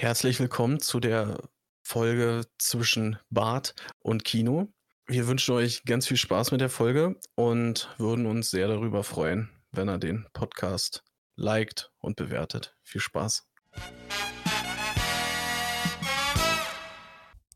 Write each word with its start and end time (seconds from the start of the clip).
Herzlich 0.00 0.38
willkommen 0.38 0.78
zu 0.78 1.00
der 1.00 1.48
Folge 1.82 2.46
zwischen 2.56 3.18
Bad 3.30 3.74
und 3.98 4.24
Kino. 4.24 4.72
Wir 5.08 5.26
wünschen 5.26 5.56
euch 5.56 5.82
ganz 5.82 6.06
viel 6.06 6.16
Spaß 6.16 6.52
mit 6.52 6.60
der 6.60 6.70
Folge 6.70 7.18
und 7.34 7.92
würden 7.98 8.26
uns 8.26 8.48
sehr 8.48 8.68
darüber 8.68 9.02
freuen, 9.02 9.50
wenn 9.72 9.88
ihr 9.88 9.98
den 9.98 10.24
Podcast 10.34 11.02
liked 11.34 11.90
und 11.98 12.14
bewertet. 12.14 12.76
Viel 12.84 13.00
Spaß. 13.00 13.44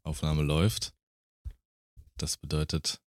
Aufnahme 0.02 0.43
läuft. 0.43 0.95
Das 2.18 2.36
bedeutet, 2.36 3.00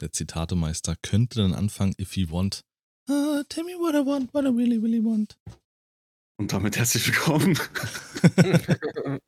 der 0.00 0.10
Zitatemeister 0.10 0.96
könnte 1.02 1.42
dann 1.42 1.52
anfangen, 1.52 1.94
if 2.00 2.16
you 2.16 2.30
want. 2.30 2.64
Uh, 3.10 3.42
tell 3.50 3.64
me 3.64 3.72
what 3.72 3.94
I 3.94 4.06
want, 4.06 4.32
what 4.32 4.44
I 4.44 4.48
really, 4.48 4.78
really 4.78 5.04
want. 5.04 5.36
Und 6.40 6.54
damit 6.54 6.78
herzlich 6.78 7.06
willkommen. 7.06 7.54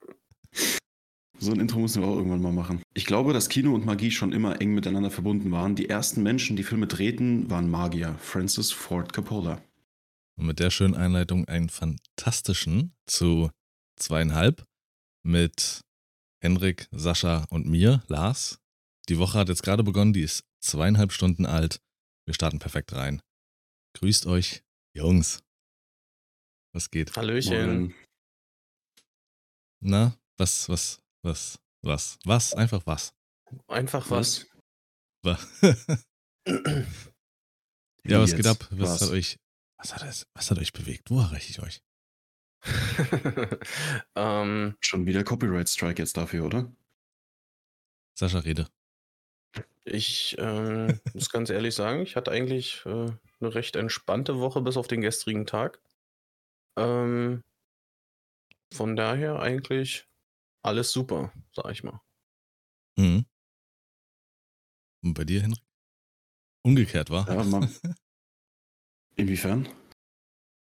so 1.39 1.53
ein 1.53 1.61
Intro 1.61 1.79
müssen 1.81 2.01
wir 2.01 2.09
auch 2.09 2.17
irgendwann 2.17 2.41
mal 2.41 2.55
machen. 2.55 2.81
Ich 2.95 3.05
glaube, 3.05 3.35
dass 3.35 3.51
Kino 3.51 3.75
und 3.75 3.85
Magie 3.85 4.11
schon 4.11 4.33
immer 4.33 4.63
eng 4.63 4.73
miteinander 4.73 5.11
verbunden 5.11 5.51
waren. 5.51 5.77
Die 5.77 5.91
ersten 5.91 6.23
Menschen, 6.23 6.57
die 6.57 6.63
Filme 6.63 6.87
drehten, 6.87 7.51
waren 7.51 7.71
Magier. 7.71 8.17
Francis 8.19 8.73
Ford 8.73 9.13
Coppola. 9.13 9.61
Und 10.39 10.47
mit 10.47 10.59
der 10.59 10.71
schönen 10.71 10.95
Einleitung 10.95 11.47
einen 11.49 11.69
fantastischen 11.69 12.95
zu 13.05 13.51
zweieinhalb 13.97 14.65
mit 15.23 15.83
Henrik, 16.41 16.89
Sascha 16.93 17.45
und 17.51 17.67
mir, 17.67 18.03
Lars. 18.09 18.59
Die 19.11 19.19
Woche 19.19 19.39
hat 19.39 19.51
jetzt 19.51 19.63
gerade 19.63 19.85
begonnen, 19.85 20.15
die 20.15 20.23
ist 20.23 20.47
zweieinhalb 20.61 21.13
Stunden 21.13 21.45
alt. 21.45 21.83
Wir 22.25 22.33
starten 22.33 22.59
perfekt 22.59 22.95
rein. 22.95 23.21
Grüßt 23.99 24.25
euch, 24.25 24.63
Jungs. 24.97 25.43
Was 26.73 26.91
geht? 26.91 27.15
Hallöchen. 27.17 27.67
Moin. 27.67 27.95
Na, 29.81 30.17
was, 30.39 30.69
was, 30.69 31.03
was, 31.23 31.59
was, 31.83 32.19
was, 32.25 32.55
einfach 32.55 32.87
was. 32.87 33.15
Einfach 33.69 34.09
was. 34.11 34.47
Was? 35.23 35.47
Ja, 38.05 38.21
was 38.21 38.31
jetzt? 38.31 38.37
geht 38.39 38.47
ab? 38.47 38.67
Was 38.71 38.91
Was? 38.91 39.03
hat 39.03 39.11
euch, 39.11 39.39
was 39.77 39.95
hat, 39.95 40.03
es, 40.03 40.27
was 40.35 40.51
hat 40.51 40.59
euch 40.59 40.73
bewegt? 40.73 41.11
Wo 41.11 41.21
erreiche 41.21 41.51
ich 41.51 41.63
euch? 41.63 41.83
ähm, 44.17 44.77
Schon 44.81 45.07
wieder 45.07 45.25
Copyright 45.25 45.69
Strike 45.69 46.03
jetzt 46.03 46.17
dafür, 46.17 46.47
oder? 46.47 46.73
Sascha, 48.19 48.41
rede. 48.41 48.69
ich 49.85 50.37
ähm, 50.39 51.01
muss 51.15 51.31
ganz 51.31 51.51
ehrlich 51.51 51.75
sagen, 51.75 52.03
ich 52.03 52.17
hatte 52.17 52.31
eigentlich 52.31 52.85
äh, 52.87 53.13
eine 53.41 53.55
recht 53.55 53.77
entspannte 53.77 54.39
Woche 54.41 54.61
bis 54.63 54.77
auf 54.77 54.89
den 54.89 55.01
gestrigen 55.01 55.47
Tag. 55.47 55.81
Ähm, 56.77 57.43
von 58.73 58.97
daher 58.97 59.41
eigentlich 59.41 60.07
alles 60.63 60.93
super, 60.93 61.33
sag 61.53 61.71
ich 61.71 61.83
mal. 61.83 62.01
Mhm. 62.97 63.27
Und 65.03 65.15
bei 65.15 65.25
dir, 65.25 65.43
Henrik? 65.43 65.63
Umgekehrt, 66.65 67.11
war? 67.11 67.29
Ja, 67.29 67.43
mal. 67.43 67.69
Inwiefern? 69.17 69.69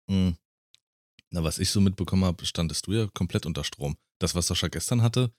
Mhm. 0.07 0.35
Na, 1.29 1.43
was 1.43 1.59
ich 1.59 1.69
so 1.69 1.81
mitbekommen 1.81 2.25
habe, 2.25 2.45
standest 2.45 2.87
du 2.87 2.93
ja 2.93 3.07
komplett 3.13 3.45
unter 3.45 3.63
Strom. 3.63 3.97
Das, 4.19 4.35
was 4.35 4.47
Sascha 4.47 4.67
gestern 4.67 5.01
hatte, 5.01 5.33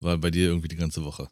war 0.00 0.18
bei 0.18 0.30
dir 0.30 0.48
irgendwie 0.48 0.68
die 0.68 0.76
ganze 0.76 1.04
Woche. 1.04 1.28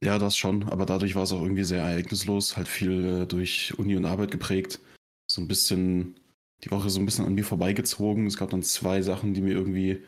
Ja, 0.00 0.18
das 0.18 0.36
schon, 0.36 0.62
aber 0.68 0.86
dadurch 0.86 1.14
war 1.16 1.24
es 1.24 1.32
auch 1.32 1.42
irgendwie 1.42 1.64
sehr 1.64 1.82
ereignislos, 1.82 2.56
halt 2.56 2.68
viel 2.68 3.22
äh, 3.22 3.26
durch 3.26 3.76
Uni 3.78 3.96
und 3.96 4.04
Arbeit 4.04 4.30
geprägt. 4.30 4.78
So 5.28 5.40
ein 5.40 5.48
bisschen, 5.48 6.20
die 6.64 6.70
Woche 6.70 6.90
so 6.90 6.98
ein 7.00 7.06
bisschen 7.06 7.24
an 7.24 7.34
mir 7.34 7.44
vorbeigezogen. 7.44 8.26
Es 8.26 8.36
gab 8.36 8.50
dann 8.50 8.62
zwei 8.62 9.02
Sachen, 9.02 9.34
die 9.34 9.40
mir 9.40 9.52
irgendwie, 9.54 10.04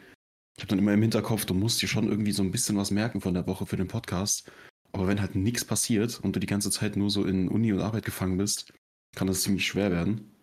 ich 0.57 0.63
habe 0.63 0.69
dann 0.69 0.79
immer 0.79 0.93
im 0.95 1.03
Hinterkopf, 1.03 1.45
du 1.45 1.55
musst 1.55 1.81
dir 1.81 1.89
schon 1.89 2.09
irgendwie 2.09 2.33
so 2.33 2.43
ein 2.43 2.51
bisschen 2.51 2.77
was 2.77 2.91
merken 2.91 3.21
von 3.21 3.35
der 3.35 3.47
Woche 3.47 3.67
für 3.67 3.77
den 3.77 3.89
Podcast. 3.89 4.51
Aber 4.93 5.07
wenn 5.07 5.21
halt 5.21 5.37
nichts 5.37 5.65
passiert 5.65 6.19
und 6.21 6.35
du 6.35 6.41
die 6.41 6.49
ganze 6.49 6.71
Zeit 6.71 6.97
nur 6.97 7.11
so 7.11 7.25
in 7.25 7.49
Uni 7.49 7.73
und 7.73 7.81
Arbeit 7.81 8.05
gefangen 8.05 8.37
bist, 8.39 8.73
kann 9.15 9.29
das 9.29 9.43
ziemlich 9.43 9.67
schwer 9.67 9.91
werden. 9.91 10.35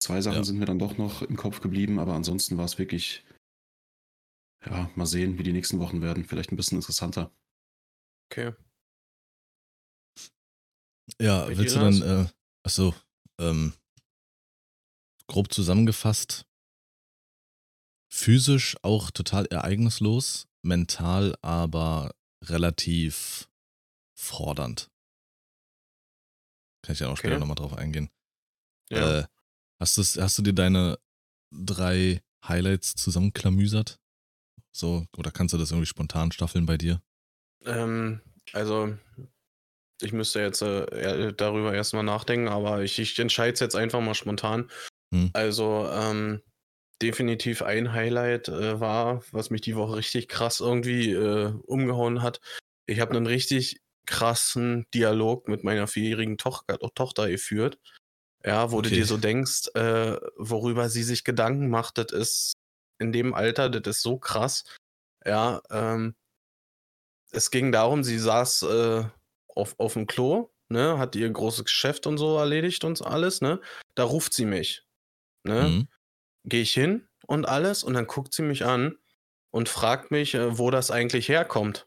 Zwei 0.00 0.20
Sachen 0.20 0.38
Ja. 0.38 0.44
sind 0.44 0.58
mir 0.58 0.66
dann 0.66 0.78
doch 0.78 0.98
noch 0.98 1.22
im 1.22 1.36
Kopf 1.36 1.60
geblieben, 1.60 1.98
aber 1.98 2.14
ansonsten 2.14 2.56
war 2.58 2.64
es 2.66 2.78
wirklich, 2.78 3.24
ja, 4.64 4.90
mal 4.94 5.06
sehen, 5.06 5.38
wie 5.38 5.42
die 5.42 5.52
nächsten 5.52 5.78
Wochen 5.80 6.02
werden. 6.02 6.24
Vielleicht 6.24 6.52
ein 6.52 6.56
bisschen 6.56 6.78
interessanter. 6.78 7.32
Okay. 8.30 8.52
Ja, 11.20 11.48
willst 11.48 11.74
du 11.74 11.80
dann, 11.80 12.02
äh, 12.02 12.26
achso, 12.62 12.94
ähm, 13.38 13.72
grob 15.28 15.52
zusammengefasst, 15.52 16.46
physisch 18.12 18.76
auch 18.82 19.10
total 19.10 19.46
ereignislos, 19.46 20.46
mental 20.62 21.34
aber 21.42 22.14
relativ 22.44 23.48
fordernd. 24.18 24.90
Kann 26.82 26.92
ich 26.92 27.00
ja 27.00 27.08
auch 27.08 27.16
später 27.16 27.32
Okay. 27.32 27.40
nochmal 27.40 27.56
drauf 27.56 27.76
eingehen. 27.76 28.10
Ja. 28.90 29.20
Äh, 29.20 29.26
hast, 29.80 29.98
hast 29.98 30.38
du 30.38 30.42
dir 30.42 30.52
deine 30.52 30.98
drei 31.50 32.22
Highlights 32.46 32.94
zusammenklamüsert? 32.94 33.98
So, 34.72 35.06
oder 35.16 35.30
kannst 35.30 35.54
du 35.54 35.58
das 35.58 35.70
irgendwie 35.70 35.86
spontan 35.86 36.32
staffeln 36.32 36.66
bei 36.66 36.76
dir? 36.76 37.02
Ähm, 37.64 38.20
also, 38.52 38.96
ich 40.00 40.12
müsste 40.12 40.40
jetzt 40.40 40.62
äh, 40.62 41.32
darüber 41.32 41.74
erstmal 41.74 42.04
nachdenken, 42.04 42.48
aber 42.48 42.82
ich, 42.82 42.98
ich 42.98 43.18
entscheide 43.18 43.54
es 43.54 43.60
jetzt 43.60 43.74
einfach 43.74 44.00
mal 44.00 44.14
spontan. 44.14 44.70
Hm. 45.16 45.30
Also, 45.32 45.88
ähm, 45.90 46.42
definitiv 47.02 47.62
ein 47.62 47.92
Highlight 47.92 48.48
äh, 48.48 48.80
war, 48.80 49.22
was 49.32 49.50
mich 49.50 49.60
die 49.60 49.76
Woche 49.76 49.96
richtig 49.96 50.28
krass 50.28 50.60
irgendwie 50.60 51.12
äh, 51.12 51.52
umgehauen 51.66 52.22
hat. 52.22 52.40
Ich 52.86 53.00
habe 53.00 53.16
einen 53.16 53.26
richtig 53.26 53.80
krassen 54.06 54.86
Dialog 54.94 55.48
mit 55.48 55.64
meiner 55.64 55.86
vierjährigen 55.88 56.38
Tochter, 56.38 56.78
Tochter 56.94 57.28
geführt. 57.28 57.78
Ja, 58.44 58.70
wo 58.70 58.80
du 58.80 58.88
Okay. 58.88 58.98
dir 58.98 59.06
so 59.06 59.16
denkst, 59.16 59.68
äh, 59.74 60.16
worüber 60.36 60.88
sie 60.88 61.02
sich 61.02 61.24
Gedanken 61.24 61.68
macht, 61.68 61.98
das 61.98 62.12
ist 62.12 62.52
in 62.98 63.12
dem 63.12 63.34
Alter, 63.34 63.68
das 63.68 63.96
ist 63.96 64.02
so 64.02 64.18
krass. 64.18 64.64
Ja, 65.24 65.60
ähm, 65.70 66.14
es 67.32 67.50
ging 67.50 67.72
darum, 67.72 68.04
sie 68.04 68.18
saß 68.18 68.62
äh, 68.62 69.04
auf, 69.48 69.74
auf 69.78 69.94
dem 69.94 70.06
Klo, 70.06 70.50
ne, 70.68 70.98
hat 70.98 71.16
ihr 71.16 71.28
großes 71.28 71.64
Geschäft 71.64 72.06
und 72.06 72.18
so 72.18 72.36
erledigt 72.38 72.84
und 72.84 73.04
alles, 73.04 73.40
ne. 73.40 73.60
Da 73.96 74.04
ruft 74.04 74.32
sie 74.32 74.46
mich. 74.46 74.85
Ne? 75.46 75.62
Mhm. 75.62 75.88
Gehe 76.44 76.62
ich 76.62 76.74
hin 76.74 77.08
und 77.26 77.48
alles 77.48 77.82
und 77.82 77.94
dann 77.94 78.06
guckt 78.06 78.34
sie 78.34 78.42
mich 78.42 78.64
an 78.64 78.96
und 79.50 79.68
fragt 79.68 80.10
mich, 80.10 80.34
äh, 80.34 80.58
wo 80.58 80.70
das 80.70 80.90
eigentlich 80.90 81.28
herkommt. 81.28 81.86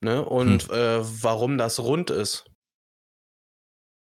Ne? 0.00 0.24
Und 0.24 0.70
äh, 0.70 1.00
warum 1.22 1.58
das 1.58 1.80
rund 1.80 2.10
ist. 2.10 2.46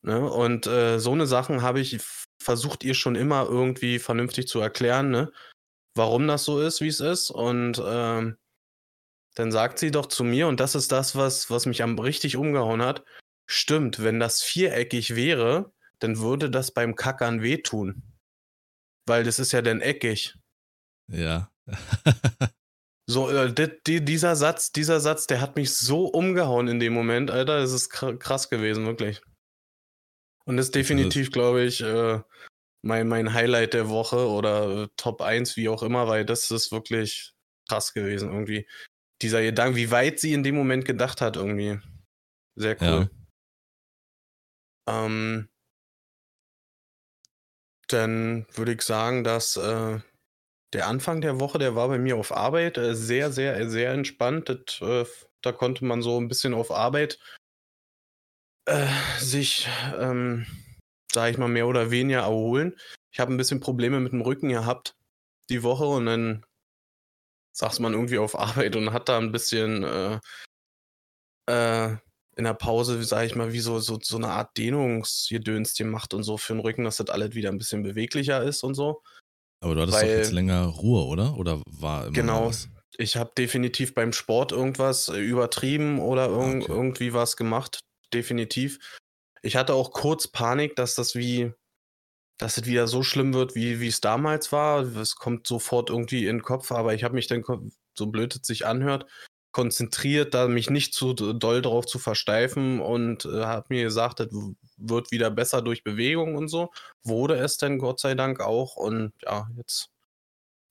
Ne? 0.01 0.29
Und 0.29 0.67
äh, 0.67 0.99
so 0.99 1.11
eine 1.11 1.27
Sachen 1.27 1.61
habe 1.61 1.79
ich 1.79 1.99
versucht, 2.41 2.83
ihr 2.83 2.93
schon 2.93 3.15
immer 3.15 3.45
irgendwie 3.45 3.99
vernünftig 3.99 4.47
zu 4.47 4.59
erklären, 4.59 5.09
ne? 5.09 5.31
warum 5.95 6.27
das 6.27 6.43
so 6.43 6.61
ist, 6.61 6.81
wie 6.81 6.87
es 6.87 6.99
ist. 6.99 7.29
Und 7.29 7.81
ähm, 7.85 8.37
dann 9.35 9.51
sagt 9.51 9.79
sie 9.79 9.91
doch 9.91 10.07
zu 10.07 10.23
mir, 10.23 10.47
und 10.47 10.59
das 10.59 10.75
ist 10.75 10.91
das, 10.91 11.15
was, 11.15 11.49
was 11.49 11.65
mich 11.65 11.83
am 11.83 11.97
richtig 11.99 12.37
umgehauen 12.37 12.81
hat, 12.81 13.03
stimmt, 13.45 14.03
wenn 14.03 14.19
das 14.19 14.41
viereckig 14.41 15.15
wäre, 15.15 15.71
dann 15.99 16.19
würde 16.19 16.49
das 16.49 16.71
beim 16.71 16.95
Kackern 16.95 17.41
wehtun. 17.41 18.03
Weil 19.07 19.23
das 19.23 19.39
ist 19.39 19.51
ja 19.51 19.61
dann 19.61 19.81
eckig. 19.81 20.35
Ja. 21.11 21.51
So, 23.09 23.29
äh, 23.29 23.53
di- 23.53 23.71
di- 23.87 24.03
dieser 24.03 24.35
Satz, 24.35 24.73
dieser 24.73 24.99
Satz, 24.99 25.27
der 25.27 25.39
hat 25.39 25.55
mich 25.55 25.73
so 25.73 26.07
umgehauen 26.07 26.67
in 26.67 26.81
dem 26.81 26.91
Moment, 26.91 27.31
Alter. 27.31 27.61
Das 27.61 27.71
ist 27.71 27.89
kr- 27.89 28.17
krass 28.17 28.49
gewesen, 28.49 28.85
wirklich. 28.85 29.21
Und 30.43 30.57
das 30.57 30.65
ist 30.65 30.75
definitiv, 30.75 31.31
glaube 31.31 31.63
ich, 31.63 31.79
äh, 31.79 32.19
mein, 32.81 33.07
mein 33.07 33.33
Highlight 33.33 33.73
der 33.73 33.87
Woche 33.87 34.27
oder 34.27 34.83
äh, 34.83 34.87
Top 34.97 35.21
1, 35.21 35.55
wie 35.55 35.69
auch 35.69 35.83
immer, 35.83 36.09
weil 36.09 36.25
das 36.25 36.51
ist 36.51 36.73
wirklich 36.73 37.31
krass 37.69 37.93
gewesen, 37.93 38.29
irgendwie. 38.29 38.67
Dieser 39.21 39.41
Gedanke, 39.41 39.77
wie 39.77 39.89
weit 39.89 40.19
sie 40.19 40.33
in 40.33 40.43
dem 40.43 40.55
Moment 40.55 40.83
gedacht 40.83 41.21
hat, 41.21 41.37
irgendwie. 41.37 41.79
Sehr 42.55 42.75
cool. 42.81 43.09
Ähm, 44.89 45.47
dann 47.87 48.45
würde 48.53 48.73
ich 48.73 48.81
sagen, 48.81 49.23
dass 49.23 49.57
äh, 49.57 49.99
der 50.73 50.87
Anfang 50.87 51.21
der 51.21 51.39
Woche, 51.39 51.59
der 51.59 51.75
war 51.75 51.87
bei 51.87 51.97
mir 51.97 52.17
auf 52.17 52.31
Arbeit 52.31 52.77
äh, 52.77 52.95
sehr, 52.95 53.31
sehr, 53.31 53.69
sehr 53.69 53.91
entspannt. 53.91 54.49
Das, 54.49 54.81
äh, 54.81 55.05
da 55.41 55.51
konnte 55.51 55.85
man 55.85 56.01
so 56.01 56.19
ein 56.19 56.27
bisschen 56.27 56.53
auf 56.53 56.71
Arbeit 56.71 57.19
äh, 58.65 58.87
sich, 59.19 59.67
ähm, 59.97 60.45
sag 61.11 61.31
ich 61.31 61.37
mal, 61.37 61.47
mehr 61.47 61.67
oder 61.67 61.89
weniger 61.89 62.21
erholen. 62.21 62.75
Ich 63.11 63.19
habe 63.19 63.33
ein 63.33 63.37
bisschen 63.37 63.59
Probleme 63.59 63.99
mit 63.99 64.11
dem 64.11 64.21
Rücken 64.21 64.49
gehabt 64.49 64.95
die 65.49 65.63
Woche 65.63 65.85
und 65.85 66.05
dann 66.05 66.45
saß 67.53 67.79
man 67.79 67.93
irgendwie 67.93 68.17
auf 68.19 68.37
Arbeit 68.37 68.75
und 68.75 68.93
hat 68.93 69.09
da 69.09 69.17
ein 69.17 69.31
bisschen 69.31 69.83
äh, 69.83 70.19
äh, 71.47 71.97
in 72.37 72.43
der 72.45 72.53
Pause, 72.53 73.03
sag 73.03 73.25
ich 73.25 73.35
mal, 73.35 73.51
wie 73.53 73.59
so, 73.59 73.79
so, 73.79 73.99
so 74.01 74.17
eine 74.17 74.29
Art 74.29 74.55
Dehnungsgedöns 74.57 75.73
gemacht 75.75 76.13
und 76.13 76.23
so 76.23 76.37
für 76.37 76.53
den 76.53 76.59
Rücken, 76.59 76.83
dass 76.83 76.97
das 76.97 77.09
alles 77.09 77.33
wieder 77.35 77.49
ein 77.49 77.57
bisschen 77.57 77.83
beweglicher 77.83 78.43
ist 78.43 78.63
und 78.63 78.75
so. 78.75 79.01
Aber 79.63 79.73
du 79.75 79.81
hattest 79.81 79.97
doch 79.97 80.03
Weil- 80.03 80.17
jetzt 80.17 80.31
länger 80.31 80.65
Ruhe, 80.65 81.05
oder? 81.05 81.35
Oder 81.37 81.61
war 81.65 82.03
immer 82.05 82.13
Genau. 82.13 82.47
was? 82.47 82.69
Ich 82.99 83.15
habe 83.15 83.31
definitiv 83.37 83.93
beim 83.93 84.13
Sport 84.13 84.51
irgendwas 84.51 85.07
äh, 85.07 85.17
übertrieben 85.19 85.99
oder 85.99 86.27
irg 86.29 86.63
Okay. 86.63 86.71
irgendwie 86.71 87.13
was 87.13 87.37
gemacht. 87.37 87.79
Definitiv. 88.13 88.79
Ich 89.41 89.55
hatte 89.55 89.73
auch 89.73 89.91
kurz 89.91 90.27
Panik, 90.27 90.75
dass 90.75 90.95
das 90.95 91.15
wie, 91.15 91.51
dass 92.39 92.57
es 92.57 92.65
wieder 92.65 92.87
so 92.87 93.03
schlimm 93.03 93.33
wird, 93.33 93.55
wie 93.55 93.79
wie 93.79 93.87
es 93.87 94.01
damals 94.01 94.51
war. 94.51 94.81
Es 94.83 95.15
kommt 95.15 95.47
sofort 95.47 95.89
irgendwie 95.89 96.25
in 96.27 96.37
den 96.37 96.41
Kopf, 96.43 96.71
aber 96.71 96.93
ich 96.93 97.03
habe 97.03 97.15
mich 97.15 97.27
dann, 97.27 97.43
so 97.97 98.07
blöd 98.07 98.35
es 98.35 98.47
sich 98.47 98.65
anhört, 98.65 99.05
konzentriert, 99.57 100.35
da 100.35 100.47
mich 100.47 100.69
nicht 100.69 100.93
zu 100.93 101.13
doll 101.15 101.63
drauf 101.63 101.87
zu 101.87 101.97
versteifen 101.97 102.79
und 102.79 103.25
äh, 103.25 103.41
habe 103.43 103.65
mir 103.69 103.85
gesagt, 103.85 104.19
das 104.19 104.27
wird 104.77 105.09
wieder 105.09 105.31
besser 105.31 105.63
durch 105.63 105.83
Bewegung 105.83 106.35
und 106.35 106.47
so. 106.47 106.69
Wurde 107.01 107.37
es 107.37 107.57
denn 107.57 107.79
Gott 107.79 107.99
sei 107.99 108.13
Dank 108.13 108.39
auch 108.39 108.75
und 108.75 109.13
ja, 109.23 109.49
jetzt 109.57 109.89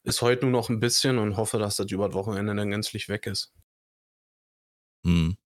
ist 0.05 0.23
heute 0.23 0.43
nur 0.47 0.53
noch 0.53 0.69
ein 0.69 0.79
bisschen 0.79 1.19
und 1.19 1.37
hoffe, 1.37 1.59
dass 1.59 1.75
das 1.75 1.91
über 1.91 2.07
das 2.07 2.15
Wochenende 2.15 2.55
dann 2.55 2.71
gänzlich 2.71 3.09
weg 3.09 3.27
ist. 3.27 3.53
Hm. 5.05 5.37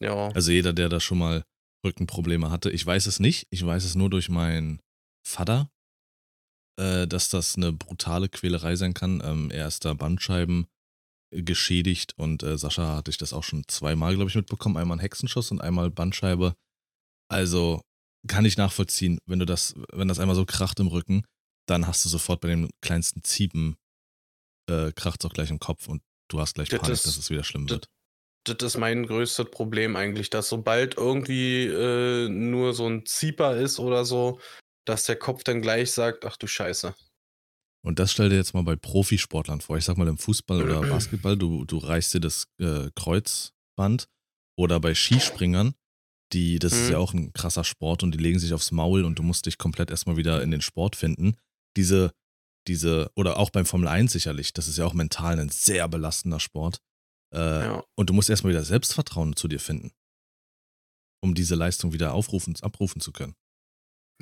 Ja. 0.00 0.28
Also 0.28 0.50
jeder, 0.50 0.72
der 0.72 0.88
da 0.88 1.00
schon 1.00 1.18
mal 1.18 1.44
Rückenprobleme 1.84 2.50
hatte, 2.50 2.70
ich 2.70 2.86
weiß 2.86 3.04
es 3.04 3.20
nicht. 3.20 3.46
Ich 3.50 3.66
weiß 3.66 3.84
es 3.84 3.94
nur 3.94 4.08
durch 4.08 4.30
meinen 4.30 4.80
Vater, 5.22 5.68
äh, 6.80 7.06
dass 7.06 7.28
das 7.28 7.56
eine 7.56 7.74
brutale 7.74 8.30
Quälerei 8.30 8.74
sein 8.76 8.94
kann. 8.94 9.20
Ähm, 9.22 9.50
er 9.50 9.68
ist 9.68 9.84
da 9.84 9.92
Bandscheiben 9.92 10.66
geschädigt 11.42 12.14
und 12.16 12.42
äh, 12.42 12.56
Sascha 12.58 12.96
hatte 12.96 13.10
ich 13.10 13.18
das 13.18 13.32
auch 13.32 13.42
schon 13.44 13.66
zweimal, 13.68 14.14
glaube 14.14 14.30
ich, 14.30 14.36
mitbekommen. 14.36 14.76
Einmal 14.76 14.96
ein 14.98 15.00
Hexenschuss 15.00 15.50
und 15.50 15.60
einmal 15.60 15.90
Bandscheibe. 15.90 16.54
Also 17.28 17.80
kann 18.28 18.44
ich 18.44 18.56
nachvollziehen, 18.56 19.18
wenn 19.26 19.38
du 19.38 19.44
das, 19.46 19.74
wenn 19.92 20.08
das 20.08 20.18
einmal 20.18 20.36
so 20.36 20.44
kracht 20.46 20.78
im 20.80 20.86
Rücken, 20.88 21.24
dann 21.66 21.86
hast 21.86 22.04
du 22.04 22.08
sofort 22.08 22.40
bei 22.40 22.48
dem 22.48 22.68
kleinsten 22.82 23.22
Ziepen 23.24 23.76
äh, 24.70 24.92
kracht 24.92 25.24
auch 25.24 25.32
gleich 25.32 25.50
im 25.50 25.58
Kopf 25.58 25.88
und 25.88 26.02
du 26.28 26.40
hast 26.40 26.54
gleich 26.54 26.68
Das 26.68 26.80
Panik, 26.80 26.94
ist- 26.94 27.06
dass 27.06 27.16
es 27.18 27.30
wieder 27.30 27.44
schlimm 27.44 27.66
das- 27.66 27.76
wird. 27.76 27.88
Das 28.46 28.62
ist 28.74 28.78
mein 28.78 29.06
größtes 29.06 29.50
Problem 29.50 29.96
eigentlich, 29.96 30.28
dass 30.28 30.50
sobald 30.50 30.98
irgendwie 30.98 31.64
äh, 31.64 32.28
nur 32.28 32.74
so 32.74 32.86
ein 32.86 33.06
Zieper 33.06 33.56
ist 33.56 33.78
oder 33.78 34.04
so, 34.04 34.38
dass 34.86 35.04
der 35.06 35.16
Kopf 35.16 35.44
dann 35.44 35.62
gleich 35.62 35.92
sagt, 35.92 36.26
ach 36.26 36.36
du 36.36 36.46
Scheiße. 36.46 36.94
Und 37.84 37.98
das 37.98 38.12
stell 38.12 38.30
dir 38.30 38.36
jetzt 38.36 38.54
mal 38.54 38.62
bei 38.62 38.76
Profisportlern 38.76 39.60
vor. 39.60 39.76
Ich 39.76 39.84
sag 39.84 39.98
mal 39.98 40.08
im 40.08 40.16
Fußball 40.18 40.62
oder 40.62 40.80
Basketball, 40.88 41.36
du, 41.36 41.64
du 41.64 41.78
reißt 41.78 42.14
dir 42.14 42.20
das 42.20 42.46
äh, 42.58 42.90
Kreuzband 42.94 44.08
oder 44.58 44.80
bei 44.80 44.94
Skispringern, 44.94 45.74
die, 46.32 46.58
das 46.58 46.72
ist 46.72 46.86
Mhm. 46.86 46.92
ja 46.92 46.98
auch 46.98 47.12
ein 47.12 47.32
krasser 47.32 47.64
Sport 47.64 48.02
und 48.02 48.12
die 48.12 48.18
legen 48.18 48.38
sich 48.38 48.54
aufs 48.54 48.70
Maul 48.72 49.04
und 49.04 49.18
du 49.18 49.22
musst 49.22 49.46
dich 49.46 49.58
komplett 49.58 49.90
erstmal 49.90 50.16
wieder 50.16 50.42
in 50.42 50.50
den 50.50 50.62
Sport 50.62 50.96
finden. 50.96 51.36
Diese, 51.76 52.12
diese, 52.66 53.10
oder 53.16 53.36
auch 53.36 53.50
beim 53.50 53.66
Formel 53.66 53.88
1 53.88 54.12
sicherlich, 54.12 54.52
das 54.54 54.66
ist 54.68 54.78
ja 54.78 54.86
auch 54.86 54.94
mental 54.94 55.38
ein 55.38 55.50
sehr 55.50 55.86
belastender 55.88 56.40
Sport. 56.40 56.78
Äh, 57.34 57.38
Ja. 57.66 57.84
Und 57.96 58.08
du 58.10 58.14
musst 58.14 58.30
erstmal 58.30 58.52
wieder 58.52 58.64
Selbstvertrauen 58.64 59.36
zu 59.36 59.46
dir 59.48 59.60
finden, 59.60 59.92
um 61.22 61.34
diese 61.34 61.54
Leistung 61.54 61.92
wieder 61.92 62.14
aufrufen, 62.14 62.54
abrufen 62.62 63.00
zu 63.02 63.12
können. 63.12 63.34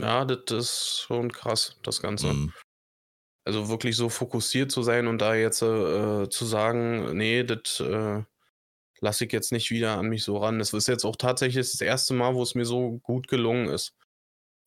Ja, 0.01 0.25
das 0.25 0.51
ist 0.51 1.01
schon 1.07 1.31
krass, 1.31 1.79
das 1.83 2.01
Ganze. 2.03 2.33
Mhm. 2.33 2.53
Also 3.45 3.69
wirklich 3.69 3.97
so 3.97 4.09
fokussiert 4.09 4.71
zu 4.71 4.83
sein 4.83 5.09
und 5.09 5.19
da 5.19 5.35
jetzt 5.35 5.63
äh, 5.63 6.29
zu 6.29 6.45
sagen, 6.47 7.17
nee, 7.17 7.43
das 7.43 7.81
äh, 7.81 8.23
lasse 9.01 9.25
ich 9.27 9.33
jetzt 9.33 9.53
nicht 9.53 9.71
wieder 9.71 9.99
an 9.99 10.09
mich 10.09 10.25
so 10.25 10.39
ran. 10.39 10.59
Das 10.61 10.73
ist 10.73 10.89
jetzt 10.89 11.05
auch 11.05 11.17
tatsächlich 11.17 11.71
das 11.71 11.81
erste 11.81 12.15
Mal, 12.15 12.35
wo 12.35 12.43
es 12.43 12.55
mir 12.55 12.67
so 12.67 12.99
gut 13.01 13.29
gelungen 13.29 13.69
ist. 13.69 13.95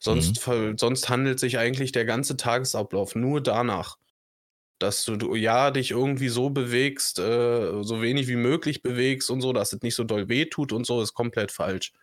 Sonst, 0.04 0.40
ver- 0.40 0.76
sonst 0.78 1.10
handelt 1.10 1.40
sich 1.40 1.58
eigentlich 1.58 1.92
der 1.94 2.06
ganze 2.06 2.38
Tagesablauf 2.38 3.16
nur 3.16 3.42
danach, 3.42 3.98
dass 4.80 5.06
du, 5.06 5.36
ja 5.36 5.72
dich 5.72 5.92
irgendwie 5.92 6.30
so 6.30 6.50
bewegst, 6.50 7.20
äh, 7.20 7.84
so 7.84 8.02
wenig 8.02 8.28
wie 8.28 8.36
möglich 8.36 8.82
bewegst 8.82 9.30
und 9.30 9.42
so, 9.42 9.54
dass 9.54 9.74
es 9.74 9.82
nicht 9.82 9.96
so 9.96 10.04
doll 10.04 10.30
weh 10.30 10.46
tut 10.46 10.74
und 10.74 10.86
so, 10.86 11.02
ist 11.02 11.14
komplett 11.14 11.52
falsch. 11.52 11.94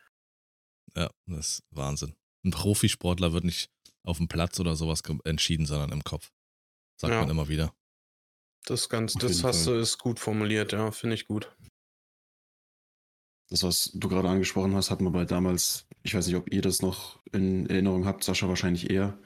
Ja, 0.97 1.11
das 1.27 1.47
ist 1.49 1.63
Wahnsinn. 1.71 2.15
Ein 2.45 2.51
Profisportler 2.51 3.33
wird 3.33 3.45
nicht 3.45 3.71
auf 4.05 4.19
dem 4.19 4.29
Platz 4.29 4.59
oder 4.59 4.75
sowas 4.75 5.03
entschieden, 5.25 5.67
sondern 5.67 5.93
im 5.93 6.03
Kopf. 6.03 6.31
Sagt 6.97 7.13
Ja. 7.13 7.21
man 7.21 7.31
immer 7.31 7.49
wieder. 7.49 7.75
Das 8.67 8.89
ganz, 8.89 9.17
Auf 9.17 9.23
das 9.23 9.43
hast 9.43 9.65
Fall. 9.65 9.75
du 9.75 9.81
ist 9.81 9.99
gut 9.99 10.21
formuliert, 10.21 10.73
ja, 10.73 10.91
finde 10.93 11.15
ich 11.15 11.27
gut. 11.27 11.55
Das, 13.51 13.63
was 13.65 13.91
du 13.95 14.09
gerade 14.09 14.29
angesprochen 14.29 14.75
hast, 14.75 14.91
hatten 14.91 15.05
wir 15.05 15.11
bei 15.11 15.25
damals, 15.25 15.87
ich 16.03 16.15
weiß 16.15 16.27
nicht, 16.27 16.37
ob 16.37 16.53
ihr 16.53 16.63
das 16.63 16.81
noch 16.81 17.21
in 17.33 17.67
Erinnerung 17.69 18.07
habt, 18.07 18.25
Sascha 18.25 18.49
wahrscheinlich 18.49 18.91
eher, 18.91 19.19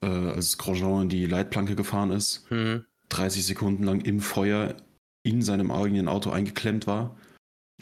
äh, 0.00 0.06
als 0.06 0.58
Grosjean 0.58 1.02
in 1.02 1.08
die 1.08 1.26
Leitplanke 1.26 1.74
gefahren 1.74 2.10
ist, 2.10 2.48
Hm. 2.50 2.84
30 3.08 3.44
Sekunden 3.46 3.82
lang 3.84 4.00
im 4.02 4.20
Feuer 4.20 4.76
in 5.24 5.42
seinem 5.42 5.70
eigenen 5.70 6.08
Auto 6.08 6.30
eingeklemmt 6.30 6.86
war, 6.86 7.16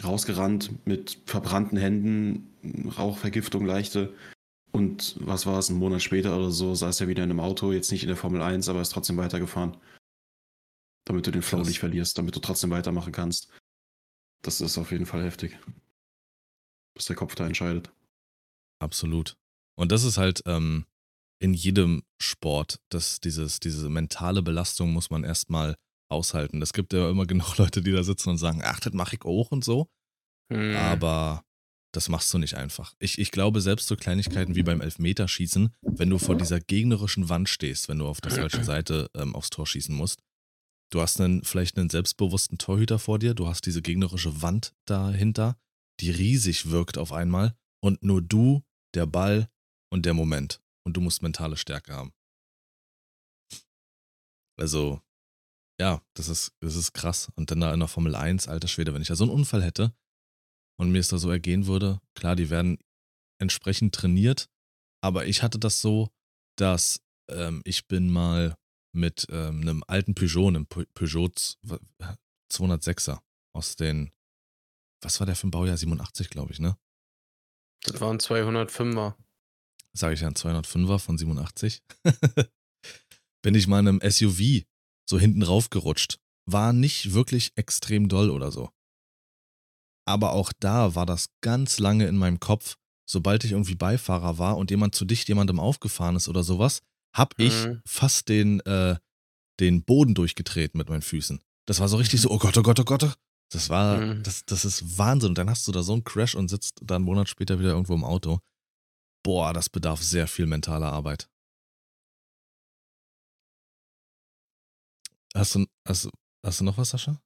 rausgerannt 0.03 0.87
mit 0.87 1.19
verbrannten 1.27 1.77
Händen, 1.79 2.55
Rauchvergiftung 2.97 3.67
leichte. 3.67 4.15
Und 4.77 5.17
was 5.21 5.47
war 5.47 5.59
es, 5.59 5.71
einen 5.71 5.79
Monat 5.79 6.03
später 6.03 6.37
oder 6.37 6.51
so, 6.51 6.75
saß 6.75 7.01
er 7.01 7.09
wieder 7.09 7.25
in 7.25 7.31
einem 7.31 7.41
Auto, 7.41 7.73
jetzt 7.73 7.91
nicht 7.91 8.03
in 8.03 8.09
der 8.09 8.17
Formel 8.19 8.43
1, 8.43 8.69
aber 8.69 8.83
ist 8.83 8.93
trotzdem 8.93 9.17
weitergefahren. 9.17 9.75
Damit 11.07 11.27
du 11.27 11.31
den 11.31 11.41
Flow 11.41 11.61
Krass. 11.61 11.69
nicht 11.69 11.79
verlierst, 11.79 12.19
damit 12.19 12.37
du 12.37 12.41
trotzdem 12.41 12.69
weitermachen 12.69 13.11
kannst. 13.11 13.49
Das 14.43 14.61
ist 14.61 14.77
auf 14.77 14.91
jeden 14.91 15.07
Fall 15.07 15.25
heftig. 15.25 15.59
Bis 16.95 17.07
der 17.07 17.17
Kopf 17.17 17.35
da 17.37 17.47
entscheidet. 17.47 17.91
Absolut. 18.79 19.39
Und 19.79 19.93
das 19.93 20.05
ist 20.05 20.19
halt 20.19 20.43
ähm, 20.45 20.85
in 21.39 21.55
jedem 21.55 22.03
Sport, 22.21 22.79
dass 22.91 23.19
dieses, 23.19 23.61
diese 23.61 23.89
mentale 23.89 24.43
Belastung 24.43 24.93
muss 24.93 25.09
man 25.09 25.25
erstmal 25.25 25.77
aushalten. 26.11 26.61
Es 26.61 26.75
gibt 26.75 26.93
ja 26.93 27.09
immer 27.09 27.25
genug 27.27 27.57
Leute, 27.57 27.81
die 27.81 27.93
da 27.93 28.03
sitzen 28.03 28.29
und 28.29 28.37
sagen, 28.37 28.61
ach, 28.63 28.81
das 28.81 28.93
mache 28.93 29.17
ich 29.17 29.25
auch 29.25 29.53
und 29.53 29.65
so. 29.65 29.89
Hm. 30.53 30.77
Aber 30.77 31.47
das 31.97 32.11
machst 32.11 32.33
du 32.35 32.39
nicht 32.39 32.55
einfach. 32.55 32.95
Ich, 32.99 33.19
ich 33.19 33.31
glaube, 33.31 33.63
selbst 33.63 33.89
so 33.89 33.97
Kleinigkeiten 33.97 34.55
wie 34.55 34.63
beim 34.63 34.83
Elfmeterschießen, 34.83 35.75
wenn 35.81 36.11
du 36.11 36.19
vor 36.19 36.37
dieser 36.37 36.61
gegnerischen 36.61 37.31
Wand 37.31 37.49
stehst, 37.49 37.89
wenn 37.89 37.99
du 37.99 38.07
auf 38.07 38.21
der 38.21 38.33
falschen 38.33 38.65
Seite 38.65 39.11
ähm, 39.15 39.35
aufs 39.35 39.49
Tor 39.49 39.67
schießen 39.67 39.95
musst, 39.95 40.23
du 40.91 41.01
hast 41.01 41.21
einen, 41.21 41.43
vielleicht 41.43 41.79
einen 41.79 41.89
selbstbewussten 41.89 42.59
Torhüter 42.59 42.99
vor 42.99 43.19
dir, 43.19 43.33
du 43.33 43.49
hast 43.49 43.65
diese 43.65 43.81
gegnerische 43.81 44.43
Wand 44.43 44.75
dahinter, 44.85 45.59
die 46.01 46.11
riesig 46.11 46.71
wirkt 46.71 46.99
auf 46.99 47.13
einmal 47.13 47.57
und 47.81 48.03
nur 48.03 48.21
du, 48.21 48.63
der 48.95 49.07
Ball 49.07 49.49
und 49.91 50.05
der 50.05 50.13
Moment. 50.15 50.61
Und 50.85 50.97
du 50.97 51.01
musst 51.01 51.23
mentale 51.23 51.57
Stärke 51.57 51.95
haben. 51.95 52.13
Also, 54.59 55.01
ja, 55.81 56.03
das 56.15 56.29
ist, 56.29 56.53
das 56.61 56.77
ist 56.77 56.93
krass. 56.93 57.33
Und 57.35 57.51
dann 57.51 57.61
da 57.61 57.73
in 57.73 57.81
der 57.81 57.89
Formel 57.89 58.15
1, 58.15 58.49
alter 58.49 58.69
Schwede, 58.69 58.95
wenn 58.95 59.03
ich 59.03 59.09
da 59.09 59.17
so 59.17 59.25
einen 59.25 59.33
Unfall 59.33 59.63
hätte 59.63 59.95
und 60.79 60.91
mir 60.93 60.99
es 61.01 61.09
da 61.09 61.19
so 61.19 61.31
ergehen 61.31 61.67
würde, 61.67 62.01
klar, 62.15 62.37
die 62.37 62.51
werden 62.51 62.79
entsprechend 63.41 63.95
trainiert, 63.95 64.49
aber 65.03 65.27
ich 65.27 65.43
hatte 65.43 65.59
das 65.59 65.81
so, 65.81 66.09
dass 66.57 67.01
ähm, 67.31 67.63
ich 67.65 67.87
bin 67.87 68.11
mal 68.11 68.57
mit 68.95 69.27
ähm, 69.31 69.61
einem 69.61 69.85
alten 69.87 70.15
Peugeot, 70.15 70.49
einem 70.49 70.67
Pe- 70.67 70.87
Peugeot 70.95 71.29
z- 71.35 71.59
206er 72.53 73.21
aus 73.55 73.77
den, 73.77 74.11
was 75.03 75.21
war 75.21 75.27
der 75.27 75.37
für 75.37 75.47
ein 75.49 75.51
Baujahr? 75.51 75.77
87, 75.77 76.31
glaube 76.31 76.53
ich, 76.53 76.61
ne? 76.61 76.77
Das 77.83 78.01
waren 78.01 78.19
205er. 78.19 79.15
sage 79.93 80.15
ich 80.15 80.21
ja, 80.21 80.29
ein 80.29 80.35
205er 80.35 80.99
von 80.99 81.19
87, 81.19 81.83
bin 83.43 83.55
ich 83.55 83.67
mal 83.67 83.81
in 83.81 83.89
einem 83.89 84.01
SUV 84.11 84.65
so 85.09 85.19
hinten 85.19 85.43
raufgerutscht. 85.43 86.19
War 86.49 86.73
nicht 86.73 87.13
wirklich 87.13 87.53
extrem 87.57 88.09
doll 88.09 88.31
oder 88.31 88.51
so. 88.51 88.71
Aber 90.09 90.33
auch 90.33 90.53
da 90.61 90.95
war 90.95 91.05
das 91.07 91.29
ganz 91.43 91.79
lange 91.79 92.07
in 92.07 92.17
meinem 92.17 92.39
Kopf, 92.41 92.77
sobald 93.09 93.45
ich 93.45 93.53
irgendwie 93.53 93.75
Beifahrer 93.75 94.39
war 94.39 94.57
und 94.57 94.71
jemand 94.71 94.95
zu 94.95 95.05
dicht 95.05 95.29
jemandem 95.29 95.59
aufgefahren 95.61 96.17
ist 96.17 96.29
oder 96.29 96.43
sowas, 96.45 96.81
hab 97.15 97.39
ich 97.39 97.67
Mhm. 97.67 97.83
fast 97.87 98.29
den, 98.29 98.61
äh, 98.61 98.97
den 99.61 99.85
Boden 99.85 100.15
durchgetreten 100.15 100.79
mit 100.79 100.89
meinen 100.89 101.03
Füßen. 101.03 101.41
Das 101.67 101.81
war 101.81 101.89
so 101.89 101.97
richtig 101.97 102.21
so, 102.21 102.31
oh 102.31 102.39
Gott, 102.39 102.57
oh 102.57 102.63
Gott, 102.63 102.79
oh 102.81 102.85
Gott. 102.85 103.17
Das 103.53 103.69
war, 103.71 104.01
Mhm. 104.01 104.23
das, 104.23 104.45
das 104.45 104.65
ist 104.65 104.99
Wahnsinn. 104.99 105.31
Und 105.31 105.39
dann 105.39 105.51
hast 105.51 105.67
du 105.69 105.73
da 105.73 105.83
so 105.83 105.93
einen 105.93 106.05
Crash 106.05 106.35
und 106.35 106.49
sitzt 106.49 106.81
dann 106.83 106.97
einen 106.97 107.05
Monat 107.05 107.29
später 107.29 107.59
wieder 107.59 107.71
irgendwo 107.71 107.95
im 107.95 108.05
Auto. 108.05 108.41
Boah, 109.25 109.53
das 109.53 109.69
bedarf 109.69 110.03
sehr 110.03 110.27
viel 110.29 110.47
mentaler 110.47 110.93
Arbeit. 110.93 111.29
Hast 115.35 115.55
du, 115.55 115.67
hast, 115.87 116.09
hast 116.45 116.61
du 116.61 116.65
noch 116.65 116.79
was, 116.79 116.91
Sascha? 116.91 117.21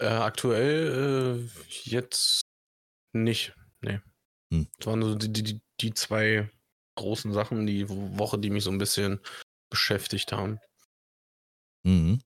Äh, 0.00 0.06
aktuell 0.06 1.44
äh, 1.44 1.60
jetzt 1.82 2.42
nicht. 3.12 3.54
Nee. 3.82 4.00
Hm. 4.52 4.66
Das 4.78 4.86
waren 4.86 5.02
so 5.02 5.14
die, 5.14 5.30
die, 5.30 5.60
die 5.80 5.94
zwei 5.94 6.50
großen 6.96 7.32
Sachen 7.32 7.66
die 7.66 7.88
Woche, 7.88 8.38
die 8.38 8.50
mich 8.50 8.64
so 8.64 8.70
ein 8.70 8.78
bisschen 8.78 9.20
beschäftigt 9.70 10.32
haben. 10.32 10.58
Mhm. 11.86 12.20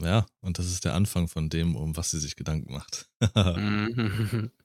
Ja, 0.00 0.26
und 0.40 0.58
das 0.58 0.66
ist 0.66 0.84
der 0.84 0.94
Anfang 0.94 1.28
von 1.28 1.48
dem, 1.48 1.76
um 1.76 1.96
was 1.96 2.10
sie 2.10 2.18
sich 2.18 2.36
Gedanken 2.36 2.72
macht. 2.72 3.10
Mhm. 3.34 4.50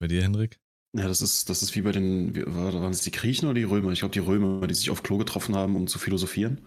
Bei 0.00 0.08
dir, 0.08 0.22
Hendrik? 0.22 0.58
Ja, 0.96 1.06
das 1.06 1.20
ist, 1.20 1.48
das 1.48 1.62
ist 1.62 1.76
wie 1.76 1.82
bei 1.82 1.92
den, 1.92 2.34
waren 2.52 2.90
es 2.90 3.02
die 3.02 3.12
Griechen 3.12 3.46
oder 3.46 3.54
die 3.54 3.64
Römer? 3.64 3.92
Ich 3.92 4.00
glaube, 4.00 4.12
die 4.12 4.18
Römer, 4.18 4.66
die 4.66 4.74
sich 4.74 4.90
auf 4.90 5.04
Klo 5.04 5.18
getroffen 5.18 5.54
haben, 5.54 5.76
um 5.76 5.86
zu 5.86 6.00
philosophieren. 6.00 6.66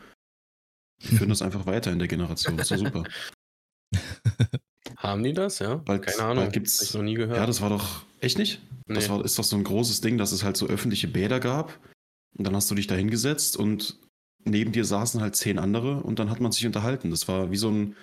Die 1.01 1.15
führen 1.17 1.29
das 1.29 1.41
einfach 1.41 1.65
weiter 1.65 1.91
in 1.91 1.99
der 1.99 2.07
Generation. 2.07 2.55
Das 2.57 2.71
ist 2.71 2.81
ja 2.81 2.85
super. 2.85 3.03
Haben 4.97 5.23
die 5.23 5.33
das, 5.33 5.59
ja? 5.59 5.75
Bald, 5.75 6.03
Keine 6.03 6.23
Ahnung. 6.23 6.43
Bald 6.43 6.53
gibt's, 6.53 6.81
ich 6.81 6.93
noch 6.93 7.01
nie 7.01 7.15
gehört. 7.15 7.37
Ja, 7.37 7.45
das 7.45 7.61
war 7.61 7.69
doch. 7.69 8.03
Echt 8.21 8.37
nicht? 8.37 8.61
Das 8.87 9.05
Nee. 9.07 9.13
war, 9.13 9.25
ist 9.25 9.37
doch 9.37 9.43
so 9.43 9.55
ein 9.55 9.63
großes 9.63 10.01
Ding, 10.01 10.17
dass 10.17 10.31
es 10.31 10.43
halt 10.43 10.55
so 10.57 10.67
öffentliche 10.67 11.07
Bäder 11.07 11.39
gab. 11.39 11.77
Und 12.37 12.45
dann 12.47 12.55
hast 12.55 12.69
du 12.71 12.75
dich 12.75 12.87
da 12.87 12.95
hingesetzt 12.95 13.57
und 13.57 13.99
neben 14.45 14.71
dir 14.71 14.85
saßen 14.85 15.21
halt 15.21 15.35
zehn 15.35 15.59
andere 15.59 16.01
und 16.03 16.19
dann 16.19 16.29
hat 16.29 16.39
man 16.39 16.51
sich 16.51 16.65
unterhalten. 16.65 17.11
Das 17.11 17.27
war 17.27 17.51
wie 17.51 17.57
so 17.57 17.69
ein, 17.69 17.95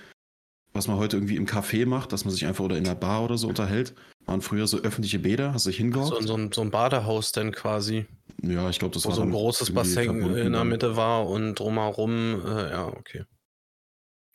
was 0.73 0.87
man 0.89 0.97
heute 0.99 1.17
irgendwie 1.17 1.37
im 1.37 1.47
Café 1.47 1.85
macht, 1.87 2.13
dass 2.13 2.25
man 2.25 2.33
sich 2.33 2.47
einfach 2.47 2.65
oder 2.65 2.77
in 2.79 2.85
der 2.85 2.95
Bar 2.95 3.25
oder 3.25 3.37
so 3.39 3.49
unterhält. 3.49 3.95
Waren 4.27 4.41
früher 4.43 4.67
so 4.67 4.79
öffentliche 4.79 5.19
Bäder, 5.19 5.53
hast 5.53 5.67
dich 5.67 5.79
hingehockt. 5.79 6.15
so, 6.15 6.21
so, 6.27 6.35
ein, 6.37 6.53
so 6.53 6.61
ein 6.61 6.71
Badehaus 6.71 7.33
dann 7.33 7.51
quasi, 7.53 8.07
ja, 8.43 8.69
ich 8.71 8.79
glaube, 8.79 8.95
das 8.95 9.05
wo 9.05 9.09
war 9.11 9.17
so 9.17 9.23
ein 9.23 9.31
großes 9.31 9.73
Bassin 9.73 10.23
in 10.37 10.53
der. 10.53 10.65
Mitte 10.65 10.97
war 10.97 11.27
und 11.29 11.55
drumherum, 11.57 12.43
äh, 12.45 12.71
ja, 12.71 12.87
okay. 12.89 13.25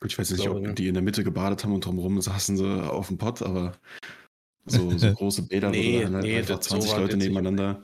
Gut, 0.00 0.12
ich 0.12 0.18
weiß 0.18 0.30
nicht, 0.30 0.42
glaube, 0.42 0.68
ob 0.68 0.76
die 0.76 0.88
in 0.88 0.94
der 0.94 1.02
Mitte 1.02 1.24
gebadet 1.24 1.64
haben 1.64 1.72
und 1.72 1.84
drumherum 1.84 2.20
saßen 2.20 2.56
sie 2.56 2.90
auf 2.90 3.08
dem 3.08 3.18
Pott, 3.18 3.42
aber 3.42 3.72
so, 4.66 4.90
so 4.90 5.12
große 5.14 5.42
Bäder, 5.42 5.70
Nee, 5.70 5.98
wo 5.98 6.04
dann 6.04 6.14
halt 6.16 6.24
nee, 6.24 6.38
einfach 6.38 6.56
das- 6.56 6.66
so 6.66 6.74
20 6.76 6.90
war 6.92 7.00
Leute 7.00 7.16
nebeneinander 7.16 7.82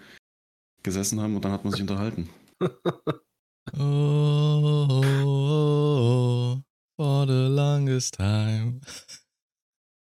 gesessen 0.82 1.20
haben 1.20 1.36
und 1.36 1.44
dann 1.44 1.52
hat 1.52 1.64
man 1.64 1.72
sich 1.72 1.80
unterhalten. 1.82 2.28
Oh, 3.74 4.88
oh, 4.90 5.00
oh, 6.58 6.62
for 6.96 7.26
the 7.26 7.32
longest 7.48 8.14
time. 8.14 8.80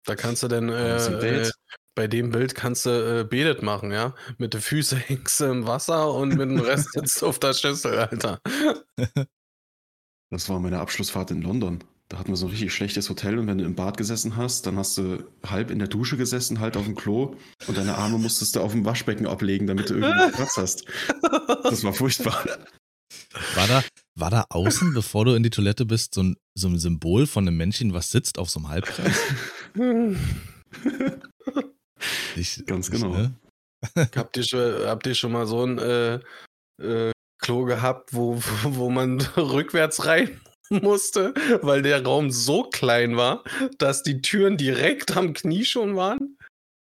Da 0.05 0.15
kannst 0.15 0.43
du 0.43 0.47
dann 0.47 0.69
äh, 0.69 1.45
äh. 1.47 1.51
Bei 1.99 2.07
dem 2.07 2.31
Bild 2.31 2.55
kannst 2.55 2.85
du 2.85 2.91
äh, 2.91 3.23
Bedet 3.25 3.61
machen, 3.61 3.91
ja? 3.91 4.15
Mit 4.37 4.53
den 4.53 4.61
Füßen 4.61 4.97
hängst 4.99 5.41
du 5.41 5.51
im 5.51 5.67
Wasser 5.67 6.13
und 6.13 6.29
mit 6.29 6.49
dem 6.49 6.61
Rest 6.61 6.93
sitzt 6.93 7.21
du 7.21 7.27
auf 7.27 7.39
der 7.39 7.53
Schüssel, 7.53 7.99
Alter. 7.99 8.39
Das 10.29 10.47
war 10.47 10.61
meine 10.61 10.79
Abschlussfahrt 10.79 11.31
in 11.31 11.41
London. 11.41 11.83
Da 12.07 12.17
hatten 12.17 12.29
wir 12.29 12.37
so 12.37 12.45
ein 12.45 12.51
richtig 12.51 12.73
schlechtes 12.73 13.09
Hotel 13.09 13.37
und 13.37 13.47
wenn 13.47 13.57
du 13.57 13.65
im 13.65 13.75
Bad 13.75 13.97
gesessen 13.97 14.37
hast, 14.37 14.65
dann 14.65 14.77
hast 14.77 14.97
du 14.97 15.25
halb 15.45 15.71
in 15.71 15.79
der 15.79 15.89
Dusche 15.89 16.15
gesessen, 16.15 16.61
halt 16.61 16.77
auf 16.77 16.85
dem 16.85 16.95
Klo 16.95 17.35
und 17.67 17.77
deine 17.77 17.95
Arme 17.95 18.17
musstest 18.17 18.55
du 18.55 18.61
auf 18.61 18.71
dem 18.71 18.85
Waschbecken 18.85 19.27
ablegen, 19.27 19.67
damit 19.67 19.89
du 19.89 19.95
irgendwie 19.95 20.31
Platz 20.31 20.55
hast. 20.55 20.85
Das 21.63 21.83
war 21.83 21.91
furchtbar. 21.91 22.45
War 23.55 23.67
da, 23.67 23.83
war 24.15 24.29
da 24.29 24.45
außen, 24.49 24.93
bevor 24.93 25.25
du 25.25 25.33
in 25.33 25.43
die 25.43 25.49
Toilette 25.49 25.85
bist, 25.85 26.13
so 26.13 26.23
ein, 26.23 26.37
so 26.55 26.69
ein 26.69 26.79
Symbol 26.79 27.27
von 27.27 27.45
einem 27.45 27.57
Männchen, 27.57 27.91
was 27.91 28.09
sitzt 28.09 28.39
auf 28.39 28.49
so 28.49 28.59
einem 28.59 28.69
Halbkreis? 28.69 29.19
Ich, 32.35 32.63
Ganz 32.65 32.89
ich, 32.89 32.93
genau. 32.93 33.13
ne? 33.13 33.35
habt, 34.15 34.37
ihr 34.37 34.43
schon, 34.43 34.85
habt 34.85 35.07
ihr 35.07 35.15
schon 35.15 35.31
mal 35.31 35.47
so 35.47 35.65
ein 35.65 35.77
äh, 35.77 36.19
äh, 36.81 37.11
Klo 37.39 37.65
gehabt, 37.65 38.13
wo, 38.13 38.37
wo 38.63 38.89
man 38.89 39.21
rückwärts 39.37 40.05
rein 40.05 40.39
musste, 40.69 41.33
weil 41.61 41.81
der 41.81 42.03
Raum 42.03 42.29
so 42.29 42.63
klein 42.63 43.17
war, 43.17 43.43
dass 43.79 44.03
die 44.03 44.21
Türen 44.21 44.57
direkt 44.57 45.17
am 45.17 45.33
Knie 45.33 45.65
schon 45.65 45.95
waren? 45.95 46.37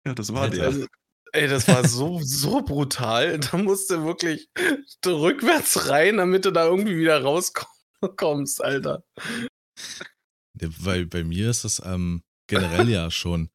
Ja, 0.08 0.14
das 0.14 0.34
war 0.34 0.50
der. 0.50 0.66
Also, 0.66 0.88
ey, 1.34 1.48
das 1.48 1.68
war 1.68 1.88
so, 1.88 2.20
so 2.24 2.62
brutal. 2.62 3.40
Da 3.40 3.58
musst 3.58 3.92
du 3.92 4.04
wirklich 4.04 4.50
rückwärts 5.06 5.90
rein, 5.90 6.18
damit 6.18 6.46
du 6.46 6.52
da 6.52 6.66
irgendwie 6.66 6.98
wieder 6.98 7.22
rauskommst, 7.22 8.64
Alter. 8.64 9.04
Ja, 10.60 10.70
Weil 10.80 11.06
bei 11.06 11.24
mir 11.24 11.50
ist 11.50 11.64
das 11.64 11.82
ähm, 11.86 12.24
generell 12.48 12.90
ja 12.90 13.12
schon 13.12 13.50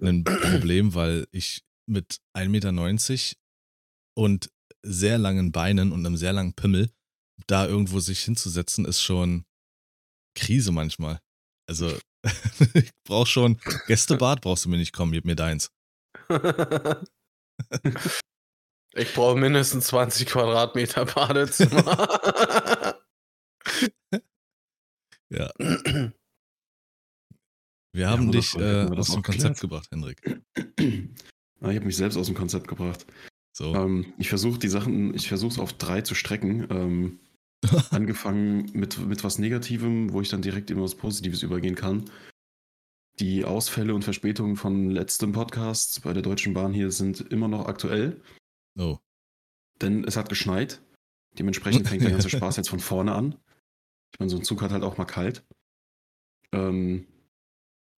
ein 0.00 0.24
Problem, 0.24 0.94
weil 0.94 1.26
ich 1.32 1.62
mit 1.86 2.18
1,90 2.36 2.48
Meter 2.48 3.36
und 4.16 4.50
sehr 4.84 5.18
langen 5.18 5.52
Beinen 5.52 5.92
und 5.92 6.06
einem 6.06 6.16
sehr 6.16 6.32
langen 6.32 6.54
Pimmel 6.54 6.90
da 7.46 7.66
irgendwo 7.66 8.00
sich 8.00 8.20
hinzusetzen, 8.20 8.84
ist 8.84 9.02
schon 9.02 9.44
Krise 10.36 10.72
manchmal. 10.72 11.20
Also 11.68 11.96
ich 12.74 12.90
brauch 13.04 13.26
schon 13.26 13.58
Gästebad, 13.86 14.40
brauchst 14.40 14.64
du 14.64 14.68
mir 14.68 14.76
nicht 14.78 14.92
kommen, 14.92 15.12
gib 15.12 15.24
mir 15.24 15.36
deins. 15.36 15.70
Ich 18.94 19.14
brauche 19.14 19.36
mindestens 19.38 19.86
20 19.88 20.26
Quadratmeter 20.28 21.06
Badezimmer. 21.06 22.98
Ja. 25.32 25.50
Wir 27.92 28.08
haben 28.08 28.26
wundervoll, 28.28 28.62
dich 28.62 28.92
äh, 28.92 28.98
aus 28.98 29.10
dem 29.12 29.22
Konzept 29.22 29.60
gebracht, 29.60 29.88
Henrik. 29.90 30.40
Ah, 30.56 30.80
ich 31.70 31.76
habe 31.76 31.84
mich 31.84 31.96
selbst 31.96 32.16
aus 32.16 32.26
dem 32.26 32.34
Konzept 32.34 32.68
gebracht. 32.68 33.06
So. 33.52 33.74
Ähm, 33.74 34.14
ich 34.18 34.28
versuche 34.30 34.58
die 34.58 34.68
Sachen, 34.68 35.14
ich 35.14 35.28
versuche 35.28 35.52
es 35.52 35.58
auf 35.58 35.74
drei 35.74 36.00
zu 36.00 36.14
strecken. 36.14 36.66
Ähm, 36.70 37.20
angefangen 37.90 38.70
mit, 38.72 38.98
mit 38.98 39.22
was 39.22 39.38
Negativem, 39.38 40.12
wo 40.12 40.20
ich 40.20 40.28
dann 40.28 40.42
direkt 40.42 40.70
in 40.70 40.80
was 40.80 40.96
Positives 40.96 41.42
übergehen 41.42 41.74
kann. 41.74 42.10
Die 43.20 43.44
Ausfälle 43.44 43.94
und 43.94 44.02
Verspätungen 44.04 44.56
von 44.56 44.90
letztem 44.90 45.32
Podcast 45.32 46.02
bei 46.02 46.12
der 46.12 46.22
Deutschen 46.22 46.54
Bahn 46.54 46.72
hier 46.72 46.90
sind 46.90 47.20
immer 47.20 47.46
noch 47.46 47.66
aktuell, 47.66 48.20
Oh. 48.78 48.98
denn 49.82 50.04
es 50.04 50.16
hat 50.16 50.30
geschneit. 50.30 50.80
Dementsprechend 51.38 51.86
fängt 51.86 52.02
der 52.02 52.10
ganze 52.10 52.30
Spaß 52.30 52.56
jetzt 52.56 52.70
von 52.70 52.80
vorne 52.80 53.14
an. 53.14 53.36
Ich 54.12 54.18
meine, 54.18 54.30
so 54.30 54.38
ein 54.38 54.44
Zug 54.44 54.62
hat 54.62 54.72
halt 54.72 54.82
auch 54.82 54.96
mal 54.96 55.04
kalt. 55.04 55.44
Ähm, 56.52 57.06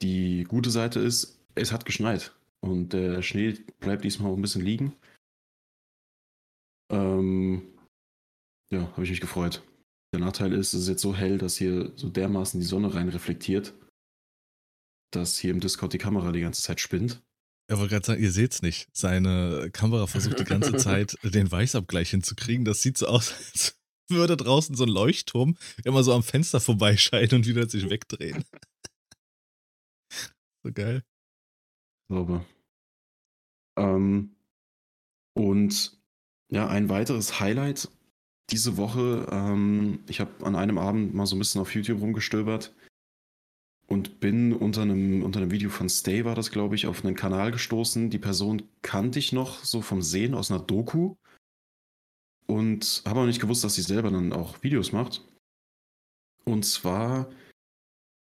die 0.03 0.43
gute 0.43 0.69
Seite 0.69 0.99
ist, 0.99 1.39
es 1.55 1.71
hat 1.71 1.85
geschneit 1.85 2.35
und 2.61 2.93
der 2.93 3.21
Schnee 3.21 3.53
bleibt 3.79 4.03
diesmal 4.03 4.31
auch 4.31 4.35
ein 4.35 4.41
bisschen 4.41 4.63
liegen. 4.63 4.93
Ähm, 6.91 7.63
ja, 8.71 8.81
habe 8.91 9.03
ich 9.03 9.09
mich 9.09 9.21
gefreut. 9.21 9.63
Der 10.13 10.19
Nachteil 10.19 10.53
ist, 10.53 10.73
es 10.73 10.83
ist 10.83 10.89
jetzt 10.89 11.01
so 11.01 11.15
hell, 11.15 11.37
dass 11.37 11.57
hier 11.57 11.91
so 11.95 12.09
dermaßen 12.09 12.59
die 12.59 12.65
Sonne 12.65 12.93
rein 12.93 13.09
reflektiert, 13.09 13.73
dass 15.11 15.37
hier 15.37 15.51
im 15.51 15.59
Discord 15.59 15.93
die 15.93 15.97
Kamera 15.97 16.31
die 16.31 16.41
ganze 16.41 16.61
Zeit 16.61 16.79
spinnt. 16.79 17.21
Er 17.69 17.77
wollte 17.79 17.91
gerade 17.91 18.05
sagen, 18.05 18.21
ihr 18.21 18.31
seht's 18.31 18.61
nicht. 18.61 18.89
Seine 18.93 19.69
Kamera 19.71 20.05
versucht 20.05 20.39
die 20.39 20.43
ganze 20.43 20.73
Zeit, 20.77 21.17
den 21.23 21.51
Weißabgleich 21.51 22.09
hinzukriegen. 22.09 22.65
Das 22.65 22.81
sieht 22.81 22.97
so 22.97 23.07
aus, 23.07 23.33
als 23.53 23.79
würde 24.09 24.35
draußen 24.35 24.75
so 24.75 24.83
ein 24.83 24.89
Leuchtturm 24.89 25.57
immer 25.85 26.03
so 26.03 26.13
am 26.13 26.23
Fenster 26.23 26.59
vorbeischeinen 26.59 27.35
und 27.35 27.47
wieder 27.47 27.67
sich 27.69 27.89
wegdrehen. 27.89 28.43
So 30.63 30.71
geil. 30.71 31.03
Sauber. 32.09 32.45
Ähm, 33.77 34.35
und 35.33 36.01
ja, 36.49 36.67
ein 36.67 36.89
weiteres 36.89 37.39
Highlight 37.39 37.89
diese 38.49 38.77
Woche. 38.77 39.27
Ähm, 39.31 40.03
ich 40.07 40.19
habe 40.19 40.45
an 40.45 40.55
einem 40.55 40.77
Abend 40.77 41.13
mal 41.13 41.25
so 41.25 41.35
ein 41.35 41.39
bisschen 41.39 41.61
auf 41.61 41.73
YouTube 41.73 42.01
rumgestöbert 42.01 42.73
und 43.87 44.19
bin 44.19 44.53
unter 44.53 44.83
einem, 44.83 45.23
unter 45.23 45.39
einem 45.41 45.51
Video 45.51 45.69
von 45.69 45.89
Stay, 45.89 46.23
war 46.23 46.35
das, 46.35 46.51
glaube 46.51 46.75
ich, 46.75 46.87
auf 46.87 47.03
einen 47.03 47.15
Kanal 47.15 47.51
gestoßen. 47.51 48.09
Die 48.09 48.19
Person 48.19 48.63
kannte 48.81 49.19
ich 49.19 49.33
noch 49.33 49.63
so 49.63 49.81
vom 49.81 50.01
Sehen 50.01 50.33
aus 50.33 50.49
einer 50.51 50.61
Doku 50.61 51.15
und 52.47 53.03
habe 53.05 53.21
auch 53.21 53.25
nicht 53.25 53.41
gewusst, 53.41 53.63
dass 53.63 53.75
sie 53.75 53.81
selber 53.81 54.11
dann 54.11 54.31
auch 54.31 54.63
Videos 54.63 54.91
macht. 54.91 55.25
Und 56.45 56.63
zwar 56.63 57.29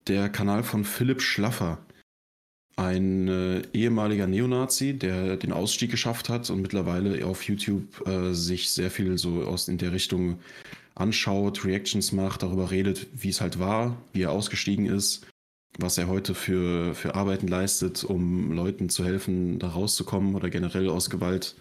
der 0.07 0.29
Kanal 0.29 0.63
von 0.63 0.83
Philipp 0.83 1.21
Schlaffer 1.21 1.85
ein 2.77 3.27
äh, 3.27 3.63
ehemaliger 3.73 4.27
Neonazi, 4.27 4.93
der 4.93 5.35
den 5.35 5.51
Ausstieg 5.51 5.91
geschafft 5.91 6.29
hat 6.29 6.49
und 6.49 6.61
mittlerweile 6.61 7.25
auf 7.25 7.43
YouTube 7.43 8.07
äh, 8.07 8.33
sich 8.33 8.69
sehr 8.69 8.91
viel 8.91 9.17
so 9.17 9.43
aus 9.43 9.67
in 9.67 9.79
der 9.79 9.91
Richtung 9.91 10.39
anschaut, 10.93 11.65
Reactions 11.65 12.11
macht, 12.11 12.43
darüber 12.43 12.69
redet, 12.71 13.07
wie 13.13 13.29
es 13.29 13.41
halt 13.41 13.59
war, 13.59 13.97
wie 14.13 14.21
er 14.21 14.31
ausgestiegen 14.31 14.85
ist, 14.85 15.25
was 15.79 15.97
er 15.97 16.07
heute 16.07 16.35
für, 16.35 16.93
für 16.93 17.15
Arbeiten 17.15 17.47
leistet, 17.47 18.03
um 18.03 18.51
Leuten 18.51 18.89
zu 18.89 19.03
helfen, 19.03 19.57
da 19.57 19.69
rauszukommen 19.69 20.35
oder 20.35 20.49
generell 20.49 20.89
aus 20.89 21.09
Gewalt 21.09 21.55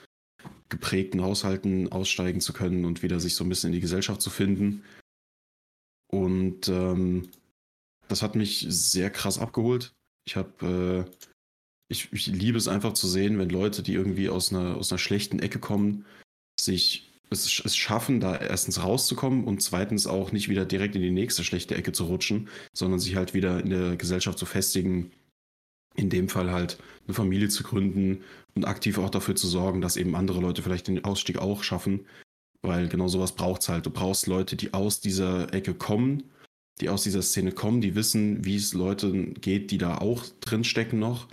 geprägten 0.69 1.23
Haushalten 1.23 1.93
aussteigen 1.93 2.41
zu 2.41 2.53
können 2.53 2.85
und 2.85 3.03
wieder 3.03 3.21
sich 3.21 3.37
so 3.37 3.45
ein 3.45 3.49
bisschen 3.49 3.69
in 3.69 3.75
die 3.75 3.81
Gesellschaft 3.81 4.21
zu 4.21 4.31
finden. 4.31 4.83
Und 6.09 6.69
ähm, 6.69 7.29
das 8.09 8.23
hat 8.23 8.35
mich 8.35 8.67
sehr 8.69 9.11
krass 9.11 9.39
abgeholt. 9.39 9.96
Ich 10.27 10.37
habe, 10.37 11.07
äh, 11.07 11.11
ich, 11.89 12.13
ich 12.13 12.27
liebe 12.27 12.59
es 12.59 12.69
einfach 12.69 12.93
zu 12.95 13.07
sehen, 13.07 13.39
wenn 13.39 13.49
Leute, 13.49 13.83
die 13.83 13.95
irgendwie 13.95 14.29
aus 14.29 14.53
einer, 14.53 14.77
aus 14.77 14.91
einer 14.91 14.99
schlechten 14.99 15.39
Ecke 15.39 15.59
kommen, 15.59 16.05
sich 16.61 17.13
es, 17.31 17.63
es 17.65 17.77
schaffen, 17.77 18.21
da 18.21 18.37
erstens 18.37 18.83
rauszukommen 18.83 19.45
und 19.45 19.63
zweitens 19.63 20.07
auch 20.07 20.33
nicht 20.33 20.49
wieder 20.49 20.65
direkt 20.65 20.95
in 20.95 21.03
die 21.03 21.11
nächste 21.11 21.45
schlechte 21.45 21.75
Ecke 21.75 21.93
zu 21.93 22.05
rutschen, 22.05 22.49
sondern 22.73 23.01
sich 23.01 23.17
halt 23.17 23.35
wieder 23.35 23.61
in 23.61 23.71
der 23.71 23.97
Gesellschaft 23.97 24.39
zu 24.39 24.47
festigen. 24.47 25.13
In 25.95 26.11
dem 26.11 26.29
Fall 26.29 26.51
halt 26.53 26.79
eine 27.07 27.15
Familie 27.15 27.49
zu 27.49 27.63
gründen 27.63 28.23
und 28.55 28.67
aktiv 28.67 28.99
auch 28.99 29.11
dafür 29.11 29.35
zu 29.35 29.47
sorgen, 29.47 29.81
dass 29.81 29.97
eben 29.97 30.15
andere 30.15 30.41
Leute 30.41 30.63
vielleicht 30.63 30.89
den 30.89 31.05
Ausstieg 31.05 31.39
auch 31.39 31.63
schaffen. 31.63 32.07
Weil 32.63 32.89
genau 32.89 33.09
sowas 33.09 33.33
braucht 33.33 33.63
es 33.63 33.69
halt. 33.69 33.87
Du 33.87 33.91
brauchst 33.91 34.27
Leute, 34.27 34.57
die 34.57 34.75
aus 34.75 35.01
dieser 35.01 35.53
Ecke 35.55 35.73
kommen, 35.73 36.25
die 36.81 36.89
aus 36.89 37.03
dieser 37.03 37.23
Szene 37.23 37.53
kommen, 37.53 37.81
die 37.81 37.95
wissen, 37.95 38.45
wie 38.45 38.57
es 38.57 38.75
Leuten 38.75 39.35
geht, 39.35 39.71
die 39.71 39.79
da 39.79 39.99
auch 39.99 40.25
drin 40.41 40.65
stecken 40.65 40.99
noch 40.99 41.29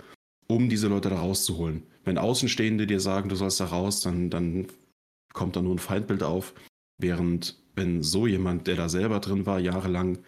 um 0.46 0.68
diese 0.68 0.88
Leute 0.88 1.10
da 1.10 1.16
rauszuholen. 1.16 1.82
Wenn 2.04 2.18
Außenstehende 2.18 2.86
dir 2.86 3.00
sagen, 3.00 3.28
du 3.28 3.36
sollst 3.36 3.60
da 3.60 3.66
raus, 3.66 4.00
dann, 4.00 4.30
dann 4.30 4.66
kommt 5.32 5.56
da 5.56 5.62
nur 5.62 5.74
ein 5.74 5.78
Feindbild 5.78 6.22
auf. 6.22 6.54
Während 6.98 7.58
wenn 7.74 8.02
so 8.02 8.26
jemand, 8.26 8.66
der 8.66 8.76
da 8.76 8.88
selber 8.88 9.20
drin 9.20 9.46
war, 9.46 9.58
jahrelang, 9.58 10.18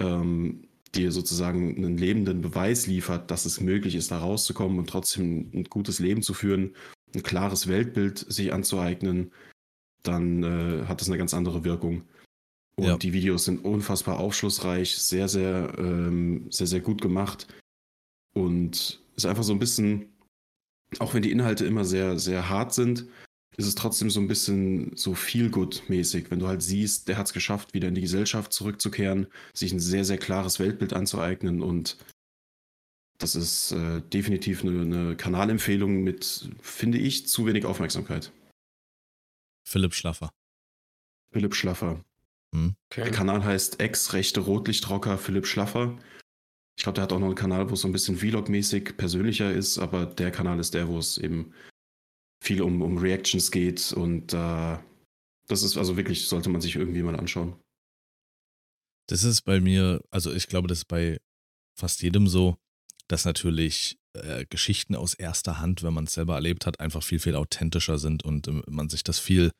ähm, 0.00 0.68
dir 0.94 1.12
sozusagen 1.12 1.76
einen 1.76 1.96
lebenden 1.96 2.40
Beweis 2.40 2.86
liefert, 2.86 3.30
dass 3.30 3.46
es 3.46 3.60
möglich 3.60 3.94
ist, 3.94 4.10
da 4.10 4.18
rauszukommen 4.18 4.78
und 4.78 4.88
trotzdem 4.88 5.50
ein 5.52 5.64
gutes 5.64 5.98
Leben 5.98 6.22
zu 6.22 6.34
führen, 6.34 6.74
ein 7.14 7.22
klares 7.22 7.66
Weltbild 7.66 8.18
sich 8.18 8.52
anzueignen, 8.52 9.32
dann 10.02 10.42
äh, 10.42 10.86
hat 10.86 11.00
das 11.00 11.08
eine 11.08 11.18
ganz 11.18 11.34
andere 11.34 11.64
Wirkung. 11.64 12.02
Und 12.76 12.86
ja. 12.86 12.96
die 12.96 13.12
Videos 13.12 13.44
sind 13.44 13.64
unfassbar 13.64 14.18
aufschlussreich, 14.18 14.96
sehr, 14.96 15.28
sehr, 15.28 15.74
ähm, 15.78 16.46
sehr, 16.50 16.66
sehr 16.66 16.80
gut 16.80 17.02
gemacht. 17.02 17.46
Und 18.34 19.00
ist 19.14 19.26
einfach 19.26 19.42
so 19.42 19.52
ein 19.52 19.58
bisschen, 19.58 20.08
auch 20.98 21.12
wenn 21.12 21.22
die 21.22 21.30
Inhalte 21.30 21.66
immer 21.66 21.84
sehr, 21.84 22.18
sehr 22.18 22.48
hart 22.48 22.72
sind, 22.72 23.06
ist 23.56 23.66
es 23.66 23.74
trotzdem 23.74 24.08
so 24.08 24.20
ein 24.20 24.28
bisschen 24.28 24.96
so 24.96 25.14
feel-good-mäßig, 25.14 26.30
wenn 26.30 26.38
du 26.38 26.48
halt 26.48 26.62
siehst, 26.62 27.08
der 27.08 27.18
hat 27.18 27.26
es 27.26 27.34
geschafft, 27.34 27.74
wieder 27.74 27.88
in 27.88 27.94
die 27.94 28.00
Gesellschaft 28.00 28.52
zurückzukehren, 28.52 29.26
sich 29.52 29.72
ein 29.72 29.80
sehr, 29.80 30.06
sehr 30.06 30.16
klares 30.16 30.58
Weltbild 30.58 30.94
anzueignen 30.94 31.60
und 31.60 31.98
das 33.18 33.36
ist 33.36 33.72
äh, 33.72 34.00
definitiv 34.00 34.64
eine, 34.64 34.80
eine 34.80 35.16
Kanalempfehlung 35.16 36.02
mit, 36.02 36.50
finde 36.60 36.98
ich, 36.98 37.28
zu 37.28 37.46
wenig 37.46 37.66
Aufmerksamkeit. 37.66 38.32
Philipp 39.64 39.94
Schlaffer. 39.94 40.30
Philipp 41.32 41.54
Schlaffer. 41.54 42.02
Hm. 42.54 42.74
Okay. 42.90 43.04
Der 43.04 43.10
Kanal 43.10 43.44
heißt 43.44 43.80
Ex-Rechte 43.80 44.40
Rotlichtrocker 44.40 45.18
Philipp 45.18 45.46
Schlaffer. 45.46 45.98
Ich 46.76 46.84
glaube, 46.84 46.94
der 46.94 47.04
hat 47.04 47.12
auch 47.12 47.18
noch 47.18 47.26
einen 47.26 47.34
Kanal, 47.34 47.68
wo 47.68 47.74
es 47.74 47.80
so 47.82 47.88
ein 47.88 47.92
bisschen 47.92 48.16
Vlog-mäßig 48.16 48.96
persönlicher 48.96 49.52
ist, 49.52 49.78
aber 49.78 50.06
der 50.06 50.30
Kanal 50.30 50.58
ist 50.58 50.74
der, 50.74 50.88
wo 50.88 50.98
es 50.98 51.18
eben 51.18 51.52
viel 52.42 52.62
um, 52.62 52.82
um 52.82 52.98
Reactions 52.98 53.50
geht 53.50 53.92
und 53.92 54.32
äh, 54.32 54.78
das 55.48 55.62
ist 55.62 55.76
also 55.76 55.96
wirklich, 55.96 56.26
sollte 56.26 56.48
man 56.50 56.60
sich 56.60 56.76
irgendwie 56.76 57.02
mal 57.02 57.16
anschauen. 57.16 57.54
Das 59.08 59.22
ist 59.22 59.42
bei 59.42 59.60
mir, 59.60 60.02
also 60.10 60.32
ich 60.32 60.48
glaube, 60.48 60.68
das 60.68 60.78
ist 60.78 60.88
bei 60.88 61.18
fast 61.78 62.02
jedem 62.02 62.26
so, 62.26 62.56
dass 63.08 63.24
natürlich 63.24 63.98
äh, 64.14 64.46
Geschichten 64.48 64.94
aus 64.94 65.14
erster 65.14 65.60
Hand, 65.60 65.82
wenn 65.82 65.94
man 65.94 66.04
es 66.04 66.14
selber 66.14 66.34
erlebt 66.34 66.66
hat, 66.66 66.80
einfach 66.80 67.02
viel, 67.02 67.18
viel 67.18 67.34
authentischer 67.34 67.98
sind 67.98 68.24
und 68.24 68.48
äh, 68.48 68.62
man 68.68 68.88
sich 68.88 69.04
das 69.04 69.18
viel, 69.18 69.50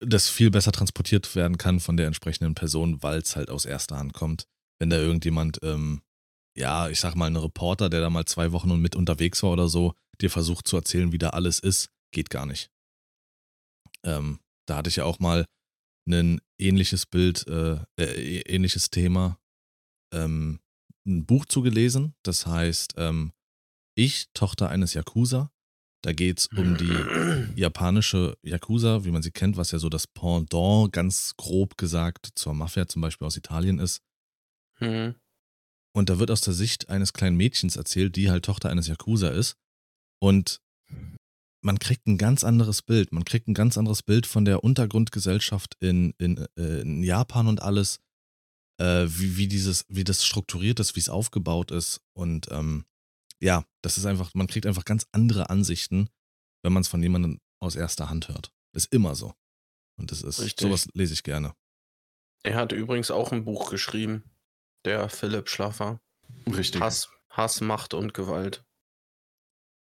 das 0.00 0.28
viel 0.28 0.50
besser 0.50 0.72
transportiert 0.72 1.34
werden 1.34 1.58
kann 1.58 1.80
von 1.80 1.96
der 1.96 2.06
entsprechenden 2.06 2.54
Person, 2.54 3.02
weil 3.02 3.18
es 3.18 3.36
halt 3.36 3.50
aus 3.50 3.64
erster 3.64 3.96
Hand 3.96 4.12
kommt. 4.12 4.46
Wenn 4.78 4.90
da 4.90 4.96
irgendjemand, 4.98 5.58
ähm, 5.62 6.02
ja, 6.56 6.88
ich 6.88 7.00
sag 7.00 7.14
mal, 7.14 7.26
ein 7.26 7.36
Reporter, 7.36 7.88
der 7.88 8.00
da 8.00 8.10
mal 8.10 8.26
zwei 8.26 8.52
Wochen 8.52 8.80
mit 8.80 8.96
unterwegs 8.96 9.42
war 9.42 9.50
oder 9.50 9.68
so, 9.68 9.94
dir 10.20 10.30
versucht 10.30 10.68
zu 10.68 10.76
erzählen, 10.76 11.12
wie 11.12 11.18
da 11.18 11.30
alles 11.30 11.58
ist, 11.58 11.90
geht 12.12 12.30
gar 12.30 12.46
nicht. 12.46 12.70
Ähm, 14.04 14.40
da 14.66 14.76
hatte 14.76 14.88
ich 14.88 14.96
ja 14.96 15.04
auch 15.04 15.18
mal 15.18 15.46
ein 16.08 16.40
ähnliches 16.58 17.06
Bild, 17.06 17.46
äh, 17.48 17.80
äh, 17.98 18.40
ähnliches 18.42 18.90
Thema, 18.90 19.38
ähm, 20.12 20.60
ein 21.06 21.26
Buch 21.26 21.46
zugelesen. 21.46 22.14
Das 22.22 22.46
heißt, 22.46 22.94
ähm, 22.96 23.32
ich, 23.94 24.28
Tochter 24.34 24.68
eines 24.68 24.94
Yakuza. 24.94 25.50
Da 26.06 26.12
geht 26.12 26.38
es 26.38 26.46
um 26.56 26.76
die 26.76 27.60
japanische 27.60 28.38
Yakuza, 28.42 29.04
wie 29.04 29.10
man 29.10 29.24
sie 29.24 29.32
kennt, 29.32 29.56
was 29.56 29.72
ja 29.72 29.80
so 29.80 29.88
das 29.88 30.06
Pendant, 30.06 30.92
ganz 30.92 31.34
grob 31.36 31.76
gesagt, 31.76 32.28
zur 32.36 32.54
Mafia 32.54 32.86
zum 32.86 33.02
Beispiel 33.02 33.26
aus 33.26 33.36
Italien 33.36 33.80
ist. 33.80 34.02
Mhm. 34.78 35.16
Und 35.92 36.08
da 36.08 36.20
wird 36.20 36.30
aus 36.30 36.42
der 36.42 36.54
Sicht 36.54 36.90
eines 36.90 37.12
kleinen 37.12 37.36
Mädchens 37.36 37.74
erzählt, 37.74 38.14
die 38.14 38.30
halt 38.30 38.44
Tochter 38.44 38.70
eines 38.70 38.86
Yakuza 38.86 39.30
ist. 39.30 39.56
Und 40.20 40.60
man 41.60 41.80
kriegt 41.80 42.06
ein 42.06 42.18
ganz 42.18 42.44
anderes 42.44 42.82
Bild. 42.82 43.10
Man 43.10 43.24
kriegt 43.24 43.48
ein 43.48 43.54
ganz 43.54 43.76
anderes 43.76 44.04
Bild 44.04 44.26
von 44.26 44.44
der 44.44 44.62
Untergrundgesellschaft 44.62 45.74
in, 45.80 46.14
in, 46.18 46.46
äh, 46.56 46.82
in 46.82 47.02
Japan 47.02 47.48
und 47.48 47.62
alles, 47.62 47.98
äh, 48.78 49.06
wie, 49.08 49.38
wie, 49.38 49.48
dieses, 49.48 49.84
wie 49.88 50.04
das 50.04 50.24
strukturiert 50.24 50.78
ist, 50.78 50.94
wie 50.94 51.00
es 51.00 51.08
aufgebaut 51.08 51.72
ist. 51.72 52.00
Und 52.12 52.46
ähm, 52.52 52.84
ja, 53.40 53.64
das 53.82 53.98
ist 53.98 54.06
einfach, 54.06 54.32
man 54.34 54.46
kriegt 54.46 54.66
einfach 54.66 54.84
ganz 54.84 55.06
andere 55.12 55.50
Ansichten, 55.50 56.08
wenn 56.62 56.72
man 56.72 56.82
es 56.82 56.88
von 56.88 57.02
jemandem 57.02 57.40
aus 57.60 57.76
erster 57.76 58.10
Hand 58.10 58.28
hört. 58.28 58.52
Ist 58.72 58.92
immer 58.92 59.14
so. 59.14 59.34
Und 59.98 60.10
das 60.10 60.22
ist, 60.22 60.40
Richtig. 60.40 60.66
sowas 60.66 60.88
lese 60.94 61.14
ich 61.14 61.22
gerne. 61.22 61.54
Er 62.42 62.56
hat 62.56 62.72
übrigens 62.72 63.10
auch 63.10 63.32
ein 63.32 63.44
Buch 63.44 63.70
geschrieben, 63.70 64.24
der 64.84 65.08
Philipp 65.08 65.48
Schlaffer. 65.48 66.00
Richtig. 66.46 66.80
Hass, 66.80 67.08
Hass, 67.30 67.60
Macht 67.60 67.94
und 67.94 68.14
Gewalt. 68.14 68.64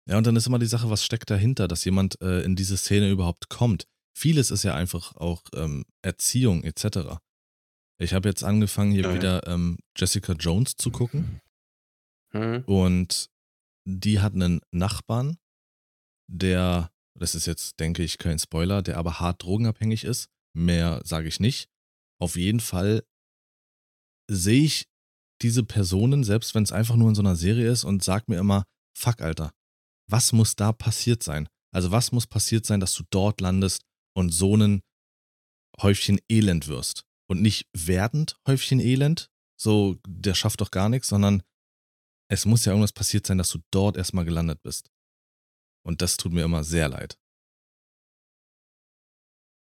Ja, 0.09 0.17
und 0.17 0.27
dann 0.27 0.37
ist 0.37 0.47
immer 0.47 0.59
die 0.59 0.67
Sache, 0.67 0.89
was 0.89 1.05
steckt 1.05 1.31
dahinter, 1.31 1.69
dass 1.69 1.85
jemand 1.85 2.21
äh, 2.23 2.41
in 2.43 2.57
diese 2.57 2.77
Szene 2.77 3.11
überhaupt 3.11 3.51
kommt. 3.51 3.87
Vieles 4.17 4.51
ist 4.51 4.63
ja 4.63 4.75
einfach 4.75 5.15
auch 5.17 5.43
ähm, 5.55 5.85
Erziehung 6.03 6.65
etc. 6.65 7.19
Ich 7.99 8.15
habe 8.15 8.29
jetzt 8.29 8.43
angefangen, 8.43 8.93
hier 8.93 9.03
ja, 9.03 9.15
wieder 9.15 9.47
ähm, 9.47 9.79
Jessica 9.97 10.33
Jones 10.33 10.77
zu 10.77 10.91
gucken. 10.91 11.41
Mhm. 12.33 12.65
Und 12.67 13.31
die 13.87 14.21
hat 14.21 14.35
einen 14.35 14.61
Nachbarn, 14.71 15.39
der, 16.31 16.91
das 17.15 17.35
ist 17.35 17.47
jetzt, 17.47 17.81
denke 17.81 18.03
ich, 18.03 18.19
kein 18.19 18.39
Spoiler, 18.39 18.83
der 18.83 18.99
aber 18.99 19.21
hart 19.21 19.43
drogenabhängig 19.43 20.05
ist. 20.05 20.29
Mehr 20.55 21.01
sage 21.05 21.29
ich 21.29 21.41
nicht. 21.41 21.69
Auf 22.21 22.37
jeden 22.37 22.61
Fall 22.61 23.05
sehe 24.31 24.65
ich 24.65 24.89
diese 25.41 25.63
Personen, 25.63 26.25
selbst 26.25 26.55
wenn 26.55 26.65
es 26.65 26.73
einfach 26.73 26.97
nur 26.97 27.09
in 27.09 27.15
so 27.15 27.23
einer 27.23 27.37
Serie 27.37 27.71
ist, 27.71 27.85
und 27.85 28.03
sag 28.03 28.29
mir 28.29 28.39
immer, 28.39 28.65
fuck, 28.97 29.21
Alter, 29.21 29.53
was 30.11 30.33
muss 30.33 30.57
da 30.57 30.73
passiert 30.73 31.23
sein? 31.23 31.49
Also 31.73 31.91
was 31.91 32.13
muss 32.13 32.27
passiert 32.27 32.67
sein, 32.67 32.81
dass 32.81 32.95
du 32.95 33.05
dort 33.11 33.41
landest 33.41 33.85
und 34.15 34.31
so 34.31 34.57
ein 34.57 34.83
Häufchen 35.81 36.19
Elend 36.29 36.67
wirst? 36.67 37.05
Und 37.31 37.43
nicht 37.43 37.69
werdend 37.75 38.37
Häufchen 38.47 38.81
Elend, 38.81 39.31
so 39.61 39.97
der 40.07 40.35
schafft 40.35 40.61
doch 40.61 40.71
gar 40.71 40.89
nichts, 40.89 41.09
sondern 41.09 41.43
es 42.31 42.45
muss 42.45 42.65
ja 42.65 42.73
irgendwas 42.73 42.93
passiert 42.93 43.27
sein, 43.27 43.39
dass 43.39 43.51
du 43.51 43.59
dort 43.71 43.97
erstmal 43.97 44.25
gelandet 44.25 44.63
bist. 44.63 44.91
Und 45.85 46.03
das 46.03 46.17
tut 46.17 46.33
mir 46.33 46.45
immer 46.45 46.65
sehr 46.65 46.89
leid. 46.89 47.19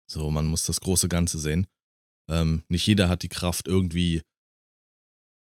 So, 0.09 0.31
man 0.31 0.47
muss 0.47 0.65
das 0.65 0.81
große 0.81 1.09
Ganze 1.09 1.37
sehen. 1.37 1.67
Ähm, 2.29 2.63
nicht 2.69 2.87
jeder 2.87 3.09
hat 3.09 3.23
die 3.23 3.29
Kraft, 3.29 3.67
irgendwie 3.67 4.21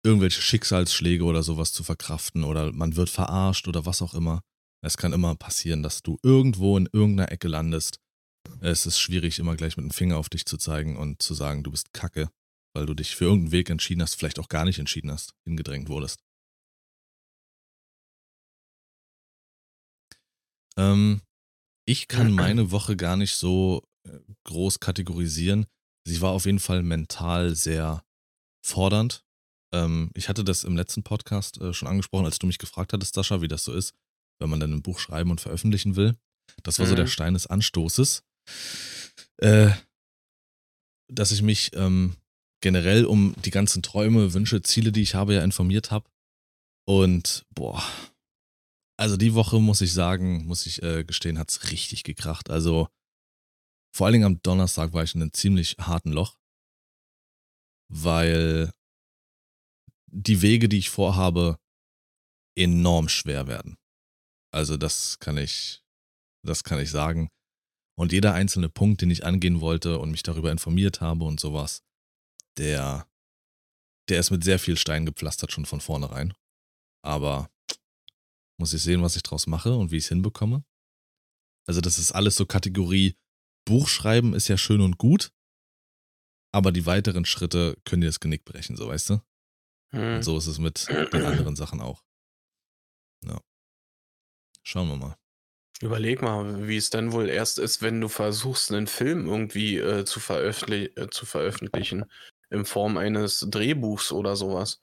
irgendwelche 0.04 0.40
Schicksalsschläge 0.40 1.24
oder 1.24 1.42
sowas 1.42 1.72
zu 1.72 1.82
verkraften 1.82 2.44
oder 2.44 2.72
man 2.72 2.96
wird 2.96 3.10
verarscht 3.10 3.68
oder 3.68 3.86
was 3.86 4.02
auch 4.02 4.14
immer. 4.14 4.42
Es 4.82 4.96
kann 4.96 5.12
immer 5.12 5.34
passieren, 5.34 5.82
dass 5.82 6.02
du 6.02 6.18
irgendwo 6.22 6.76
in 6.76 6.88
irgendeiner 6.92 7.32
Ecke 7.32 7.48
landest. 7.48 7.98
Es 8.60 8.86
ist 8.86 8.98
schwierig, 8.98 9.38
immer 9.38 9.56
gleich 9.56 9.76
mit 9.76 9.84
dem 9.84 9.90
Finger 9.90 10.16
auf 10.16 10.28
dich 10.28 10.46
zu 10.46 10.56
zeigen 10.56 10.96
und 10.96 11.22
zu 11.22 11.34
sagen, 11.34 11.64
du 11.64 11.70
bist 11.70 11.92
kacke, 11.92 12.30
weil 12.74 12.86
du 12.86 12.94
dich 12.94 13.16
für 13.16 13.24
irgendeinen 13.24 13.52
Weg 13.52 13.70
entschieden 13.70 14.02
hast, 14.02 14.14
vielleicht 14.14 14.38
auch 14.38 14.48
gar 14.48 14.64
nicht 14.64 14.78
entschieden 14.78 15.10
hast, 15.10 15.34
hingedrängt 15.44 15.88
wurdest. 15.88 16.25
Ähm, 20.78 21.20
ich 21.86 22.08
kann 22.08 22.32
meine 22.32 22.70
Woche 22.70 22.96
gar 22.96 23.16
nicht 23.16 23.36
so 23.36 23.82
äh, 24.04 24.18
groß 24.44 24.80
kategorisieren. 24.80 25.66
Sie 26.04 26.20
war 26.20 26.32
auf 26.32 26.46
jeden 26.46 26.60
Fall 26.60 26.82
mental 26.82 27.54
sehr 27.54 28.02
fordernd. 28.64 29.24
Ähm, 29.72 30.10
ich 30.14 30.28
hatte 30.28 30.44
das 30.44 30.64
im 30.64 30.76
letzten 30.76 31.02
Podcast 31.02 31.60
äh, 31.60 31.72
schon 31.72 31.88
angesprochen, 31.88 32.24
als 32.24 32.38
du 32.38 32.46
mich 32.46 32.58
gefragt 32.58 32.92
hattest, 32.92 33.14
Sascha, 33.14 33.40
wie 33.40 33.48
das 33.48 33.64
so 33.64 33.72
ist 33.72 33.94
wenn 34.38 34.50
man 34.50 34.60
dann 34.60 34.72
ein 34.72 34.82
Buch 34.82 34.98
schreiben 34.98 35.30
und 35.30 35.40
veröffentlichen 35.40 35.96
will. 35.96 36.16
Das 36.62 36.78
war 36.78 36.86
mhm. 36.86 36.90
so 36.90 36.96
der 36.96 37.04
mhm. 37.06 37.10
Stein 37.10 37.34
des 37.34 37.46
Anstoßes, 37.46 38.22
äh, 39.38 39.70
dass 41.08 41.32
ich 41.32 41.42
mich 41.42 41.70
ähm, 41.74 42.16
generell 42.60 43.04
um 43.04 43.34
die 43.44 43.50
ganzen 43.50 43.82
Träume, 43.82 44.34
Wünsche, 44.34 44.62
Ziele, 44.62 44.92
die 44.92 45.02
ich 45.02 45.14
habe, 45.14 45.34
ja 45.34 45.44
informiert 45.44 45.90
habe. 45.90 46.08
Und 46.84 47.44
boah, 47.54 47.82
also 48.98 49.16
die 49.16 49.34
Woche 49.34 49.60
muss 49.60 49.80
ich 49.80 49.92
sagen, 49.92 50.46
muss 50.46 50.66
ich 50.66 50.82
äh, 50.82 51.04
gestehen, 51.04 51.38
hat 51.38 51.50
es 51.50 51.70
richtig 51.70 52.02
gekracht. 52.02 52.50
Also 52.50 52.88
vor 53.94 54.06
allen 54.06 54.14
Dingen 54.14 54.24
am 54.24 54.42
Donnerstag 54.42 54.92
war 54.92 55.02
ich 55.02 55.14
in 55.14 55.22
einem 55.22 55.32
ziemlich 55.32 55.76
harten 55.78 56.12
Loch, 56.12 56.36
weil 57.88 58.72
die 60.06 60.42
Wege, 60.42 60.68
die 60.68 60.78
ich 60.78 60.90
vorhabe, 60.90 61.58
enorm 62.56 63.08
schwer 63.08 63.46
werden. 63.46 63.76
Also 64.52 64.76
das 64.76 65.18
kann 65.18 65.36
ich, 65.36 65.82
das 66.42 66.64
kann 66.64 66.80
ich 66.80 66.90
sagen. 66.90 67.28
Und 67.98 68.12
jeder 68.12 68.34
einzelne 68.34 68.68
Punkt, 68.68 69.02
den 69.02 69.10
ich 69.10 69.24
angehen 69.24 69.60
wollte 69.60 69.98
und 69.98 70.10
mich 70.10 70.22
darüber 70.22 70.50
informiert 70.50 71.00
habe 71.00 71.24
und 71.24 71.40
sowas, 71.40 71.82
der, 72.56 73.08
der 74.08 74.20
ist 74.20 74.30
mit 74.30 74.44
sehr 74.44 74.58
viel 74.58 74.76
Stein 74.76 75.06
gepflastert 75.06 75.52
schon 75.52 75.66
von 75.66 75.80
vornherein. 75.80 76.34
Aber 77.02 77.50
muss 78.58 78.72
ich 78.72 78.82
sehen, 78.82 79.02
was 79.02 79.16
ich 79.16 79.22
draus 79.22 79.46
mache 79.46 79.74
und 79.74 79.90
wie 79.90 79.96
ich 79.96 80.04
es 80.04 80.08
hinbekomme. 80.08 80.64
Also 81.66 81.80
das 81.80 81.98
ist 81.98 82.12
alles 82.12 82.36
so 82.36 82.46
Kategorie 82.46 83.16
Buchschreiben 83.66 84.32
ist 84.32 84.48
ja 84.48 84.56
schön 84.56 84.80
und 84.80 84.96
gut, 84.96 85.32
aber 86.52 86.72
die 86.72 86.86
weiteren 86.86 87.24
Schritte 87.24 87.76
können 87.84 88.00
dir 88.00 88.06
das 88.06 88.20
Genick 88.20 88.44
brechen, 88.44 88.76
so 88.76 88.88
weißt 88.88 89.10
du? 89.10 89.20
Hm. 89.90 90.16
Und 90.16 90.22
so 90.22 90.38
ist 90.38 90.46
es 90.46 90.58
mit 90.58 90.88
den 90.88 91.24
anderen 91.24 91.56
Sachen 91.56 91.80
auch. 91.80 92.04
Ja. 93.24 93.40
Schauen 94.62 94.88
wir 94.88 94.96
mal. 94.96 95.16
Überleg 95.82 96.22
mal, 96.22 96.66
wie 96.66 96.76
es 96.76 96.90
dann 96.90 97.12
wohl 97.12 97.28
erst 97.28 97.58
ist, 97.58 97.82
wenn 97.82 98.00
du 98.00 98.08
versuchst, 98.08 98.72
einen 98.72 98.86
Film 98.86 99.26
irgendwie 99.26 99.76
äh, 99.76 100.04
zu, 100.04 100.20
veröffentlich 100.20 100.96
äh, 100.96 101.10
zu 101.10 101.26
veröffentlichen. 101.26 102.06
In 102.48 102.64
Form 102.64 102.96
eines 102.96 103.40
Drehbuchs 103.50 104.12
oder 104.12 104.36
sowas. 104.36 104.80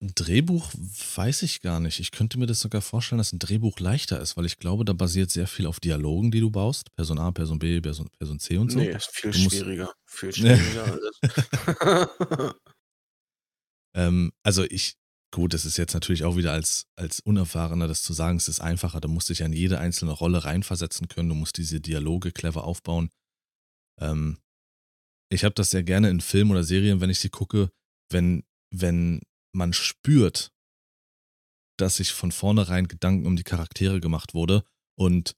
Ein 0.00 0.12
Drehbuch 0.14 0.70
weiß 1.16 1.42
ich 1.42 1.60
gar 1.60 1.80
nicht. 1.80 1.98
Ich 1.98 2.12
könnte 2.12 2.38
mir 2.38 2.46
das 2.46 2.60
sogar 2.60 2.82
vorstellen, 2.82 3.18
dass 3.18 3.32
ein 3.32 3.40
Drehbuch 3.40 3.80
leichter 3.80 4.20
ist, 4.20 4.36
weil 4.36 4.46
ich 4.46 4.58
glaube, 4.58 4.84
da 4.84 4.92
basiert 4.92 5.30
sehr 5.32 5.48
viel 5.48 5.66
auf 5.66 5.80
Dialogen, 5.80 6.30
die 6.30 6.38
du 6.38 6.50
baust. 6.50 6.94
Person 6.94 7.18
A, 7.18 7.32
Person 7.32 7.58
B, 7.58 7.80
Person, 7.80 8.08
Person 8.18 8.38
C 8.38 8.58
und 8.58 8.70
so. 8.70 8.78
Nee, 8.78 8.90
ist 8.90 9.10
viel 9.12 9.30
musst- 9.30 9.56
schwieriger. 9.56 9.92
Viel 10.06 10.32
schwieriger 10.34 10.84
alles. 10.84 12.54
Ähm, 13.96 14.32
also 14.44 14.64
ich, 14.64 14.94
gut, 15.34 15.54
es 15.54 15.64
ist 15.64 15.78
jetzt 15.78 15.94
natürlich 15.94 16.22
auch 16.24 16.36
wieder 16.36 16.52
als, 16.52 16.86
als 16.96 17.20
Unerfahrener 17.20 17.88
das 17.88 18.02
zu 18.02 18.12
sagen, 18.12 18.36
es 18.36 18.46
ist 18.46 18.60
einfacher. 18.60 19.00
Du 19.00 19.08
musst 19.08 19.30
dich 19.30 19.42
an 19.42 19.52
jede 19.52 19.78
einzelne 19.80 20.12
Rolle 20.12 20.44
reinversetzen 20.44 21.08
können. 21.08 21.30
Du 21.30 21.34
musst 21.34 21.56
diese 21.56 21.80
Dialoge 21.80 22.30
clever 22.30 22.64
aufbauen. 22.64 23.10
Ähm, 24.00 24.38
ich 25.32 25.42
habe 25.44 25.54
das 25.54 25.70
sehr 25.70 25.82
gerne 25.82 26.10
in 26.10 26.20
Filmen 26.20 26.50
oder 26.52 26.62
Serien, 26.64 27.00
wenn 27.00 27.10
ich 27.10 27.18
sie 27.18 27.30
gucke, 27.30 27.70
wenn, 28.10 28.44
wenn 28.72 29.22
man 29.52 29.72
spürt, 29.72 30.52
dass 31.78 31.96
sich 31.96 32.12
von 32.12 32.32
vornherein 32.32 32.88
Gedanken 32.88 33.26
um 33.26 33.36
die 33.36 33.44
Charaktere 33.44 34.00
gemacht 34.00 34.34
wurde 34.34 34.64
und 34.98 35.34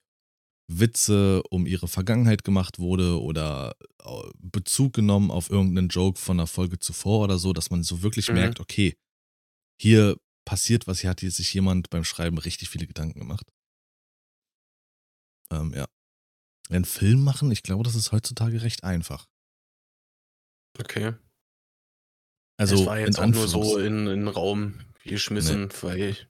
Witze 0.73 1.43
um 1.51 1.67
ihre 1.67 1.89
Vergangenheit 1.89 2.45
gemacht 2.45 2.79
wurde 2.79 3.21
oder 3.21 3.75
äh, 4.05 4.31
Bezug 4.39 4.95
genommen 4.95 5.31
auf 5.31 5.51
irgendeinen 5.51 5.89
Joke 5.89 6.19
von 6.19 6.39
einer 6.39 6.47
Folge 6.47 6.79
zuvor 6.79 7.25
oder 7.25 7.39
so, 7.39 7.53
dass 7.53 7.71
man 7.71 7.83
so 7.83 8.03
wirklich 8.03 8.29
Mhm. 8.29 8.35
merkt, 8.35 8.61
okay, 8.61 8.97
hier 9.81 10.17
passiert 10.47 10.87
was, 10.87 11.01
hier 11.01 11.11
hat 11.11 11.21
hier 11.21 11.31
sich 11.31 11.53
jemand 11.53 11.91
beim 11.91 12.05
Schreiben 12.05 12.39
richtig 12.39 12.69
viele 12.71 12.87
Gedanken 12.87 13.19
gemacht. 13.19 13.47
Ähm, 15.51 15.73
ja. 15.75 15.87
Einen 16.71 16.85
Film 16.85 17.25
machen, 17.25 17.51
ich 17.51 17.63
glaube, 17.65 17.83
das 17.83 17.97
ist 17.97 18.13
heutzutage 18.13 18.63
recht 18.63 18.85
einfach. 18.85 19.27
okay. 20.79 21.15
Also 22.61 22.77
das 22.77 22.85
war 22.85 22.99
jetzt 22.99 23.19
auch 23.19 23.27
nur 23.27 23.49
so 23.49 23.79
in, 23.79 24.07
in 24.07 24.27
den 24.27 24.29
Raum 24.29 24.79
geschmissen, 25.05 25.71
weil 25.81 25.99
ich 26.11 26.29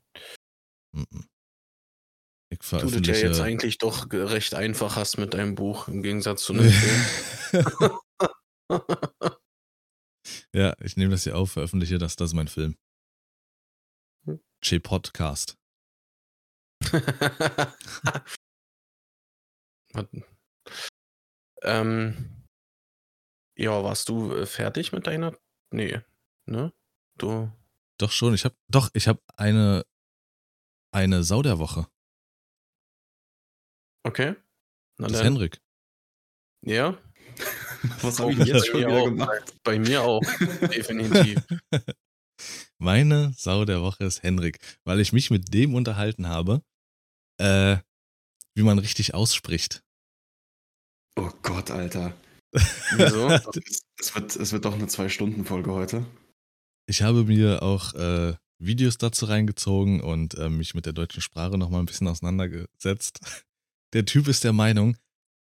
du 2.70 3.00
das 3.00 3.20
ja 3.20 3.28
jetzt 3.28 3.40
eigentlich 3.40 3.78
doch 3.78 4.06
recht 4.12 4.54
einfach 4.54 4.94
hast 4.94 5.18
mit 5.18 5.34
deinem 5.34 5.56
Buch 5.56 5.88
im 5.88 6.04
Gegensatz 6.04 6.44
zu 6.44 6.52
einem 6.54 6.70
Film. 6.70 7.98
ja, 10.54 10.72
ich 10.80 10.96
nehme 10.96 11.10
das 11.10 11.24
hier 11.24 11.36
auf, 11.36 11.50
veröffentliche 11.50 11.98
das, 11.98 12.14
das 12.14 12.30
ist 12.30 12.34
mein 12.34 12.46
Film. 12.46 12.76
Hm. 14.26 14.40
J-Podcast. 14.62 15.58
Was- 19.92 20.06
ähm, 21.62 22.44
ja, 23.58 23.82
warst 23.82 24.08
du 24.08 24.32
äh, 24.32 24.46
fertig 24.46 24.92
mit 24.92 25.08
deiner? 25.08 25.36
Nee, 25.74 26.00
ne? 26.50 26.72
Du. 27.18 27.50
Doch 27.98 28.12
schon, 28.12 28.34
ich 28.34 28.44
habe 28.44 28.56
doch, 28.68 28.90
ich 28.94 29.08
habe 29.08 29.20
eine 29.36 29.84
eine 30.92 31.22
Sau 31.22 31.42
der 31.42 31.58
Woche. 31.58 31.86
Okay. 34.02 34.34
Na 34.98 35.06
Das 35.06 35.12
ist 35.12 35.18
dann. 35.18 35.26
Henrik. 35.34 35.60
Ja, 36.66 36.98
Was 38.02 38.18
habe 38.18 38.32
ich 38.32 38.38
jetzt 38.38 38.52
bei 38.52 38.66
schon 38.66 38.80
mir 38.80 38.86
wieder 38.88 39.00
auch. 39.00 39.04
gemacht? 39.06 39.54
bei 39.64 39.78
mir 39.78 40.02
auch. 40.02 40.20
Definitiv. 40.60 41.38
Meine 42.78 43.32
Sau 43.36 43.64
der 43.64 43.82
Woche 43.82 44.04
ist 44.04 44.22
Henrik, 44.22 44.58
weil 44.84 45.00
ich 45.00 45.12
mich 45.12 45.30
mit 45.30 45.52
dem 45.52 45.74
unterhalten 45.74 46.26
habe, 46.28 46.62
äh, 47.38 47.76
wie 48.54 48.62
man 48.62 48.78
richtig 48.78 49.14
ausspricht. 49.14 49.82
Oh 51.16 51.30
Gott, 51.42 51.70
Alter. 51.70 52.14
Wieso? 52.52 53.28
Es, 53.28 53.82
es, 53.98 54.14
wird, 54.14 54.36
es 54.36 54.52
wird 54.52 54.64
doch 54.64 54.74
eine 54.74 54.86
Zwei-Stunden-Folge 54.86 55.72
heute. 55.72 56.06
Ich 56.90 57.02
habe 57.02 57.22
mir 57.22 57.62
auch 57.62 57.94
äh, 57.94 58.34
Videos 58.58 58.98
dazu 58.98 59.26
reingezogen 59.26 60.00
und 60.00 60.34
äh, 60.34 60.48
mich 60.50 60.74
mit 60.74 60.86
der 60.86 60.92
deutschen 60.92 61.22
Sprache 61.22 61.56
nochmal 61.56 61.80
ein 61.80 61.86
bisschen 61.86 62.08
auseinandergesetzt. 62.08 63.20
Der 63.92 64.04
Typ 64.04 64.26
ist 64.28 64.42
der 64.44 64.52
Meinung, 64.52 64.96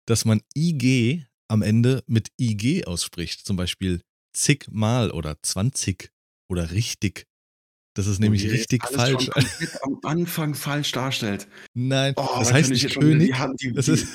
dass 0.06 0.23
man 0.25 0.41
IG 0.56 1.25
am 1.49 1.62
Ende 1.62 2.01
mit 2.08 2.29
IG 2.38 2.86
ausspricht. 2.86 3.45
Zum 3.45 3.56
Beispiel 3.58 4.01
zigmal 4.34 5.12
oder 5.12 5.41
zwanzig 5.41 6.12
oder 6.49 6.71
richtig. 6.71 7.25
Das 7.95 8.08
ist 8.08 8.19
nämlich 8.19 8.43
Und 8.43 8.47
ihr 8.49 8.53
richtig 8.56 8.84
alles 8.84 8.95
falsch. 8.95 9.29
Am 9.82 9.99
Anfang 10.03 10.56
falsch 10.56 10.91
darstellt. 10.93 11.47
Nein, 11.73 12.13
Oh, 12.17 12.27
das 12.39 12.49
da 12.49 12.53
heißt 12.56 12.69
nicht 12.69 12.97
König. 12.99 13.34
Die 13.60 13.67
die, 13.67 13.73
Das 13.73 13.88
ist, 13.89 14.08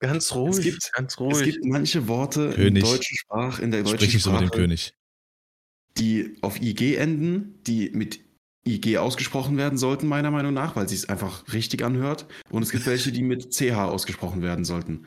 Ganz 0.00 0.34
ruhig. 0.34 0.62
gibt- 0.62 0.90
ganz 0.92 1.12
es 1.14 1.20
ruhig. 1.20 1.44
gibt 1.44 1.64
manche 1.64 2.08
Worte 2.08 2.50
König. 2.50 2.82
in 2.84 2.90
deutschen 2.90 3.16
Sprache, 3.16 3.62
in 3.62 3.70
der 3.70 3.82
deutschen 3.82 3.96
sprich 3.98 4.14
nicht 4.14 4.22
so 4.22 4.32
mit 4.32 4.40
dem 4.42 4.50
König. 4.50 4.94
Die 5.98 6.36
auf 6.42 6.60
IG 6.60 6.96
enden, 6.96 7.58
die 7.66 7.90
mit 7.90 8.20
IG 8.66 8.98
ausgesprochen 8.98 9.56
werden 9.56 9.78
sollten, 9.78 10.08
meiner 10.08 10.30
Meinung 10.30 10.52
nach, 10.52 10.76
weil 10.76 10.88
sie 10.88 10.96
es 10.96 11.08
einfach 11.08 11.52
richtig 11.52 11.84
anhört. 11.84 12.26
Und 12.50 12.62
es 12.62 12.70
gibt 12.70 12.86
welche, 12.86 13.12
die 13.12 13.22
mit 13.22 13.52
CH 13.52 13.76
ausgesprochen 13.76 14.42
werden 14.42 14.64
sollten. 14.64 15.06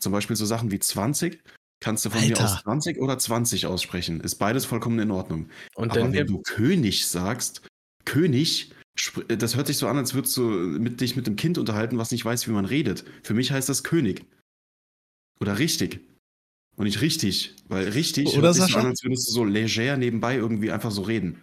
Zum 0.00 0.12
Beispiel 0.12 0.36
so 0.36 0.44
Sachen 0.46 0.70
wie 0.70 0.78
20 0.78 1.42
kannst 1.82 2.04
du 2.04 2.10
von 2.10 2.20
mir 2.20 2.28
Alter. 2.38 2.44
aus 2.44 2.62
20 2.62 2.98
oder 3.00 3.18
20 3.18 3.66
aussprechen. 3.66 4.20
Ist 4.20 4.36
beides 4.36 4.66
vollkommen 4.66 4.98
in 4.98 5.10
Ordnung. 5.10 5.48
Und 5.74 5.92
Aber 5.92 6.12
wenn 6.12 6.26
du 6.26 6.42
König 6.42 7.06
sagst, 7.06 7.62
König, 8.04 8.72
spr- 8.98 9.34
das 9.34 9.56
hört 9.56 9.66
sich 9.66 9.78
so 9.78 9.88
an, 9.88 9.96
als 9.96 10.12
würdest 10.14 10.36
du 10.36 10.42
mit 10.42 11.00
dich 11.00 11.16
mit 11.16 11.26
dem 11.26 11.36
Kind 11.36 11.56
unterhalten, 11.56 11.96
was 11.96 12.10
nicht 12.10 12.24
weiß, 12.24 12.46
wie 12.48 12.52
man 12.52 12.66
redet. 12.66 13.04
Für 13.22 13.34
mich 13.34 13.50
heißt 13.50 13.68
das 13.68 13.82
König. 13.82 14.26
Oder 15.40 15.58
richtig. 15.58 16.00
Und 16.80 16.86
nicht 16.86 17.02
richtig. 17.02 17.54
Weil 17.68 17.90
richtig 17.90 18.28
Oder, 18.28 18.54
Sascha? 18.54 18.80
an, 18.80 18.86
als 18.86 19.02
würdest 19.04 19.28
du 19.28 19.32
so 19.34 19.44
leger 19.44 19.98
nebenbei 19.98 20.36
irgendwie 20.36 20.72
einfach 20.72 20.90
so 20.90 21.02
reden. 21.02 21.42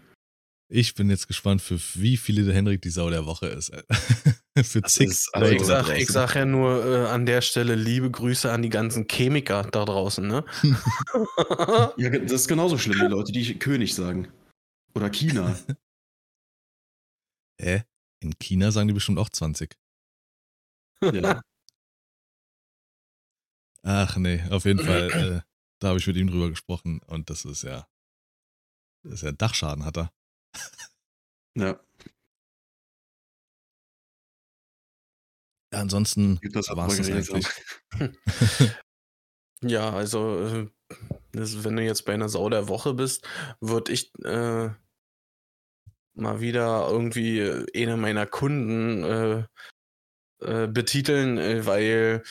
Ich 0.67 0.95
bin 0.95 1.11
jetzt 1.11 1.27
gespannt, 1.27 1.61
für 1.61 1.79
wie 1.93 2.17
viele 2.17 2.43
der 2.43 2.55
Henrik 2.55 2.81
die 2.81 2.89
Sau 2.89 3.11
der 3.11 3.27
Woche 3.27 3.45
ist. 3.45 3.71
für 4.63 4.81
Das 4.81 4.95
zig 4.95 5.09
ist- 5.09 5.29
also 5.35 5.51
ich, 5.51 5.61
sag, 5.61 5.95
ich 5.95 6.07
sag 6.07 6.33
ja 6.33 6.43
nur 6.43 6.83
äh, 6.83 7.05
an 7.09 7.27
der 7.27 7.41
Stelle 7.41 7.75
liebe 7.75 8.09
Grüße 8.09 8.51
an 8.51 8.63
die 8.63 8.69
ganzen 8.69 9.05
Chemiker 9.07 9.61
da 9.61 9.85
draußen, 9.85 10.25
ne? 10.27 10.43
Ja, 11.97 12.09
das 12.09 12.31
ist 12.31 12.47
genauso 12.47 12.79
schlimm, 12.79 12.97
die 12.99 13.05
Leute, 13.05 13.31
die 13.31 13.59
König 13.59 13.93
sagen. 13.93 14.29
Oder 14.95 15.11
China. 15.11 15.55
Hä? 17.61 17.83
In 18.21 18.33
China 18.39 18.71
sagen 18.71 18.87
die 18.87 18.95
bestimmt 18.95 19.19
auch 19.19 19.29
20. 19.29 19.75
ja. 21.03 21.41
Ach 23.89 24.17
nee, 24.17 24.43
auf 24.49 24.65
jeden 24.65 24.83
Fall, 24.83 25.09
äh, 25.13 25.41
da 25.79 25.87
habe 25.89 25.99
ich 25.99 26.07
mit 26.07 26.17
ihm 26.17 26.27
drüber 26.29 26.49
gesprochen 26.49 26.99
und 27.07 27.29
das 27.29 27.45
ist 27.45 27.63
ja, 27.63 27.87
das 29.03 29.13
ist 29.13 29.21
ja 29.21 29.31
Dachschaden 29.31 29.85
hat 29.85 29.97
er. 29.97 30.13
ja. 31.55 31.79
Ja, 35.73 35.79
ansonsten 35.79 36.39
war 36.41 36.87
es 36.89 36.97
das 36.97 37.09
eigentlich. 37.09 37.47
Ja, 39.63 39.91
also, 39.91 40.39
äh, 40.45 40.69
das, 41.31 41.63
wenn 41.63 41.77
du 41.77 41.83
jetzt 41.83 42.05
bei 42.05 42.13
einer 42.13 42.29
Sau 42.29 42.47
der 42.47 42.67
Woche 42.67 42.93
bist, 42.93 43.27
würde 43.59 43.91
ich 43.91 44.13
äh, 44.23 44.69
mal 46.13 46.41
wieder 46.41 46.87
irgendwie 46.87 47.39
äh, 47.39 47.65
eine 47.75 47.97
meiner 47.97 48.27
Kunden 48.27 49.03
äh, 49.03 49.47
äh, 50.41 50.67
betiteln, 50.67 51.39
äh, 51.39 51.65
weil 51.65 52.23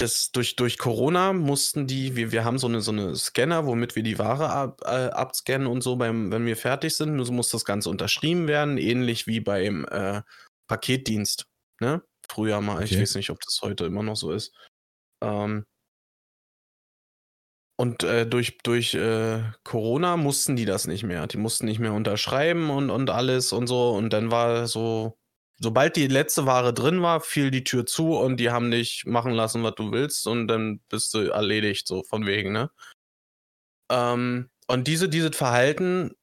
das 0.00 0.30
durch, 0.32 0.56
durch 0.56 0.78
Corona 0.78 1.32
mussten 1.32 1.86
die, 1.86 2.16
wir, 2.16 2.32
wir 2.32 2.44
haben 2.44 2.58
so 2.58 2.66
eine, 2.68 2.80
so 2.80 2.92
eine 2.92 3.16
Scanner, 3.16 3.66
womit 3.66 3.96
wir 3.96 4.02
die 4.02 4.18
Ware 4.18 4.50
ab, 4.50 4.80
äh, 4.84 5.08
abscannen 5.10 5.66
und 5.66 5.82
so, 5.82 5.96
beim, 5.96 6.30
wenn 6.32 6.46
wir 6.46 6.56
fertig 6.56 6.96
sind, 6.96 7.22
so 7.24 7.32
muss 7.32 7.50
das 7.50 7.64
Ganze 7.64 7.90
unterschrieben 7.90 8.48
werden, 8.48 8.78
ähnlich 8.78 9.26
wie 9.26 9.40
beim 9.40 9.84
äh, 9.90 10.22
Paketdienst. 10.68 11.46
Ne? 11.80 12.02
Früher 12.30 12.60
mal, 12.60 12.82
ich 12.84 12.92
Okay. 12.92 13.02
weiß 13.02 13.14
nicht, 13.16 13.30
ob 13.30 13.40
das 13.40 13.60
heute 13.62 13.86
immer 13.86 14.02
noch 14.02 14.16
so 14.16 14.32
ist. 14.32 14.54
Ähm, 15.22 15.64
und 17.76 18.02
äh, 18.02 18.26
durch, 18.26 18.58
durch 18.64 18.94
äh, 18.94 19.42
Corona 19.64 20.16
mussten 20.16 20.56
die 20.56 20.64
das 20.64 20.86
nicht 20.88 21.04
mehr. 21.04 21.26
Die 21.28 21.36
mussten 21.36 21.66
nicht 21.66 21.78
mehr 21.78 21.92
unterschreiben 21.92 22.70
und, 22.70 22.90
und 22.90 23.10
alles 23.10 23.52
und 23.52 23.68
so. 23.68 23.90
Und 23.90 24.12
dann 24.12 24.30
war 24.32 24.66
so, 24.66 25.16
sobald 25.58 25.96
die 25.96 26.06
letzte 26.06 26.46
Ware 26.46 26.72
drin 26.72 27.02
war, 27.02 27.20
fiel 27.20 27.50
die 27.50 27.64
Tür 27.64 27.86
zu 27.86 28.16
und 28.16 28.38
die 28.38 28.50
haben 28.50 28.70
dich 28.70 29.04
machen 29.06 29.32
lassen, 29.32 29.62
was 29.62 29.74
du 29.74 29.92
willst. 29.92 30.26
Und 30.26 30.48
dann 30.48 30.80
bist 30.88 31.14
du 31.14 31.30
erledigt, 31.30 31.86
so 31.86 32.02
von 32.02 32.26
wegen, 32.26 32.52
ne? 32.52 32.70
Ähm, 33.90 34.50
und 34.66 34.86
diese, 34.86 35.08
dieses 35.08 35.36
Verhalten 35.36 36.14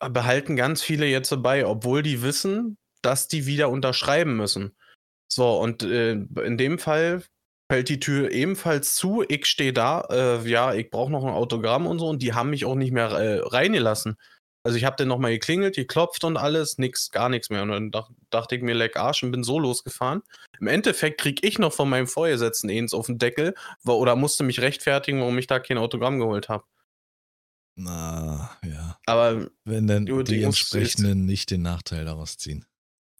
behalten 0.00 0.56
ganz 0.56 0.82
viele 0.82 1.06
jetzt 1.06 1.32
bei, 1.42 1.66
obwohl 1.66 2.02
die 2.02 2.22
wissen, 2.22 2.76
dass 3.02 3.28
die 3.28 3.46
wieder 3.46 3.70
unterschreiben 3.70 4.36
müssen. 4.36 4.76
So, 5.28 5.58
und 5.58 5.82
äh, 5.82 6.12
in 6.12 6.58
dem 6.58 6.78
Fall 6.78 7.22
fällt 7.70 7.88
die 7.88 8.00
Tür 8.00 8.30
ebenfalls 8.32 8.96
zu. 8.96 9.24
Ich 9.28 9.46
stehe 9.46 9.72
da, 9.72 10.02
äh, 10.10 10.48
ja, 10.48 10.74
ich 10.74 10.90
brauche 10.90 11.10
noch 11.10 11.24
ein 11.24 11.32
Autogramm 11.32 11.86
und 11.86 11.98
so, 11.98 12.08
und 12.08 12.20
die 12.22 12.34
haben 12.34 12.50
mich 12.50 12.64
auch 12.64 12.74
nicht 12.74 12.92
mehr 12.92 13.10
äh, 13.10 13.40
reingelassen. 13.42 14.16
Also 14.64 14.78
ich 14.78 14.84
habe 14.84 14.96
dann 14.96 15.08
nochmal 15.08 15.32
geklingelt, 15.32 15.74
geklopft 15.74 16.22
und 16.24 16.36
alles, 16.36 16.78
nix, 16.78 17.10
gar 17.10 17.28
nichts 17.28 17.50
mehr. 17.50 17.62
Und 17.62 17.70
dann 17.70 17.90
dach, 17.90 18.10
dachte 18.30 18.54
ich 18.54 18.62
mir, 18.62 18.74
leck 18.74 18.96
Arsch 18.96 19.22
und 19.22 19.32
bin 19.32 19.42
so 19.42 19.58
losgefahren. 19.58 20.22
Im 20.60 20.68
Endeffekt 20.68 21.20
krieg 21.20 21.44
ich 21.44 21.58
noch 21.58 21.72
von 21.72 21.88
meinem 21.88 22.06
Vorgesetzten 22.06 22.70
eins 22.70 22.94
auf 22.94 23.06
den 23.06 23.18
Deckel 23.18 23.54
oder 23.84 24.14
musste 24.14 24.44
mich 24.44 24.60
rechtfertigen, 24.60 25.20
warum 25.20 25.36
ich 25.38 25.48
da 25.48 25.58
kein 25.58 25.78
Autogramm 25.78 26.20
geholt 26.20 26.48
habe. 26.48 26.64
Na, 27.74 28.50
ja. 28.64 28.98
Aber 29.06 29.48
Wenn 29.64 29.86
dann 29.86 30.06
die 30.06 30.24
die 30.24 30.42
entsprechenden 30.42 31.24
nicht 31.24 31.50
den 31.50 31.62
Nachteil 31.62 32.04
daraus 32.04 32.36
ziehen. 32.36 32.66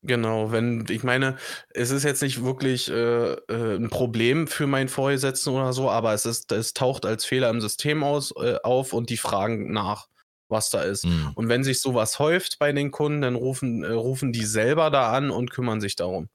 Genau, 0.05 0.51
wenn, 0.51 0.85
ich 0.89 1.05
meine, 1.05 1.37
es 1.71 1.93
ist 1.93 2.03
jetzt 2.03 2.23
nicht 2.23 2.43
wirklich 2.43 2.91
äh, 2.91 3.33
äh, 3.35 3.77
ein 3.77 3.89
Problem 3.89 4.49
für 4.49 4.67
meinen 4.67 4.89
Vorgesetzten 4.89 5.51
oder 5.51 5.73
so, 5.73 5.89
aber 5.91 6.13
es 6.13 6.27
ist, 6.27 6.51
es 6.51 6.75
taucht 6.75 7.07
als 7.07 7.25
Fehler 7.25 7.51
im 7.51 7.61
System 7.61 8.03
aus, 8.03 8.35
äh, 8.37 8.57
auf 8.65 8.93
und 8.93 9.11
die 9.11 9.17
fragen 9.17 9.73
nach, 9.73 10.09
was 10.53 10.71
da 10.71 10.83
ist. 10.83 11.03
Hm. 11.03 11.33
Und 11.35 11.49
wenn 11.49 11.65
sich 11.65 11.81
sowas 11.81 12.21
häuft 12.21 12.61
bei 12.61 12.71
den 12.73 12.93
Kunden, 12.93 13.23
dann 13.23 13.35
rufen, 13.35 13.83
äh, 13.83 13.93
rufen 13.93 14.33
die 14.33 14.45
selber 14.45 14.91
da 14.91 15.13
an 15.13 15.31
und 15.31 15.51
kümmern 15.51 15.81
sich 15.81 15.97
darum. 15.97 16.29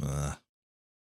Ah, 0.00 0.36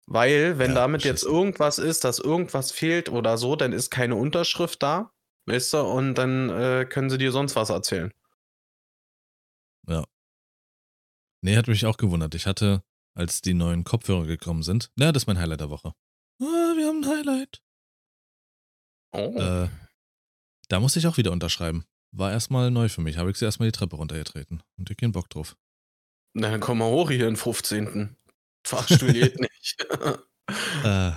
Weil, 0.07 0.57
wenn 0.57 0.71
Ja, 0.71 0.75
damit 0.75 1.03
jetzt 1.03 1.23
irgendwas 1.23 1.77
ist, 1.77 2.05
dass 2.05 2.19
irgendwas 2.19 2.71
fehlt 2.71 3.09
oder 3.09 3.37
so, 3.37 3.55
dann 3.57 3.73
ist 3.73 3.89
keine 3.89 4.15
Unterschrift 4.15 4.81
da, 4.81 5.11
weißt 5.47 5.73
du, 5.73 5.81
und 5.81 6.15
dann 6.15 6.49
äh, 6.49 6.85
können 6.85 7.09
sie 7.09 7.17
dir 7.17 7.31
sonst 7.33 7.55
was 7.55 7.69
erzählen. 7.69 8.13
Nee, 11.43 11.57
hat 11.57 11.67
mich 11.67 11.85
auch 11.85 11.97
gewundert. 11.97 12.35
Ich 12.35 12.45
hatte, 12.45 12.83
als 13.15 13.41
die 13.41 13.53
neuen 13.55 13.83
Kopfhörer 13.83 14.25
gekommen 14.25 14.61
sind, 14.61 14.91
na, 14.95 15.11
das 15.11 15.23
ist 15.23 15.27
mein 15.27 15.39
Highlight 15.39 15.61
der 15.61 15.69
Woche. 15.69 15.93
Ah, 16.39 16.73
wir 16.75 16.87
haben 16.87 17.03
ein 17.03 17.09
Highlight. 17.09 17.61
Oh. 19.13 19.35
Äh, 19.37 19.69
da 20.71 20.79
musste 20.79 20.99
ich 20.99 21.07
auch 21.07 21.17
wieder 21.17 21.31
unterschreiben. 21.31 21.85
War 22.11 22.31
erstmal 22.31 22.71
neu 22.71 22.87
für 22.87 23.01
mich. 23.01 23.17
Habe 23.17 23.29
ich 23.29 23.37
sie 23.37 23.45
erstmal 23.45 23.67
die 23.67 23.77
Treppe 23.77 23.97
runtergetreten. 23.97 24.63
Und 24.77 24.89
ich 24.89 24.97
keinen 24.97 25.11
Bock 25.11 25.29
drauf. 25.29 25.57
Na, 26.33 26.49
dann 26.49 26.61
komm 26.61 26.77
mal 26.77 26.89
hoch 26.89 27.09
hier 27.11 27.27
in 27.27 27.35
15. 27.35 28.15
Fahrstuhl 28.65 29.13
geht 29.13 29.39
nicht. 29.39 29.85
Äh, 30.83 31.11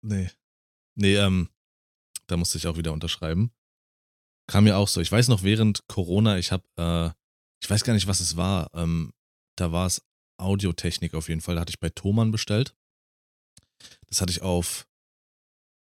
nee. 0.00 0.30
Nee, 0.94 1.16
ähm, 1.16 1.50
da 2.26 2.38
musste 2.38 2.56
ich 2.56 2.66
auch 2.66 2.78
wieder 2.78 2.94
unterschreiben. 2.94 3.52
Kam 4.46 4.64
mir 4.64 4.78
auch 4.78 4.88
so. 4.88 5.02
Ich 5.02 5.12
weiß 5.12 5.28
noch, 5.28 5.42
während 5.42 5.86
Corona, 5.88 6.38
ich 6.38 6.52
habe, 6.52 6.64
äh, 6.78 7.10
ich 7.62 7.68
weiß 7.68 7.84
gar 7.84 7.92
nicht, 7.92 8.06
was 8.06 8.20
es 8.20 8.36
war. 8.38 8.70
Ähm, 8.72 9.12
da 9.56 9.72
war 9.72 9.86
es 9.86 10.06
Audiotechnik 10.38 11.12
auf 11.12 11.28
jeden 11.28 11.42
Fall. 11.42 11.56
Da 11.56 11.60
hatte 11.60 11.70
ich 11.70 11.80
bei 11.80 11.90
Thomann 11.90 12.30
bestellt. 12.30 12.74
Das 14.06 14.22
hatte 14.22 14.32
ich 14.32 14.40
auf 14.40 14.88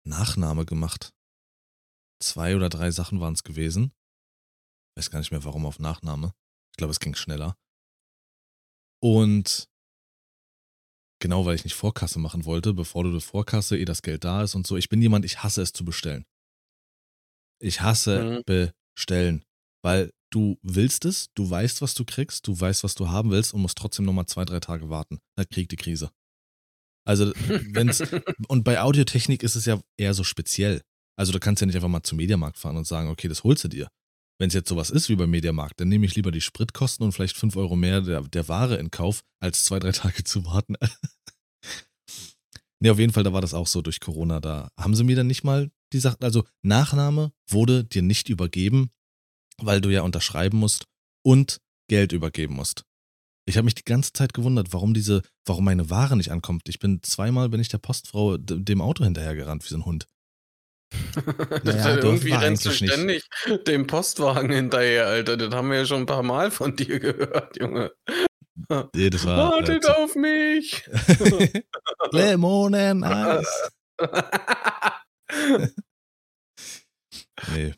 Nachname 0.03 0.65
gemacht. 0.65 1.16
Zwei 2.19 2.55
oder 2.55 2.69
drei 2.69 2.91
Sachen 2.91 3.19
waren 3.19 3.33
es 3.33 3.43
gewesen. 3.43 3.91
Weiß 4.95 5.11
gar 5.11 5.19
nicht 5.19 5.31
mehr, 5.31 5.43
warum 5.43 5.65
auf 5.65 5.79
Nachname. 5.79 6.33
Ich 6.71 6.77
glaube, 6.77 6.91
es 6.91 6.99
ging 6.99 7.15
schneller. 7.15 7.55
Und 8.99 9.69
genau, 11.19 11.45
weil 11.45 11.55
ich 11.55 11.63
nicht 11.63 11.75
Vorkasse 11.75 12.19
machen 12.19 12.45
wollte, 12.45 12.73
bevor 12.73 13.03
du 13.03 13.11
die 13.11 13.21
Vorkasse, 13.21 13.77
eh 13.77 13.85
das 13.85 14.01
Geld 14.01 14.23
da 14.23 14.43
ist 14.43 14.55
und 14.55 14.65
so. 14.65 14.77
Ich 14.77 14.89
bin 14.89 15.01
jemand, 15.01 15.25
ich 15.25 15.43
hasse 15.43 15.61
es 15.61 15.73
zu 15.73 15.85
bestellen. 15.85 16.25
Ich 17.59 17.81
hasse 17.81 18.43
bestellen, 18.45 19.43
weil 19.83 20.11
du 20.31 20.57
willst 20.61 21.05
es, 21.05 21.31
du 21.33 21.49
weißt, 21.49 21.81
was 21.81 21.93
du 21.93 22.05
kriegst, 22.05 22.47
du 22.47 22.59
weißt, 22.59 22.83
was 22.83 22.95
du 22.95 23.09
haben 23.09 23.31
willst 23.31 23.53
und 23.53 23.61
musst 23.61 23.77
trotzdem 23.77 24.05
nochmal 24.05 24.25
zwei, 24.27 24.45
drei 24.45 24.59
Tage 24.59 24.89
warten. 24.89 25.19
Dann 25.35 25.47
kriegt 25.49 25.71
die 25.71 25.77
Krise. 25.77 26.11
Also, 27.05 27.31
wenn's, 27.35 28.01
und 28.47 28.63
bei 28.63 28.81
Audiotechnik 28.81 29.41
ist 29.41 29.55
es 29.55 29.65
ja 29.65 29.79
eher 29.95 30.13
so 30.13 30.23
speziell. 30.23 30.81
Also, 31.17 31.31
du 31.31 31.39
kannst 31.39 31.61
ja 31.61 31.67
nicht 31.67 31.75
einfach 31.75 31.89
mal 31.89 32.03
zum 32.03 32.17
Mediamarkt 32.17 32.57
fahren 32.57 32.77
und 32.77 32.87
sagen, 32.87 33.09
okay, 33.09 33.27
das 33.27 33.43
holst 33.43 33.63
du 33.63 33.67
dir. 33.67 33.89
Wenn 34.39 34.49
es 34.49 34.53
jetzt 34.53 34.69
sowas 34.69 34.91
ist 34.91 35.09
wie 35.09 35.15
beim 35.15 35.31
Mediamarkt, 35.31 35.81
dann 35.81 35.89
nehme 35.89 36.05
ich 36.05 36.15
lieber 36.15 36.31
die 36.31 36.41
Spritkosten 36.41 37.03
und 37.03 37.11
vielleicht 37.11 37.35
5 37.35 37.55
Euro 37.55 37.75
mehr 37.75 38.01
der, 38.01 38.21
der 38.21 38.47
Ware 38.47 38.77
in 38.77 38.91
Kauf, 38.91 39.23
als 39.39 39.63
zwei, 39.63 39.79
drei 39.79 39.91
Tage 39.93 40.23
zu 40.23 40.45
warten. 40.45 40.75
nee, 42.79 42.89
auf 42.89 42.99
jeden 42.99 43.13
Fall, 43.13 43.23
da 43.23 43.33
war 43.33 43.41
das 43.41 43.55
auch 43.55 43.67
so 43.67 43.81
durch 43.81 43.99
Corona. 43.99 44.39
Da 44.39 44.69
haben 44.77 44.95
sie 44.95 45.03
mir 45.03 45.15
dann 45.15 45.27
nicht 45.27 45.43
mal 45.43 45.71
die 45.91 45.99
Sachen, 45.99 46.23
also 46.23 46.43
Nachname 46.61 47.31
wurde 47.49 47.83
dir 47.83 48.03
nicht 48.03 48.29
übergeben, 48.29 48.91
weil 49.57 49.81
du 49.81 49.89
ja 49.89 50.01
unterschreiben 50.01 50.57
musst 50.59 50.85
und 51.25 51.59
Geld 51.89 52.11
übergeben 52.11 52.55
musst. 52.55 52.83
Ich 53.47 53.55
habe 53.55 53.65
mich 53.65 53.75
die 53.75 53.85
ganze 53.85 54.11
Zeit 54.11 54.33
gewundert, 54.33 54.73
warum 54.73 54.93
diese, 54.93 55.21
warum 55.45 55.63
meine 55.63 55.89
Ware 55.89 56.17
nicht 56.17 56.31
ankommt. 56.31 56.67
Ich 56.67 56.79
bin 56.79 57.01
zweimal 57.01 57.47
bin 57.49 57.61
ich 57.61 57.69
der 57.69 57.77
Postfrau 57.77 58.37
dem 58.37 58.81
Auto 58.81 59.05
hinterhergerannt 59.05 59.63
wie 59.63 59.69
so 59.69 59.77
ein 59.77 59.85
Hund. 59.85 60.05
Naja, 61.63 61.97
irgendwie 61.97 62.31
rennst 62.31 62.65
du 62.65 62.69
nicht. 62.69 62.77
ständig 62.91 63.23
dem 63.67 63.87
Postwagen 63.87 64.51
hinterher, 64.51 65.07
Alter. 65.07 65.35
Das 65.37 65.53
haben 65.53 65.69
wir 65.69 65.79
ja 65.79 65.85
schon 65.85 66.01
ein 66.01 66.05
paar 66.05 66.23
Mal 66.23 66.51
von 66.51 66.75
dir 66.75 66.99
gehört, 67.01 67.57
Junge. 67.59 67.91
Nee, 68.95 69.09
das 69.09 69.25
war. 69.25 69.37
Äh, 69.37 69.51
Wartet 69.57 69.83
zu- 69.83 69.97
auf 69.97 70.15
mich! 70.15 70.83
Lemonen, 72.11 73.03
Eis. 73.03 73.71
Nee. 77.53 77.73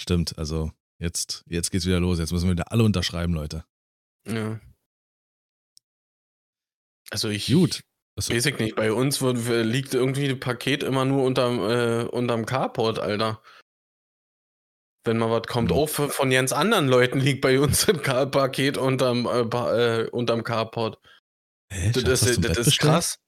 Stimmt, 0.00 0.36
also 0.38 0.72
jetzt, 0.98 1.44
jetzt 1.48 1.70
geht's 1.70 1.86
wieder 1.86 2.00
los. 2.00 2.18
Jetzt 2.18 2.32
müssen 2.32 2.46
wir 2.48 2.52
wieder 2.52 2.72
alle 2.72 2.82
unterschreiben, 2.84 3.34
Leute. 3.34 3.64
ja. 4.26 4.60
Also 7.10 7.28
ich 7.28 7.46
Gut. 7.52 7.82
Achso, 8.16 8.34
weiß 8.34 8.46
ich 8.46 8.58
nicht, 8.58 8.76
bei 8.76 8.92
uns 8.92 9.22
wird, 9.22 9.38
liegt 9.66 9.94
irgendwie 9.94 10.28
das 10.28 10.38
Paket 10.38 10.82
immer 10.82 11.04
nur 11.04 11.24
unterm, 11.24 11.58
äh, 11.60 12.04
unterm 12.04 12.46
Carport, 12.46 12.98
Alter. 12.98 13.42
Wenn 15.04 15.18
mal 15.18 15.30
was 15.30 15.48
kommt, 15.48 15.70
Hm. 15.70 15.76
auch 15.78 15.88
von 15.88 16.30
ganz 16.30 16.52
anderen 16.52 16.86
Leuten 16.88 17.18
liegt 17.18 17.40
bei 17.40 17.58
uns 17.58 17.86
das 17.86 18.00
Ka- 18.02 18.26
Paket 18.26 18.76
unterm, 18.78 19.26
äh, 19.26 20.02
äh, 20.02 20.08
unterm 20.10 20.44
Carport. 20.44 20.98
hä, 21.72 21.90
Das, 21.92 22.04
ein 22.04 22.40
das 22.40 22.40
Bett 22.40 22.56
ist 22.58 22.78
krass. 22.78 23.18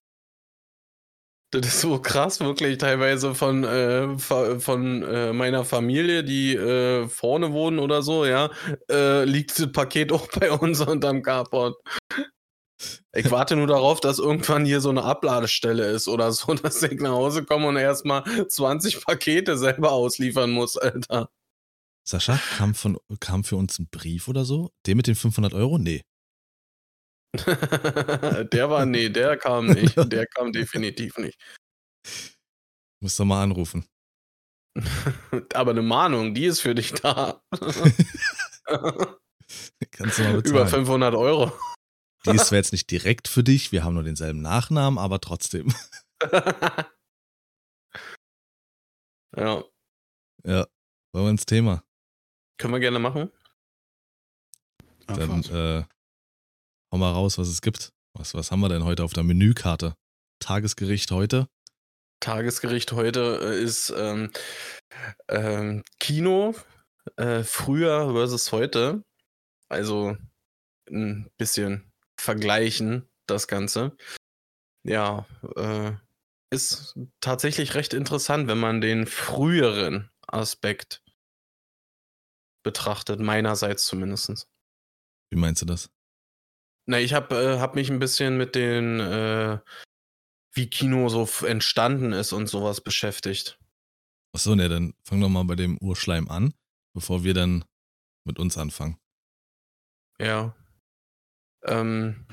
Das 1.51 1.66
ist 1.66 1.81
so 1.83 2.01
krass, 2.01 2.40
wirklich 2.40 2.79
teilweise 2.79 3.33
von, 3.35 3.62
äh, 3.62 4.18
von 4.18 5.03
äh, 5.05 5.33
meiner 5.33 5.64
Familie, 5.64 6.25
die 6.25 6.55
äh, 6.57 7.09
vorne 7.09 7.53
wohnen 7.53 7.79
oder 7.79 8.03
so, 8.03 8.25
ja, 8.25 8.51
äh, 8.90 9.25
liegt 9.25 9.57
das 9.59 9.70
Paket 9.70 10.11
auch 10.12 10.27
bei 10.29 10.51
uns 10.51 10.81
unterm 10.81 11.23
Carport. 11.23 11.77
Ich 13.14 13.30
warte 13.30 13.56
nur 13.56 13.66
darauf, 13.66 14.00
dass 14.00 14.18
irgendwann 14.18 14.64
hier 14.64 14.80
so 14.80 14.90
eine 14.90 15.04
Abladestelle 15.04 15.87
ist 15.87 16.08
oder 16.08 16.32
so, 16.32 16.54
dass 16.54 16.82
ich 16.82 17.00
nach 17.00 17.12
Hause 17.12 17.44
komme 17.44 17.68
und 17.68 17.76
erstmal 17.76 18.24
20 18.48 19.04
Pakete 19.04 19.56
selber 19.56 19.92
ausliefern 19.92 20.50
muss, 20.50 20.76
Alter. 20.76 21.30
Sascha, 22.06 22.38
kam, 22.58 22.74
von, 22.74 22.98
kam 23.20 23.44
für 23.44 23.56
uns 23.56 23.78
ein 23.78 23.88
Brief 23.90 24.28
oder 24.28 24.44
so? 24.44 24.70
Der 24.87 24.94
mit 24.94 25.06
den 25.06 25.14
500 25.14 25.54
Euro? 25.54 25.78
Nee. 25.78 26.02
der 27.34 28.70
war, 28.70 28.84
nee, 28.87 29.08
der 29.08 29.37
kam 29.37 29.66
nicht. 29.66 29.96
Der 30.12 30.26
kam 30.26 30.52
definitiv 30.52 31.18
nicht. 31.18 31.40
Musst 33.00 33.18
du 33.18 33.24
mal 33.24 33.42
anrufen. 33.42 33.87
Aber 35.54 35.70
eine 35.72 35.82
Mahnung, 35.82 36.34
die 36.34 36.44
ist 36.44 36.60
für 36.60 36.74
dich 36.74 36.92
da. 36.92 37.42
Kannst 39.90 40.18
du 40.18 40.22
mal 40.22 40.34
bezahlen. 40.34 40.44
Über 40.44 40.66
500 40.66 41.14
Euro. 41.14 41.52
Die 42.26 42.30
ist 42.37 42.46
zwar 42.46 42.56
jetzt 42.58 42.72
nicht 42.72 42.90
direkt 42.90 43.28
für 43.28 43.44
dich, 43.44 43.70
wir 43.72 43.84
haben 43.84 43.94
nur 43.94 44.02
denselben 44.02 44.40
Nachnamen, 44.40 44.98
aber 44.98 45.20
trotzdem. 45.20 45.74
ja, 49.37 49.64
Ja, 50.44 50.66
wollen 51.12 51.26
wir 51.26 51.30
ins 51.30 51.46
Thema. 51.46 51.84
können 52.58 52.72
wir 52.72 52.80
gerne 52.80 52.98
machen. 52.98 53.30
Dann 55.06 55.42
äh, 55.44 55.84
hau 56.90 56.96
mal 56.98 57.12
raus, 57.12 57.37
was 57.37 57.48
es 57.48 57.60
gibt. 57.60 57.92
Was, 58.14 58.32
was 58.34 58.50
haben 58.50 58.60
wir 58.60 58.68
denn 58.68 58.84
heute 58.84 59.04
auf 59.04 59.12
der 59.12 59.22
Menükarte? 59.24 59.94
Tagesgericht 60.40 61.10
heute? 61.10 61.48
Tagesgericht 62.20 62.92
heute 62.92 63.40
äh, 63.42 63.62
ist 63.62 63.92
ähm, 63.94 64.30
ähm, 65.28 65.82
Kino 66.00 66.54
äh, 67.16 67.42
früher 67.42 68.12
versus 68.12 68.50
heute. 68.52 69.04
Also 69.68 70.16
ein 70.88 71.30
bisschen 71.37 71.92
vergleichen 72.24 73.08
das 73.26 73.46
Ganze. 73.46 73.96
Ja, 74.84 75.26
äh, 75.56 75.92
ist 76.50 76.98
tatsächlich 77.20 77.74
recht 77.74 77.94
interessant, 77.94 78.48
wenn 78.48 78.58
man 78.58 78.80
den 78.80 79.06
früheren 79.06 80.10
Aspekt 80.26 81.02
betrachtet, 82.62 83.20
meinerseits 83.20 83.87
zumindest. 83.87 84.48
Wie 85.30 85.38
meinst 85.38 85.62
du 85.62 85.66
das? 85.66 85.90
Na, 86.87 86.98
ich 86.98 87.14
habe 87.14 87.34
äh, 87.37 87.58
hab 87.60 87.74
mich 87.74 87.90
ein 87.90 87.98
bisschen 87.98 88.37
mit 88.37 88.54
den, 88.54 89.00
äh, 89.00 89.58
wie 90.52 90.68
Kino 90.68 91.08
so 91.08 91.28
entstanden 91.46 92.12
ist 92.12 92.32
und 92.32 92.46
sowas 92.46 92.80
beschäftigt. 92.80 93.58
Achso, 94.34 94.54
ne, 94.54 94.68
dann 94.68 94.94
fang 95.04 95.20
doch 95.20 95.28
mal 95.28 95.44
bei 95.44 95.56
dem 95.56 95.78
Urschleim 95.78 96.28
an, 96.28 96.54
bevor 96.94 97.24
wir 97.24 97.34
dann 97.34 97.64
mit 98.24 98.38
uns 98.38 98.58
anfangen. 98.58 98.98
Ja. 100.18 100.54
Ähm, 101.66 102.27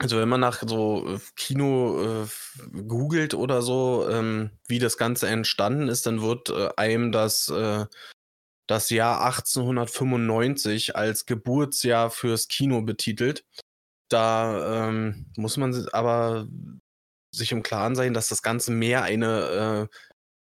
also 0.00 0.18
wenn 0.18 0.28
man 0.28 0.40
nach 0.40 0.62
so 0.66 1.14
äh, 1.14 1.18
Kino 1.36 2.24
äh, 2.24 2.26
googelt 2.86 3.34
oder 3.34 3.62
so, 3.62 4.08
ähm, 4.10 4.50
wie 4.66 4.78
das 4.78 4.96
Ganze 4.96 5.28
entstanden 5.28 5.88
ist, 5.88 6.06
dann 6.06 6.20
wird 6.20 6.50
äh, 6.50 6.70
einem 6.76 7.12
das 7.12 7.48
äh, 7.48 7.86
das 8.66 8.90
Jahr 8.90 9.24
1895 9.24 10.96
als 10.96 11.26
Geburtsjahr 11.26 12.10
fürs 12.10 12.48
Kino 12.48 12.82
betitelt. 12.82 13.44
Da 14.08 14.88
ähm, 14.88 15.26
muss 15.36 15.56
man 15.56 15.86
aber 15.92 16.48
sich 17.30 17.52
im 17.52 17.62
Klaren 17.62 17.94
sein, 17.94 18.14
dass 18.14 18.28
das 18.28 18.42
Ganze 18.42 18.70
mehr 18.70 19.02
eine 19.02 19.88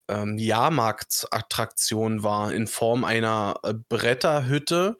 äh, 0.09 0.15
ähm, 0.15 0.39
Jahrmarktsattraktion 0.39 2.23
war 2.23 2.53
in 2.53 2.67
Form 2.67 3.05
einer 3.05 3.59
äh, 3.63 3.75
Bretterhütte 3.75 4.99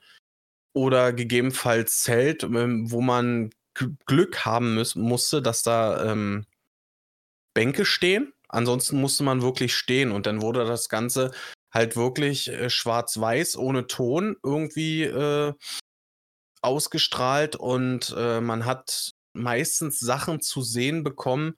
oder 0.77 1.15
gegebenenfalls 1.15 2.03
Zelt, 2.03 2.43
ähm, 2.43 2.91
wo 2.91 3.01
man 3.01 3.49
Glück 4.05 4.45
haben 4.45 4.75
muss, 4.75 4.95
musste, 4.95 5.41
dass 5.41 5.63
da 5.63 6.13
ähm, 6.13 6.45
Bänke 7.55 7.87
stehen. 7.87 8.35
Ansonsten 8.49 9.01
musste 9.01 9.25
man 9.25 9.41
wirklich 9.41 9.75
stehen 9.75 10.13
und 10.13 10.27
dann 10.27 10.43
wurde 10.43 10.67
das 10.67 10.91
Ganze 10.91 11.33
halt 11.73 11.97
wirklich 11.97 12.49
äh, 12.49 12.69
schwarz-weiß 12.69 13.57
ohne 13.57 13.87
Ton 13.87 14.37
irgendwie 14.43 15.05
äh, 15.05 15.55
ausgestrahlt 16.61 17.57
und 17.57 18.15
äh, 18.15 18.43
man 18.43 18.67
hat 18.67 19.13
meistens 19.33 19.99
Sachen 19.99 20.43
zu 20.43 20.61
sehen 20.61 21.05
bekommen, 21.05 21.57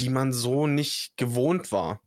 die 0.00 0.10
man 0.10 0.32
so 0.32 0.66
nicht 0.66 1.16
gewohnt 1.16 1.70
war. 1.70 2.00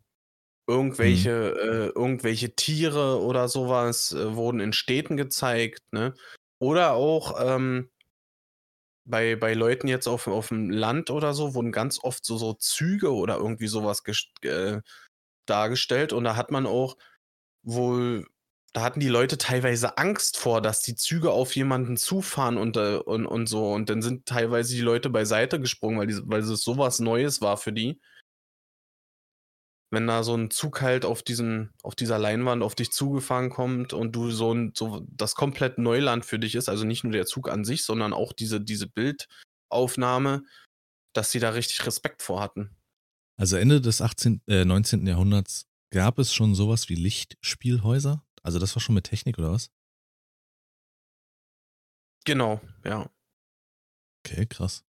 Irgendwelche, 0.66 1.54
mhm. 1.56 1.70
äh, 1.70 1.86
irgendwelche 1.88 2.56
Tiere 2.56 3.22
oder 3.22 3.50
sowas 3.50 4.14
äh, 4.14 4.36
wurden 4.36 4.62
in 4.62 4.74
Städten 4.74 5.18
gezeigt, 5.18 5.82
ne? 5.92 6.14
Oder 6.60 6.94
auch 6.94 7.36
ähm, 7.46 7.90
bei, 9.06 9.36
bei 9.36 9.54
Leuten 9.54 9.88
jetzt 9.88 10.08
auf, 10.08 10.28
auf 10.28 10.50
dem 10.50 10.70
Land 10.70 11.10
oder 11.10 11.34
so 11.34 11.54
wurden 11.54 11.72
ganz 11.72 12.00
oft 12.02 12.26
so, 12.26 12.38
so 12.38 12.54
Züge 12.54 13.14
oder 13.14 13.38
irgendwie 13.38 13.68
sowas 13.68 14.02
äh, 14.44 14.80
dargestellt. 15.46 16.14
Und 16.14 16.24
da 16.24 16.36
hat 16.36 16.52
man 16.52 16.66
auch 16.66 16.98
wohl, 17.64 18.26
da 18.74 18.82
hatten 18.82 19.00
die 19.00 19.10
Leute 19.10 19.38
teilweise 19.38 19.98
Angst 19.98 20.38
vor, 20.38 20.62
dass 20.62 20.82
die 20.82 20.96
Züge 20.96 21.32
auf 21.32 21.56
jemanden 21.56 21.98
zufahren 21.98 22.58
und, 22.58 22.78
äh, 22.78 22.96
und, 22.98 23.26
und 23.26 23.48
so. 23.48 23.74
Und 23.74 23.90
dann 23.90 24.02
sind 24.02 24.26
teilweise 24.26 24.74
die 24.76 24.82
Leute 24.82 25.10
beiseite 25.10 25.60
gesprungen, 25.60 26.00
weil, 26.00 26.08
die, 26.08 26.22
weil 26.26 26.42
es 26.42 26.64
sowas 26.64 27.00
Neues 27.00 27.42
war 27.42 27.58
für 27.58 27.74
die 27.74 28.00
wenn 29.94 30.08
da 30.08 30.24
so 30.24 30.36
ein 30.36 30.50
Zug 30.50 30.82
halt 30.82 31.06
auf 31.06 31.22
diesen, 31.22 31.72
auf 31.84 31.94
dieser 31.96 32.18
Leinwand 32.18 32.64
auf 32.64 32.74
dich 32.74 32.92
zugefahren 32.92 33.52
kommt 33.52 33.94
und 33.94 34.14
du 34.16 34.32
so 34.32 34.52
ein, 34.52 34.74
so 34.76 35.06
das 35.08 35.36
komplett 35.36 35.78
Neuland 35.78 36.26
für 36.26 36.40
dich 36.40 36.56
ist, 36.56 36.68
also 36.68 36.84
nicht 36.84 37.04
nur 37.04 37.14
der 37.14 37.28
Zug 37.28 37.48
an 37.48 37.64
sich, 37.64 37.84
sondern 37.84 38.12
auch 38.12 38.34
diese, 38.34 38.60
diese 38.60 38.88
Bildaufnahme, 38.88 40.44
dass 41.14 41.32
sie 41.32 41.40
da 41.40 41.52
richtig 41.52 41.86
Respekt 41.86 42.24
vor 42.24 42.42
hatten. 42.42 42.76
Also 43.38 43.56
Ende 43.56 43.82
des 43.82 44.02
18., 44.02 44.42
äh, 44.48 44.66
19. 44.66 45.06
Jahrhunderts 45.06 45.68
gab 45.92 46.18
es 46.18 46.34
schon 46.34 46.56
sowas 46.56 46.90
wie 46.90 46.96
Lichtspielhäuser? 46.96 48.26
Also 48.42 48.58
das 48.58 48.76
war 48.76 48.82
schon 48.82 48.96
mit 48.96 49.06
Technik 49.06 49.38
oder 49.38 49.52
was? 49.52 49.70
Genau, 52.26 52.62
ja. 52.84 53.12
Okay, 54.26 54.48
krass. 54.48 54.84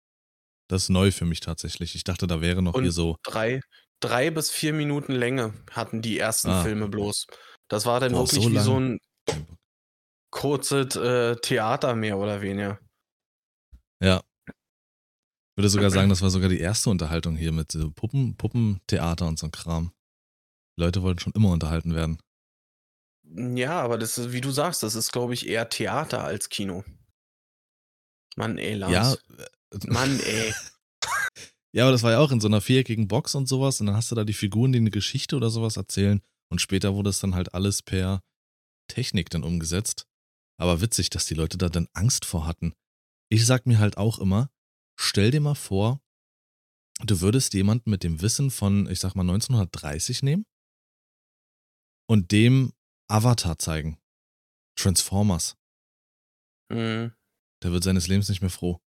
Das 0.68 0.84
ist 0.84 0.88
neu 0.88 1.10
für 1.10 1.26
mich 1.26 1.40
tatsächlich. 1.40 1.94
Ich 1.94 2.04
dachte, 2.04 2.26
da 2.26 2.40
wäre 2.40 2.62
noch 2.62 2.74
und 2.74 2.84
hier 2.84 2.92
so. 2.92 3.18
Drei, 3.22 3.60
drei 4.04 4.30
bis 4.30 4.50
vier 4.50 4.72
Minuten 4.72 5.12
Länge 5.12 5.54
hatten 5.70 6.02
die 6.02 6.18
ersten 6.18 6.50
ah. 6.50 6.62
Filme 6.62 6.88
bloß. 6.88 7.26
Das 7.68 7.86
war 7.86 8.00
dann 8.00 8.12
Boah, 8.12 8.20
wirklich 8.20 8.44
so 8.44 8.52
wie 8.52 8.58
so 8.58 8.78
ein 8.78 9.00
kurzes 10.30 10.96
äh, 10.96 11.36
Theater 11.36 11.94
mehr 11.94 12.18
oder 12.18 12.42
weniger. 12.42 12.78
Ja. 14.00 14.22
Ich 14.46 15.56
würde 15.56 15.68
sogar 15.68 15.90
sagen, 15.90 16.10
das 16.10 16.22
war 16.22 16.30
sogar 16.30 16.48
die 16.48 16.60
erste 16.60 16.90
Unterhaltung 16.90 17.36
hier 17.36 17.52
mit 17.52 17.72
so 17.72 17.90
Puppen, 17.90 18.36
Puppentheater 18.36 19.26
und 19.26 19.38
so 19.38 19.46
ein 19.46 19.52
Kram. 19.52 19.92
Die 20.76 20.82
Leute 20.82 21.02
wollten 21.02 21.20
schon 21.20 21.32
immer 21.32 21.50
unterhalten 21.50 21.94
werden. 21.94 22.18
Ja, 23.22 23.80
aber 23.80 23.96
das 23.96 24.18
ist, 24.18 24.32
wie 24.32 24.40
du 24.40 24.50
sagst, 24.50 24.82
das 24.82 24.94
ist, 24.94 25.12
glaube 25.12 25.32
ich, 25.32 25.48
eher 25.48 25.68
Theater 25.68 26.24
als 26.24 26.50
Kino. 26.50 26.84
Mann, 28.36 28.58
ey, 28.58 28.74
Lars. 28.74 28.92
Ja. 28.92 29.44
Äh, 29.44 29.86
Mann, 29.86 30.20
ey. 30.26 30.52
Ja, 31.74 31.84
aber 31.84 31.92
das 31.92 32.04
war 32.04 32.12
ja 32.12 32.20
auch 32.20 32.30
in 32.30 32.40
so 32.40 32.46
einer 32.46 32.60
viereckigen 32.60 33.08
Box 33.08 33.34
und 33.34 33.48
sowas. 33.48 33.80
Und 33.80 33.86
dann 33.86 33.96
hast 33.96 34.08
du 34.10 34.14
da 34.14 34.24
die 34.24 34.32
Figuren, 34.32 34.70
die 34.70 34.78
eine 34.78 34.90
Geschichte 34.90 35.34
oder 35.34 35.50
sowas 35.50 35.76
erzählen. 35.76 36.22
Und 36.48 36.60
später 36.60 36.94
wurde 36.94 37.10
es 37.10 37.18
dann 37.18 37.34
halt 37.34 37.52
alles 37.52 37.82
per 37.82 38.22
Technik 38.88 39.28
dann 39.30 39.42
umgesetzt. 39.42 40.06
Aber 40.56 40.80
witzig, 40.80 41.10
dass 41.10 41.26
die 41.26 41.34
Leute 41.34 41.58
da 41.58 41.68
dann 41.68 41.88
Angst 41.92 42.26
vor 42.26 42.46
hatten. 42.46 42.74
Ich 43.28 43.44
sag 43.44 43.66
mir 43.66 43.80
halt 43.80 43.96
auch 43.96 44.20
immer, 44.20 44.50
stell 44.96 45.32
dir 45.32 45.40
mal 45.40 45.56
vor, 45.56 46.00
du 47.00 47.20
würdest 47.20 47.54
jemanden 47.54 47.90
mit 47.90 48.04
dem 48.04 48.22
Wissen 48.22 48.52
von, 48.52 48.88
ich 48.88 49.00
sag 49.00 49.16
mal, 49.16 49.22
1930 49.22 50.22
nehmen 50.22 50.46
und 52.08 52.30
dem 52.30 52.72
Avatar 53.08 53.58
zeigen. 53.58 53.98
Transformers. 54.78 55.56
Mhm. 56.70 57.12
Der 57.64 57.72
wird 57.72 57.82
seines 57.82 58.06
Lebens 58.06 58.28
nicht 58.28 58.42
mehr 58.42 58.50
froh. 58.50 58.80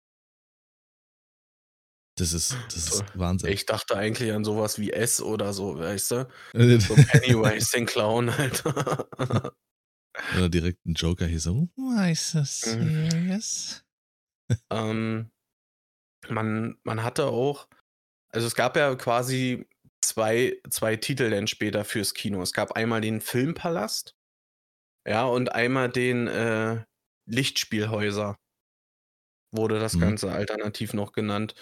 Das 2.18 2.32
ist, 2.32 2.56
das 2.66 2.76
ist 2.76 3.04
Wahnsinn. 3.14 3.50
Ich 3.52 3.64
dachte 3.64 3.96
eigentlich 3.96 4.32
an 4.32 4.42
sowas 4.42 4.80
wie 4.80 4.90
S 4.90 5.20
oder 5.20 5.52
so, 5.52 5.78
weißt 5.78 6.10
du? 6.10 6.28
so 6.80 6.94
Pennywise, 6.96 7.70
den 7.72 7.86
Clown 7.86 8.36
halt. 8.36 8.64
oder 10.36 10.48
direkt 10.48 10.84
ein 10.84 10.94
Joker 10.94 11.26
hier 11.26 11.38
so, 11.38 11.68
why 11.76 12.12
so 12.14 12.40
mhm. 12.40 12.44
serious? 13.10 13.84
ähm, 14.70 15.30
man, 16.28 16.76
man 16.82 17.04
hatte 17.04 17.26
auch, 17.26 17.68
also 18.30 18.48
es 18.48 18.56
gab 18.56 18.76
ja 18.76 18.96
quasi 18.96 19.68
zwei, 20.00 20.60
zwei 20.70 20.96
Titel 20.96 21.30
dann 21.30 21.46
später 21.46 21.84
fürs 21.84 22.14
Kino. 22.14 22.42
Es 22.42 22.52
gab 22.52 22.72
einmal 22.72 23.00
den 23.00 23.20
Filmpalast, 23.20 24.16
ja, 25.06 25.24
und 25.24 25.52
einmal 25.52 25.88
den 25.88 26.26
äh, 26.26 26.84
Lichtspielhäuser 27.26 28.36
wurde 29.50 29.78
das 29.78 29.94
mhm. 29.94 30.00
Ganze 30.00 30.32
alternativ 30.32 30.94
noch 30.94 31.12
genannt. 31.12 31.54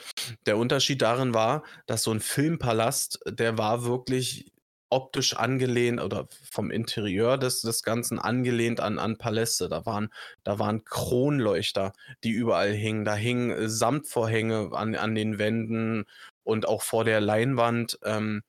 Der 0.47 0.59
Unterschied 0.59 1.03
darin 1.03 1.35
war, 1.35 1.65
dass 1.87 2.03
so 2.03 2.13
ein 2.13 2.21
Filmpalast, 2.21 3.21
der 3.27 3.59
war 3.59 3.85
wirklich 3.85 4.53
optisch 4.89 5.37
angelehnt 5.37 6.01
oder 6.01 6.29
vom 6.51 6.71
Interieur 6.71 7.39
des, 7.39 7.61
des 7.61 7.83
Ganzen 7.83 8.19
angelehnt 8.19 8.81
an, 8.81 8.99
an 8.99 9.19
Paläste. 9.19 9.69
Da 9.69 9.85
waren, 9.85 10.13
da 10.45 10.59
waren 10.59 10.85
Kronleuchter, 10.85 11.93
die 12.23 12.31
überall 12.31 12.73
hingen. 12.73 13.05
Da 13.05 13.15
hingen 13.15 13.69
Samtvorhänge 13.69 14.71
an, 14.73 14.95
an 14.95 15.15
den 15.15 15.39
Wänden 15.39 16.05
und 16.45 16.69
auch 16.69 16.83
vor 16.83 17.05
der 17.05 17.21
Leinwand. 17.21 17.99
Ähm, 18.05 18.43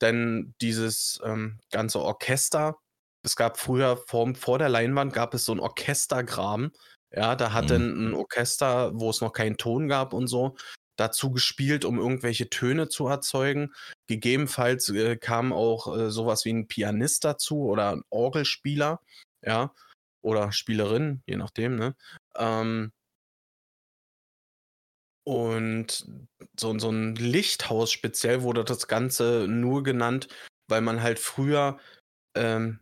denn 0.00 0.54
dieses 0.60 1.20
ähm, 1.24 1.58
ganze 1.70 2.00
Orchester, 2.00 2.76
es 3.24 3.36
gab 3.36 3.58
früher 3.58 3.96
vor, 3.96 4.34
vor 4.34 4.58
der 4.58 4.68
Leinwand 4.68 5.12
gab 5.14 5.32
es 5.32 5.44
so 5.44 5.52
ein 5.52 5.60
Orchestergraben 5.60 6.72
ja, 7.14 7.36
da 7.36 7.52
hat 7.52 7.64
mhm. 7.64 7.68
dann 7.68 8.08
ein 8.08 8.14
Orchester, 8.14 8.92
wo 8.94 9.10
es 9.10 9.20
noch 9.20 9.32
keinen 9.32 9.56
Ton 9.56 9.88
gab 9.88 10.12
und 10.12 10.26
so, 10.26 10.56
dazu 10.96 11.30
gespielt, 11.30 11.84
um 11.84 11.98
irgendwelche 11.98 12.50
Töne 12.50 12.88
zu 12.88 13.06
erzeugen. 13.08 13.72
Gegebenenfalls 14.06 14.88
äh, 14.90 15.16
kam 15.16 15.52
auch 15.52 15.96
äh, 15.96 16.10
sowas 16.10 16.44
wie 16.44 16.52
ein 16.52 16.68
Pianist 16.68 17.24
dazu 17.24 17.64
oder 17.64 17.92
ein 17.92 18.02
Orgelspieler, 18.10 19.00
ja, 19.42 19.74
oder 20.22 20.52
Spielerin, 20.52 21.22
je 21.26 21.36
nachdem, 21.36 21.76
ne? 21.76 21.96
Ähm, 22.36 22.92
und 25.24 26.06
so, 26.58 26.76
so 26.78 26.90
ein 26.90 27.14
Lichthaus 27.14 27.92
speziell 27.92 28.42
wurde 28.42 28.64
das 28.64 28.88
Ganze 28.88 29.46
nur 29.48 29.84
genannt, 29.84 30.28
weil 30.68 30.80
man 30.80 31.02
halt 31.02 31.20
früher 31.20 31.78
ähm, 32.34 32.80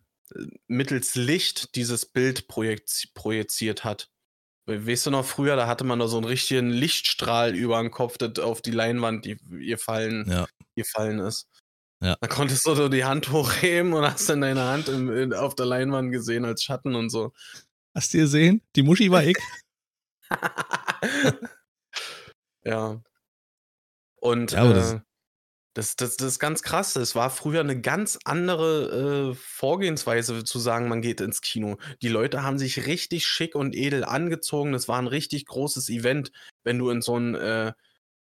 mittels 0.66 1.16
Licht 1.16 1.74
dieses 1.74 2.06
Bild 2.06 2.48
projiziert 2.48 3.84
hat. 3.84 4.10
Weißt 4.70 5.06
du 5.06 5.10
noch, 5.10 5.24
früher, 5.24 5.56
da 5.56 5.66
hatte 5.66 5.84
man 5.84 5.98
da 5.98 6.08
so 6.08 6.16
einen 6.16 6.26
richtigen 6.26 6.70
Lichtstrahl 6.70 7.54
über 7.54 7.80
den 7.80 7.90
Kopf, 7.90 8.18
das 8.18 8.38
auf 8.38 8.62
die 8.62 8.70
Leinwand, 8.70 9.24
die 9.24 9.36
ihr 9.60 9.78
fallen, 9.78 10.30
ja. 10.30 10.46
gefallen 10.76 11.18
ist. 11.18 11.48
Ja. 12.02 12.16
Da 12.20 12.28
konntest 12.28 12.66
du 12.66 12.74
so 12.74 12.88
die 12.88 13.04
Hand 13.04 13.30
hochheben 13.30 13.92
und 13.92 14.04
hast 14.04 14.28
dann 14.28 14.40
deine 14.40 14.62
Hand 14.62 14.88
in, 14.88 15.08
in, 15.08 15.34
auf 15.34 15.54
der 15.54 15.66
Leinwand 15.66 16.12
gesehen 16.12 16.44
als 16.44 16.62
Schatten 16.62 16.94
und 16.94 17.10
so. 17.10 17.32
Hast 17.94 18.14
du 18.14 18.18
gesehen? 18.18 18.62
Die 18.76 18.82
Muschi 18.82 19.10
war 19.10 19.24
ich. 19.24 19.36
ja. 22.64 23.02
Und 24.16 24.52
ja, 24.52 24.70
äh, 24.70 24.74
das, 24.74 24.96
das, 25.80 25.96
das 25.96 26.16
ist 26.16 26.38
ganz 26.38 26.62
krass. 26.62 26.94
Es 26.96 27.14
war 27.14 27.30
früher 27.30 27.60
eine 27.60 27.80
ganz 27.80 28.18
andere 28.24 29.30
äh, 29.30 29.34
Vorgehensweise 29.34 30.44
zu 30.44 30.58
sagen, 30.58 30.88
man 30.88 31.00
geht 31.00 31.22
ins 31.22 31.40
Kino. 31.40 31.78
Die 32.02 32.08
Leute 32.08 32.42
haben 32.42 32.58
sich 32.58 32.86
richtig 32.86 33.26
schick 33.26 33.54
und 33.54 33.74
edel 33.74 34.04
angezogen. 34.04 34.72
Das 34.72 34.88
war 34.88 34.98
ein 34.98 35.06
richtig 35.06 35.46
großes 35.46 35.88
Event, 35.88 36.32
wenn 36.64 36.78
du 36.78 36.90
in 36.90 37.00
so 37.00 37.14
einen, 37.14 37.34
äh, 37.34 37.72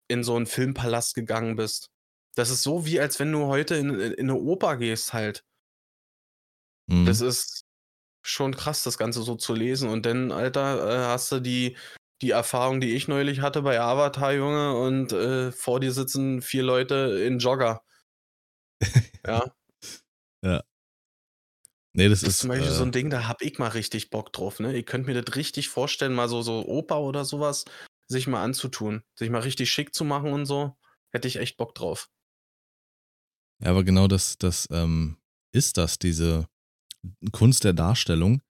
in 0.09 0.25
so 0.25 0.35
einen 0.35 0.47
Filmpalast 0.47 1.15
gegangen 1.15 1.55
bist. 1.55 1.91
Das 2.35 2.51
ist 2.51 2.65
so 2.65 2.87
wie, 2.87 2.99
als 2.99 3.21
wenn 3.21 3.31
du 3.31 3.47
heute 3.47 3.77
in, 3.77 3.91
in 3.91 4.31
eine 4.31 4.35
Oper 4.35 4.77
gehst 4.77 5.13
halt. 5.13 5.45
Mhm. 6.89 7.07
Das 7.07 7.21
ist 7.21 7.65
schon 8.23 8.57
krass, 8.57 8.83
das 8.83 8.99
Ganze 8.99 9.23
so 9.23 9.37
zu 9.37 9.55
lesen. 9.55 9.89
Und 9.89 10.07
dann, 10.07 10.33
Alter, 10.33 10.91
äh, 10.91 11.05
hast 11.07 11.31
du 11.31 11.39
die 11.39 11.77
die 12.25 12.31
Erfahrung, 12.31 12.81
die 12.81 12.95
ich 12.95 13.07
neulich 13.07 13.41
hatte 13.41 13.61
bei 13.61 13.79
Avatar, 13.79 14.33
Junge, 14.33 14.75
und 14.75 15.13
äh, 15.13 15.53
vor 15.53 15.79
dir 15.79 15.93
sitzen 15.93 16.41
vier 16.41 16.63
Leute 16.63 17.23
in 17.27 17.39
Jogger. 17.39 17.83
ja. 19.27 19.45
Ja. 20.43 20.63
Nee, 21.93 22.09
das, 22.09 22.21
Das 22.21 22.31
ist. 22.31 22.39
zum 22.41 22.49
Beispiel 22.49 22.69
äh, 22.69 22.75
so 22.75 22.83
ein 22.83 22.93
Ding, 22.93 23.11
da 23.11 23.29
hab 23.29 23.43
ich 23.43 23.59
mal 23.59 23.69
richtig 23.69 24.09
Bock 24.09 24.33
drauf, 24.33 24.59
ne? 24.59 24.75
Ihr 24.75 24.85
könnt 24.85 25.07
mir 25.07 25.21
das 25.21 25.37
richtig 25.37 25.69
vorstellen, 25.69 26.15
mal 26.15 26.29
so, 26.29 26.41
so 26.41 26.67
Oper 26.67 27.01
oder 27.01 27.27
sowas 27.27 27.67
sich 28.09 28.27
mal 28.27 28.43
anzutun. 28.43 29.03
Sich 29.19 29.29
mal 29.29 29.41
richtig 29.41 29.71
schick 29.71 29.95
zu 29.95 30.05
machen 30.05 30.33
und 30.33 30.47
so. 30.47 30.77
Hätte 31.13 31.29
ich 31.29 31.37
echt 31.37 31.59
Bock 31.59 31.75
drauf. 31.75 32.09
Ja, 33.63 33.71
aber 33.71 33.85
genau 33.85 34.09
das, 34.09 34.39
das 34.39 34.67
ähm, 34.71 35.19
ist 35.53 35.77
das, 35.77 35.99
diese 35.99 36.49
Kunst 37.33 37.65
der 37.65 37.75
Darstellung, 37.75 38.41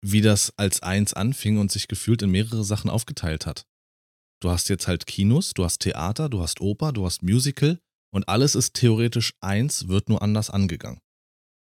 wie 0.00 0.20
das 0.20 0.52
als 0.56 0.82
eins 0.82 1.14
anfing 1.14 1.58
und 1.58 1.72
sich 1.72 1.88
gefühlt 1.88 2.22
in 2.22 2.30
mehrere 2.30 2.64
Sachen 2.64 2.90
aufgeteilt 2.90 3.46
hat. 3.46 3.66
Du 4.40 4.50
hast 4.50 4.68
jetzt 4.68 4.86
halt 4.86 5.06
Kinos, 5.06 5.52
du 5.54 5.64
hast 5.64 5.78
Theater, 5.78 6.28
du 6.28 6.40
hast 6.40 6.60
Oper, 6.60 6.92
du 6.92 7.04
hast 7.04 7.22
Musical 7.22 7.80
und 8.12 8.28
alles 8.28 8.54
ist 8.54 8.74
theoretisch 8.74 9.34
eins, 9.40 9.88
wird 9.88 10.08
nur 10.08 10.22
anders 10.22 10.50
angegangen. 10.50 11.00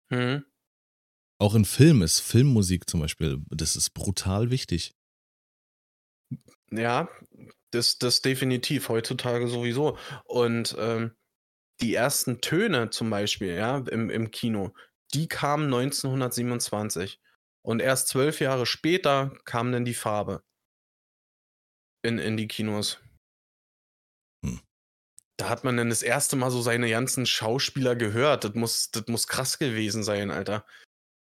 Hm. 0.10 0.44
Auch 1.40 1.56
in 1.56 1.66
Film 1.66 2.02
ist 2.02 2.20
Filmmusik 2.20 2.90
zum 2.90 3.00
Beispiel, 3.00 3.42
das 3.50 3.76
ist 3.76 3.92
brutal 3.92 4.50
wichtig. 4.50 4.94
Ja, 6.72 7.08
das, 7.72 7.98
das 7.98 8.22
definitiv, 8.22 8.90
heutzutage 8.90 9.48
sowieso. 9.48 9.98
Und 10.26 10.76
ähm, 10.80 11.16
die 11.80 11.94
ersten 11.94 12.42
Töne 12.42 12.90
zum 12.90 13.10
Beispiel, 13.10 13.56
ja, 13.56 13.78
im, 13.78 14.10
im 14.10 14.32
Kino, 14.32 14.74
die 15.14 15.28
kamen 15.28 15.66
1927. 15.66 17.22
Und 17.66 17.82
erst 17.82 18.08
zwölf 18.08 18.40
Jahre 18.40 18.66
später 18.66 19.38
kam 19.46 19.72
dann 19.72 19.86
die 19.86 19.94
Farbe 19.94 20.44
in, 22.04 22.18
in 22.18 22.38
die 22.38 22.48
Kinos. 22.48 23.00
Hm. 24.46 24.62
Da 25.38 25.50
hat 25.50 25.64
man 25.64 25.78
dann 25.78 25.90
das 25.90 26.04
erste 26.04 26.36
Mal 26.36 26.52
so 26.52 26.62
seine 26.62 26.90
ganzen 26.90 27.26
Schauspieler 27.26 27.96
gehört. 27.96 28.44
Das 28.44 28.54
muss, 28.56 28.92
das 28.92 29.08
muss 29.08 29.28
krass 29.28 29.60
gewesen 29.60 30.04
sein, 30.04 30.32
Alter. 30.32 30.66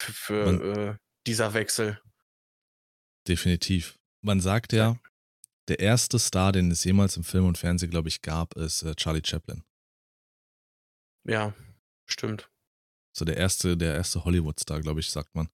Für, 0.01 0.13
für 0.13 0.89
äh, 0.91 0.97
dieser 1.27 1.53
Wechsel. 1.55 2.01
Definitiv. 3.29 3.99
Man 4.23 4.41
sagt 4.41 4.73
ja, 4.73 4.99
der 5.69 5.79
erste 5.79 6.19
Star, 6.19 6.53
den 6.53 6.71
es 6.71 6.85
jemals 6.85 7.17
im 7.17 7.25
Film 7.25 7.47
und 7.47 7.59
Fernsehen, 7.59 7.91
glaube 7.91 8.09
ich, 8.09 8.23
gab, 8.23 8.57
ist 8.57 8.83
äh, 8.83 8.95
Charlie 8.97 9.23
Chaplin. 9.25 9.63
Ja, 11.25 11.55
stimmt. 12.07 12.51
So 13.17 13.25
der 13.25 13.37
erste, 13.37 13.77
der 13.77 13.95
erste 13.95 14.25
Hollywood-Star, 14.25 14.81
glaube 14.81 15.01
ich, 15.01 15.11
sagt 15.11 15.35
man. 15.35 15.49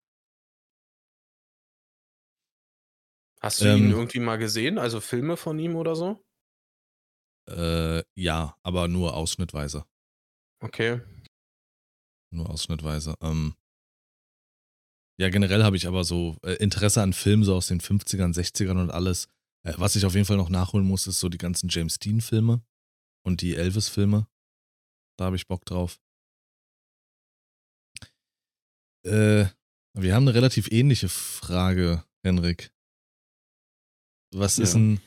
Hast 3.47 3.61
du 3.61 3.67
Ähm. 3.67 3.79
ihn 3.85 3.91
irgendwie 3.93 4.19
mal 4.19 4.39
gesehen? 4.39 4.77
Also 4.77 5.01
Filme 5.01 5.37
von 5.37 5.57
ihm 5.61 5.77
oder 5.77 5.95
so? 5.95 6.21
Äh, 7.49 8.03
ja, 8.19 8.57
aber 8.65 8.89
nur 8.89 9.15
ausschnittweise. 9.15 9.87
Okay. 10.61 11.01
Nur 12.35 12.51
ausschnittweise. 12.51 13.15
Ähm, 13.21 13.55
ja, 15.21 15.31
generell 15.31 15.63
habe 15.63 15.77
ich 15.77 15.87
aber 15.87 16.03
so 16.03 16.37
äh, 16.43 16.55
Interesse 16.55 17.03
an 17.03 17.13
Filmen 17.13 17.45
so 17.45 17.55
aus 17.55 17.69
den 17.69 17.81
50ern, 17.81 18.35
60ern 18.35 18.81
und 18.83 18.91
alles. 18.91 19.29
Äh, 19.65 19.75
was 19.77 19.95
ich 19.95 20.05
auf 20.07 20.15
jeden 20.15 20.27
Fall 20.27 20.39
noch 20.39 20.49
nachholen 20.49 20.85
muss, 20.85 21.07
ist 21.07 21.21
so 21.21 21.29
die 21.29 21.39
ganzen 21.39 21.69
James 21.69 22.01
Dean-Filme 22.01 22.65
und 23.25 23.43
die 23.43 23.55
Elvis-Filme. 23.55 24.27
Da 25.19 25.27
habe 25.27 25.37
ich 25.37 25.47
Bock 25.47 25.65
drauf. 25.67 26.01
Äh, 29.05 29.47
wir 29.95 30.15
haben 30.17 30.25
eine 30.27 30.35
relativ 30.35 30.73
ähnliche 30.73 31.09
Frage, 31.09 32.05
Henrik. 32.25 32.73
Was 34.33 34.59
ist 34.59 34.75
Ja. 34.75 34.81
denn 34.81 35.01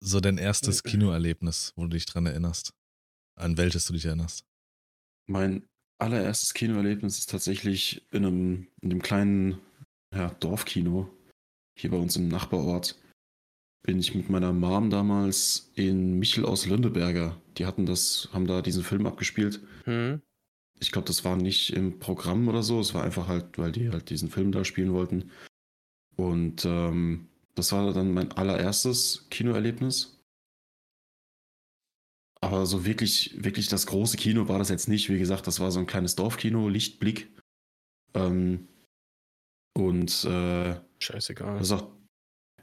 so 0.00 0.20
dein 0.20 0.38
erstes 0.38 0.82
Kinoerlebnis, 0.82 1.72
wo 1.76 1.82
du 1.82 1.90
dich 1.90 2.06
dran 2.06 2.26
erinnerst? 2.26 2.72
An 3.36 3.56
welches 3.56 3.86
du 3.86 3.92
dich 3.92 4.04
erinnerst? 4.04 4.44
Mein 5.26 5.68
allererstes 5.98 6.54
Kinoerlebnis 6.54 7.18
ist 7.18 7.30
tatsächlich 7.30 8.06
in 8.10 8.24
einem, 8.26 8.66
in 8.80 8.90
einem 8.90 9.02
kleinen 9.02 9.58
ja, 10.14 10.30
Dorfkino 10.40 11.08
hier 11.78 11.90
bei 11.90 11.96
uns 11.96 12.16
im 12.16 12.28
Nachbarort. 12.28 12.98
Bin 13.84 13.98
ich 13.98 14.14
mit 14.14 14.28
meiner 14.28 14.52
Mom 14.52 14.90
damals 14.90 15.70
in 15.74 16.18
Michel 16.18 16.44
aus 16.44 16.66
Lönneberger. 16.66 17.40
Die 17.58 17.66
hatten 17.66 17.86
das, 17.86 18.28
haben 18.32 18.46
da 18.46 18.62
diesen 18.62 18.84
Film 18.84 19.06
abgespielt. 19.06 19.60
Hm. 19.84 20.20
Ich 20.80 20.90
glaube, 20.92 21.06
das 21.06 21.24
war 21.24 21.36
nicht 21.36 21.72
im 21.72 21.98
Programm 21.98 22.48
oder 22.48 22.62
so. 22.62 22.80
Es 22.80 22.94
war 22.94 23.04
einfach 23.04 23.28
halt, 23.28 23.56
weil 23.58 23.72
die 23.72 23.90
halt 23.90 24.10
diesen 24.10 24.30
Film 24.30 24.52
da 24.52 24.64
spielen 24.64 24.92
wollten. 24.92 25.30
Und 26.16 26.64
ähm, 26.64 27.28
das 27.54 27.72
war 27.72 27.92
dann 27.92 28.12
mein 28.12 28.32
allererstes 28.32 29.26
Kinoerlebnis. 29.30 30.18
Aber 32.40 32.66
so 32.66 32.84
wirklich, 32.84 33.42
wirklich 33.42 33.68
das 33.68 33.86
große 33.86 34.16
Kino 34.16 34.48
war 34.48 34.58
das 34.58 34.68
jetzt 34.68 34.88
nicht. 34.88 35.08
Wie 35.08 35.18
gesagt, 35.18 35.46
das 35.46 35.60
war 35.60 35.70
so 35.70 35.78
ein 35.78 35.86
kleines 35.86 36.16
Dorfkino, 36.16 36.68
Lichtblick. 36.68 37.30
Ähm, 38.14 38.68
und 39.74 40.24
äh, 40.24 40.80
Scheißegal. 40.98 41.58
auch, 41.72 41.92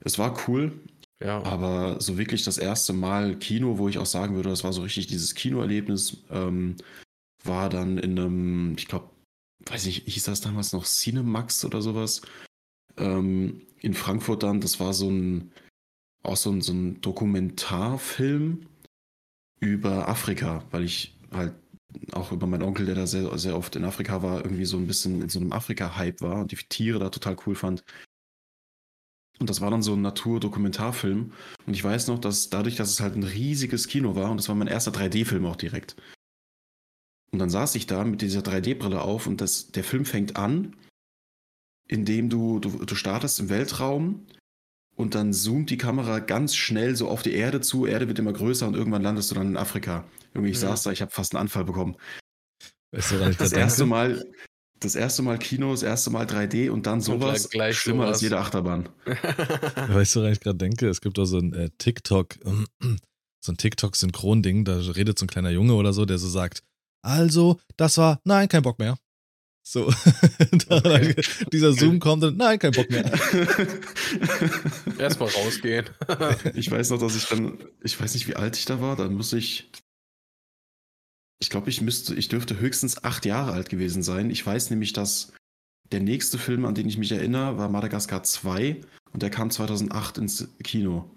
es 0.02 0.20
war 0.20 0.48
cool, 0.48 0.80
ja. 1.22 1.42
aber 1.44 2.00
so 2.02 2.18
wirklich 2.18 2.44
das 2.44 2.58
erste 2.58 2.94
Mal 2.94 3.38
Kino, 3.38 3.78
wo 3.78 3.90
ich 3.90 3.98
auch 3.98 4.06
sagen 4.06 4.36
würde, 4.36 4.50
das 4.50 4.64
war 4.64 4.74
so 4.74 4.82
richtig 4.82 5.08
dieses 5.08 5.34
Kinoerlebnis, 5.34 6.24
ähm, 6.30 6.76
war 7.44 7.70
dann 7.70 7.98
in 7.98 8.20
einem, 8.20 8.76
ich 8.78 8.88
glaube, 8.88 9.10
weiß 9.66 9.86
ich, 9.88 10.04
hieß 10.06 10.26
das 10.26 10.42
damals 10.42 10.74
noch 10.74 10.86
Cinemax 10.86 11.66
oder 11.66 11.82
sowas, 11.82 12.22
ähm, 12.98 13.62
in 13.82 13.94
Frankfurt 13.94 14.44
dann. 14.44 14.62
Das 14.62 14.80
war 14.80 14.94
so 14.94 15.10
ein, 15.10 15.52
auch 16.24 16.38
so 16.38 16.52
ein, 16.52 16.62
so 16.62 16.74
ein 16.74 17.02
Dokumentarfilm 17.02 18.68
über 19.60 20.08
Afrika, 20.08 20.64
weil 20.72 20.84
ich 20.84 21.18
halt 21.32 21.54
auch 22.12 22.32
über 22.32 22.48
meinen 22.48 22.64
Onkel, 22.64 22.86
der 22.86 22.96
da 22.96 23.08
sehr, 23.08 23.38
sehr 23.38 23.58
oft 23.58 23.76
in 23.76 23.84
Afrika 23.84 24.22
war, 24.22 24.44
irgendwie 24.44 24.66
so 24.66 24.78
ein 24.78 24.88
bisschen 24.88 25.22
in 25.22 25.30
so 25.30 25.40
einem 25.40 25.52
Afrika-Hype 25.52 26.22
war 26.22 26.42
und 26.42 26.52
die 26.52 26.56
Tiere 26.56 27.00
da 27.00 27.10
total 27.10 27.36
cool 27.46 27.56
fand. 27.56 27.84
Und 29.40 29.50
das 29.50 29.62
war 29.62 29.72
dann 29.72 29.82
so 29.82 29.94
ein 29.94 30.02
Naturdokumentarfilm. 30.02 31.32
Und 31.66 31.74
ich 31.74 31.84
weiß 31.84 32.08
noch, 32.08 32.20
dass 32.20 32.50
dadurch, 32.50 32.76
dass 32.76 32.90
es 32.90 33.00
halt 33.00 33.16
ein 33.16 33.24
riesiges 33.24 33.88
Kino 33.88 34.16
war, 34.16 34.30
und 34.30 34.38
das 34.38 34.50
war 34.50 34.56
mein 34.56 34.68
erster 34.68 34.92
3D-Film 34.92 35.46
auch 35.46 35.56
direkt. 35.56 35.96
Und 37.32 37.40
dann 37.40 37.50
saß 37.50 37.76
ich 37.76 37.88
da 37.88 38.04
mit 38.04 38.22
dieser 38.22 38.42
3D-Brille 38.42 39.02
auf 39.02 39.28
und 39.28 39.40
das, 39.40 39.72
der 39.72 39.84
Film 39.84 40.06
fängt 40.06 40.36
an, 40.36 40.76
indem 41.90 42.30
du, 42.30 42.60
du, 42.60 42.86
du 42.86 42.96
startest 42.96 43.40
im 43.42 43.50
Weltraum 43.50 44.26
und 44.96 45.16
dann 45.16 45.34
zoomt 45.34 45.70
die 45.70 45.78
Kamera 45.78 46.20
ganz 46.20 46.56
schnell 46.56 46.96
so 46.96 47.10
auf 47.10 47.22
die 47.24 47.34
Erde 47.34 47.60
zu. 47.62 47.86
Erde 47.86 48.08
wird 48.08 48.20
immer 48.20 48.32
größer 48.34 48.68
und 48.68 48.76
irgendwann 48.76 49.02
landest 49.02 49.32
du 49.32 49.36
dann 49.36 49.48
in 49.48 49.58
Afrika. 49.58 50.06
Irgendwie, 50.34 50.52
ich 50.52 50.62
Ja. 50.62 50.70
saß 50.70 50.84
da, 50.84 50.92
ich 50.92 51.02
habe 51.02 51.12
fast 51.12 51.34
einen 51.36 51.42
Anfall 51.42 51.66
bekommen. 51.66 51.96
Weißt 52.92 53.12
du, 53.12 53.18
Das 53.20 53.38
grad 53.38 53.54
erste? 53.54 53.86
Mal, 53.86 54.26
das 54.80 54.96
erste 54.96 55.22
Mal 55.24 55.38
Kino, 55.40 55.72
das 55.72 55.84
erste 55.84 56.10
Mal 56.10 56.26
3D 56.26 56.70
und 56.70 56.86
dann 56.86 57.02
sowas 57.02 57.50
gleich- 57.50 57.74
gleich 57.74 57.78
schlimmer 57.80 58.04
als 58.06 58.20
sowas. 58.20 58.22
jede 58.22 58.38
Achterbahn. 58.40 58.88
Weißt 59.88 60.16
du, 60.16 60.20
woran 60.22 60.32
ich 60.34 60.40
gerade 60.40 60.58
denke? 60.58 60.88
Es 60.88 61.02
gibt 61.02 61.20
auch 61.20 61.26
so 61.26 61.38
ein 61.38 61.54
äh, 61.54 61.70
TikTok, 61.78 62.36
so 63.44 63.52
ein 63.52 63.58
TikTok-Synchron-Ding, 63.58 64.64
da 64.66 64.78
redet 64.80 65.18
so 65.20 65.26
ein 65.26 65.30
kleiner 65.30 65.50
Junge 65.50 65.74
oder 65.74 65.92
so, 65.94 66.06
der 66.06 66.18
so 66.18 66.28
sagt, 66.30 66.64
also, 67.02 67.60
das 67.78 67.98
war, 67.98 68.20
nein, 68.26 68.48
kein 68.50 68.62
Bock 68.64 68.78
mehr. 68.80 68.98
So, 69.70 69.86
Okay. 70.70 71.22
dieser 71.54 71.74
Zoom 71.74 72.00
kommt 72.00 72.24
und, 72.24 72.38
nein, 72.38 72.58
kein 72.58 72.72
Bock 72.72 72.90
mehr. 72.90 73.06
Erstmal 74.98 75.30
rausgehen. 75.30 75.86
ich 76.56 76.72
weiß 76.72 76.90
noch, 76.90 76.98
dass 76.98 77.16
ich 77.16 77.26
dann, 77.28 77.60
ich 77.84 78.02
weiß 78.02 78.16
nicht, 78.16 78.28
wie 78.28 78.36
alt 78.36 78.58
ich 78.58 78.66
da 78.66 78.82
war, 78.82 78.96
dann 78.96 79.14
muss 79.14 79.32
ich, 79.32 79.70
ich 81.40 81.52
glaube, 81.52 81.70
ich 81.70 81.82
müsste, 81.82 82.16
ich 82.16 82.30
dürfte 82.30 82.60
höchstens 82.60 83.04
acht 83.04 83.28
Jahre 83.28 83.52
alt 83.52 83.70
gewesen 83.70 84.02
sein. 84.02 84.32
Ich 84.32 84.44
weiß 84.44 84.72
nämlich, 84.72 84.94
dass 84.94 85.34
der 85.92 86.00
nächste 86.00 86.40
Film, 86.40 86.66
an 86.66 86.74
den 86.74 86.90
ich 86.90 86.98
mich 86.98 87.12
erinnere, 87.12 87.60
war 87.60 87.70
Madagaskar 87.70 88.24
2 88.24 88.82
und 89.12 89.22
der 89.22 89.30
kam 89.30 89.52
2008 89.52 90.18
ins 90.18 90.48
Kino. 90.64 91.16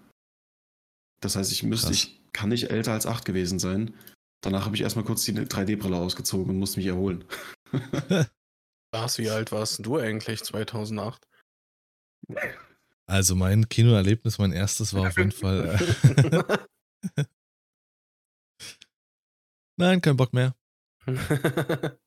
Das 1.23 1.37
heißt, 1.37 1.53
ich 1.53 1.63
müsste, 1.63 1.87
Krass. 1.87 1.97
ich 1.97 2.21
kann 2.35 2.51
nicht 2.51 2.71
älter 2.71 2.93
als 2.93 3.07
acht 3.07 3.25
gewesen 3.25 3.59
sein. 3.59 3.95
Danach 4.43 4.67
habe 4.67 4.77
ich 4.77 4.83
erstmal 4.83 5.07
kurz 5.07 5.25
die 5.25 5.33
3D-Brille 5.33 5.97
ausgezogen 5.97 6.51
und 6.51 6.59
musste 6.59 6.81
mich 6.81 6.89
erholen. 6.89 7.25
Was, 8.93 9.19
wie 9.19 9.31
alt 9.31 9.53
warst 9.53 9.85
du 9.85 9.97
eigentlich 9.99 10.45
2008? 10.45 11.27
Also 13.07 13.35
mein 13.35 13.69
Kinoerlebnis, 13.69 14.39
mein 14.39 14.53
erstes 14.53 14.93
war 14.95 15.09
auf 15.09 15.17
jeden 15.17 15.33
Fall, 15.33 15.79
äh, 17.17 17.25
nein, 19.77 20.01
kein 20.01 20.17
Bock 20.17 20.33
mehr. 20.33 20.55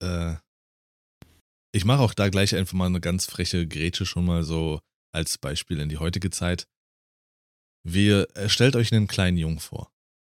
Äh, 0.00 0.36
ich 1.74 1.84
mache 1.84 2.02
auch 2.02 2.14
da 2.14 2.28
gleich 2.28 2.54
einfach 2.54 2.74
mal 2.74 2.86
eine 2.86 3.00
ganz 3.00 3.26
freche 3.26 3.66
Grätsche 3.66 4.06
schon 4.06 4.24
mal 4.24 4.44
so 4.44 4.78
als 5.12 5.38
Beispiel 5.38 5.80
in 5.80 5.88
die 5.88 5.98
heutige 5.98 6.30
Zeit. 6.30 6.68
Wir, 7.84 8.28
äh, 8.36 8.48
stellt 8.48 8.76
euch 8.76 8.94
einen 8.94 9.08
kleinen 9.08 9.38
Jungen 9.38 9.58
vor. 9.58 9.90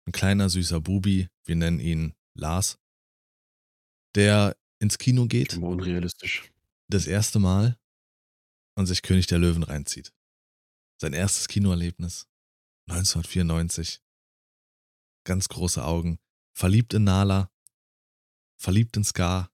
Ein 0.05 0.11
kleiner, 0.11 0.49
süßer 0.49 0.81
Bubi, 0.81 1.29
wir 1.45 1.55
nennen 1.55 1.79
ihn 1.79 2.13
Lars, 2.37 2.77
der 4.15 4.57
ins 4.83 4.97
Kino 4.99 5.25
geht, 5.25 5.53
Immer 5.53 5.69
unrealistisch. 5.69 6.51
das 6.89 7.07
erste 7.07 7.39
Mal 7.39 7.79
und 8.75 8.85
sich 8.85 9.01
König 9.01 9.25
der 9.27 9.39
Löwen 9.39 9.63
reinzieht. 9.63 10.13
Sein 11.01 11.13
erstes 11.13 11.47
Kinoerlebnis. 11.47 12.27
1994. 12.89 14.01
Ganz 15.25 15.47
große 15.47 15.83
Augen. 15.83 16.19
Verliebt 16.53 16.93
in 16.93 17.05
Nala. 17.05 17.49
verliebt 18.57 18.95
in 18.97 19.03
Scar. 19.03 19.49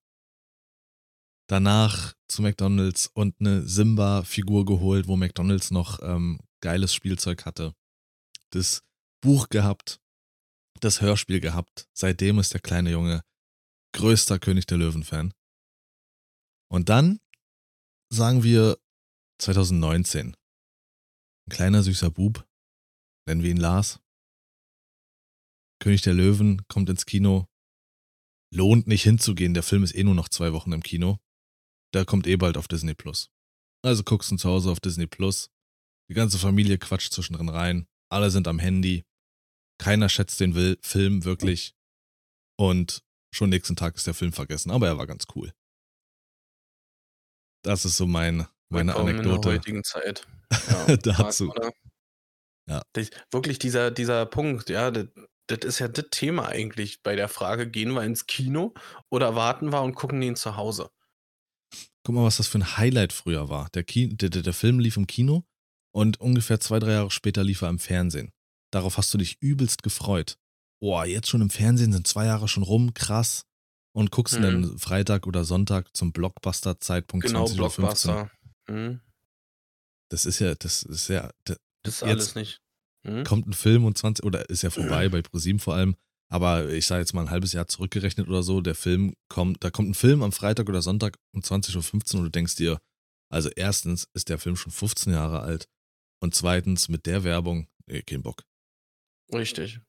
Danach 1.48 2.14
zu 2.28 2.42
McDonalds 2.42 3.06
und 3.08 3.40
eine 3.40 3.62
Simba-Figur 3.66 4.64
geholt, 4.64 5.08
wo 5.08 5.16
McDonalds 5.16 5.70
noch 5.70 6.00
ähm, 6.02 6.40
geiles 6.60 6.94
Spielzeug 6.94 7.44
hatte. 7.44 7.74
Das 8.50 8.82
Buch 9.20 9.48
gehabt, 9.48 10.00
das 10.80 11.00
Hörspiel 11.00 11.40
gehabt. 11.40 11.88
Seitdem 11.92 12.38
ist 12.38 12.52
der 12.52 12.60
kleine 12.60 12.90
Junge 12.90 13.22
größter 13.92 14.38
König 14.38 14.66
der 14.66 14.78
Löwen-Fan. 14.78 15.32
Und 16.70 16.88
dann 16.88 17.20
sagen 18.12 18.42
wir 18.42 18.78
2019. 19.38 20.28
Ein 20.28 20.36
kleiner 21.50 21.82
süßer 21.82 22.10
Bub, 22.10 22.46
nennen 23.26 23.42
wir 23.42 23.50
ihn 23.50 23.56
Lars. 23.56 24.00
König 25.80 26.02
der 26.02 26.14
Löwen 26.14 26.66
kommt 26.68 26.90
ins 26.90 27.06
Kino. 27.06 27.46
Lohnt 28.52 28.86
nicht 28.86 29.02
hinzugehen, 29.02 29.54
der 29.54 29.62
Film 29.62 29.82
ist 29.82 29.94
eh 29.94 30.04
nur 30.04 30.14
noch 30.14 30.28
zwei 30.28 30.52
Wochen 30.52 30.72
im 30.72 30.82
Kino. 30.82 31.18
Der 31.94 32.04
kommt 32.04 32.26
eh 32.26 32.36
bald 32.36 32.56
auf 32.56 32.68
Disney 32.68 32.94
Plus. 32.94 33.30
Also 33.82 34.04
guckst 34.04 34.30
du 34.30 34.36
zu 34.36 34.48
Hause 34.48 34.70
auf 34.70 34.80
Disney 34.80 35.06
Plus. 35.06 35.50
Die 36.10 36.14
ganze 36.14 36.38
Familie 36.38 36.78
quatscht 36.78 37.12
zwischendrin 37.12 37.48
rein. 37.48 37.86
Alle 38.10 38.30
sind 38.30 38.46
am 38.48 38.58
Handy. 38.58 39.04
Keiner 39.78 40.08
schätzt 40.08 40.40
den 40.40 40.76
Film 40.82 41.24
wirklich. 41.24 41.74
Und 42.58 43.02
schon 43.30 43.50
nächsten 43.50 43.76
Tag 43.76 43.96
ist 43.96 44.06
der 44.06 44.14
Film 44.14 44.32
vergessen. 44.32 44.70
Aber 44.70 44.86
er 44.86 44.98
war 44.98 45.06
ganz 45.06 45.24
cool. 45.34 45.52
Das 47.62 47.84
ist 47.84 47.96
so 47.96 48.06
mein, 48.06 48.46
meine 48.68 48.92
Willkommen 48.92 49.18
Anekdote. 49.20 49.34
In 49.34 49.40
der 49.42 49.52
heutigen 49.52 49.84
Zeit. 49.84 50.26
Ja, 50.68 50.96
Dazu. 50.96 51.52
Ja. 52.68 52.82
Das, 52.92 53.10
wirklich 53.30 53.58
dieser, 53.58 53.90
dieser 53.92 54.26
Punkt, 54.26 54.68
ja, 54.68 54.90
das, 54.90 55.06
das 55.46 55.60
ist 55.64 55.78
ja 55.78 55.88
das 55.88 56.06
Thema 56.10 56.48
eigentlich 56.48 57.02
bei 57.02 57.16
der 57.16 57.28
Frage, 57.28 57.68
gehen 57.70 57.92
wir 57.92 58.02
ins 58.02 58.26
Kino 58.26 58.74
oder 59.10 59.36
warten 59.36 59.72
wir 59.72 59.82
und 59.82 59.94
gucken 59.94 60.20
den 60.20 60.36
zu 60.36 60.56
Hause? 60.56 60.90
Guck 62.04 62.14
mal, 62.14 62.24
was 62.24 62.38
das 62.38 62.48
für 62.48 62.58
ein 62.58 62.76
Highlight 62.76 63.12
früher 63.12 63.48
war. 63.48 63.68
Der, 63.70 63.84
Ki 63.84 64.08
der, 64.16 64.30
der, 64.30 64.42
der 64.42 64.52
Film 64.52 64.78
lief 64.80 64.96
im 64.96 65.06
Kino 65.06 65.44
und 65.92 66.20
ungefähr 66.20 66.60
zwei, 66.60 66.78
drei 66.78 66.92
Jahre 66.92 67.10
später 67.10 67.44
lief 67.44 67.62
er 67.62 67.68
im 67.68 67.78
Fernsehen. 67.78 68.32
Darauf 68.72 68.96
hast 68.96 69.12
du 69.12 69.18
dich 69.18 69.36
übelst 69.40 69.82
gefreut. 69.82 70.38
Boah, 70.80 71.04
jetzt 71.04 71.28
schon 71.28 71.42
im 71.42 71.50
Fernsehen 71.50 71.92
sind 71.92 72.06
zwei 72.06 72.26
Jahre 72.26 72.48
schon 72.48 72.62
rum, 72.62 72.94
krass. 72.94 73.44
Und 73.92 74.10
guckst 74.12 74.38
Mhm. 74.38 74.42
dann 74.42 74.78
Freitag 74.78 75.26
oder 75.26 75.44
Sonntag 75.44 75.94
zum 75.96 76.12
Blockbuster-Zeitpunkt 76.12 77.26
Genau, 77.26 77.44
20.15 77.44 77.50
Uhr. 77.50 77.56
Blockbuster. 77.56 78.30
Mhm. 78.68 79.00
Das 80.10 80.26
ist 80.26 80.38
ja, 80.38 80.54
das 80.54 80.82
ist 80.84 81.08
ja, 81.08 81.30
da 81.44 81.56
Das 81.82 81.94
ist 81.96 82.02
alles 82.04 82.34
nicht. 82.34 82.60
Mhm. 83.02 83.24
kommt 83.24 83.46
ein 83.48 83.52
Film 83.52 83.84
und 83.84 83.96
20, 83.98 84.24
oder 84.24 84.48
ist 84.48 84.62
ja 84.62 84.70
vorbei 85.04 85.08
bei 85.08 85.22
ProSieben 85.22 85.58
vor 85.58 85.74
allem, 85.74 85.96
aber 86.28 86.68
ich 86.70 86.86
sage 86.86 87.00
jetzt 87.00 87.14
mal 87.14 87.22
ein 87.22 87.30
halbes 87.30 87.52
Jahr 87.52 87.66
zurückgerechnet 87.66 88.28
oder 88.28 88.42
so, 88.42 88.60
der 88.60 88.74
Film 88.76 89.14
kommt, 89.28 89.64
da 89.64 89.70
kommt 89.70 89.88
ein 89.90 89.94
Film 89.94 90.22
am 90.22 90.32
Freitag 90.32 90.68
oder 90.68 90.82
Sonntag 90.82 91.18
um 91.32 91.40
20.15 91.40 92.14
Uhr 92.14 92.18
und 92.20 92.24
du 92.26 92.30
denkst 92.30 92.54
dir, 92.56 92.80
also 93.28 93.48
erstens 93.56 94.06
ist 94.14 94.28
der 94.28 94.38
Film 94.38 94.54
schon 94.56 94.70
15 94.72 95.12
Jahre 95.12 95.40
alt 95.40 95.66
und 96.20 96.34
zweitens 96.34 96.88
mit 96.88 97.06
der 97.06 97.24
Werbung, 97.24 97.66
nee, 97.86 98.02
kein 98.02 98.22
Bock. 98.22 98.44
Richtig. 99.32 99.80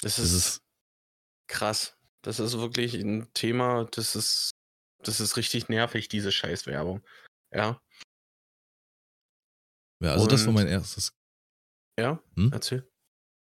Das 0.00 0.16
Das 0.16 0.24
ist, 0.26 0.32
ist- 0.34 0.62
krass. 1.48 1.96
Das 2.22 2.40
ist 2.40 2.58
wirklich 2.58 2.94
ein 2.94 3.32
Thema, 3.34 3.84
das 3.92 4.14
ist, 4.16 4.50
das 5.02 5.20
ist 5.20 5.36
richtig 5.36 5.68
nervig, 5.68 6.08
diese 6.08 6.32
Scheißwerbung. 6.32 7.02
Ja, 7.52 7.80
Ja, 10.02 10.12
also 10.12 10.26
das 10.26 10.42
war 10.42 10.48
Und- 10.48 10.54
mein 10.54 10.68
erstes, 10.68 11.12
ja, 11.98 12.22
Hm? 12.36 12.50
erzähl. 12.52 12.88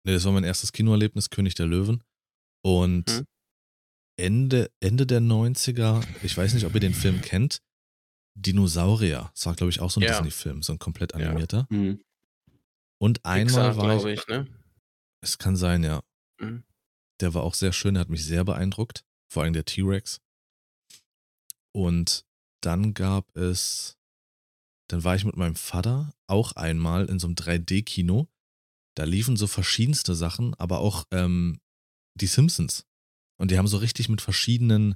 nee, 0.06 0.14
das 0.14 0.26
war 0.26 0.32
mein 0.34 0.43
erstes 0.43 0.72
Kinoerlebnis, 0.74 1.30
König 1.30 1.56
der 1.56 1.66
Löwen. 1.68 2.04
Und 2.64 3.10
Hm. 3.10 3.26
Ende, 4.20 4.70
Ende 4.82 5.08
der 5.08 5.22
90er, 5.22 6.04
ich 6.24 6.36
weiß 6.38 6.54
nicht, 6.54 6.66
ob 6.66 6.74
ihr 6.74 6.80
den 6.82 6.93
Film 6.93 7.22
kennt, 7.22 7.62
Dinosaurier. 8.36 9.32
Das 9.34 9.45
war, 9.45 9.56
glaube 9.56 9.70
ich, 9.72 9.80
auch 9.80 9.89
so 9.89 9.99
ein 9.99 10.04
Ja. 10.04 10.12
Disney-Film, 10.14 10.62
so 10.62 10.74
ein 10.74 10.80
komplett 10.80 11.14
Ja. 11.14 11.20
animierter. 11.30 11.68
Mhm. 11.70 12.04
Und 12.99 13.26
einmal 13.26 13.45
Pixar, 13.72 13.78
war 13.78 13.95
ich, 13.95 14.02
glaube 14.02 14.12
ich, 14.14 14.28
ne? 14.28 14.62
es 15.22 15.38
kann 15.38 15.56
sein, 15.56 15.84
ja. 15.84 16.02
Mhm. 16.42 16.64
Der 17.20 17.34
war 17.34 17.44
auch 17.44 17.54
sehr 17.54 17.74
schön, 17.74 17.94
der 17.94 18.02
hat 18.02 18.10
mich 18.10 18.26
sehr 18.26 18.44
beeindruckt. 18.44 19.04
Vor 19.32 19.44
allem 19.44 19.54
der 19.54 19.66
T-Rex. 19.66 20.20
Und 21.72 22.26
dann 22.62 22.94
gab 22.94 23.36
es, 23.36 23.98
dann 24.89 25.04
war 25.04 25.16
ich 25.16 25.24
mit 25.24 25.38
meinem 25.38 25.56
Vater 25.56 26.14
auch 26.28 26.54
einmal 26.54 27.06
in 27.06 27.20
so 27.20 27.28
einem 27.28 27.36
3D-Kino. 27.36 28.28
Da 28.96 29.06
liefen 29.06 29.38
so 29.38 29.48
verschiedenste 29.48 30.16
Sachen, 30.16 30.54
aber 30.56 30.80
auch 30.80 31.06
ähm, 31.12 31.62
die 32.16 32.28
Simpsons. 32.28 32.86
Und 33.38 33.52
die 33.52 33.58
haben 33.58 33.68
so 33.68 33.78
richtig 33.78 34.10
mit 34.10 34.22
verschiedenen 34.22 34.96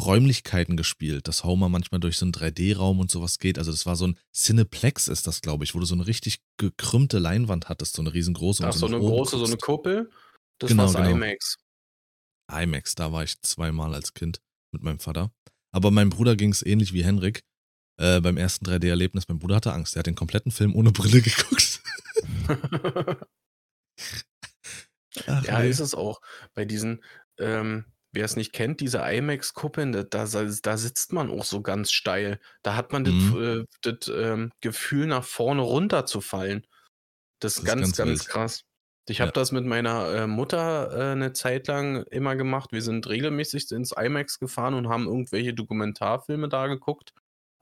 Räumlichkeiten 0.00 0.76
gespielt, 0.76 1.28
dass 1.28 1.44
Homer 1.44 1.68
manchmal 1.68 2.00
durch 2.00 2.18
so 2.18 2.24
einen 2.24 2.32
3D-Raum 2.32 3.00
und 3.00 3.10
sowas 3.10 3.38
geht. 3.38 3.58
Also 3.58 3.70
das 3.70 3.86
war 3.86 3.96
so 3.96 4.06
ein 4.06 4.18
Cineplex 4.34 5.08
ist 5.08 5.26
das, 5.26 5.40
glaube 5.40 5.64
ich, 5.64 5.74
wo 5.74 5.80
du 5.80 5.86
so 5.86 5.94
eine 5.94 6.06
richtig 6.06 6.40
gekrümmte 6.56 7.18
Leinwand 7.18 7.68
hattest, 7.68 7.94
so 7.96 8.02
eine 8.02 8.12
riesengroße. 8.12 8.62
und 8.62 8.68
Ach, 8.70 8.74
so 8.74 8.86
eine 8.86 8.98
große, 8.98 9.38
so 9.38 9.44
eine 9.44 9.52
guckst. 9.52 9.64
Kuppel. 9.64 10.10
Das 10.62 10.70
Genau, 10.70 10.84
war's 10.84 10.94
genau. 10.94 11.10
IMAX. 11.10 11.56
IMAX, 12.50 12.94
da 12.94 13.12
war 13.12 13.24
ich 13.24 13.40
zweimal 13.42 13.94
als 13.94 14.14
Kind 14.14 14.40
mit 14.72 14.82
meinem 14.82 14.98
Vater. 15.00 15.32
Aber 15.74 15.90
meinem 15.90 16.10
Bruder 16.10 16.36
ging 16.36 16.50
es 16.52 16.64
ähnlich 16.64 16.92
wie 16.92 17.04
Henrik. 17.04 17.42
Äh, 18.00 18.20
beim 18.20 18.36
ersten 18.36 18.64
3D-Erlebnis, 18.66 19.28
mein 19.28 19.38
Bruder 19.38 19.56
hatte 19.56 19.72
Angst. 19.72 19.96
Er 19.96 20.00
hat 20.00 20.06
den 20.06 20.14
kompletten 20.14 20.52
Film 20.52 20.74
ohne 20.74 20.92
Brille 20.92 21.20
geguckt. 21.22 21.82
Ach, 25.26 25.44
ja, 25.44 25.58
nee. 25.60 25.68
ist 25.68 25.80
es 25.80 25.94
auch. 25.94 26.20
Bei 26.54 26.64
diesen, 26.64 27.02
ähm, 27.38 27.84
wer 28.12 28.24
es 28.24 28.36
nicht 28.36 28.52
kennt, 28.52 28.80
diese 28.80 28.98
IMAX-Kuppeln, 28.98 29.92
da, 29.92 30.02
da, 30.04 30.24
da 30.26 30.76
sitzt 30.78 31.12
man 31.12 31.30
auch 31.30 31.44
so 31.44 31.60
ganz 31.62 31.92
steil. 31.92 32.40
Da 32.62 32.76
hat 32.76 32.92
man 32.92 33.02
Mhm. 33.02 33.66
das, 33.74 33.92
äh, 33.92 33.92
das 33.98 34.08
ähm, 34.16 34.52
Gefühl, 34.60 35.06
nach 35.06 35.24
vorne 35.24 35.62
runterzufallen. 35.62 36.66
Das 37.40 37.56
ist 37.56 37.58
Das 37.58 37.64
ist 37.64 37.64
ganz, 37.66 37.80
ganz 37.80 37.96
ganz, 37.96 38.20
wild. 38.20 38.28
krass. 38.28 38.64
Ich 39.08 39.18
Ja. 39.18 39.24
habe 39.26 39.32
das 39.32 39.50
mit 39.50 39.64
meiner 39.66 40.14
äh, 40.14 40.26
Mutter 40.26 40.92
äh, 40.92 41.12
eine 41.12 41.32
Zeit 41.32 41.66
lang 41.66 42.04
immer 42.04 42.36
gemacht. 42.36 42.70
Wir 42.72 42.82
sind 42.82 43.08
regelmäßig 43.08 43.70
ins 43.72 43.92
IMAX 43.92 44.38
gefahren 44.38 44.74
und 44.74 44.88
haben 44.88 45.06
irgendwelche 45.06 45.54
Dokumentarfilme 45.54 46.48
da 46.48 46.68
geguckt. 46.68 47.12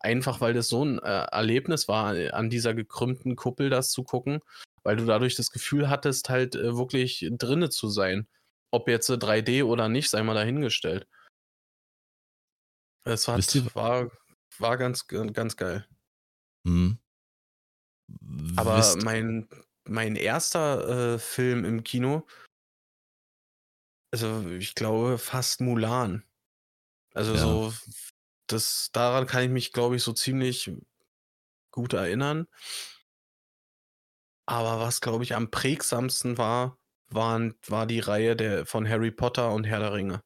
Einfach 0.00 0.40
weil 0.40 0.52
das 0.54 0.68
so 0.68 0.84
ein 0.84 0.98
äh, 0.98 1.24
Erlebnis 1.32 1.88
war, 1.88 2.14
äh, 2.14 2.30
an 2.30 2.50
dieser 2.50 2.74
gekrümmten 2.74 3.36
Kuppel 3.36 3.70
das 3.70 3.90
zu 3.90 4.02
gucken, 4.04 4.40
weil 4.82 4.96
du 4.96 5.04
dadurch 5.06 5.34
das 5.34 5.50
Gefühl 5.50 5.88
hattest, 5.88 6.28
halt 6.28 6.54
äh, 6.54 6.76
wirklich 6.76 7.26
drinne 7.32 7.70
zu 7.70 7.88
sein. 7.88 8.28
Ob 8.70 8.88
jetzt 8.88 9.08
äh, 9.08 9.14
3D 9.14 9.64
oder 9.64 9.88
nicht, 9.88 10.10
sei 10.10 10.22
mal 10.22 10.34
dahingestellt. 10.34 11.06
Es 13.04 13.28
hat, 13.28 13.74
war, 13.74 14.10
war 14.58 14.76
ganz, 14.76 15.06
ganz 15.06 15.56
geil. 15.56 15.86
Mhm. 16.64 16.98
Aber 18.56 18.96
mein, 19.02 19.48
mein 19.90 20.16
erster 20.16 21.14
äh, 21.14 21.18
Film 21.18 21.64
im 21.64 21.82
Kino, 21.82 22.26
also 24.12 24.48
ich 24.50 24.74
glaube 24.74 25.18
fast 25.18 25.60
Mulan. 25.60 26.24
Also 27.12 27.34
Ja. 27.34 27.40
so, 27.40 27.74
das, 28.46 28.90
daran 28.92 29.26
kann 29.26 29.42
ich 29.42 29.50
mich, 29.50 29.72
glaube 29.72 29.96
ich, 29.96 30.02
so 30.02 30.12
ziemlich 30.12 30.72
gut 31.72 31.92
erinnern. 31.92 32.46
Aber 34.46 34.80
was, 34.80 35.00
glaube 35.00 35.24
ich, 35.24 35.34
am 35.34 35.50
prägsamsten 35.50 36.38
war, 36.38 36.78
waren, 37.08 37.54
war 37.66 37.86
die 37.86 38.00
Reihe 38.00 38.36
der, 38.36 38.66
von 38.66 38.88
Harry 38.88 39.10
Potter 39.10 39.52
und 39.52 39.64
Herr 39.64 39.80
der 39.80 39.92
Ringe. 39.92 40.22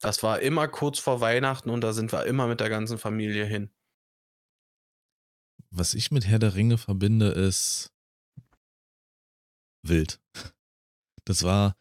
Das 0.00 0.22
war 0.22 0.40
immer 0.40 0.68
kurz 0.68 0.98
vor 0.98 1.20
Weihnachten 1.20 1.70
und 1.70 1.80
da 1.80 1.92
sind 1.92 2.12
wir 2.12 2.24
immer 2.24 2.46
mit 2.46 2.60
der 2.60 2.68
ganzen 2.68 2.98
Familie 2.98 3.44
hin. 3.44 3.70
was 5.70 5.94
ich 5.94 6.10
mit 6.10 6.26
Herr 6.26 6.38
der 6.38 6.54
Ringe 6.54 6.78
verbinde, 6.78 7.28
ist 7.28 7.92
wild. 9.88 10.20
Das 11.24 11.42
war, 11.42 11.76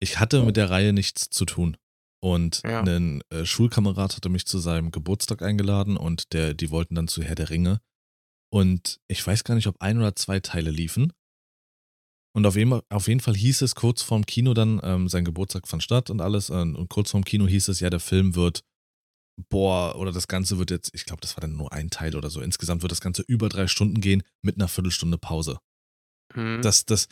ich 0.00 0.18
hatte 0.18 0.42
mit 0.42 0.56
der 0.56 0.70
Reihe 0.70 0.92
nichts 0.92 1.30
zu 1.30 1.44
tun. 1.44 1.76
Und 2.22 2.62
Ja. 2.64 2.82
ein 2.82 3.22
äh, 3.30 3.46
Schulkamerad 3.46 4.16
hatte 4.16 4.28
mich 4.28 4.46
zu 4.46 4.58
seinem 4.58 4.90
Geburtstag 4.90 5.42
eingeladen 5.42 5.96
und 5.96 6.32
der, 6.32 6.54
die 6.54 6.70
wollten 6.70 6.94
dann 6.94 7.08
zu 7.08 7.22
Herr 7.22 7.34
der 7.34 7.50
Ringe. 7.50 7.80
Und 8.52 9.00
ich 9.08 9.26
weiß 9.26 9.44
gar 9.44 9.54
nicht, 9.54 9.68
ob 9.68 9.80
ein 9.80 9.98
oder 9.98 10.14
zwei 10.16 10.40
Teile 10.40 10.70
liefen. 10.70 11.12
Und 12.36 12.46
auf 12.46 12.56
jeden, 12.56 12.80
auf 12.90 13.08
jeden 13.08 13.20
Fall 13.20 13.34
hieß 13.36 13.62
es 13.62 13.74
kurz 13.74 14.02
vorm 14.02 14.26
Kino 14.26 14.54
dann, 14.54 14.80
ähm, 14.84 15.08
sein 15.08 15.24
Geburtstag 15.24 15.66
fand 15.66 15.82
statt 15.82 16.10
und 16.10 16.20
alles. 16.20 16.50
äh, 16.50 16.54
und 16.54 16.88
kurz 16.88 17.10
vorm 17.10 17.24
Kino 17.24 17.46
hieß 17.46 17.68
es, 17.68 17.80
ja, 17.80 17.90
der 17.90 18.00
Film 18.00 18.34
wird, 18.34 18.62
boah, 19.48 19.96
oder 19.96 20.12
das 20.12 20.28
Ganze 20.28 20.58
wird 20.58 20.70
jetzt, 20.70 20.94
ich 20.94 21.06
glaube, 21.06 21.22
das 21.22 21.36
war 21.36 21.40
dann 21.40 21.56
nur 21.56 21.72
ein 21.72 21.90
Teil 21.90 22.14
oder 22.14 22.28
so. 22.30 22.40
Insgesamt 22.40 22.82
wird 22.82 22.92
das 22.92 23.00
Ganze 23.00 23.22
über 23.22 23.48
drei 23.48 23.66
Stunden 23.66 24.00
gehen 24.00 24.22
mit 24.42 24.56
einer 24.56 24.68
Viertelstunde 24.68 25.16
Pause. 25.18 25.58
Hm. 26.34 26.60
Das, 26.62 26.84
das, 26.84 27.08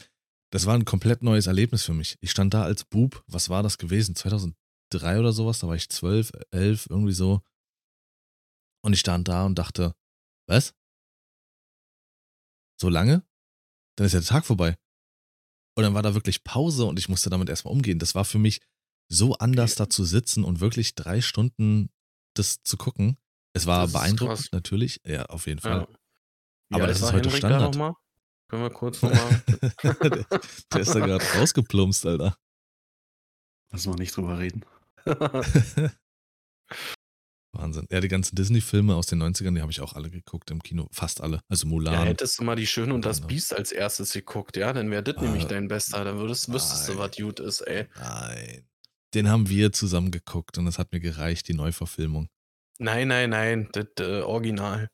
das 0.51 0.67
war 0.67 0.75
ein 0.75 0.85
komplett 0.85 1.23
neues 1.23 1.47
Erlebnis 1.47 1.85
für 1.85 1.95
mich. 1.95 2.17
Ich 2.21 2.31
stand 2.31 2.55
da 2.55 2.63
als 2.63 2.85
Bub, 2.85 3.23
was 3.27 3.49
war 3.49 3.63
das 3.63 3.79
gewesen? 3.79 4.15
2003 4.15 5.19
oder 5.19 5.33
sowas, 5.33 5.59
da 5.59 5.69
war 5.69 5.77
ich 5.77 5.89
12, 5.89 6.33
11, 6.51 6.87
irgendwie 6.89 7.13
so. 7.13 7.43
Und 8.83 8.93
ich 8.93 9.01
stand 9.01 9.29
da 9.29 9.45
und 9.45 9.59
dachte, 9.59 9.95
was? 10.47 10.75
So 12.81 12.89
lange? 12.89 13.27
Dann 13.97 14.07
ist 14.07 14.13
ja 14.13 14.21
der 14.21 14.29
Tag 14.29 14.47
vorbei. 14.47 14.79
Und 15.77 15.85
dann 15.85 15.95
war 15.95 16.03
da 16.03 16.15
wirklich 16.15 16.45
Pause 16.45 16.87
und 16.87 16.99
ich 16.99 17.09
musste 17.09 17.31
damit 17.31 17.49
erstmal 17.49 17.73
umgehen. 17.73 17.99
Das 17.99 18.15
war 18.15 18.25
für 18.25 18.39
mich 18.39 18.61
so 19.11 19.35
anders 19.35 19.75
da 19.75 19.89
zu 19.89 20.05
sitzen 20.05 20.45
und 20.45 20.61
wirklich 20.61 20.95
drei 20.95 21.21
Stunden 21.21 21.91
das 22.35 22.63
zu 22.63 22.77
gucken. 22.77 23.19
Es 23.53 23.67
war 23.67 23.89
beeindruckend, 23.89 24.39
krass. 24.39 24.53
natürlich, 24.53 25.01
ja, 25.05 25.25
auf 25.27 25.47
jeden 25.47 25.61
Fall. 25.61 25.81
Ja. 25.81 25.99
Aber 26.71 26.85
alt 26.85 26.91
das 26.91 27.03
ist 27.03 27.13
heute 27.13 27.29
Henrik 27.29 27.43
da 27.43 27.49
Standard. 27.49 27.77
mal? 27.77 27.95
Können 28.49 28.63
wir 28.63 28.71
kurz 28.71 29.03
nochmal. 29.03 29.43
der, 29.83 30.27
der 30.73 30.81
ist 30.81 30.95
da 30.95 31.01
gerade 31.01 31.25
rausgeplumpst, 31.39 32.07
Alter. 32.07 32.37
Lass 33.71 33.87
mal 33.87 33.97
nicht 33.97 34.17
drüber 34.17 34.39
reden. 34.39 34.65
Wahnsinn. 37.53 37.87
Ja, 37.91 38.01
die 38.01 38.09
ganzen 38.09 38.37
Disney-Filme 38.37 38.95
aus 38.95 39.07
den 39.07 39.23
90ern, 39.23 39.55
die 39.55 39.61
habe 39.63 39.73
ich 39.73 39.81
auch 39.81 39.95
alle 39.95 40.11
geguckt 40.11 40.51
im 40.51 40.63
Kino. 40.63 40.89
Fast 40.93 41.21
alle. 41.21 41.41
Also 41.49 41.67
ja, 41.67 41.71
Mulan. 41.71 42.07
hättest 42.07 42.39
du 42.39 42.45
mal 42.45 42.57
die 42.57 42.67
Schöne 42.67 42.95
und 42.95 43.05
das. 43.05 43.21
Biest 43.27 43.55
als 43.55 43.73
erstes 43.73 44.13
geguckt, 44.13 44.57
ja, 44.57 44.73
dann 44.73 44.91
wäre 44.91 45.03
das 45.03 45.17
Ah, 45.17 45.23
nämlich 45.23 45.45
dein 45.47 45.69
Bester. 45.69 46.05
Dann 46.05 46.19
würdest, 46.19 46.53
wüsstest 46.53 46.89
du, 46.89 46.99
was 46.99 47.17
gut 47.17 47.41
ist, 47.41 47.61
ey. 47.63 47.87
Nein. 47.97 48.67
Den 49.15 49.29
haben 49.29 49.49
wir 49.49 49.73
zusammen 49.73 50.11
geguckt 50.11 50.59
und 50.59 50.67
das 50.67 50.79
hat 50.79 50.93
mir 50.93 51.01
gereicht, 51.01 51.49
die 51.49 51.55
Neuverfilmung. 51.55 52.29
Nein, 52.79 53.09
nein, 53.09 53.31
nein, 53.31 53.69
das 53.73 53.87
äh, 54.01 54.21
Original. 54.21 54.91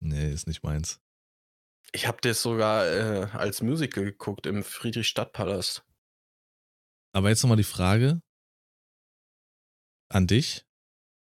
Nee, 0.00 0.32
ist 0.32 0.46
nicht 0.46 0.62
meins. 0.62 1.00
Ich 1.96 2.06
habe 2.06 2.18
das 2.20 2.42
sogar 2.42 2.86
äh, 2.86 3.22
als 3.32 3.62
Musical 3.62 4.04
geguckt 4.04 4.44
im 4.44 4.62
Friedrichstadtpalast. 4.62 5.82
Aber 7.14 7.30
jetzt 7.30 7.42
nochmal 7.42 7.56
die 7.56 7.64
Frage 7.64 8.20
an 10.10 10.26
dich. 10.26 10.66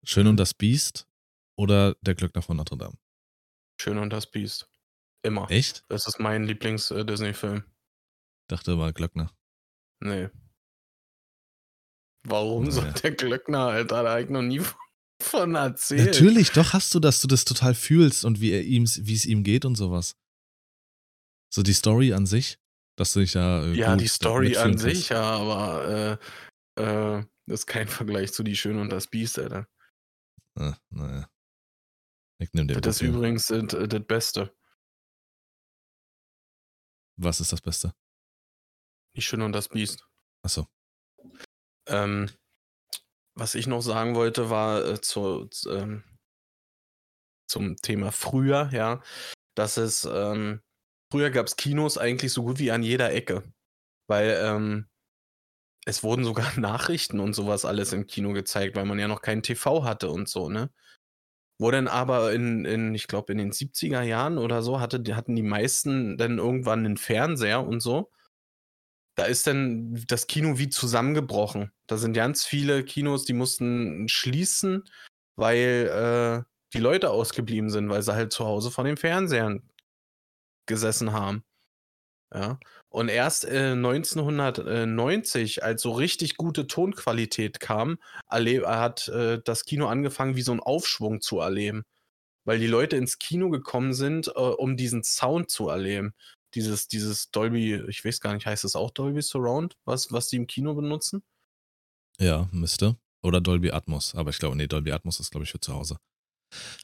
Schön 0.04 0.24
Mhm. 0.24 0.30
und 0.30 0.36
das 0.36 0.52
Biest 0.52 1.08
oder 1.56 1.94
der 2.02 2.14
Glöckner 2.14 2.42
von 2.42 2.58
Notre 2.58 2.76
Dame? 2.76 2.98
Schön 3.80 3.96
und 3.96 4.10
das 4.10 4.30
Biest. 4.30 4.68
Immer. 5.22 5.50
Echt? 5.50 5.82
Das 5.88 6.06
ist 6.06 6.20
mein 6.20 6.44
Lieblings-Disney-Film. 6.44 7.64
Dachte 8.48 8.76
mal 8.76 8.92
Glöckner. 8.92 9.34
Nee. 10.00 10.28
Warum 12.24 12.70
soll 12.70 12.84
Naja. 12.84 12.94
der 13.00 13.10
Glöckner, 13.12 13.66
Alter? 13.68 14.02
Da 14.02 14.12
hab 14.12 14.20
ich 14.20 14.28
noch 14.28 14.42
nie 14.42 14.58
von- 14.60 14.78
von 15.22 15.54
erzählt. 15.54 16.04
Natürlich, 16.06 16.50
doch 16.52 16.74
hast 16.74 16.94
du, 16.94 17.00
dass 17.00 17.22
du 17.22 17.28
das 17.28 17.46
total 17.46 17.74
fühlst 17.74 18.26
und 18.26 18.40
wie 18.42 18.50
er 18.50 18.62
ihm, 18.62 18.84
wie 18.86 19.14
es 19.14 19.24
ihm 19.24 19.42
geht 19.42 19.64
und 19.64 19.76
sowas. 19.76 20.16
So 21.52 21.62
die 21.62 21.72
Story 21.72 22.12
an 22.12 22.26
sich, 22.26 22.58
dass 22.96 23.12
du 23.12 23.20
dich 23.20 23.34
ja. 23.34 23.64
äh, 23.64 23.74
Ja, 23.74 23.96
die 23.96 24.08
Story 24.08 24.56
an 24.56 24.70
kannst. 24.70 24.84
sich, 24.84 25.08
ja, 25.08 25.22
aber 25.22 26.18
äh, 26.76 26.80
äh, 26.82 27.24
das 27.46 27.60
ist 27.60 27.66
kein 27.66 27.88
Vergleich 27.88 28.32
zu 28.32 28.42
Die 28.42 28.56
Schöne 28.56 28.80
und 28.80 28.90
das 28.90 29.08
Biest, 29.08 29.38
Alter. 29.38 29.68
Ah, 30.56 30.76
naja. 30.90 31.28
Ich 32.38 32.52
nehme 32.52 32.68
den. 32.68 32.80
Das 32.80 32.96
ist 32.96 33.02
übrigens 33.02 33.50
äh, 33.50 33.64
das 33.66 34.06
Beste. 34.06 34.54
Was 37.16 37.40
ist 37.40 37.52
das 37.52 37.60
Beste? 37.60 37.94
Die 39.16 39.22
Schöne 39.22 39.44
und 39.44 39.52
das 39.52 39.68
Biest. 39.68 40.06
Achso. 40.42 40.66
Ähm, 41.86 42.30
was 43.34 43.54
ich 43.54 43.66
noch 43.66 43.82
sagen 43.82 44.14
wollte, 44.14 44.48
war 44.48 44.84
äh, 44.84 45.00
zu, 45.00 45.50
ähm, 45.68 46.04
zum 47.48 47.76
Thema 47.76 48.12
früher, 48.12 48.70
ja, 48.72 49.02
dass 49.54 49.76
es 49.76 50.04
ähm, 50.04 50.62
früher 51.10 51.30
gab 51.30 51.46
es 51.46 51.56
Kinos 51.56 51.98
eigentlich 51.98 52.32
so 52.32 52.42
gut 52.42 52.58
wie 52.58 52.70
an 52.70 52.82
jeder 52.82 53.12
Ecke, 53.12 53.42
weil 54.06 54.38
ähm, 54.42 54.86
es 55.86 56.02
wurden 56.02 56.24
sogar 56.24 56.52
Nachrichten 56.58 57.20
und 57.20 57.34
sowas 57.34 57.64
alles 57.64 57.92
im 57.92 58.06
Kino 58.06 58.32
gezeigt, 58.32 58.76
weil 58.76 58.86
man 58.86 58.98
ja 58.98 59.08
noch 59.08 59.22
kein 59.22 59.42
TV 59.42 59.84
hatte 59.84 60.10
und 60.10 60.28
so, 60.28 60.48
ne? 60.48 60.70
Wo 61.58 61.70
dann 61.70 61.88
aber 61.88 62.32
in, 62.32 62.64
in 62.64 62.94
ich 62.94 63.06
glaube, 63.06 63.32
in 63.32 63.38
den 63.38 63.52
70er 63.52 64.00
Jahren 64.00 64.38
oder 64.38 64.62
so 64.62 64.80
hatte, 64.80 65.02
hatten 65.14 65.36
die 65.36 65.42
meisten 65.42 66.16
dann 66.16 66.38
irgendwann 66.38 66.86
einen 66.86 66.96
Fernseher 66.96 67.66
und 67.66 67.80
so. 67.80 68.10
Da 69.14 69.24
ist 69.26 69.46
dann 69.46 70.02
das 70.06 70.26
Kino 70.26 70.56
wie 70.56 70.70
zusammengebrochen. 70.70 71.70
Da 71.86 71.98
sind 71.98 72.14
ganz 72.14 72.46
viele 72.46 72.82
Kinos, 72.82 73.26
die 73.26 73.34
mussten 73.34 74.08
schließen, 74.08 74.84
weil 75.36 76.44
äh, 76.46 76.50
die 76.72 76.80
Leute 76.80 77.10
ausgeblieben 77.10 77.68
sind, 77.68 77.90
weil 77.90 78.02
sie 78.02 78.14
halt 78.14 78.32
zu 78.32 78.46
Hause 78.46 78.70
vor 78.70 78.84
den 78.84 78.96
Fernsehern 78.96 79.69
gesessen 80.70 81.12
haben. 81.12 81.44
Ja. 82.32 82.58
Und 82.88 83.08
erst 83.08 83.44
äh, 83.44 83.72
1990, 83.72 85.64
als 85.64 85.82
so 85.82 85.90
richtig 85.90 86.36
gute 86.36 86.66
Tonqualität 86.66 87.60
kam, 87.60 87.98
erleb- 88.30 88.66
hat 88.66 89.08
äh, 89.08 89.40
das 89.44 89.64
Kino 89.64 89.88
angefangen, 89.88 90.36
wie 90.36 90.42
so 90.42 90.52
einen 90.52 90.60
Aufschwung 90.60 91.20
zu 91.20 91.40
erleben. 91.40 91.84
Weil 92.44 92.58
die 92.58 92.68
Leute 92.68 92.96
ins 92.96 93.18
Kino 93.18 93.50
gekommen 93.50 93.92
sind, 93.92 94.28
äh, 94.28 94.30
um 94.32 94.76
diesen 94.76 95.02
Sound 95.02 95.50
zu 95.50 95.68
erleben. 95.68 96.14
Dieses, 96.54 96.88
dieses 96.88 97.30
Dolby, 97.30 97.84
ich 97.88 98.04
weiß 98.04 98.20
gar 98.20 98.32
nicht, 98.32 98.46
heißt 98.46 98.64
es 98.64 98.76
auch 98.76 98.90
Dolby 98.90 99.22
Surround, 99.22 99.76
was, 99.84 100.10
was 100.10 100.28
die 100.28 100.36
im 100.36 100.46
Kino 100.46 100.74
benutzen? 100.74 101.22
Ja, 102.18 102.48
müsste. 102.52 102.96
Oder 103.22 103.40
Dolby 103.40 103.72
Atmos. 103.72 104.14
Aber 104.14 104.30
ich 104.30 104.38
glaube, 104.38 104.56
nee, 104.56 104.66
Dolby 104.66 104.92
Atmos 104.92 105.20
ist, 105.20 105.30
glaube 105.30 105.44
ich, 105.44 105.50
für 105.50 105.60
zu 105.60 105.74
Hause. 105.74 105.98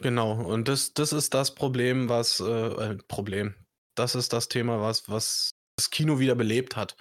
Genau, 0.00 0.32
und 0.32 0.68
das, 0.68 0.92
das 0.92 1.12
ist 1.12 1.34
das 1.34 1.54
Problem, 1.54 2.08
was, 2.08 2.40
äh, 2.40 2.44
äh, 2.44 2.96
Problem. 3.08 3.54
Das 3.96 4.14
ist 4.14 4.32
das 4.32 4.48
Thema, 4.48 4.80
was, 4.80 5.08
was 5.08 5.50
das 5.76 5.90
Kino 5.90 6.18
wieder 6.18 6.34
belebt 6.34 6.76
hat. 6.76 6.96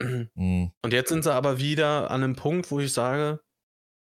Mhm. 0.34 0.72
Und 0.84 0.92
jetzt 0.92 1.08
sind 1.08 1.24
sie 1.24 1.32
aber 1.32 1.58
wieder 1.58 2.10
an 2.10 2.22
einem 2.22 2.36
Punkt, 2.36 2.70
wo 2.70 2.80
ich 2.80 2.92
sage, 2.92 3.40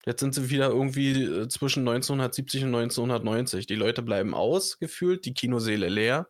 jetzt 0.07 0.19
sind 0.19 0.33
sie 0.33 0.49
wieder 0.49 0.69
irgendwie 0.69 1.11
äh, 1.23 1.47
zwischen 1.47 1.81
1970 1.87 2.63
und 2.63 2.73
1990. 2.75 3.67
Die 3.67 3.75
Leute 3.75 4.01
bleiben 4.01 4.33
aus, 4.33 4.79
gefühlt, 4.79 5.25
die 5.25 5.35
Kinoseele 5.35 5.87
leer. 5.87 6.27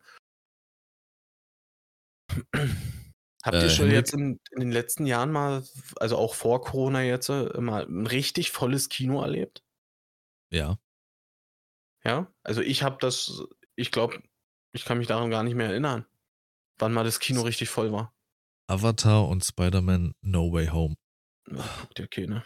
Habt 3.44 3.56
Äh, 3.56 3.62
ihr 3.62 3.70
schon 3.70 3.86
Henrik? 3.86 3.94
jetzt 3.94 4.12
in, 4.12 4.40
in 4.50 4.60
den 4.60 4.72
letzten 4.72 5.06
Jahren 5.06 5.32
mal, 5.32 5.64
also 5.96 6.18
auch 6.18 6.34
vor 6.34 6.60
Corona 6.62 7.02
jetzt, 7.02 7.30
äh, 7.30 7.58
mal 7.60 7.86
ein 7.86 8.06
richtig 8.06 8.50
volles 8.50 8.88
Kino 8.90 9.22
erlebt? 9.22 9.62
Ja. 10.50 10.78
Ja, 12.04 12.30
also 12.42 12.60
ich 12.60 12.82
habe 12.82 12.98
das, 13.00 13.42
ich 13.74 13.90
glaube, 13.90 14.22
ich 14.76 14.84
kann 14.84 14.98
mich 14.98 15.06
daran 15.08 15.30
gar 15.30 15.42
nicht 15.42 15.54
mehr 15.54 15.68
erinnern, 15.68 16.06
wann 16.78 16.92
mal 16.92 17.04
das 17.04 17.18
Kino 17.18 17.42
richtig 17.42 17.68
voll 17.68 17.92
war. 17.92 18.14
Avatar 18.68 19.28
und 19.28 19.44
Spider-Man 19.44 20.14
No 20.22 20.52
Way 20.52 20.68
Home. 20.68 20.96
Ja, 21.50 21.64
guck 21.80 21.94
dir 21.94 22.08
keine. 22.08 22.44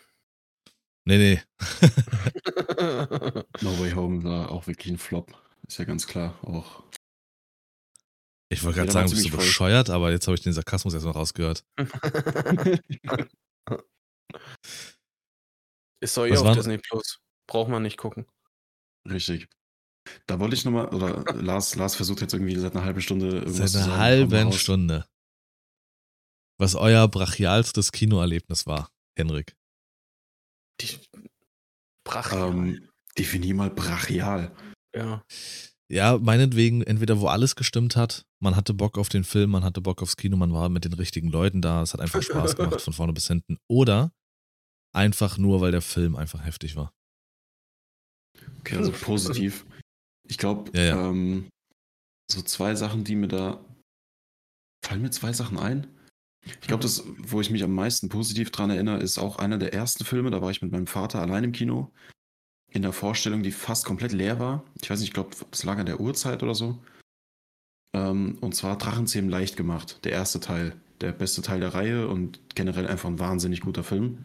Nee, 1.06 1.18
nee. 1.18 1.42
No 3.62 3.78
Way 3.80 3.92
Home 3.92 4.22
war 4.24 4.50
auch 4.50 4.66
wirklich 4.66 4.92
ein 4.92 4.98
Flop. 4.98 5.32
Ist 5.66 5.78
ja 5.78 5.84
ganz 5.84 6.06
klar. 6.06 6.38
Auch. 6.42 6.84
Ich 8.52 8.62
wollte 8.64 8.78
Ja, 8.78 8.84
gerade 8.84 8.92
sagen, 8.92 9.10
bist 9.10 9.24
du 9.24 9.30
voll. 9.30 9.38
bescheuert, 9.38 9.90
aber 9.90 10.10
jetzt 10.10 10.26
habe 10.26 10.34
ich 10.36 10.42
den 10.42 10.52
Sarkasmus 10.52 10.92
erstmal 10.94 11.14
rausgehört. 11.14 11.64
Ist 16.02 16.16
doch 16.16 16.26
eh 16.26 16.32
Was 16.32 16.42
auf 16.42 16.56
Disney 16.56 16.78
Plus. 16.78 17.20
Braucht 17.46 17.70
man 17.70 17.82
nicht 17.82 17.96
gucken. 17.98 18.26
Richtig. 19.08 19.48
Da 20.26 20.38
wollte 20.40 20.54
ich 20.54 20.64
nochmal, 20.64 20.88
oder 20.88 21.24
Lars, 21.34 21.74
Lars 21.76 21.94
versucht 21.94 22.20
jetzt 22.20 22.32
irgendwie 22.32 22.56
seit 22.56 22.74
einer 22.74 22.84
halben 22.84 23.00
Stunde 23.00 23.28
irgendwas 23.28 23.56
Seit 23.56 23.68
zu 23.68 23.78
einer 23.78 23.86
sagen. 23.86 23.98
Mal 23.98 24.38
halben. 24.38 24.52
Stunde. 24.52 25.06
Was 26.58 26.74
euer 26.74 27.08
brachialstes 27.08 27.92
Kinoerlebnis 27.92 28.66
war, 28.66 28.90
Henrik. 29.16 29.56
Die 30.80 30.98
Brach. 32.04 32.32
Ähm, 32.32 32.88
definier 33.16 33.54
mal 33.54 33.70
brachial. 33.70 34.54
ja. 34.94 35.24
Ja, 35.92 36.18
meinetwegen, 36.18 36.82
entweder 36.82 37.18
wo 37.18 37.26
alles 37.26 37.56
gestimmt 37.56 37.96
hat, 37.96 38.24
man 38.38 38.54
hatte 38.54 38.74
Bock 38.74 38.96
auf 38.96 39.08
den 39.08 39.24
Film, 39.24 39.50
man 39.50 39.64
hatte 39.64 39.80
Bock 39.80 40.02
aufs 40.02 40.16
Kino, 40.16 40.36
man 40.36 40.52
war 40.52 40.68
mit 40.68 40.84
den 40.84 40.92
richtigen 40.92 41.30
Leuten 41.30 41.60
da, 41.60 41.82
es 41.82 41.92
hat 41.92 42.00
einfach 42.00 42.22
Spaß 42.22 42.54
gemacht 42.54 42.80
von 42.80 42.92
vorne 42.92 43.12
bis 43.12 43.26
hinten. 43.26 43.58
Oder 43.68 44.12
einfach 44.94 45.36
nur, 45.36 45.60
weil 45.60 45.72
der 45.72 45.82
Film 45.82 46.14
einfach 46.14 46.44
heftig 46.44 46.76
war. 46.76 46.94
Okay, 48.60 48.76
also 48.76 48.92
positiv. 48.92 49.66
Ich 50.30 50.38
glaube, 50.38 50.70
Ja, 50.74 50.84
ja. 50.84 51.08
ähm, 51.10 51.48
so 52.30 52.40
zwei 52.42 52.74
Sachen, 52.76 53.04
die 53.04 53.16
mir 53.16 53.28
da. 53.28 53.64
Fallen 54.84 55.02
mir 55.02 55.10
zwei 55.10 55.32
Sachen 55.32 55.58
ein? 55.58 55.86
Ich 56.46 56.60
glaube, 56.60 56.82
das, 56.82 57.04
wo 57.18 57.40
ich 57.40 57.50
mich 57.50 57.62
am 57.64 57.74
meisten 57.74 58.08
positiv 58.08 58.50
dran 58.50 58.70
erinnere, 58.70 59.00
ist 59.02 59.18
auch 59.18 59.36
einer 59.36 59.58
der 59.58 59.74
ersten 59.74 60.04
Filme. 60.04 60.30
Da 60.30 60.40
war 60.40 60.50
ich 60.50 60.62
mit 60.62 60.72
meinem 60.72 60.86
Vater 60.86 61.20
allein 61.20 61.44
im 61.44 61.52
Kino. 61.52 61.92
In 62.72 62.82
der 62.82 62.92
Vorstellung, 62.92 63.42
die 63.42 63.50
fast 63.50 63.84
komplett 63.84 64.12
leer 64.12 64.38
war. 64.38 64.64
Ich 64.80 64.88
weiß 64.88 65.00
nicht, 65.00 65.08
ich 65.08 65.14
glaube, 65.14 65.36
es 65.50 65.64
lag 65.64 65.76
an 65.78 65.86
der 65.86 66.00
Uhrzeit 66.00 66.42
oder 66.42 66.54
so. 66.54 66.82
Ähm, 67.92 68.38
und 68.40 68.54
zwar 68.54 68.78
Drachenzähmen 68.78 69.28
leicht 69.28 69.56
gemacht. 69.56 69.98
Der 70.04 70.12
erste 70.12 70.40
Teil. 70.40 70.80
Der 71.00 71.12
beste 71.12 71.42
Teil 71.42 71.60
der 71.60 71.74
Reihe 71.74 72.08
und 72.08 72.40
generell 72.54 72.86
einfach 72.86 73.08
ein 73.08 73.18
wahnsinnig 73.18 73.60
guter 73.62 73.82
Film. 73.84 74.24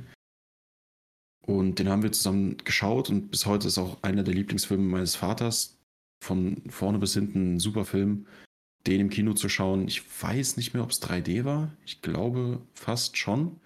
Und 1.45 1.79
den 1.79 1.89
haben 1.89 2.03
wir 2.03 2.11
zusammen 2.11 2.57
geschaut 2.63 3.09
und 3.09 3.29
bis 3.31 3.45
heute 3.45 3.67
ist 3.67 3.77
auch 3.77 4.01
einer 4.03 4.23
der 4.23 4.33
Lieblingsfilme 4.33 4.83
meines 4.83 5.15
Vaters. 5.15 5.74
Von 6.25 6.61
vorne 6.69 6.97
bis 6.97 7.13
hinten 7.13 7.55
ein 7.55 7.59
super 7.59 7.85
Film. 7.85 8.25
Den 8.87 8.99
im 8.99 9.09
Kino 9.09 9.33
zu 9.33 9.47
schauen. 9.49 9.87
Ich 9.87 10.01
weiß 10.23 10.57
nicht 10.57 10.73
mehr, 10.73 10.83
ob 10.83 10.89
es 10.91 11.01
3D 11.01 11.45
war. 11.45 11.71
Ich 11.85 12.01
glaube 12.01 12.61
fast 12.73 13.17
schon. 13.17 13.59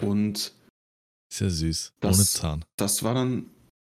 Und 0.00 0.52
Ist 1.30 1.40
ja 1.40 1.48
süß. 1.50 1.92
Das- 2.00 2.16
Ohne 2.16 2.26
Zahn. 2.26 2.64
das 2.76 3.02
war 3.02 3.14
dann, 3.14 3.46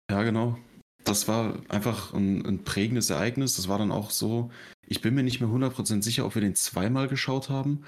ja 0.09 0.23
genau, 0.23 0.57
das 1.03 1.27
war 1.27 1.61
einfach 1.69 2.13
ein, 2.13 2.45
ein 2.45 2.63
prägendes 2.63 3.09
Ereignis. 3.09 3.55
Das 3.55 3.67
war 3.67 3.77
dann 3.77 3.91
auch 3.91 4.09
so, 4.11 4.51
ich 4.87 5.01
bin 5.01 5.13
mir 5.15 5.23
nicht 5.23 5.39
mehr 5.41 5.49
100% 5.49 6.01
sicher, 6.03 6.25
ob 6.25 6.35
wir 6.35 6.41
den 6.41 6.55
zweimal 6.55 7.07
geschaut 7.07 7.49
haben 7.49 7.83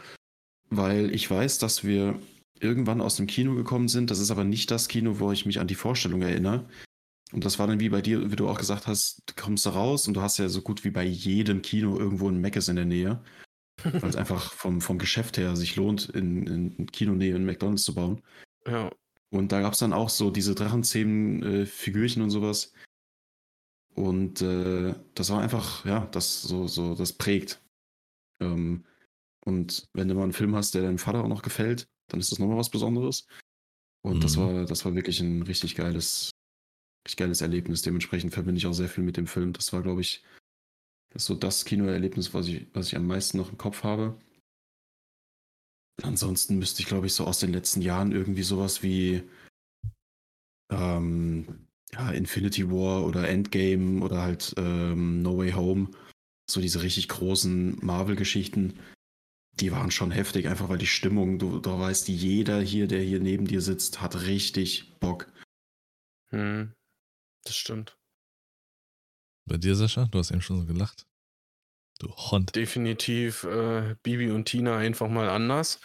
weil 0.69 1.15
ich 1.15 1.31
weiß, 1.31 1.59
dass 1.59 1.85
wir 1.85 2.19
irgendwann 2.59 2.99
aus 2.99 3.15
dem 3.15 3.25
Kino 3.25 3.55
gekommen 3.55 3.87
sind. 3.87 4.11
Das 4.11 4.19
ist 4.19 4.31
aber 4.31 4.43
nicht 4.43 4.69
das 4.69 4.89
Kino, 4.89 5.17
wo 5.19 5.31
ich 5.31 5.45
mich 5.45 5.61
an 5.61 5.67
die 5.67 5.75
Vorstellung 5.75 6.21
erinnere. 6.21 6.67
Und 7.33 7.43
das 7.43 7.59
war 7.59 7.67
dann 7.67 7.79
wie 7.79 7.89
bei 7.89 8.01
dir, 8.01 8.31
wie 8.31 8.35
du 8.35 8.47
auch 8.47 8.57
gesagt 8.57 8.87
hast, 8.87 9.21
du 9.25 9.33
kommst 9.35 9.65
da 9.65 9.71
raus 9.71 10.07
und 10.07 10.13
du 10.13 10.21
hast 10.21 10.37
ja 10.37 10.47
so 10.47 10.61
gut 10.61 10.83
wie 10.83 10.91
bei 10.91 11.03
jedem 11.03 11.61
Kino 11.61 11.99
irgendwo 11.99 12.29
ein 12.29 12.39
Meckes 12.39 12.69
in 12.69 12.77
der 12.77 12.85
Nähe. 12.85 13.21
Weil 13.83 14.09
es 14.09 14.15
einfach 14.15 14.53
vom, 14.53 14.81
vom 14.81 14.97
Geschäft 14.97 15.37
her 15.37 15.55
sich 15.55 15.75
lohnt, 15.75 16.09
in, 16.09 16.47
in 16.47 16.87
Kinonähe 16.87 17.35
einen 17.35 17.45
McDonalds 17.45 17.83
zu 17.83 17.93
bauen. 17.93 18.23
Ja. 18.65 18.89
Und 19.29 19.51
da 19.51 19.61
gab 19.61 19.73
es 19.73 19.79
dann 19.79 19.93
auch 19.93 20.09
so 20.09 20.31
diese 20.31 20.55
Drachenzähmen-Figürchen 20.55 22.21
äh, 22.21 22.23
und 22.23 22.29
sowas. 22.31 22.73
Und 23.93 24.41
äh, 24.41 24.95
das 25.15 25.29
war 25.29 25.41
einfach, 25.41 25.85
ja, 25.85 26.05
das 26.11 26.41
so, 26.41 26.67
so, 26.67 26.95
das 26.95 27.13
prägt. 27.13 27.61
Ähm, 28.39 28.85
und 29.43 29.87
wenn 29.93 30.07
du 30.07 30.15
mal 30.15 30.23
einen 30.23 30.33
Film 30.33 30.55
hast, 30.55 30.75
der 30.75 30.83
deinem 30.83 30.97
Vater 30.97 31.23
auch 31.23 31.27
noch 31.27 31.41
gefällt, 31.41 31.87
dann 32.07 32.19
ist 32.19 32.31
das 32.31 32.39
nochmal 32.39 32.57
was 32.57 32.69
Besonderes. 32.69 33.27
Und 34.01 34.17
mhm. 34.17 34.21
das 34.21 34.37
war, 34.37 34.65
das 34.65 34.85
war 34.85 34.95
wirklich 34.95 35.19
ein 35.19 35.41
richtig 35.43 35.75
geiles, 35.75 36.31
richtig 37.07 37.17
geiles 37.17 37.41
Erlebnis. 37.41 37.81
Dementsprechend 37.81 38.33
verbinde 38.33 38.59
ich 38.59 38.67
auch 38.67 38.73
sehr 38.73 38.89
viel 38.89 39.03
mit 39.03 39.15
dem 39.15 39.27
Film. 39.27 39.53
Das 39.53 39.71
war, 39.71 39.81
glaube 39.81 40.01
ich, 40.01 40.23
das 41.13 41.25
so 41.25 41.35
das 41.35 41.63
Kinoerlebnis, 41.63 42.33
was 42.33 42.47
ich, 42.47 42.67
was 42.73 42.87
ich 42.87 42.97
am 42.97 43.07
meisten 43.07 43.37
noch 43.37 43.49
im 43.49 43.57
Kopf 43.57 43.83
habe. 43.83 44.19
Ansonsten 46.03 46.59
müsste 46.59 46.81
ich, 46.81 46.87
glaube 46.87 47.07
ich, 47.07 47.13
so 47.13 47.25
aus 47.25 47.39
den 47.39 47.53
letzten 47.53 47.81
Jahren 47.81 48.11
irgendwie 48.11 48.43
sowas 48.43 48.83
wie 48.83 49.23
ähm, 50.69 51.67
ja, 51.93 52.11
Infinity 52.11 52.69
War 52.69 53.05
oder 53.05 53.27
Endgame 53.27 54.03
oder 54.03 54.21
halt 54.21 54.53
ähm, 54.57 55.21
No 55.21 55.37
Way 55.37 55.53
Home, 55.53 55.89
so 56.49 56.59
diese 56.59 56.83
richtig 56.83 57.07
großen 57.07 57.77
Marvel-Geschichten, 57.81 58.77
die 59.53 59.71
waren 59.71 59.89
schon 59.89 60.11
heftig, 60.11 60.47
einfach 60.47 60.69
weil 60.69 60.77
die 60.77 60.85
Stimmung, 60.85 61.39
du, 61.39 61.59
du 61.59 61.79
weißt, 61.79 62.09
jeder 62.09 62.61
hier, 62.61 62.87
der 62.87 63.01
hier 63.01 63.19
neben 63.19 63.47
dir 63.47 63.61
sitzt, 63.61 64.01
hat 64.01 64.27
richtig 64.27 64.99
Bock. 64.99 65.31
Hm, 66.29 66.73
das 67.47 67.55
stimmt. 67.55 67.97
Bei 69.45 69.57
dir, 69.57 69.75
Sascha? 69.75 70.05
Du 70.05 70.19
hast 70.19 70.31
eben 70.31 70.41
schon 70.41 70.59
so 70.59 70.65
gelacht. 70.65 71.07
Du 71.99 72.09
Hund. 72.15 72.55
Definitiv 72.55 73.43
äh, 73.43 73.95
Bibi 74.03 74.31
und 74.31 74.45
Tina 74.45 74.77
einfach 74.77 75.07
mal 75.07 75.29
anders. 75.29 75.79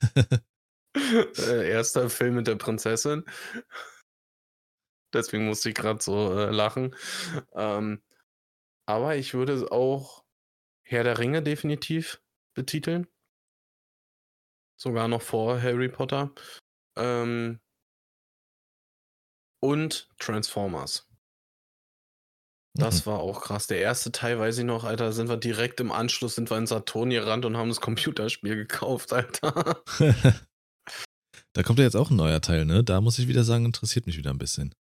äh, 1.38 1.70
erster 1.70 2.10
Film 2.10 2.36
mit 2.36 2.46
der 2.46 2.56
Prinzessin. 2.56 3.24
Deswegen 5.12 5.46
musste 5.46 5.70
ich 5.70 5.74
gerade 5.74 6.02
so 6.02 6.38
äh, 6.38 6.50
lachen. 6.50 6.94
Ähm, 7.54 8.02
aber 8.86 9.16
ich 9.16 9.34
würde 9.34 9.70
auch 9.72 10.24
Herr 10.82 11.04
der 11.04 11.18
Ringe 11.18 11.42
definitiv 11.42 12.22
betiteln. 12.54 13.06
Sogar 14.76 15.08
noch 15.08 15.22
vor 15.22 15.60
Harry 15.60 15.88
Potter. 15.88 16.32
Ähm, 16.96 17.60
und 19.60 20.08
Transformers. 20.18 21.08
Das 22.74 23.04
mhm. 23.04 23.10
war 23.10 23.18
auch 23.18 23.42
krass. 23.42 23.66
Der 23.66 23.80
erste 23.80 24.12
Teil, 24.12 24.38
weiß 24.38 24.58
ich 24.58 24.64
noch, 24.64 24.84
Alter, 24.84 25.12
sind 25.12 25.28
wir 25.28 25.36
direkt 25.36 25.80
im 25.80 25.90
Anschluss, 25.90 26.36
sind 26.36 26.50
wir 26.50 26.58
in 26.58 26.66
Saturn 26.66 27.10
gerannt 27.10 27.44
und 27.44 27.56
haben 27.56 27.68
das 27.68 27.80
Computerspiel 27.80 28.54
gekauft, 28.54 29.12
Alter. 29.12 29.82
da 31.54 31.62
kommt 31.62 31.78
ja 31.78 31.84
jetzt 31.84 31.96
auch 31.96 32.10
ein 32.10 32.16
neuer 32.16 32.40
Teil, 32.40 32.64
ne? 32.64 32.84
Da 32.84 33.00
muss 33.00 33.18
ich 33.18 33.26
wieder 33.26 33.42
sagen, 33.42 33.64
interessiert 33.64 34.06
mich 34.06 34.16
wieder 34.16 34.30
ein 34.30 34.38
bisschen. 34.38 34.74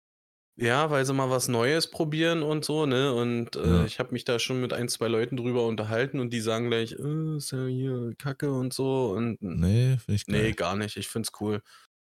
Ja, 0.60 0.90
weil 0.90 1.06
sie 1.06 1.14
mal 1.14 1.30
was 1.30 1.48
Neues 1.48 1.90
probieren 1.90 2.42
und 2.42 2.66
so, 2.66 2.88
ne? 2.88 3.14
Und 3.14 3.56
äh, 3.56 3.68
ja. 3.68 3.86
ich 3.86 4.00
habe 4.00 4.12
mich 4.12 4.26
da 4.26 4.40
schon 4.40 4.60
mit 4.60 4.74
ein, 4.74 4.90
zwei 4.90 5.08
Leuten 5.08 5.38
drüber 5.38 5.68
unterhalten 5.68 6.20
und 6.20 6.32
die 6.34 6.42
sagen 6.42 6.70
gleich, 6.70 6.94
äh, 6.94 7.38
ist 7.38 7.52
ja 7.52 7.66
hier 7.68 8.14
Kacke 8.18 8.52
und 8.52 8.74
so. 8.74 9.12
Und 9.12 9.40
nee, 9.40 9.98
finde 9.98 10.16
ich 10.16 10.26
geil. 10.26 10.42
Nee, 10.42 10.52
gar 10.54 10.76
nicht. 10.76 10.98
Ich 10.98 11.10
find's 11.10 11.32
cool. 11.40 11.62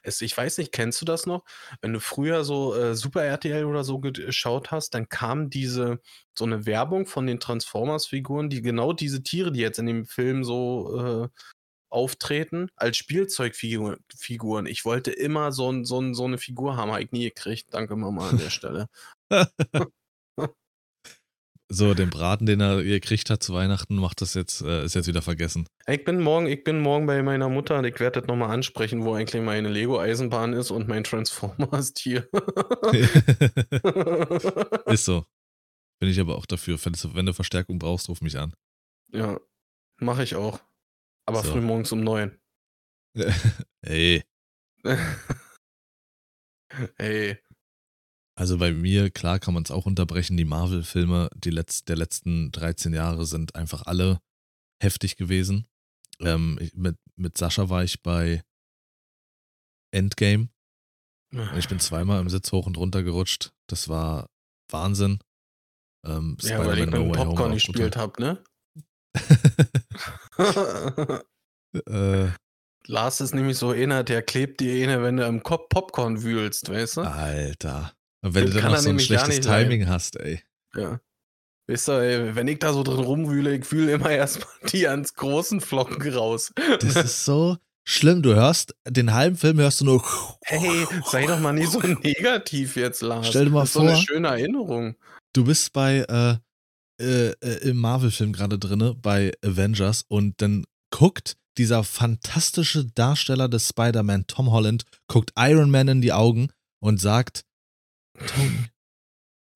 Es, 0.03 0.21
ich 0.21 0.37
weiß 0.37 0.59
nicht, 0.59 0.73
kennst 0.73 1.01
du 1.01 1.05
das 1.05 1.27
noch? 1.27 1.45
Wenn 1.81 1.93
du 1.93 2.01
früher 2.01 2.45
so 2.45 2.75
äh, 2.75 2.95
Super 2.95 3.25
RTL 3.25 3.65
oder 3.65 3.85
so 3.85 3.99
geschaut 3.99 4.71
hast, 4.71 4.95
dann 4.95 5.09
kam 5.09 5.51
diese, 5.51 6.01
so 6.35 6.45
eine 6.45 6.67
Werbung 6.67 7.07
von 7.07 7.27
den 7.27 7.41
Transformers-Figuren, 7.41 8.49
die 8.51 8.63
genau 8.63 8.93
diese 8.93 9.23
Tiere, 9.23 9.53
die 9.53 9.61
jetzt 9.61 9.79
in 9.79 9.87
dem 9.87 10.07
Film 10.07 10.45
so 10.45 11.27
äh, 11.27 11.29
auftreten 11.91 12.71
als 12.77 12.97
Spielzeugfiguren. 12.97 14.67
Ich 14.67 14.85
wollte 14.85 15.11
immer 15.11 15.53
so, 15.53 15.85
so, 15.85 16.13
so 16.13 16.25
eine 16.25 16.39
Figur 16.39 16.77
haben, 16.77 16.91
habe 16.93 17.03
ich 17.03 17.13
nie 17.13 17.25
gekriegt. 17.25 17.69
Danke 17.73 17.97
Mama 17.97 18.29
an 18.29 18.39
der 18.39 18.51
Stelle. 18.51 18.89
so, 21.71 21.93
den 21.93 22.09
Braten, 22.09 22.47
den 22.47 22.61
er 22.61 22.83
gekriegt 22.83 23.29
hat 23.29 23.43
zu 23.43 23.53
Weihnachten, 23.53 23.97
macht 23.97 24.23
das 24.23 24.33
jetzt, 24.35 24.63
äh, 24.63 24.85
ist 24.85 24.95
jetzt 24.95 25.07
wieder 25.07 25.21
vergessen. 25.21 25.69
Ich 25.87 26.03
bin 26.05 26.21
morgen, 26.21 26.47
ich 26.47 26.65
bin 26.65 26.81
morgen 26.81 27.05
bei 27.07 27.23
meiner 27.23 27.51
Mutter 27.51 27.79
und 27.79 27.85
ich 27.85 28.01
werde 28.01 28.21
das 28.21 28.29
nochmal 28.29 28.51
ansprechen, 28.51 29.05
wo 29.05 29.15
eigentlich 29.15 29.43
meine 29.43 29.69
Lego-Eisenbahn 29.69 30.55
ist 30.55 30.71
und 30.71 30.89
mein 30.89 31.05
Transformers-Tier. 31.05 32.27
ist 34.87 35.05
so. 35.05 35.27
Bin 36.01 36.09
ich 36.09 36.19
aber 36.21 36.37
auch 36.37 36.47
dafür. 36.47 36.79
Wenn 36.83 37.27
du, 37.27 37.35
Verstärkung 37.35 37.79
brauchst, 37.79 38.09
ruf 38.09 38.23
mich 38.23 38.39
an. 38.39 38.55
Ja, 39.13 39.39
mache 39.99 40.23
ich 40.23 40.37
auch. 40.37 40.61
Aber 41.27 41.43
so. 41.43 41.53
früh 41.53 41.61
morgens 41.61 41.93
um 41.93 42.01
neun. 42.01 42.39
hey. 43.83 44.23
hey. 46.97 47.39
Also 48.39 48.57
bei 48.57 48.73
mir, 48.73 49.11
klar 49.11 49.41
kann 49.41 49.53
man 49.53 49.65
es 49.65 49.73
auch 49.73 49.85
unterbrechen, 49.85 50.37
die 50.37 50.45
Marvel-Filme 50.45 51.29
die 51.35 51.51
Letz 51.51 51.85
der 51.85 51.97
letzten 51.97 52.53
13 52.53 52.95
Jahre 52.95 53.27
sind 53.27 53.57
einfach 53.57 53.87
alle 53.87 54.21
heftig 54.81 55.17
gewesen. 55.17 55.67
Ähm, 56.21 56.57
ich, 56.61 56.73
mit, 56.75 56.97
mit 57.17 57.37
Sascha 57.37 57.69
war 57.69 57.83
ich 57.83 58.01
bei 58.01 58.45
Endgame. 59.91 60.51
Ich 61.57 61.69
bin 61.69 61.81
zweimal 61.81 62.21
im 62.21 62.31
Sitz 62.31 62.53
hoch 62.53 62.67
und 62.67 62.77
runter 62.77 63.03
gerutscht. 63.03 63.51
Das 63.67 63.89
war 63.89 64.31
Wahnsinn. 64.71 65.19
Ähm, 66.07 66.37
ja, 66.43 66.65
weil 66.65 66.79
ich 66.79 66.87
mit 66.87 66.95
no 66.95 67.11
Popcorn 67.11 67.55
gespielt 67.55 67.97
habe, 67.97 68.23
ne? 68.23 68.45
äh, 71.89 72.29
Lars 72.87 73.21
ist 73.21 73.35
nämlich 73.35 73.59
so 73.59 73.71
einer, 73.71 74.05
der 74.05 74.23
klebt 74.23 74.61
dir 74.61 74.85
eine, 74.85 75.03
wenn 75.03 75.17
du 75.17 75.27
im 75.27 75.43
Kopf 75.43 75.69
Popcorn 75.71 76.23
wühlst, 76.23 76.71
weißt 76.71 76.99
du? 76.99 77.01
Alter. 77.01 77.98
Und 78.23 78.35
wenn 78.35 78.45
Dem 78.45 78.55
du 78.55 78.61
dann 78.61 78.73
noch 78.73 78.79
so 78.79 78.91
ein 78.91 79.01
schlechtes 79.01 79.41
Timing 79.41 79.83
sein. 79.83 79.91
hast, 79.91 80.17
ey. 80.17 80.43
Ja. 80.75 81.01
Weißt 81.69 81.89
du, 81.89 81.93
ey, 81.93 82.35
wenn 82.35 82.49
ich 82.49 82.59
da 82.59 82.73
so 82.73 82.83
drin 82.83 83.05
rumwühle, 83.05 83.57
ich 83.57 83.65
fühle 83.65 83.93
immer 83.93 84.11
erstmal 84.11 84.49
die 84.73 84.81
ganz 84.81 85.15
großen 85.15 85.61
Flocken 85.61 86.15
raus. 86.15 86.53
Das 86.81 86.97
ist 86.97 87.25
so 87.25 87.59
schlimm. 87.85 88.23
Du 88.23 88.35
hörst, 88.35 88.75
den 88.87 89.13
halben 89.13 89.37
Film 89.37 89.59
hörst 89.59 89.81
du 89.81 89.85
nur. 89.85 90.05
Hey, 90.43 90.87
sei 91.07 91.27
doch 91.27 91.39
mal 91.39 91.53
nicht 91.53 91.71
so 91.71 91.81
negativ 92.03 92.77
jetzt, 92.77 93.03
Lars. 93.03 93.29
Stell 93.29 93.47
dir 93.47 93.51
mal 93.51 93.61
das 93.61 93.71
ist 93.71 93.75
vor. 93.75 93.83
So 93.83 93.89
eine 93.89 93.99
schöne 93.99 94.29
Erinnerung. 94.29 94.97
Du 95.35 95.45
bist 95.45 95.73
bei, 95.73 95.99
äh, 96.09 96.37
äh, 97.01 97.33
äh, 97.41 97.69
im 97.69 97.77
Marvel-Film 97.77 98.33
gerade 98.33 98.59
drinne, 98.59 98.95
bei 98.95 99.33
Avengers, 99.45 100.05
und 100.09 100.41
dann 100.41 100.65
guckt 100.91 101.37
dieser 101.59 101.85
fantastische 101.85 102.87
Darsteller 102.87 103.49
des 103.49 103.69
Spider-Man, 103.69 104.27
Tom 104.27 104.51
Holland, 104.51 104.85
guckt 105.07 105.33
Iron 105.37 105.71
Man 105.71 105.89
in 105.89 106.01
die 106.01 106.13
Augen 106.13 106.49
und 106.81 107.01
sagt, 107.01 107.43
Tony, 108.27 108.67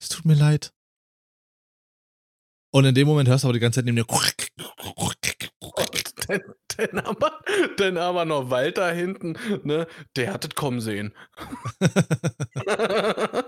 es 0.00 0.08
tut 0.08 0.24
mir 0.24 0.34
leid. 0.34 0.72
Und 2.74 2.86
in 2.86 2.94
dem 2.94 3.06
Moment 3.06 3.28
hörst 3.28 3.44
du 3.44 3.48
aber 3.48 3.52
die 3.52 3.60
ganze 3.60 3.80
Zeit 3.80 3.84
neben 3.84 3.96
dir. 3.96 4.06
Dann, 6.28 6.40
dann, 6.76 6.98
aber, 7.00 7.42
dann 7.76 7.98
aber 7.98 8.24
noch 8.24 8.48
Walter 8.48 8.92
hinten, 8.92 9.36
ne? 9.64 9.86
Der 10.16 10.32
hat 10.32 10.44
es 10.44 10.54
kommen 10.54 10.80
sehen. 10.80 11.14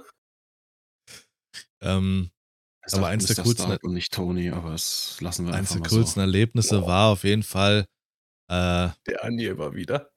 ähm, 1.81 2.31
aber 2.93 3.07
eins 3.07 3.27
der 3.27 3.43
coolsten. 3.45 3.79
Und 3.83 3.95
nicht 3.95 4.13
Tony, 4.13 4.51
aber 4.51 4.73
das 4.73 5.21
lassen 5.21 5.47
wir 5.47 5.55
eins 5.55 5.71
der 5.71 5.81
coolsten 5.83 6.17
so. 6.17 6.21
Erlebnisse 6.21 6.83
oh. 6.83 6.87
war 6.87 7.13
auf 7.13 7.25
jeden 7.25 7.45
Fall. 7.45 7.87
Äh, 8.49 8.91
der 9.07 9.23
Andi 9.25 9.47
immer 9.47 9.75
wieder. 9.75 10.11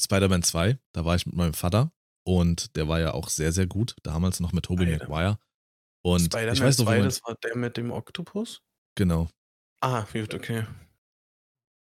Spider-Man 0.00 0.42
2, 0.42 0.78
da 0.92 1.04
war 1.04 1.14
ich 1.16 1.26
mit 1.26 1.34
meinem 1.34 1.54
Vater 1.54 1.92
und 2.28 2.76
der 2.76 2.88
war 2.88 3.00
ja 3.00 3.14
auch 3.14 3.30
sehr, 3.30 3.52
sehr 3.52 3.66
gut. 3.66 3.96
Damals 4.02 4.38
noch 4.38 4.52
mit 4.52 4.66
Tobey 4.66 4.84
Maguire. 4.84 5.38
Und 6.04 6.26
Spider-Man 6.26 6.54
ich 6.54 6.60
weiß 6.60 6.78
noch, 6.78 6.84
2, 6.84 7.00
das 7.00 7.22
war 7.24 7.34
der 7.42 7.56
mit 7.56 7.78
dem 7.78 7.90
Oktopus? 7.90 8.60
Genau. 8.96 9.30
Ah, 9.80 10.06
gut, 10.12 10.34
okay. 10.34 10.66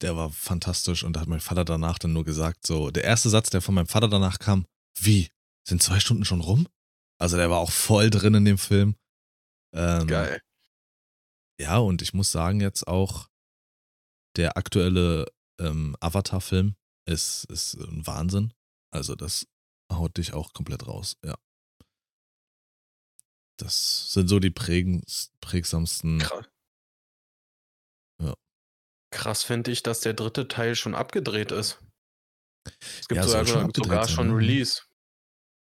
Der 0.02 0.18
war 0.18 0.30
fantastisch 0.30 1.06
und 1.06 1.14
da 1.14 1.22
hat 1.22 1.30
mein 1.30 1.40
Vater 1.40 1.64
danach 1.64 2.00
dann 2.00 2.12
nur 2.12 2.26
gesagt, 2.26 2.68
so, 2.68 2.92
der 2.92 3.06
erste 3.06 3.30
Satz, 3.30 3.50
der 3.50 3.62
von 3.62 3.76
meinem 3.76 3.88
Vater 3.88 4.10
danach 4.10 4.38
kam, 4.38 4.66
wie, 5.00 5.30
sind 5.66 5.82
zwei 5.82 6.02
Stunden 6.02 6.26
schon 6.26 6.42
rum? 6.42 6.68
Also 7.18 7.38
der 7.38 7.50
war 7.50 7.60
auch 7.60 7.72
voll 7.72 8.10
drin 8.10 8.34
in 8.34 8.44
dem 8.44 8.58
Film. 8.58 8.98
Ähm, 9.74 10.06
Geil. 10.06 10.42
Ja, 11.62 11.78
und 11.78 12.02
ich 12.02 12.14
muss 12.14 12.34
sagen, 12.34 12.60
jetzt 12.60 12.90
auch 12.90 13.30
der 14.36 14.58
aktuelle 14.58 15.28
ähm, 15.62 15.96
Avatar-Film 16.02 16.76
ist, 17.06 17.46
ist 17.46 17.76
ein 17.76 18.06
Wahnsinn. 18.06 18.52
Also 18.92 19.16
das 19.16 19.48
haut 19.92 20.18
dich 20.18 20.34
auch 20.34 20.54
komplett 20.54 20.88
raus, 20.88 21.18
ja. 21.24 21.36
Das 23.58 24.12
sind 24.12 24.28
so 24.28 24.40
die 24.40 24.50
prägsamsten. 24.52 26.20
Krass. 26.20 26.46
Ja. 28.22 28.34
Krass 29.12 29.44
finde 29.44 29.72
ich, 29.72 29.82
dass 29.84 30.02
der 30.02 30.14
dritte 30.14 30.48
Teil 30.48 30.76
schon 30.76 30.94
abgedreht 30.94 31.52
ist. 31.52 31.80
Es 33.00 33.08
gibt 33.08 33.18
Ja, 33.18 33.24
sogar, 33.24 33.46
schon 33.46 33.72
sogar 33.74 34.08
schon 34.10 34.28
ne? 34.30 34.36
Release. 34.38 34.82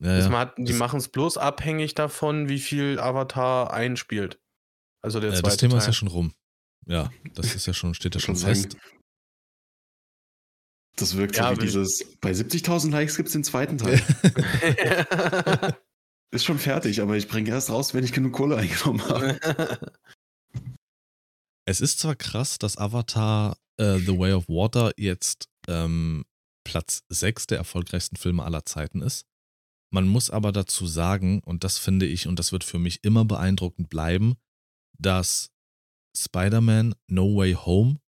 Ja, 0.02 0.20
ja. 0.20 0.30
ma- 0.30 0.54
die 0.58 0.74
machen 0.74 1.00
es 1.00 1.10
bloß 1.10 1.38
abhängig 1.38 1.94
davon, 1.94 2.48
wie 2.48 2.60
viel 2.60 3.00
Avatar 3.00 3.74
einspielt. 3.74 4.40
Also 5.04 5.20
der 5.20 5.32
Äh, 5.32 5.34
zweite 5.34 5.48
das 5.48 5.58
Thema 5.58 5.72
Teil. 5.72 5.80
ist 5.80 5.88
ja 5.88 5.94
schon 5.94 6.08
rum. 6.08 6.34
Ja, 6.88 7.12
das 7.34 7.54
ist 7.56 7.66
ja 7.66 7.74
schon, 7.74 7.94
steht 7.94 8.16
ja 8.16 8.22
schon 8.22 8.36
fest. 8.36 8.78
Das 10.96 11.16
wirkt 11.18 11.38
Ja, 11.38 11.50
so 11.56 11.62
wie 11.62 11.66
ich- 11.66 11.72
dieses, 11.72 12.18
bei 12.20 12.32
70.000 12.32 12.92
Likes 12.92 13.16
gibt 13.16 13.28
es 13.28 13.34
den 13.34 13.44
zweiten 13.44 13.78
Teil. 13.78 14.02
Ist 16.34 16.46
schon 16.46 16.60
fertig, 16.60 17.02
aber 17.02 17.18
ich 17.18 17.28
bringe 17.28 17.50
erst 17.50 17.70
raus, 17.70 17.94
wenn 17.94 18.04
ich 18.06 18.14
genug 18.14 18.34
Kohle 18.34 18.58
eingenommen 18.58 19.04
habe. 19.08 19.40
Es 21.68 21.80
ist 21.80 22.00
zwar 22.00 22.16
krass, 22.16 22.58
dass 22.58 22.78
Avatar 22.78 23.56
äh, 23.78 24.00
The 24.00 24.18
Way 24.18 24.34
of 24.34 24.50
Water 24.50 24.92
jetzt 24.98 25.48
ähm, 25.68 26.26
Platz 26.66 27.04
6 27.10 27.48
der 27.48 27.60
erfolgreichsten 27.60 28.16
Filme 28.16 28.44
aller 28.44 28.66
Zeiten 28.66 29.02
ist. 29.04 29.26
Man 29.94 30.08
muss 30.08 30.32
aber 30.32 30.52
dazu 30.52 30.88
sagen, 30.88 31.40
und 31.46 31.64
das 31.64 31.78
finde 31.78 32.08
ich, 32.08 32.28
und 32.28 32.40
das 32.40 32.52
wird 32.52 32.64
für 32.64 32.80
mich 32.80 33.04
immer 33.04 33.26
beeindruckend 33.26 33.90
bleiben, 33.90 34.38
dass 34.98 35.52
Spider-Man 36.18 36.96
No 37.08 37.36
Way 37.36 37.54
Home 37.54 38.00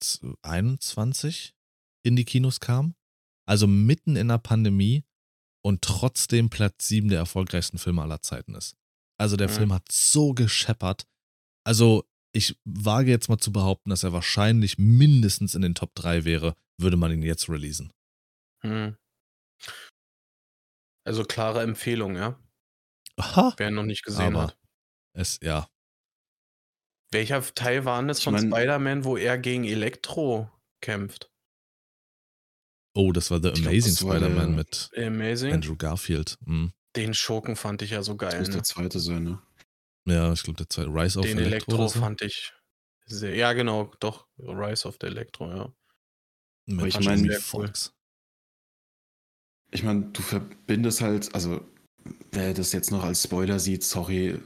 2021 0.00 1.54
in 2.04 2.16
die 2.16 2.24
Kinos 2.24 2.60
kam. 2.60 2.94
Also 3.48 3.66
mitten 3.66 4.16
in 4.16 4.28
der 4.28 4.38
Pandemie 4.38 5.04
und 5.64 5.82
trotzdem 5.82 6.50
Platz 6.50 6.88
7 6.88 7.08
der 7.08 7.18
erfolgreichsten 7.18 7.78
Filme 7.78 8.02
aller 8.02 8.20
Zeiten 8.22 8.54
ist. 8.54 8.76
Also 9.18 9.36
der 9.36 9.48
Mhm. 9.48 9.52
Film 9.52 9.72
hat 9.72 9.90
so 9.90 10.32
gescheppert. 10.34 11.06
Also 11.64 12.04
ich 12.32 12.58
wage 12.64 13.10
jetzt 13.10 13.28
mal 13.28 13.38
zu 13.38 13.52
behaupten, 13.52 13.90
dass 13.90 14.02
er 14.02 14.12
wahrscheinlich 14.12 14.78
mindestens 14.78 15.54
in 15.54 15.62
den 15.62 15.74
Top 15.74 15.94
3 15.94 16.24
wäre, 16.24 16.54
würde 16.78 16.96
man 16.96 17.10
ihn 17.12 17.22
jetzt 17.22 17.48
releasen. 17.48 17.92
Hm. 18.62 18.96
Also 21.06 21.22
klare 21.24 21.62
Empfehlung, 21.62 22.16
ja. 22.16 22.38
Aha. 23.16 23.54
Wer 23.56 23.68
ihn 23.68 23.74
noch 23.74 23.84
nicht 23.84 24.04
gesehen 24.04 24.34
Aber- 24.36 24.48
hat. 24.48 24.58
Es, 25.14 25.38
ja. 25.42 25.68
Welcher 27.16 27.42
Teil 27.54 27.86
war 27.86 27.98
denn 27.98 28.08
das 28.08 28.18
Ich 28.18 28.24
von 28.24 28.34
mein- 28.34 28.48
Spider-Man, 28.48 29.04
wo 29.04 29.16
er 29.16 29.38
gegen 29.38 29.64
Elektro 29.64 30.50
kämpft? 30.82 31.30
Oh, 32.94 33.10
das 33.10 33.30
war 33.30 33.40
The 33.42 33.52
Ich 33.54 33.62
Amazing 33.66 33.92
das 33.94 34.00
Spider-Man 34.00 34.48
der- 34.48 34.56
mit 34.56 34.90
Amazing. 34.98 35.52
Andrew 35.54 35.76
Garfield. 35.76 36.36
Hm. 36.44 36.72
Den 36.94 37.14
Schurken 37.14 37.56
fand 37.56 37.80
ich 37.80 37.90
ja 37.92 38.02
so 38.02 38.12
Das 38.14 38.30
geil. 38.30 38.40
muss 38.40 38.48
Ne? 38.48 38.54
der 38.56 38.64
zweite 38.64 39.00
sein, 39.00 39.24
ne? 39.24 39.42
Ja, 40.06 40.30
ich 40.32 40.42
glaube, 40.42 40.58
der 40.58 40.68
zweite 40.68 40.88
Rise 40.90 41.18
of 41.18 41.24
Den 41.24 41.38
Electro. 41.38 41.48
Elektro 41.54 41.74
oder 41.76 41.88
so. 41.88 42.00
fand 42.00 42.20
ich 42.20 42.52
sehr. 43.06 43.34
Ja, 43.34 43.54
genau, 43.54 43.90
doch. 44.00 44.26
Rise 44.38 44.86
of 44.86 44.98
the 45.00 45.06
Electro, 45.06 45.48
ja. 45.50 45.72
Mit 46.66 46.86
ich 46.86 46.94
Jamie 46.96 47.06
mein- 47.06 47.30
sehr 47.30 47.40
cool. 47.54 47.72
Ich 49.70 49.82
meine, 49.82 50.02
du 50.12 50.20
verbindest 50.20 51.00
halt, 51.00 51.34
also 51.34 51.66
wer 52.30 52.52
das 52.52 52.72
jetzt 52.72 52.90
noch 52.90 53.04
als 53.04 53.22
Spoiler 53.22 53.58
sieht, 53.58 53.84
sorry, 53.84 54.38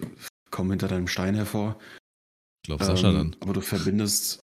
komm 0.52 0.70
hinter 0.70 0.86
deinem 0.86 1.08
Stein 1.08 1.34
hervor. 1.34 1.80
Ich 2.62 2.66
glaube, 2.66 2.84
Sascha 2.84 3.08
Ähm, 3.08 3.14
dann. 3.14 3.36
Aber 3.40 3.52
du 3.52 3.61
verbindest. 3.61 4.40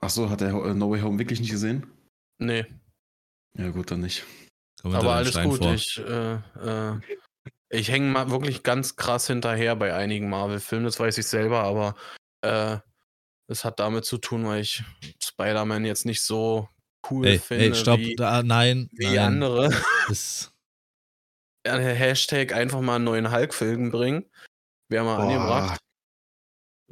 Ach 0.00 0.10
so, 0.10 0.30
hat 0.30 0.40
er 0.40 0.52
äh, 0.64 0.74
No 0.74 0.90
Way 0.90 1.00
Home 1.02 1.18
wirklich 1.18 1.40
nicht 1.40 1.50
gesehen? 1.50 1.86
Nee, 2.38 2.66
Ja, 3.56 3.70
gut, 3.70 3.90
dann 3.90 4.00
nicht. 4.00 4.24
Aber 4.82 5.14
alles 5.14 5.30
Stein 5.30 5.48
gut. 5.50 5.58
vor. 5.58 5.74
Ich, 5.74 5.98
äh, 5.98 6.34
äh, 6.34 7.00
ich 7.70 7.88
hänge 7.90 8.10
mal 8.10 8.30
wirklich 8.30 8.62
ganz 8.64 8.96
krass 8.96 9.28
hinterher 9.28 9.76
bei 9.76 9.94
einigen 9.94 10.28
Marvel-Filmen, 10.28 10.86
das 10.86 10.98
weiß 10.98 11.18
ich 11.18 11.26
selber, 11.26 11.62
aber 11.62 11.94
äh, 12.40 12.78
das 13.46 13.64
hat 13.64 13.78
damit 13.78 14.04
zu 14.04 14.18
tun, 14.18 14.44
weil 14.46 14.62
ich 14.62 14.82
Spider-Man 15.22 15.84
jetzt 15.84 16.04
nicht 16.04 16.22
so 16.22 16.68
cool 17.10 17.26
Ey, 17.26 17.38
finde 17.38 17.64
ey, 17.66 17.74
stopp. 17.74 18.00
wie, 18.00 18.16
Da, 18.16 18.42
nein, 18.42 18.88
wie 18.92 19.04
nein. 19.04 19.18
andere. 19.18 19.70
Das, 20.08 20.52
Hashtag 21.64 22.52
einfach 22.52 22.80
mal 22.80 22.96
einen 22.96 23.04
neuen 23.04 23.30
Hulk-Film 23.30 23.92
bringen. 23.92 24.28
Wäre 24.88 25.04
mal 25.04 25.16
Boah, 25.16 25.22
angebracht. 25.22 25.80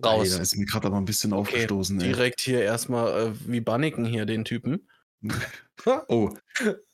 Raus. 0.05 0.30
da 0.30 0.38
ist 0.42 0.57
mir 0.57 0.64
gerade 0.66 0.86
aber 0.86 0.96
ein 0.96 1.05
bisschen 1.05 1.32
Okay, 1.32 1.40
aufgestoßen, 1.55 2.01
ey. 2.01 2.09
Direkt 2.09 2.40
hier 2.40 2.62
erstmal 2.62 3.28
äh, 3.28 3.32
wie 3.46 3.61
Banniken 3.61 4.05
hier, 4.05 4.26
den 4.26 4.44
Typen. 4.44 4.88
Oh, 6.09 6.34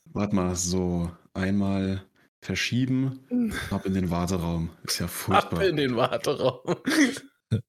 warte 0.05 0.33
mal, 0.35 0.55
so 0.55 1.11
einmal 1.33 2.03
verschieben, 2.41 3.19
ab 3.69 3.85
in 3.85 3.93
den 3.93 4.09
Warteraum. 4.09 4.69
Ist 4.83 4.99
ja 4.99 5.05
Ab 5.07 5.11
furchtbar. 5.11 5.65
in 5.65 5.75
den 5.77 5.95
Warteraum. 5.95 6.59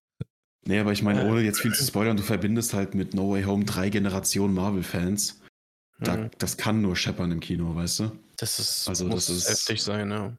Nee, 0.67 0.81
aber 0.81 0.93
ich 0.93 1.03
meine, 1.03 1.25
ohne 1.27 1.41
jetzt 1.41 1.61
viel 1.61 1.73
zu 1.73 1.83
spoilern, 1.83 2.19
du 2.19 2.23
verbindest 2.23 2.75
halt 2.75 2.95
mit 2.95 3.15
No 3.15 3.31
Way 3.33 3.45
Home 3.45 3.65
drei 3.65 3.89
Generationen 3.89 4.53
Marvel-Fans. 4.53 5.41
Da, 6.01 6.15
Hm, 6.15 6.31
Das 6.37 6.59
kann 6.59 6.83
nur 6.83 6.95
scheppern 6.95 7.33
im 7.33 7.41
Kino, 7.41 7.75
weißt 7.75 8.01
du? 8.01 8.13
Das 8.37 8.59
ist, 8.59 8.87
also 8.87 9.07
muss 9.07 9.27
das 9.27 9.37
ist- 9.39 9.49
heftig 9.49 9.83
sein, 9.83 10.11
ja. 10.11 10.37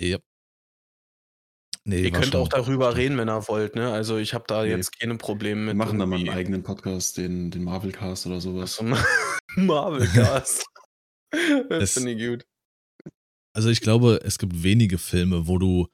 ja. 0.00 0.18
Nee, 1.84 2.02
Ihr 2.04 2.10
könnt 2.12 2.26
schon- 2.26 2.36
auch 2.40 2.48
darüber 2.48 2.96
reden, 2.96 3.18
wenn 3.18 3.28
ihr 3.28 3.48
wollt, 3.48 3.74
ne? 3.74 3.92
Also 3.92 4.16
ich 4.18 4.34
habe 4.34 4.44
da 4.46 4.62
Nee. 4.62 4.70
jetzt 4.70 4.96
keine 4.98 5.16
Probleme 5.16 5.62
Wir 5.62 5.66
mit. 5.74 5.76
machen 5.76 5.98
da 5.98 6.06
mal 6.06 6.18
einen 6.18 6.28
eigenen 6.28 6.62
Podcast, 6.62 7.16
den, 7.16 7.50
den 7.50 7.64
Marvel-Cast 7.64 8.26
oder 8.26 8.40
sowas. 8.40 8.76
so 8.76 8.84
Marvel-Cast. 9.56 10.64
das 11.68 11.82
Es- 11.82 11.94
finde 11.94 12.12
ich 12.12 12.18
gut. 12.30 12.46
Also 13.54 13.68
ich 13.68 13.80
glaube, 13.80 14.20
es 14.24 14.38
gibt 14.38 14.62
wenige 14.62 14.96
Filme, 14.98 15.46
wo 15.46 15.58
du 15.58 15.88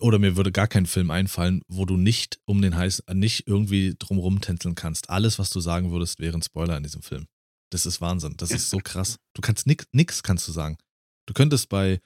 oder 0.00 0.18
mir 0.18 0.36
würde 0.36 0.50
gar 0.52 0.66
kein 0.68 0.86
Film 0.86 1.10
einfallen, 1.10 1.62
wo 1.68 1.84
du 1.84 1.96
nicht 1.96 2.38
um 2.46 2.60
den 2.60 2.76
heiß 2.76 3.04
nicht 3.12 3.46
irgendwie 3.46 3.94
drumrum 3.98 4.40
tänzeln 4.40 4.74
kannst. 4.74 5.08
Alles, 5.08 5.38
was 5.38 5.50
du 5.50 5.60
sagen 5.60 5.92
würdest, 5.92 6.18
wäre 6.18 6.36
ein 6.36 6.42
Spoiler 6.42 6.76
in 6.76 6.82
diesem 6.82 7.02
Film. 7.02 7.26
Das 7.70 7.86
ist 7.86 8.00
Wahnsinn. 8.00 8.34
Das 8.36 8.50
ist 8.50 8.70
so 8.70 8.78
krass. 8.84 9.16
Du 9.34 9.40
kannst 9.40 9.66
nix, 9.66 9.86
nix 9.92 10.22
kannst 10.22 10.46
du 10.48 10.52
sagen. 10.52 10.78
Du 11.26 11.34
könntest 11.34 11.68
bei 11.68 12.00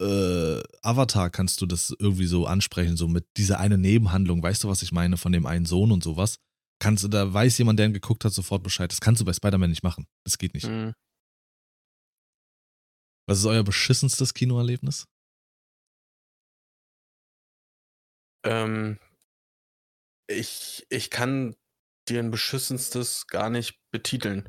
äh, 0.00 0.62
Avatar 0.82 1.30
kannst 1.30 1.60
du 1.60 1.66
das 1.66 1.94
irgendwie 1.98 2.26
so 2.26 2.46
ansprechen, 2.46 2.96
so 2.96 3.06
mit 3.06 3.26
dieser 3.36 3.60
eine 3.60 3.78
Nebenhandlung, 3.78 4.42
weißt 4.42 4.64
du, 4.64 4.68
was 4.68 4.82
ich 4.82 4.92
meine, 4.92 5.16
von 5.16 5.32
dem 5.32 5.46
einen 5.46 5.66
Sohn 5.66 5.92
und 5.92 6.02
sowas. 6.02 6.36
Kannst 6.80 7.04
du, 7.04 7.08
da 7.08 7.32
weiß 7.32 7.58
jemand, 7.58 7.78
der 7.78 7.86
ihn 7.86 7.92
geguckt 7.92 8.24
hat, 8.24 8.32
sofort 8.32 8.62
Bescheid. 8.62 8.90
Das 8.90 9.00
kannst 9.00 9.20
du 9.20 9.26
bei 9.26 9.34
Spider-Man 9.34 9.68
nicht 9.68 9.82
machen. 9.82 10.06
Das 10.24 10.38
geht 10.38 10.54
nicht. 10.54 10.66
Hm. 10.66 10.94
Was 13.28 13.38
ist 13.38 13.44
euer 13.44 13.62
beschissenstes 13.62 14.32
Kinoerlebnis? 14.32 15.06
Ähm, 18.44 18.98
ich, 20.26 20.86
ich 20.88 21.10
kann 21.10 21.54
dir 22.08 22.20
ein 22.20 22.30
beschissenstes 22.30 23.26
gar 23.26 23.50
nicht 23.50 23.78
betiteln. 23.90 24.48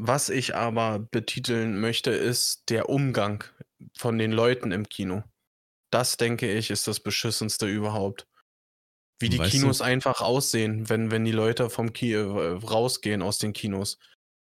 Was 0.00 0.28
ich 0.28 0.54
aber 0.54 1.00
betiteln 1.00 1.80
möchte, 1.80 2.12
ist 2.12 2.70
der 2.70 2.88
Umgang 2.88 3.42
von 3.96 4.18
den 4.18 4.32
Leuten 4.32 4.72
im 4.72 4.88
Kino. 4.88 5.22
Das, 5.90 6.16
denke 6.16 6.52
ich, 6.52 6.70
ist 6.70 6.86
das 6.86 7.00
beschissenste 7.00 7.66
überhaupt. 7.66 8.26
Wie 9.20 9.28
die 9.28 9.38
Weißt 9.38 9.52
du- 9.52 9.58
Kinos 9.58 9.80
einfach 9.80 10.20
aussehen, 10.20 10.88
wenn, 10.88 11.10
wenn 11.10 11.24
die 11.24 11.32
Leute 11.32 11.70
vom 11.70 11.92
Ki 11.92 12.12
äh, 12.12 12.22
rausgehen 12.22 13.22
aus 13.22 13.38
den 13.38 13.52
Kinos. 13.52 13.98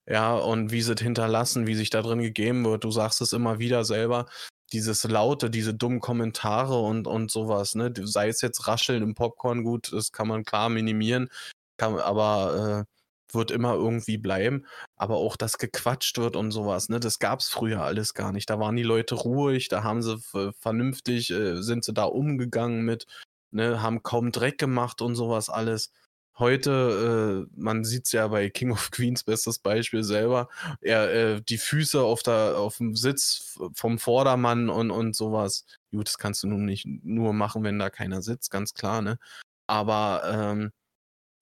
Ja, 0.09 0.35
und 0.35 0.71
wie 0.71 0.83
sie 0.83 0.93
es 0.93 1.01
hinterlassen, 1.01 1.67
wie 1.67 1.75
sich 1.75 1.91
da 1.91 2.03
drin 2.03 2.21
gegeben 2.21 2.65
wird. 2.65 2.85
Du 2.85 2.91
sagst 2.91 3.21
es 3.21 3.33
immer 3.33 3.59
wieder 3.59 3.85
selber 3.85 4.27
dieses 4.73 5.05
laute, 5.05 5.51
diese 5.51 5.75
dummen 5.75 6.01
Kommentare 6.01 6.79
und, 6.81 7.07
und 7.07 7.31
sowas, 7.31 7.75
ne? 7.75 7.93
Sei 8.03 8.29
es 8.29 8.41
jetzt 8.41 8.67
Rascheln 8.67 9.03
im 9.03 9.15
Popcorn, 9.15 9.63
gut, 9.65 9.93
das 9.93 10.13
kann 10.13 10.29
man 10.29 10.45
klar 10.45 10.69
minimieren, 10.69 11.29
kann, 11.77 11.99
aber 11.99 12.87
äh, 12.87 12.96
wird 13.33 13.51
immer 13.51 13.75
irgendwie 13.75 14.19
bleiben. 14.19 14.67
Aber 14.97 15.17
auch, 15.17 15.37
dass 15.37 15.59
gequatscht 15.59 16.19
wird 16.19 16.37
und 16.37 16.51
sowas, 16.53 16.89
ne? 16.89 17.01
Das 17.01 17.19
gab's 17.19 17.49
früher 17.49 17.83
alles 17.83 18.15
gar 18.15 18.33
nicht. 18.33 18.49
Da 18.51 18.59
waren 18.59 18.77
die 18.77 18.83
Leute 18.83 19.15
ruhig, 19.15 19.69
da 19.69 19.83
haben 19.83 20.03
sie 20.03 20.19
vernünftig, 20.61 21.31
äh, 21.31 21.63
sind 21.63 21.85
sie 21.85 21.93
da 21.93 22.05
umgegangen 22.05 22.85
mit, 22.85 23.07
ne? 23.51 23.83
Haben 23.83 24.03
kaum 24.03 24.33
Dreck 24.33 24.59
gemacht 24.59 25.03
und 25.03 25.15
sowas 25.17 25.49
alles. 25.51 25.93
Heute, 26.39 27.47
äh, 27.49 27.59
man 27.59 27.83
sieht's 27.85 28.13
ja 28.13 28.29
bei 28.29 28.51
King 28.51 28.71
of 28.73 28.91
Queens, 28.91 29.25
bestes 29.25 29.59
Beispiel 29.59 30.05
selber, 30.05 30.49
er, 30.83 31.11
äh, 31.37 31.43
die 31.43 31.57
Füße 31.57 32.03
auf, 32.03 32.23
der, 32.23 32.59
auf 32.59 32.77
dem 32.77 32.95
Sitz 32.95 33.59
vom 33.75 33.99
Vordermann 33.99 34.69
und, 34.69 34.91
und 34.91 35.17
sowas. 35.17 35.65
Gut, 35.93 36.09
das 36.09 36.19
kannst 36.19 36.43
du 36.43 36.49
nun 36.49 36.67
nicht 36.67 36.87
nur 36.87 37.33
machen, 37.33 37.65
wenn 37.65 37.79
da 37.79 37.89
keiner 37.89 38.21
sitzt, 38.21 38.51
ganz 38.51 38.75
klar, 38.75 39.01
ne? 39.01 39.19
Aber 39.67 40.23
ähm, 40.27 40.73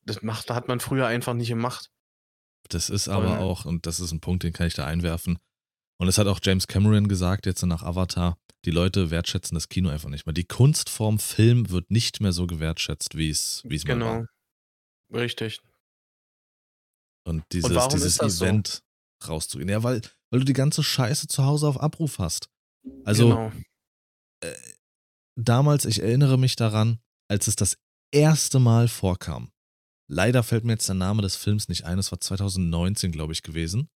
das 0.07 0.23
macht, 0.23 0.51
hat 0.51 0.69
man 0.69 0.81
früher 0.81 1.07
einfach 1.07 1.35
nicht 1.35 1.49
gemacht. 1.49 1.91
Das 2.69 2.91
ist 2.91 3.09
aber 3.09 3.41
auch, 3.41 3.65
und 3.65 3.87
das 3.87 4.01
ist 4.01 4.13
ein 4.13 4.21
Punkt, 4.21 4.43
den 4.43 4.53
kann 4.53 4.67
ich 4.67 4.75
da 4.75 4.87
einwerfen. 4.87 5.39
Und 5.99 6.09
es 6.09 6.19
hat 6.19 6.27
auch 6.27 6.41
James 6.43 6.67
Cameron 6.67 7.09
gesagt, 7.09 7.47
jetzt 7.47 7.63
nach 7.63 7.83
Avatar, 7.83 8.39
die 8.65 8.71
Leute 8.71 9.11
wertschätzen 9.11 9.55
das 9.55 9.69
Kino 9.69 9.91
einfach 9.91 10.09
nicht 10.09 10.27
mehr. 10.27 10.33
Die 10.33 10.45
Kunstform 10.45 11.19
Film 11.19 11.71
wird 11.71 11.91
nicht 11.91 12.21
mehr 12.21 12.33
so 12.33 12.47
gewertschätzt, 12.47 13.17
wie 13.17 13.29
es, 13.31 13.63
wie 13.65 13.77
es 13.77 13.85
mal 13.85 13.95
Genau. 13.95 14.07
war. 14.07 14.29
Richtig. 15.13 15.61
Und 17.27 17.45
dieses, 17.53 17.75
warum 17.75 17.91
dieses 17.93 18.17
das 18.17 18.39
so? 18.39 18.45
Event 18.45 18.83
rauszugehen. 19.27 19.69
Ja, 19.69 19.83
weil, 19.83 20.01
weil 20.31 20.41
du 20.41 20.45
die 20.45 20.53
ganze 20.53 20.83
Scheiße 20.83 21.29
zu 21.29 21.45
Hause 21.45 21.69
auf 21.69 21.81
Abruf 21.81 22.19
hast. 22.19 22.49
Also, 23.05 23.29
genau. 23.29 23.53
damals, 25.37 25.85
ich 25.85 26.01
erinnere 26.03 26.39
mich 26.39 26.57
daran, 26.57 27.01
als 27.29 27.47
es 27.47 27.57
das 27.57 27.79
erste 28.13 28.59
Mal 28.59 28.89
vorkam. 28.89 29.51
Leider 30.07 30.43
fällt 30.43 30.65
mir 30.65 30.73
jetzt 30.73 30.89
der 30.89 30.95
Name 30.95 31.23
des 31.23 31.37
Films 31.37 31.69
nicht 31.69 31.85
ein. 31.85 31.99
Es 31.99 32.13
war 32.13 32.21
2019, 32.21 33.13
glaube 33.13 33.33
ich, 33.33 33.43
gewesen. 33.43 33.89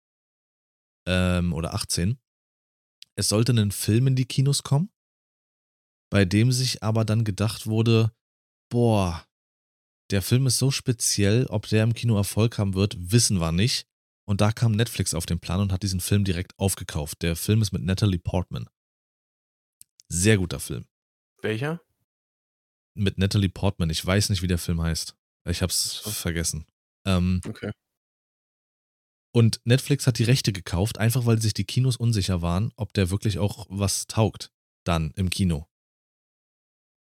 Ähm, 1.06 1.52
oder 1.52 1.74
18. 1.74 2.18
Es 3.16 3.28
sollte 3.28 3.52
ein 3.52 3.72
Film 3.72 4.08
in 4.08 4.16
die 4.16 4.26
Kinos 4.26 4.62
kommen, 4.62 4.90
bei 6.10 6.24
dem 6.24 6.52
sich 6.52 6.82
aber 6.82 7.04
dann 7.04 7.24
gedacht 7.24 7.66
wurde, 7.66 8.12
boah, 8.70 9.26
der 10.10 10.22
Film 10.22 10.46
ist 10.46 10.58
so 10.58 10.70
speziell, 10.70 11.46
ob 11.46 11.66
der 11.66 11.82
im 11.82 11.94
Kino 11.94 12.16
Erfolg 12.16 12.58
haben 12.58 12.74
wird, 12.74 12.96
wissen 12.98 13.40
wir 13.40 13.52
nicht. 13.52 13.88
Und 14.28 14.40
da 14.40 14.52
kam 14.52 14.72
Netflix 14.72 15.14
auf 15.14 15.26
den 15.26 15.40
Plan 15.40 15.60
und 15.60 15.72
hat 15.72 15.82
diesen 15.82 16.00
Film 16.00 16.24
direkt 16.24 16.58
aufgekauft. 16.58 17.22
Der 17.22 17.36
Film 17.36 17.62
ist 17.62 17.72
mit 17.72 17.82
Natalie 17.82 18.18
Portman. 18.18 18.68
Sehr 20.08 20.38
guter 20.38 20.60
Film. 20.60 20.86
Welcher? 21.42 21.80
Mit 22.94 23.18
Natalie 23.18 23.48
Portman. 23.48 23.90
Ich 23.90 24.04
weiß 24.04 24.30
nicht, 24.30 24.42
wie 24.42 24.48
der 24.48 24.58
Film 24.58 24.80
heißt. 24.80 25.16
Ich 25.46 25.62
hab's 25.62 25.96
vergessen. 25.98 26.66
Ähm, 27.06 27.40
Okay. 27.46 27.70
und 29.32 29.60
Netflix 29.64 30.06
hat 30.06 30.18
die 30.18 30.24
Rechte 30.24 30.52
gekauft, 30.52 30.98
einfach 30.98 31.26
weil 31.26 31.40
sich 31.40 31.54
die 31.54 31.64
Kinos 31.64 31.96
unsicher 31.96 32.42
waren, 32.42 32.72
ob 32.76 32.92
der 32.94 33.10
wirklich 33.10 33.38
auch 33.38 33.66
was 33.68 34.06
taugt. 34.06 34.50
Dann 34.84 35.10
im 35.16 35.30
Kino. 35.30 35.66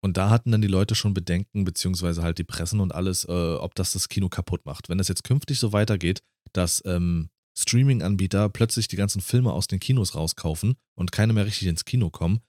Und 0.04 0.18
da 0.18 0.30
hatten 0.30 0.52
dann 0.52 0.62
die 0.62 0.68
Leute 0.68 0.96
schon 0.96 1.14
Bedenken, 1.14 1.64
beziehungsweise 1.64 2.22
halt 2.22 2.38
die 2.38 2.44
Pressen 2.44 2.80
und 2.80 2.94
alles, 2.94 3.26
äh, 3.26 3.32
ob 3.56 3.74
das 3.76 3.94
das 3.94 4.10
Kino 4.10 4.30
kaputt 4.30 4.66
macht. 4.66 4.90
Wenn 4.90 5.00
es 5.00 5.08
jetzt 5.08 5.24
künftig 5.24 5.60
so 5.60 5.72
weitergeht, 5.74 6.22
dass 6.54 6.84
ähm, 6.86 7.30
Streaming-Anbieter 7.58 8.50
plötzlich 8.50 8.88
die 8.88 8.98
ganzen 8.98 9.22
Filme 9.22 9.54
aus 9.54 9.68
den 9.68 9.80
Kinos 9.80 10.14
rauskaufen 10.14 10.76
und 10.96 11.12
keine 11.12 11.34
mehr 11.34 11.46
richtig 11.46 11.68
ins 11.68 11.86
Kino 11.86 12.10
kommen, 12.12 12.42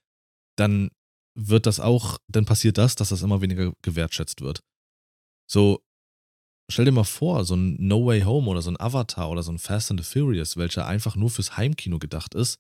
dann 0.56 0.90
wird 1.34 1.66
das 1.66 1.80
auch, 1.80 2.18
dann 2.28 2.44
passiert 2.44 2.76
das, 2.78 2.94
dass 2.94 3.10
das 3.10 3.22
immer 3.22 3.40
weniger 3.40 3.72
gewertschätzt 3.82 4.40
wird. 4.40 4.60
So, 5.50 5.82
stell 6.70 6.84
dir 6.84 6.92
mal 6.92 7.04
vor, 7.04 7.44
so 7.44 7.54
ein 7.54 7.76
No 7.78 8.04
Way 8.06 8.22
Home 8.22 8.48
oder 8.48 8.62
so 8.62 8.70
ein 8.70 8.80
Avatar 8.80 9.30
oder 9.30 9.42
so 9.42 9.52
ein 9.52 9.58
Fast 9.58 9.90
and 9.90 10.02
the 10.02 10.10
Furious, 10.10 10.56
welcher 10.56 10.86
einfach 10.86 11.16
nur 11.16 11.30
fürs 11.30 11.56
Heimkino 11.56 11.98
gedacht 11.98 12.34
ist, 12.34 12.58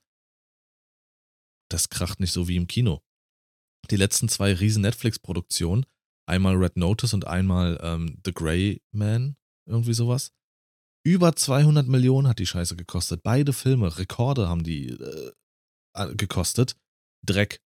das 1.70 1.88
kracht 1.88 2.20
nicht 2.20 2.32
so 2.32 2.48
wie 2.48 2.56
im 2.56 2.66
Kino. 2.66 3.02
Die 3.90 3.96
letzten 3.96 4.28
zwei 4.28 4.52
riesen 4.54 4.82
Netflix-Produktionen, 4.82 5.86
einmal 6.28 6.54
Red 6.56 6.76
Notice 6.76 7.14
und 7.14 7.26
einmal 7.26 7.78
ähm, 7.82 8.20
The 8.24 8.32
Grey 8.32 8.82
Man, 8.92 9.36
irgendwie 9.68 9.94
sowas. 9.94 10.32
Über 11.04 11.36
200 11.36 11.86
Millionen 11.86 12.26
hat 12.26 12.40
die 12.40 12.46
Scheiße 12.46 12.74
gekostet. 12.76 13.22
Beide 13.22 13.52
Filme, 13.52 13.96
Rekorde 13.96 14.48
haben 14.48 14.64
die 14.64 14.88
äh, 14.88 15.32
äh, 15.94 16.14
gekostet. 16.16 16.76
Dreck. 17.24 17.62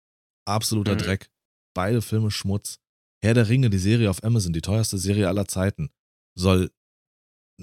Absoluter 0.46 0.94
Mhm. 0.94 0.98
Dreck. 0.98 1.30
Beide 1.74 2.00
Filme 2.00 2.30
Schmutz. 2.30 2.78
Herr 3.24 3.34
der 3.34 3.48
Ringe, 3.48 3.70
die 3.70 3.78
Serie 3.78 4.10
auf 4.10 4.22
Amazon, 4.22 4.52
die 4.52 4.60
teuerste 4.60 4.98
Serie 4.98 5.28
aller 5.28 5.48
Zeiten, 5.48 5.90
soll. 6.34 6.70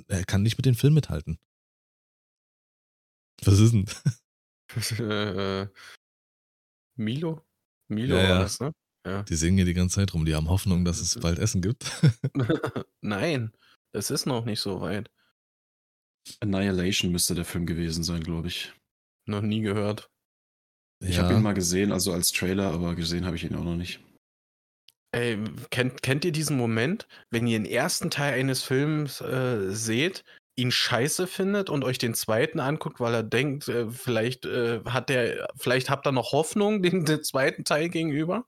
Er 0.08 0.24
kann 0.24 0.44
nicht 0.44 0.58
mit 0.58 0.66
den 0.66 0.76
Film 0.76 0.94
mithalten. 0.94 1.40
Was 3.44 3.60
ist 3.60 3.74
denn? 3.74 3.86
äh, 5.00 5.68
Milo? 6.98 7.46
Milo 7.90 8.16
Ja, 8.16 8.22
war 8.24 8.30
ja. 8.30 8.40
das, 8.40 8.60
ne? 8.60 8.72
Ja. 9.06 9.24
Die 9.24 9.36
singen 9.36 9.58
hier 9.58 9.66
die 9.66 9.74
ganze 9.74 9.96
Zeit 9.96 10.14
rum. 10.14 10.26
Die 10.26 10.36
haben 10.36 10.50
Hoffnung, 10.50 10.86
dass 10.86 11.00
es 11.00 11.20
bald 11.20 11.40
Essen 11.40 11.62
gibt. 11.62 11.92
Nein, 13.02 13.52
es 13.94 14.12
ist 14.12 14.26
noch 14.28 14.46
nicht 14.46 14.60
so 14.60 14.80
weit. 14.82 15.10
Annihilation 16.40 17.12
müsste 17.12 17.34
der 17.34 17.46
Film 17.46 17.66
gewesen 17.66 18.04
sein, 18.04 18.22
glaube 18.22 18.48
ich. 18.48 18.74
Noch 19.26 19.42
nie 19.42 19.62
gehört. 19.62 20.12
Ich 21.04 21.18
habe 21.18 21.34
ihn 21.34 21.42
mal 21.42 21.56
gesehen, 21.56 21.92
also 21.92 22.14
als 22.14 22.32
Trailer, 22.32 22.72
aber 22.72 22.94
gesehen 22.94 23.26
habe 23.26 23.36
ich 23.36 23.44
ihn 23.44 23.56
auch 23.56 23.64
noch 23.64 23.76
nicht. 23.76 24.00
Ey, 25.14 25.38
kennt, 25.72 26.02
kennt 26.02 26.24
ihr 26.24 26.32
diesen 26.32 26.56
Moment, 26.58 27.08
wenn 27.30 27.46
ihr 27.46 27.60
den 27.60 27.66
ersten 27.66 28.10
Teil 28.10 28.34
eines 28.34 28.64
Films 28.64 29.20
äh, 29.20 29.70
seht, 29.70 30.24
ihn 30.56 30.72
scheiße 30.72 31.28
findet 31.28 31.70
und 31.70 31.84
euch 31.84 31.98
den 31.98 32.14
zweiten 32.14 32.60
anguckt, 32.60 33.00
weil 33.00 33.14
er 33.14 33.24
denkt, 33.24 33.68
äh, 33.68 33.90
vielleicht 33.90 34.46
äh, 34.46 34.82
hat 34.86 35.10
der, 35.10 35.48
vielleicht 35.58 35.90
habt 35.90 36.08
ihr 36.08 36.12
noch 36.12 36.32
Hoffnung 36.32 36.82
dem, 36.82 37.04
dem 37.06 37.24
zweiten 37.24 37.66
Teil 37.66 37.90
gegenüber? 37.90 38.46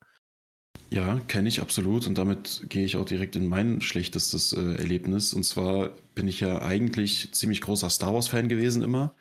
Ja, 0.89 1.19
kenne 1.27 1.49
ich 1.49 1.59
absolut 1.59 2.07
und 2.07 2.17
damit 2.17 2.65
gehe 2.69 2.85
ich 2.85 2.97
auch 2.97 3.05
direkt 3.05 3.35
in 3.35 3.47
mein 3.47 3.81
schlechtestes 3.81 4.53
äh, 4.53 4.75
Erlebnis. 4.75 5.33
Und 5.33 5.43
zwar 5.43 5.89
bin 6.13 6.27
ich 6.27 6.39
ja 6.39 6.61
eigentlich 6.61 7.33
ziemlich 7.33 7.61
großer 7.61 7.89
Star 7.89 8.13
Wars-Fan 8.13 8.47
gewesen 8.47 8.83
immer. 8.83 9.15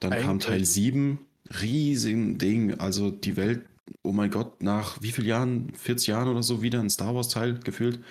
Dann 0.00 0.10
kam 0.10 0.30
Eigentlich. 0.30 0.46
Teil 0.46 0.64
7, 0.64 1.18
riesen 1.62 2.38
Ding, 2.38 2.78
also 2.80 3.10
die 3.10 3.36
Welt, 3.36 3.64
oh 4.02 4.12
mein 4.12 4.30
Gott, 4.30 4.62
nach 4.62 5.00
wie 5.02 5.12
vielen 5.12 5.26
Jahren, 5.26 5.74
40 5.74 6.08
Jahren 6.08 6.28
oder 6.28 6.42
so 6.42 6.62
wieder 6.62 6.80
ein 6.80 6.90
Star 6.90 7.14
Wars-Teil 7.14 7.58
gefühlt. 7.60 8.04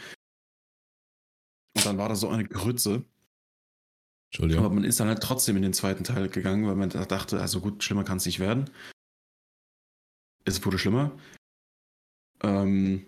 Und 1.75 1.85
dann 1.85 1.97
war 1.97 2.09
da 2.09 2.15
so 2.15 2.29
eine 2.29 2.45
Grütze. 2.45 2.91
Aber 2.93 4.43
Entschuldigung. 4.43 4.75
man 4.75 4.83
ist 4.83 4.99
dann 4.99 5.07
halt 5.07 5.23
trotzdem 5.23 5.55
in 5.55 5.61
den 5.61 5.73
zweiten 5.73 6.03
Teil 6.03 6.27
gegangen, 6.29 6.67
weil 6.67 6.75
man 6.75 6.89
da 6.89 7.05
dachte, 7.05 7.39
also 7.39 7.61
gut, 7.61 7.83
schlimmer 7.83 8.03
kann 8.03 8.17
es 8.17 8.25
nicht 8.25 8.39
werden. 8.39 8.69
Es 10.43 10.63
wurde 10.65 10.79
schlimmer. 10.79 11.11
Ähm, 12.41 13.05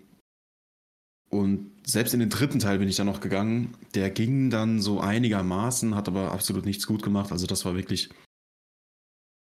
und 1.30 1.70
selbst 1.86 2.14
in 2.14 2.20
den 2.20 2.30
dritten 2.30 2.58
Teil 2.58 2.78
bin 2.78 2.88
ich 2.88 2.96
dann 2.96 3.06
noch 3.06 3.20
gegangen. 3.20 3.76
Der 3.94 4.10
ging 4.10 4.50
dann 4.50 4.80
so 4.80 5.00
einigermaßen, 5.00 5.94
hat 5.94 6.08
aber 6.08 6.32
absolut 6.32 6.64
nichts 6.64 6.86
gut 6.86 7.02
gemacht. 7.02 7.32
Also 7.32 7.46
das 7.46 7.64
war 7.64 7.74
wirklich 7.74 8.10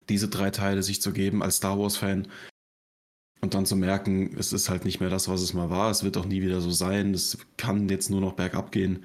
diese 0.09 0.29
drei 0.29 0.51
Teile 0.51 0.83
sich 0.83 1.03
zu 1.03 1.13
geben 1.13 1.43
als 1.43 1.57
Star 1.57 1.79
Wars-Fan 1.79 2.29
und 3.41 3.55
dann 3.55 3.67
zu 3.67 3.77
merken, 3.77 4.35
es 4.39 4.53
ist 4.53 4.69
halt 4.69 4.85
nicht 4.85 5.01
mehr 5.01 5.11
das, 5.11 5.29
was 5.29 5.43
es 5.43 5.55
mal 5.55 5.71
war. 5.71 5.91
Es 5.91 6.03
wird 6.03 6.17
auch 6.17 6.25
nie 6.25 6.43
wieder 6.43 6.61
so 6.61 6.71
sein. 6.71 7.15
Es 7.15 7.39
kann 7.57 7.89
jetzt 7.89 8.11
nur 8.11 8.21
noch 8.21 8.33
bergab 8.33 8.73
gehen. 8.73 9.05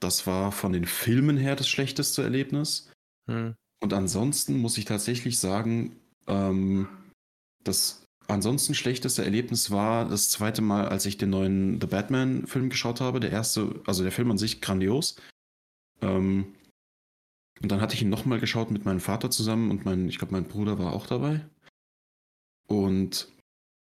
Das 0.00 0.26
war 0.26 0.52
von 0.52 0.72
den 0.72 0.86
Filmen 0.86 1.36
her 1.36 1.56
das 1.56 1.68
schlechteste 1.68 2.22
Erlebnis. 2.22 2.90
Hm. 3.28 3.54
Und 3.80 3.92
ansonsten 3.92 4.58
muss 4.58 4.76
ich 4.76 4.84
tatsächlich 4.84 5.38
sagen, 5.38 5.96
ähm, 6.26 6.88
das 7.64 8.04
ansonsten 8.28 8.74
schlechteste 8.74 9.24
Erlebnis 9.24 9.70
war 9.70 10.08
das 10.08 10.30
zweite 10.30 10.62
Mal, 10.62 10.88
als 10.88 11.06
ich 11.06 11.18
den 11.18 11.30
neuen 11.30 11.80
The 11.80 11.86
Batman-Film 11.86 12.70
geschaut 12.70 13.00
habe. 13.00 13.20
Der 13.20 13.30
erste, 13.30 13.80
also 13.86 14.02
der 14.02 14.12
Film 14.12 14.30
an 14.30 14.38
sich 14.38 14.60
grandios. 14.60 15.16
Ähm, 16.00 16.54
und 17.62 17.70
dann 17.70 17.80
hatte 17.80 17.94
ich 17.94 18.02
ihn 18.02 18.08
nochmal 18.08 18.40
geschaut 18.40 18.70
mit 18.70 18.84
meinem 18.84 19.00
Vater 19.00 19.30
zusammen 19.30 19.70
und 19.70 19.84
mein, 19.84 20.08
ich 20.08 20.18
glaube, 20.18 20.32
mein 20.32 20.44
Bruder 20.44 20.78
war 20.78 20.92
auch 20.92 21.06
dabei. 21.06 21.44
Und 22.66 23.28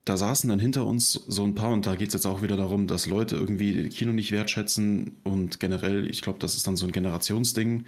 da 0.05 0.17
saßen 0.17 0.49
dann 0.49 0.59
hinter 0.59 0.85
uns 0.85 1.13
so 1.13 1.43
ein 1.43 1.55
paar, 1.55 1.71
und 1.71 1.85
da 1.85 1.95
geht 1.95 2.09
es 2.09 2.13
jetzt 2.15 2.25
auch 2.25 2.41
wieder 2.41 2.57
darum, 2.57 2.87
dass 2.87 3.05
Leute 3.05 3.35
irgendwie 3.35 3.89
Kino 3.89 4.11
nicht 4.13 4.31
wertschätzen 4.31 5.17
und 5.23 5.59
generell, 5.59 6.09
ich 6.09 6.21
glaube, 6.21 6.39
das 6.39 6.55
ist 6.55 6.65
dann 6.65 6.75
so 6.75 6.85
ein 6.85 6.91
Generationsding, 6.91 7.85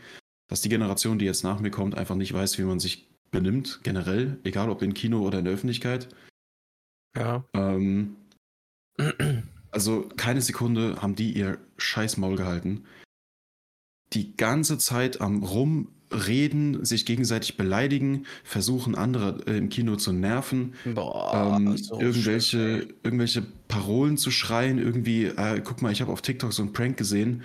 dass 0.47 0.61
die 0.61 0.69
Generation, 0.69 1.17
die 1.17 1.25
jetzt 1.25 1.43
nach 1.43 1.59
mir 1.59 1.71
kommt, 1.71 1.95
einfach 1.95 2.15
nicht 2.15 2.33
weiß, 2.33 2.57
wie 2.59 2.63
man 2.63 2.79
sich 2.79 3.09
benimmt, 3.31 3.79
generell, 3.83 4.39
egal 4.43 4.69
ob 4.69 4.81
im 4.83 4.93
Kino 4.93 5.21
oder 5.25 5.39
in 5.39 5.45
der 5.45 5.53
Öffentlichkeit. 5.53 6.07
Ja. 7.15 7.43
Ähm, 7.53 8.15
also 9.71 10.07
keine 10.15 10.41
Sekunde 10.41 11.01
haben 11.01 11.15
die 11.15 11.33
ihr 11.33 11.57
scheiß 11.77 12.17
Maul 12.17 12.35
gehalten. 12.35 12.85
Die 14.13 14.37
ganze 14.37 14.77
Zeit 14.77 15.19
am 15.19 15.41
Rumreden, 16.13 16.85
sich 16.85 17.05
gegenseitig 17.05 17.57
beleidigen, 17.57 18.25
versuchen 18.43 18.95
andere 18.95 19.43
äh, 19.47 19.57
im 19.57 19.69
Kino 19.69 19.95
zu 19.95 20.11
nerven, 20.13 20.73
Boah, 20.85 21.57
ähm, 21.57 21.77
so 21.77 21.99
irgendwelche, 21.99 22.79
schlimm, 22.79 22.93
irgendwelche 23.03 23.41
Parolen 23.67 24.17
zu 24.17 24.31
schreien, 24.31 24.77
irgendwie, 24.77 25.25
äh, 25.25 25.61
guck 25.63 25.81
mal, 25.81 25.91
ich 25.91 26.01
habe 26.01 26.11
auf 26.11 26.21
TikTok 26.21 26.53
so 26.53 26.63
einen 26.63 26.73
Prank 26.73 26.97
gesehen, 26.97 27.43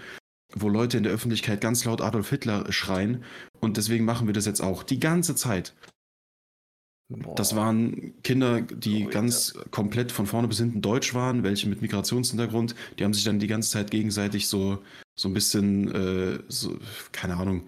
wo 0.54 0.68
Leute 0.68 0.96
in 0.96 1.02
der 1.02 1.12
Öffentlichkeit 1.12 1.60
ganz 1.60 1.84
laut 1.84 2.00
Adolf 2.00 2.30
Hitler 2.30 2.70
schreien 2.72 3.22
und 3.60 3.76
deswegen 3.76 4.04
machen 4.04 4.26
wir 4.26 4.34
das 4.34 4.46
jetzt 4.46 4.60
auch. 4.60 4.82
Die 4.82 5.00
ganze 5.00 5.34
Zeit. 5.34 5.74
ey. 7.10 7.34
Das 7.36 7.50
Boah. 7.50 7.56
waren 7.56 8.14
Kinder, 8.22 8.60
die 8.60 9.00
Sorry, 9.00 9.12
ganz 9.12 9.54
komplett 9.70 10.12
von 10.12 10.26
vorne 10.26 10.48
bis 10.48 10.58
hinten 10.58 10.82
deutsch 10.82 11.14
waren, 11.14 11.42
welche 11.42 11.68
mit 11.68 11.80
Migrationshintergrund. 11.80 12.74
Die 12.98 13.04
haben 13.04 13.14
sich 13.14 13.24
dann 13.24 13.38
die 13.38 13.46
ganze 13.46 13.70
Zeit 13.70 13.90
gegenseitig 13.90 14.46
so, 14.46 14.82
so 15.16 15.28
ein 15.28 15.34
bisschen, 15.34 15.90
äh, 15.90 16.38
so, 16.48 16.78
keine 17.12 17.36
Ahnung, 17.36 17.62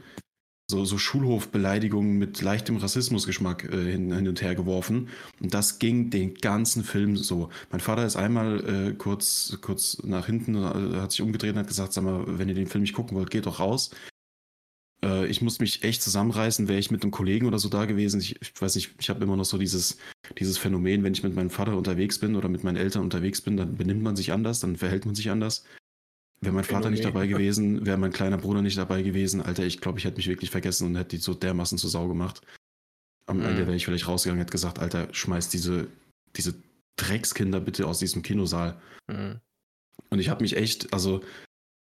so, 0.71 0.85
so 0.85 0.97
Schulhofbeleidigungen 0.97 2.16
mit 2.18 2.41
leichtem 2.41 2.77
Rassismusgeschmack 2.77 3.64
äh, 3.64 3.91
hin, 3.93 4.12
hin 4.14 4.29
und 4.29 4.41
her 4.41 4.55
geworfen. 4.55 5.09
Und 5.41 5.53
das 5.53 5.79
ging 5.79 6.11
den 6.11 6.35
ganzen 6.35 6.85
Film 6.85 7.16
so. 7.16 7.51
Mein 7.71 7.81
Vater 7.81 8.07
ist 8.07 8.16
einmal 8.16 8.89
äh, 8.91 8.95
kurz, 8.95 9.59
kurz 9.61 10.03
nach 10.05 10.27
hinten, 10.27 10.55
äh, 10.55 11.01
hat 11.01 11.12
sich 11.12 11.23
umgedreht 11.23 11.53
und 11.53 11.59
hat 11.59 11.68
gesagt, 11.68 11.93
sag 11.93 12.05
mal, 12.05 12.25
wenn 12.27 12.49
ihr 12.49 12.55
den 12.55 12.68
Film 12.68 12.83
nicht 12.83 12.95
gucken 12.95 13.16
wollt, 13.16 13.31
geht 13.31 13.47
doch 13.47 13.61
raus. 13.61 13.91
Äh, 15.03 15.27
ich 15.27 15.43
muss 15.43 15.61
mich 15.61 15.83
echt 15.85 16.03
zusammenreißen, 16.03 16.68
wäre 16.68 16.79
ich 16.79 16.91
mit 16.91 17.03
einem 17.03 17.11
Kollegen 17.11 17.47
oder 17.47 17.59
so 17.59 17.68
da 17.68 17.85
gewesen. 17.85 18.21
Ich, 18.21 18.41
ich 18.41 18.53
weiß 18.61 18.75
nicht, 18.77 18.95
ich 18.99 19.11
habe 19.11 19.23
immer 19.25 19.37
noch 19.37 19.45
so 19.45 19.59
dieses, 19.59 19.99
dieses 20.39 20.59
Phänomen, 20.59 21.03
wenn 21.03 21.12
ich 21.12 21.23
mit 21.23 21.35
meinem 21.35 21.51
Vater 21.51 21.77
unterwegs 21.77 22.18
bin 22.18 22.37
oder 22.37 22.49
mit 22.49 22.64
meinen 22.64 22.77
Eltern 22.77 23.03
unterwegs 23.03 23.41
bin, 23.41 23.57
dann 23.57 23.77
benimmt 23.77 24.03
man 24.03 24.16
sich 24.16 24.33
anders, 24.33 24.61
dann 24.61 24.77
verhält 24.77 25.07
man 25.07 25.14
sich 25.14 25.31
anders. 25.31 25.64
Wäre 26.43 26.55
mein 26.55 26.64
Vater 26.64 26.91
nicht 26.91 27.05
dabei 27.05 27.26
gewesen, 27.26 27.84
wäre 27.84 27.99
mein 27.99 28.12
kleiner 28.12 28.38
Bruder 28.38 28.62
nicht 28.62 28.78
dabei 28.78 29.03
gewesen, 29.03 29.43
Alter, 29.43 29.64
ich 29.64 29.80
glaube, 29.80 29.99
ich 29.99 30.05
hätte 30.05 30.16
mich 30.16 30.28
wirklich 30.28 30.51
vergessen 30.51 30.86
und 30.86 30.97
hätte 30.97 31.16
die 31.16 31.22
so 31.22 31.34
dermaßen 31.34 31.78
zur 31.78 31.91
Sau 31.91 32.09
gemacht. 32.09 32.41
Am 33.26 33.38
Mhm. 33.38 33.45
Ende 33.45 33.66
wäre 33.66 33.76
ich 33.76 33.84
vielleicht 33.84 34.09
rausgegangen 34.09 34.38
und 34.41 34.45
hätte 34.45 34.53
gesagt, 34.53 34.78
Alter, 34.78 35.09
schmeiß 35.12 35.49
diese, 35.51 35.88
diese 36.36 36.55
Dreckskinder 36.97 37.61
bitte 37.61 37.86
aus 37.86 37.99
diesem 37.99 38.22
Kinosaal. 38.22 38.80
Mhm. 39.07 39.41
Und 40.09 40.18
ich 40.18 40.28
habe 40.28 40.43
mich 40.43 40.57
echt, 40.57 40.93
also 40.93 41.22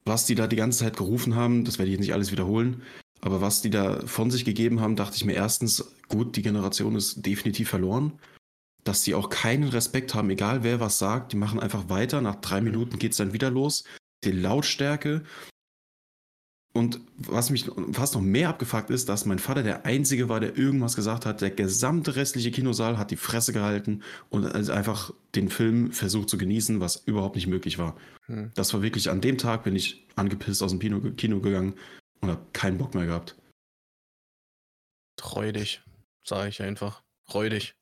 was 0.05 0.25
die 0.25 0.35
da 0.35 0.47
die 0.47 0.55
ganze 0.55 0.79
Zeit 0.79 0.97
gerufen 0.97 1.35
haben, 1.35 1.65
das 1.65 1.77
werde 1.77 1.89
ich 1.89 1.93
jetzt 1.93 2.01
nicht 2.01 2.13
alles 2.13 2.31
wiederholen, 2.31 2.83
aber 3.21 3.41
was 3.41 3.61
die 3.61 3.69
da 3.69 4.05
von 4.05 4.29
sich 4.31 4.43
gegeben 4.43 4.81
haben, 4.81 4.95
dachte 4.95 5.15
ich 5.15 5.25
mir 5.25 5.33
erstens, 5.33 5.93
gut, 6.09 6.35
die 6.35 6.41
Generation 6.41 6.95
ist 6.95 7.25
definitiv 7.25 7.69
verloren. 7.69 8.19
Dass 8.83 9.01
die 9.01 9.15
auch 9.15 9.29
keinen 9.29 9.69
Respekt 9.69 10.13
haben, 10.13 10.29
egal 10.29 10.63
wer 10.63 10.81
was 10.81 10.99
sagt, 10.99 11.31
die 11.31 11.37
machen 11.37 11.61
einfach 11.61 11.87
weiter. 11.87 12.19
Nach 12.19 12.35
drei 12.35 12.59
Minuten 12.59 12.99
geht 12.99 13.11
es 13.11 13.17
dann 13.17 13.31
wieder 13.31 13.49
los. 13.49 13.85
Die 14.23 14.31
Lautstärke. 14.31 15.23
Und 16.75 16.99
was 17.17 17.51
mich 17.51 17.69
fast 17.91 18.15
noch 18.15 18.21
mehr 18.21 18.49
abgefuckt 18.49 18.89
ist, 18.89 19.07
dass 19.07 19.25
mein 19.27 19.37
Vater 19.37 19.61
der 19.61 19.85
Einzige 19.85 20.27
war, 20.27 20.39
der 20.39 20.57
irgendwas 20.57 20.95
gesagt 20.95 21.25
hat. 21.27 21.41
Der 21.41 21.51
gesamte 21.51 22.15
restliche 22.15 22.49
Kinosaal 22.49 22.97
hat 22.97 23.11
die 23.11 23.15
Fresse 23.15 23.53
gehalten 23.53 24.01
und 24.31 24.47
einfach 24.71 25.13
den 25.35 25.49
Film 25.49 25.91
versucht 25.91 26.29
zu 26.31 26.37
genießen, 26.39 26.79
was 26.79 26.95
überhaupt 27.05 27.35
nicht 27.35 27.45
möglich 27.45 27.77
war. 27.77 27.95
Hm. 28.25 28.51
Das 28.55 28.73
war 28.73 28.81
wirklich, 28.81 29.11
an 29.11 29.21
dem 29.21 29.37
Tag 29.37 29.65
bin 29.65 29.75
ich 29.75 30.07
angepisst 30.15 30.63
aus 30.63 30.71
dem 30.71 30.79
Kino, 30.79 30.99
Kino 31.11 31.41
gegangen 31.41 31.75
und 32.21 32.29
habe 32.31 32.41
keinen 32.53 32.79
Bock 32.79 32.95
mehr 32.95 33.05
gehabt. 33.05 33.35
Freudig, 35.19 35.81
sage 36.23 36.49
ich 36.49 36.61
einfach. 36.61 37.03
Freudig. 37.27 37.75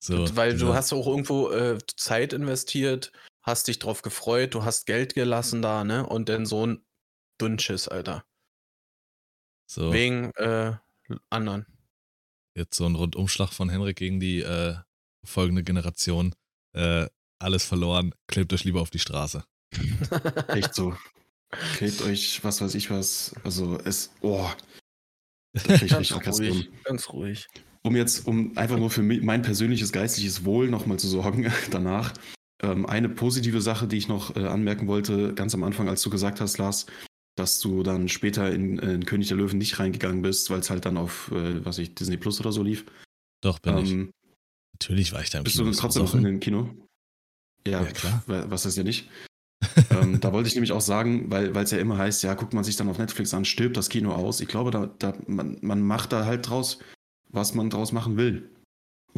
So, 0.00 0.36
Weil 0.36 0.52
du 0.52 0.58
dieser- 0.58 0.74
hast 0.74 0.92
auch 0.92 1.06
irgendwo 1.06 1.50
äh, 1.50 1.78
Zeit 1.96 2.32
investiert, 2.32 3.12
hast 3.46 3.68
dich 3.68 3.78
drauf 3.78 4.02
gefreut, 4.02 4.54
du 4.54 4.64
hast 4.64 4.86
Geld 4.86 5.14
gelassen 5.14 5.62
da, 5.62 5.84
ne? 5.84 6.06
Und 6.06 6.28
dann 6.28 6.44
so 6.46 6.66
ein 6.66 6.84
Dünnschiss, 7.40 7.88
Alter. 7.88 8.24
so 9.70 9.92
Wegen 9.92 10.32
äh, 10.34 10.74
anderen. 11.30 11.66
jetzt 12.54 12.76
so 12.76 12.86
ein 12.86 12.96
Rundumschlag 12.96 13.52
von 13.52 13.68
Henrik 13.68 13.96
gegen 13.96 14.18
die 14.18 14.40
äh, 14.40 14.76
folgende 15.24 15.62
Generation. 15.62 16.34
Äh, 16.74 17.06
alles 17.38 17.64
verloren, 17.64 18.14
klebt 18.26 18.52
euch 18.52 18.64
lieber 18.64 18.80
auf 18.80 18.90
die 18.90 18.98
Straße. 18.98 19.44
Echt 20.48 20.74
so. 20.74 20.96
Klebt 21.74 22.02
euch, 22.02 22.42
was 22.42 22.60
weiß 22.60 22.74
ich 22.74 22.90
was. 22.90 23.34
Also 23.44 23.78
es, 23.84 24.10
oh. 24.22 24.50
Ganz 25.66 26.12
ruhig, 26.12 26.70
ganz 26.84 27.08
ruhig. 27.10 27.46
Um 27.82 27.96
jetzt, 27.96 28.26
um 28.26 28.56
einfach 28.58 28.76
nur 28.76 28.90
für 28.90 29.02
mein 29.02 29.40
persönliches 29.42 29.92
geistliches 29.92 30.44
Wohl 30.44 30.68
nochmal 30.68 30.98
zu 30.98 31.08
sorgen 31.08 31.50
danach. 31.70 32.12
Ähm, 32.62 32.86
eine 32.86 33.08
positive 33.08 33.60
Sache, 33.60 33.86
die 33.86 33.96
ich 33.98 34.08
noch 34.08 34.34
äh, 34.36 34.46
anmerken 34.46 34.86
wollte, 34.86 35.34
ganz 35.34 35.54
am 35.54 35.62
Anfang, 35.62 35.88
als 35.88 36.02
du 36.02 36.10
gesagt 36.10 36.40
hast, 36.40 36.56
Lars, 36.58 36.86
dass 37.36 37.60
du 37.60 37.82
dann 37.82 38.08
später 38.08 38.50
in, 38.50 38.78
in 38.78 39.04
König 39.04 39.28
der 39.28 39.36
Löwen 39.36 39.58
nicht 39.58 39.78
reingegangen 39.78 40.22
bist, 40.22 40.48
weil 40.50 40.60
es 40.60 40.70
halt 40.70 40.86
dann 40.86 40.96
auf, 40.96 41.30
äh, 41.32 41.64
was 41.64 41.76
ich, 41.78 41.94
Disney 41.94 42.16
Plus 42.16 42.40
oder 42.40 42.52
so 42.52 42.62
lief. 42.62 42.86
Doch, 43.42 43.58
bin 43.58 43.76
ich. 43.78 43.90
Ähm, 43.92 44.10
Natürlich 44.74 45.12
war 45.12 45.22
ich 45.22 45.30
da 45.30 45.38
im 45.38 45.44
bist 45.44 45.56
Kino. 45.56 45.64
du 45.64 45.70
Bist 45.70 45.80
trotzdem 45.80 46.04
noch 46.04 46.14
in 46.14 46.22
dem 46.24 46.40
Kino? 46.40 46.70
Ja, 47.66 47.82
Ja, 47.82 47.92
klar. 47.92 48.22
wa- 48.26 48.46
Was 48.48 48.64
ist 48.66 48.76
ja 48.76 48.84
nicht? 48.84 49.08
ähm, 49.90 50.20
da 50.20 50.32
wollte 50.32 50.48
ich 50.48 50.54
nämlich 50.54 50.72
auch 50.72 50.80
sagen, 50.82 51.30
weil 51.30 51.54
es 51.56 51.70
ja 51.70 51.78
immer 51.78 51.98
heißt, 51.98 52.22
ja, 52.22 52.34
guckt 52.34 52.52
man 52.54 52.62
sich 52.64 52.76
dann 52.76 52.88
auf 52.88 52.98
Netflix 52.98 53.32
an, 53.34 53.44
stirbt 53.44 53.76
das 53.76 53.88
Kino 53.88 54.12
aus. 54.12 54.40
Ich 54.40 54.48
glaube, 54.48 54.70
da, 54.70 54.86
da, 54.98 55.14
man, 55.26 55.58
man 55.62 55.80
macht 55.82 56.12
da 56.12 56.24
halt 56.26 56.48
draus, 56.48 56.78
was 57.30 57.54
man 57.54 57.70
draus 57.70 57.92
machen 57.92 58.16
will. 58.16 58.50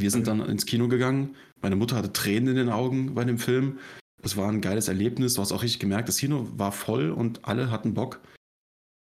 Wir 0.00 0.10
sind 0.10 0.26
dann 0.26 0.40
ins 0.40 0.66
Kino 0.66 0.88
gegangen. 0.88 1.36
Meine 1.60 1.76
Mutter 1.76 1.96
hatte 1.96 2.12
Tränen 2.12 2.48
in 2.50 2.56
den 2.56 2.68
Augen 2.70 3.14
bei 3.14 3.24
dem 3.24 3.38
Film. 3.38 3.78
Es 4.22 4.36
war 4.36 4.48
ein 4.50 4.60
geiles 4.60 4.88
Erlebnis. 4.88 5.34
Du 5.34 5.42
hast 5.42 5.52
auch 5.52 5.62
richtig 5.62 5.80
gemerkt, 5.80 6.08
das 6.08 6.18
Kino 6.18 6.48
war 6.56 6.72
voll 6.72 7.10
und 7.10 7.44
alle 7.44 7.70
hatten 7.70 7.94
Bock. 7.94 8.20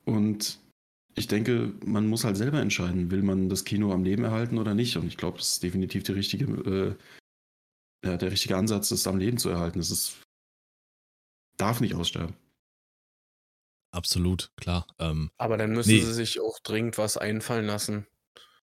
Und 0.04 0.58
ich 1.14 1.28
denke, 1.28 1.72
man 1.84 2.06
muss 2.08 2.24
halt 2.24 2.36
selber 2.36 2.60
entscheiden, 2.60 3.10
will 3.10 3.22
man 3.22 3.48
das 3.48 3.64
Kino 3.64 3.92
am 3.92 4.04
Leben 4.04 4.24
erhalten 4.24 4.58
oder 4.58 4.74
nicht. 4.74 4.96
Und 4.96 5.06
ich 5.06 5.16
glaube, 5.16 5.38
das 5.38 5.52
ist 5.52 5.62
definitiv 5.62 6.02
die 6.02 6.12
richtige, 6.12 6.44
äh, 6.44 8.06
ja, 8.06 8.16
der 8.16 8.30
richtige 8.32 8.56
Ansatz, 8.56 8.90
es 8.90 9.06
am 9.06 9.18
Leben 9.18 9.38
zu 9.38 9.48
erhalten. 9.48 9.78
Es 9.78 9.90
ist, 9.90 10.20
darf 11.56 11.80
nicht 11.80 11.94
aussterben. 11.94 12.34
Absolut, 13.92 14.50
klar. 14.56 14.86
Ähm, 14.98 15.30
Aber 15.38 15.56
dann 15.56 15.72
müssen 15.72 15.90
Nee. 15.90 16.00
sie 16.00 16.12
sich 16.12 16.40
auch 16.40 16.58
dringend 16.60 16.98
was 16.98 17.16
einfallen 17.16 17.66
lassen, 17.66 18.06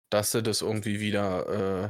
dass 0.09 0.31
sie 0.31 0.41
das 0.41 0.61
irgendwie 0.61 1.01
wieder 1.01 1.49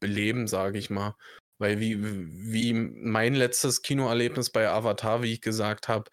beleben, 0.00 0.46
sage 0.46 0.78
ich 0.78 0.90
mal. 0.90 1.14
Weil 1.58 1.80
wie, 1.80 2.02
wie 2.02 2.72
mein 2.72 3.34
letztes 3.34 3.82
Kinoerlebnis 3.82 4.50
bei 4.50 4.68
Avatar, 4.68 5.22
wie 5.22 5.32
ich 5.32 5.40
gesagt 5.40 5.88
habe, 5.88 6.10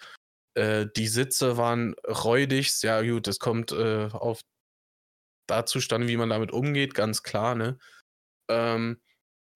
äh, 0.55 0.85
die 0.95 1.07
Sitze 1.07 1.57
waren 1.57 1.95
räudig. 2.07 2.81
Ja 2.83 3.01
gut, 3.01 3.27
das 3.27 3.39
kommt 3.39 3.71
äh, 3.71 4.09
auf 4.11 4.41
dazu 5.47 5.81
stand, 5.81 6.07
wie 6.07 6.17
man 6.17 6.29
damit 6.29 6.51
umgeht, 6.51 6.93
ganz 6.93 7.23
klar, 7.23 7.55
ne? 7.55 7.77
Ähm, 8.49 9.01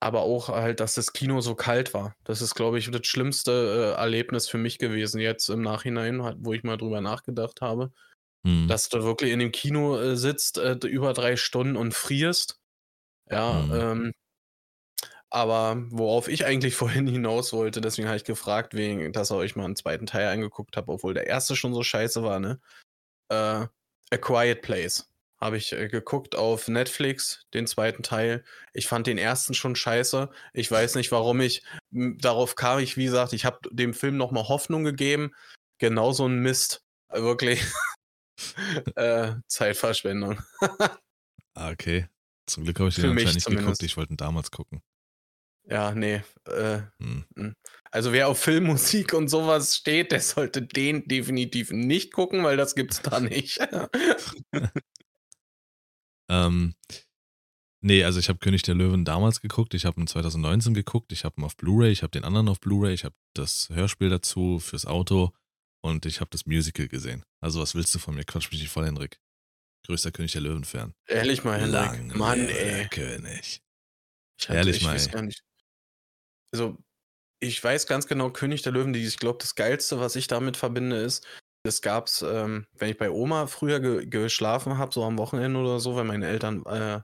aber 0.01 0.21
auch 0.21 0.49
halt, 0.49 0.79
dass 0.81 0.95
das 0.95 1.13
Kino 1.13 1.41
so 1.41 1.55
kalt 1.55 1.93
war. 1.93 2.15
Das 2.25 2.41
ist, 2.41 2.55
glaube 2.55 2.77
ich, 2.77 2.91
das 2.91 3.07
schlimmste 3.07 3.95
äh, 3.95 3.99
Erlebnis 3.99 4.49
für 4.49 4.57
mich 4.57 4.77
gewesen, 4.77 5.21
jetzt 5.21 5.49
im 5.49 5.61
Nachhinein, 5.61 6.19
wo 6.39 6.53
ich 6.53 6.63
mal 6.63 6.77
drüber 6.77 7.01
nachgedacht 7.01 7.61
habe 7.61 7.91
hm, 8.45 8.67
dass 8.67 8.89
du 8.89 9.03
wirklich 9.03 9.31
in 9.31 9.39
dem 9.39 9.51
Kino 9.51 9.97
äh, 9.97 10.15
sitzt, 10.15 10.59
äh, 10.59 10.77
über 10.85 11.13
drei 11.13 11.35
Stunden 11.35 11.75
und 11.75 11.93
frierst. 11.93 12.59
Ja, 13.29 13.53
Mhm. 13.53 13.73
ähm, 13.73 14.11
aber 15.29 15.77
worauf 15.89 16.27
ich 16.27 16.45
eigentlich 16.45 16.75
vorhin 17.03 17.07
hinaus 17.07 17.51
wollte, 17.53 17.81
deswegen 17.81 18.07
habe 18.07 18.17
ich 18.17 18.23
gefragt, 18.23 18.73
wegen, 18.73 19.11
dass 19.11 19.31
ihr 19.31 19.35
euch 19.37 19.55
mal 19.55 19.65
einen 19.65 19.75
zweiten 19.75 20.05
Teil 20.05 20.27
angeguckt 20.27 20.77
habt, 20.77 20.87
obwohl 20.89 21.13
der 21.13 21.27
erste 21.27 21.55
schon 21.55 21.73
so 21.73 21.83
scheiße 21.83 22.23
war, 22.23 22.39
ne? 22.39 22.59
Äh, 23.29 23.35
A 24.11 24.17
Quiet 24.19 24.61
Place. 24.61 25.09
Habe 25.41 25.57
ich 25.57 25.73
äh, 25.73 25.87
geguckt 25.89 26.35
auf 26.35 26.67
Netflix, 26.69 27.45
den 27.53 27.67
zweiten 27.67 28.03
Teil. 28.03 28.43
Ich 28.73 28.87
fand 28.87 29.05
den 29.07 29.17
ersten 29.17 29.53
schon 29.53 29.75
scheiße. 29.75 30.29
Ich 30.53 30.71
weiß 30.71 30.95
nicht, 30.95 31.11
warum 31.11 31.41
ich. 31.41 31.63
m, 31.91 32.17
Darauf 32.19 32.55
kam 32.55 32.79
ich, 32.79 32.95
wie 32.97 33.05
gesagt, 33.05 33.33
ich 33.33 33.43
habe 33.45 33.59
dem 33.71 33.93
Film 33.93 34.15
nochmal 34.17 34.47
Hoffnung 34.47 34.83
gegeben. 34.85 35.33
Genauso 35.79 36.27
ein 36.27 36.39
Mist. 36.39 36.83
Äh, 37.09 37.21
Wirklich. 37.21 37.61
äh, 38.95 39.33
Zeitverschwendung. 39.47 40.41
ah, 41.53 41.69
okay. 41.71 42.07
Zum 42.45 42.63
Glück 42.63 42.79
habe 42.79 42.89
ich 42.89 42.95
den 42.95 43.11
anscheinend 43.11 43.35
nicht 43.35 43.47
geguckt. 43.47 43.83
Ich 43.83 43.97
wollte 43.97 44.13
ihn 44.13 44.17
damals 44.17 44.51
gucken. 44.51 44.81
Ja, 45.67 45.93
nee. 45.95 46.21
Äh, 46.47 46.81
Hm. 46.99 47.55
also 47.91 48.11
wer 48.13 48.27
auf 48.27 48.39
Filmmusik 48.39 49.13
und 49.13 49.29
sowas 49.29 49.75
steht, 49.75 50.11
der 50.11 50.21
sollte 50.21 50.61
den 50.61 51.07
definitiv 51.07 51.71
nicht 51.71 52.13
gucken, 52.13 52.43
weil 52.43 52.55
das 52.57 52.75
gibt's 52.75 53.01
da 53.01 53.19
nicht. 53.19 53.59
Ähm, 56.27 56.73
nee, 57.81 58.03
also 58.03 58.19
ich 58.19 58.29
habe 58.29 58.39
König 58.39 58.63
der 58.63 58.73
Löwen 58.75 59.05
damals 59.05 59.41
geguckt, 59.41 59.73
ich 59.75 59.85
habe 59.85 60.01
ihn 60.01 60.07
2019 60.07 60.73
geguckt, 60.73 61.11
ich 61.11 61.23
habe 61.23 61.39
ihn 61.39 61.43
auf 61.43 61.55
Blu-ray, 61.55 61.91
ich 61.91 62.01
habe 62.01 62.11
den 62.11 62.23
anderen 62.23 62.49
auf 62.49 62.59
Blu-ray, 62.59 62.93
ich 62.93 63.03
habe 63.03 63.15
das 63.35 63.69
Hörspiel 63.69 64.09
dazu 64.09 64.59
fürs 64.59 64.87
Auto 64.87 65.33
und 65.83 66.07
ich 66.07 66.21
habe 66.21 66.31
das 66.31 66.47
Musical 66.47 66.87
gesehen. 66.87 67.23
Also 67.41 67.61
was 67.61 67.75
willst 67.75 67.93
du 67.93 67.99
von 67.99 68.15
mir? 68.15 68.23
Quatsch 68.23 68.49
mich 68.51 68.61
nicht 68.61 68.71
voll, 68.71 68.85
Henrik. 68.85 69.19
Größter 69.85 70.11
König 70.11 70.31
der 70.31 70.41
Löwen-Fan. 70.41 70.93
Ehrlich 71.07 71.43
mal, 71.43 71.59
Henrik. 71.59 71.73
Lang 71.73 72.17
Mann, 72.17 72.49
ey. 72.49 72.87
König. 72.89 73.61
Ich 74.39 74.49
hatte, 74.49 74.57
Ehrlich 74.57 74.77
ich 74.77 74.83
mal, 74.83 74.95
weiß 74.95 75.11
gar 75.11 75.21
nicht. 75.21 75.41
Also, 76.51 76.77
ich 77.39 77.63
weiß 77.63 77.87
ganz 77.87 78.07
genau, 78.07 78.31
König 78.31 78.61
der 78.63 78.71
Löwen, 78.71 78.93
die, 78.93 79.05
ich 79.05 79.17
glaube, 79.17 79.37
das 79.39 79.55
Geilste, 79.55 79.99
was 79.99 80.15
ich 80.15 80.27
damit 80.27 80.57
verbinde, 80.57 80.97
ist, 80.97 81.27
das 81.63 81.81
gab's, 81.81 82.21
ähm, 82.21 82.65
wenn 82.73 82.89
ich 82.89 82.97
bei 82.97 83.09
Oma 83.09 83.47
früher 83.47 83.79
ge 83.79 84.05
geschlafen 84.05 84.77
habe, 84.77 84.93
so 84.93 85.03
am 85.03 85.17
Wochenende 85.17 85.59
oder 85.59 85.79
so, 85.79 85.95
weil 85.95 86.03
meine 86.05 86.27
Eltern 86.27 86.63
äh, 86.65 87.01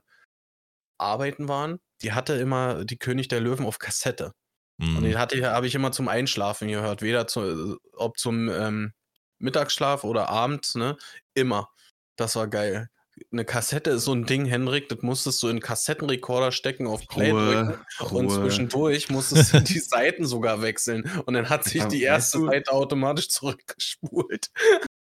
arbeiten 0.98 1.48
waren, 1.48 1.78
die 2.02 2.12
hatte 2.12 2.34
immer 2.34 2.84
die 2.84 2.96
König 2.98 3.28
der 3.28 3.40
Löwen 3.40 3.66
auf 3.66 3.78
Kassette. 3.78 4.32
Und 4.78 4.96
Mhm. 4.96 5.02
den 5.02 5.18
hatte 5.18 5.44
habe 5.52 5.66
ich 5.66 5.74
immer 5.74 5.92
zum 5.92 6.08
Einschlafen 6.08 6.68
gehört, 6.68 7.02
weder 7.02 7.26
zu, 7.26 7.78
ob 7.94 8.18
zum 8.18 8.48
ähm, 8.48 8.92
Mittagsschlaf 9.38 10.04
oder 10.04 10.28
abends, 10.28 10.74
ne? 10.74 10.96
Immer. 11.34 11.68
Das 12.16 12.36
war 12.36 12.46
geil. 12.48 12.88
Eine 13.30 13.44
Kassette 13.44 13.90
ist 13.90 14.04
so 14.04 14.12
ein 14.14 14.24
Ding, 14.24 14.46
Henrik, 14.46 14.88
das 14.88 15.02
musstest 15.02 15.42
du 15.42 15.48
in 15.48 15.60
Kassettenrekorder 15.60 16.50
stecken, 16.50 16.86
auf 16.86 17.06
Play 17.08 17.30
drücken 17.30 17.74
Ruhe, 18.00 18.08
und 18.18 18.26
Ruhe. 18.26 18.40
zwischendurch 18.40 19.10
musstest 19.10 19.52
du 19.52 19.60
die 19.62 19.80
Seiten 19.80 20.24
sogar 20.24 20.62
wechseln. 20.62 21.10
Und 21.26 21.34
dann 21.34 21.48
hat 21.50 21.64
sich 21.64 21.82
Aber 21.82 21.90
die 21.90 22.02
erste 22.02 22.38
weißt 22.38 22.42
du- 22.42 22.50
Seite 22.50 22.72
automatisch 22.72 23.28
zurückgespult. 23.28 24.50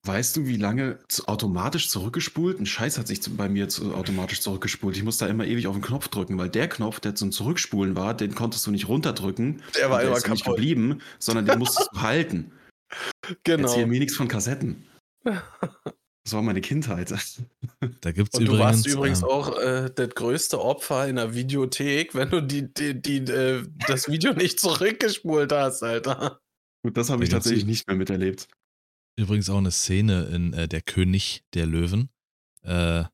Weißt 0.06 0.36
du, 0.36 0.46
wie 0.46 0.56
lange 0.58 0.98
zu, 1.08 1.26
automatisch 1.28 1.88
zurückgespult? 1.88 2.60
Ein 2.60 2.66
Scheiß 2.66 2.98
hat 2.98 3.06
sich 3.06 3.22
zu, 3.22 3.34
bei 3.36 3.48
mir 3.48 3.68
zu, 3.70 3.94
automatisch 3.94 4.40
zurückgespult. 4.42 4.96
Ich 4.98 5.02
musste 5.02 5.24
da 5.24 5.30
immer 5.30 5.46
ewig 5.46 5.66
auf 5.66 5.74
den 5.76 5.80
Knopf 5.82 6.08
drücken, 6.08 6.36
weil 6.36 6.50
der 6.50 6.68
Knopf, 6.68 7.00
der 7.00 7.14
zum 7.14 7.32
Zurückspulen 7.32 7.96
war, 7.96 8.12
den 8.12 8.34
konntest 8.34 8.66
du 8.66 8.70
nicht 8.70 8.86
runterdrücken. 8.88 9.62
Der 9.78 9.88
war 9.88 10.00
Und 10.00 10.06
immer 10.08 10.16
ist 10.18 10.28
nicht 10.28 10.44
kaputt. 10.44 10.56
geblieben, 10.58 11.00
sondern 11.18 11.46
den 11.46 11.58
musstest 11.58 11.88
du 11.94 12.00
halten. 12.02 12.52
Genau. 13.44 13.68
Erzähl 13.68 13.86
mir 13.86 13.98
nichts 14.00 14.16
von 14.16 14.28
Kassetten. 14.28 14.84
Das 16.24 16.32
war 16.32 16.42
meine 16.42 16.60
Kindheit. 16.60 17.12
Da 18.00 18.12
gibt 18.12 18.32
es 18.32 18.38
Und 18.40 18.46
du 18.46 18.52
übrigens. 18.52 18.60
warst 18.60 18.86
übrigens 18.86 19.18
ähm, 19.22 19.28
auch 19.28 19.58
äh, 19.58 19.90
das 19.94 20.08
größte 20.14 20.60
Opfer 20.60 21.06
in 21.06 21.16
der 21.16 21.34
Videothek, 21.34 22.14
wenn 22.14 22.30
du 22.30 22.40
die, 22.42 22.72
die, 22.72 23.00
die, 23.00 23.18
äh, 23.30 23.66
das 23.86 24.08
Video 24.08 24.32
nicht 24.34 24.58
zurückgespult 24.58 25.52
hast, 25.52 25.82
Alter. 25.82 26.40
Gut, 26.82 26.96
das 26.96 27.10
habe 27.10 27.20
Da 27.20 27.24
ich 27.24 27.30
gibt's 27.30 27.44
tatsächlich 27.44 27.66
nicht 27.66 27.86
mehr 27.86 27.96
miterlebt. 27.96 28.48
übrigens 29.18 29.50
auch 29.50 29.58
eine 29.58 29.70
Szene 29.70 30.24
in 30.26 30.52
äh, 30.54 30.66
Der 30.66 30.80
König 30.82 31.42
der 31.52 31.66
Löwen, 31.66 32.08
äh, 32.62 33.04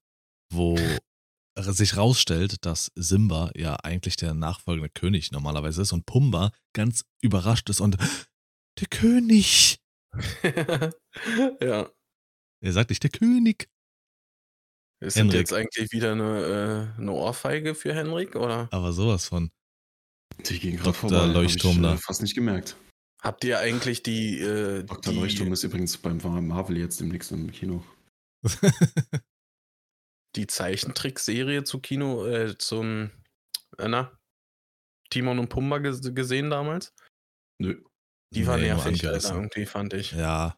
wo 0.53 0.77
sich 1.59 1.97
rausstellt, 1.97 2.65
dass 2.65 2.93
Simba 2.95 3.51
ja 3.57 3.75
eigentlich 3.83 4.17
der 4.17 4.35
nachfolgende 4.35 4.89
König 4.91 5.33
normalerweise 5.33 5.83
ist 5.83 5.93
und 5.93 6.07
Pumba 6.07 6.53
ganz 6.75 7.05
überrascht 7.21 7.69
ist 7.71 7.81
und 7.81 7.97
der 8.79 8.87
König. 8.89 9.79
ja. 11.61 11.91
Er 12.61 12.73
sagt 12.73 12.91
nicht 12.91 13.03
der 13.03 13.11
König. 13.11 13.69
Ist 15.03 15.17
das 15.17 15.33
jetzt 15.33 15.53
eigentlich 15.53 15.93
wieder 15.93 16.13
eine, 16.13 16.95
äh, 16.97 17.01
eine 17.01 17.13
Ohrfeige 17.13 17.75
für 17.75 17.95
Henrik, 17.95 18.37
oder? 18.37 18.69
Aber 18.71 18.93
sowas 18.93 19.27
von. 19.27 19.51
Die 20.47 20.59
ging 20.59 20.77
gerade 20.77 20.93
vorbei. 20.93 21.25
Leuchtturm 21.27 21.85
hab 21.85 21.95
ich, 21.95 22.01
äh, 22.01 22.03
fast 22.03 22.23
nicht 22.23 22.35
gemerkt. 22.35 22.77
Habt 23.23 23.45
ihr 23.45 23.59
eigentlich 23.59 24.03
die. 24.03 24.39
Äh, 24.41 24.85
Dr. 24.85 25.13
die... 25.13 25.19
Leuchtturm 25.19 25.53
ist 25.53 25.63
übrigens 25.63 25.97
beim 25.97 26.19
Marvel 26.47 26.77
jetzt 26.77 27.01
demnächst 27.01 27.33
im 27.33 27.51
Kino. 27.51 27.83
die 30.37 30.47
Zeichentrickserie 30.47 31.65
zu 31.65 31.81
Kino, 31.81 32.27
äh, 32.27 32.57
zum, 32.59 33.11
äh, 33.79 33.89
na, 33.89 34.19
Timon 35.11 35.39
und 35.39 35.49
Pumba 35.49 35.79
gesehen 35.79 36.51
damals? 36.51 36.95
Nö. 37.59 37.83
Die 38.33 38.47
war 38.47 38.57
nee, 38.57 38.65
nervig, 38.65 39.07
Alter, 39.07 39.35
irgendwie, 39.35 39.67
fand 39.67 39.93
ich. 39.93 40.13
Ja. 40.13 40.57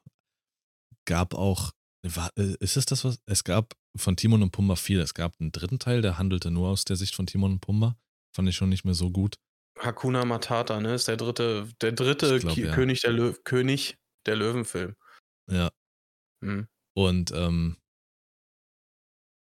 Gab 1.06 1.34
auch, 1.34 1.72
war, 2.02 2.30
äh, 2.36 2.56
ist 2.60 2.76
es 2.76 2.86
das 2.86 3.04
was? 3.04 3.20
Es 3.26 3.44
gab 3.44 3.74
von 3.96 4.16
Timon 4.16 4.42
und 4.42 4.50
Pumba 4.50 4.76
viel. 4.76 5.00
Es 5.00 5.14
gab 5.14 5.34
einen 5.40 5.52
dritten 5.52 5.78
Teil, 5.78 6.02
der 6.02 6.18
handelte 6.18 6.50
nur 6.50 6.68
aus 6.68 6.84
der 6.84 6.96
Sicht 6.96 7.14
von 7.14 7.26
Timon 7.26 7.52
und 7.52 7.60
Pumba. 7.60 7.96
Fand 8.34 8.48
ich 8.48 8.56
schon 8.56 8.68
nicht 8.68 8.84
mehr 8.84 8.94
so 8.94 9.10
gut. 9.10 9.36
Hakuna 9.78 10.24
Matata, 10.24 10.80
ne? 10.80 10.94
Ist 10.94 11.08
der 11.08 11.16
dritte, 11.16 11.68
der 11.80 11.92
dritte 11.92 12.38
glaub, 12.38 12.56
ja. 12.56 12.74
König, 12.74 13.00
der 13.00 13.12
Lö 13.12 13.34
König 13.44 13.96
der 14.26 14.36
Löwenfilm. 14.36 14.94
Ja. 15.50 15.70
Hm. 16.44 16.68
Und 16.94 17.32
ähm, 17.32 17.76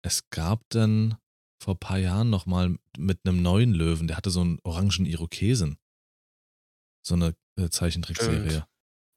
es 0.05 0.28
gab 0.31 0.62
dann 0.70 1.16
vor 1.62 1.74
ein 1.74 1.81
paar 1.81 1.98
Jahren 1.98 2.31
nochmal 2.31 2.77
mit 2.98 3.20
einem 3.24 3.40
neuen 3.40 3.73
Löwen, 3.73 4.09
der 4.09 4.16
hatte 4.16 4.31
so 4.31 4.40
einen 4.40 4.59
orangen 4.64 5.06
Irokesen. 5.06 5.78
So 7.06 7.14
eine 7.14 7.35
äh, 7.59 7.69
Zeichentrickserie. 7.69 8.66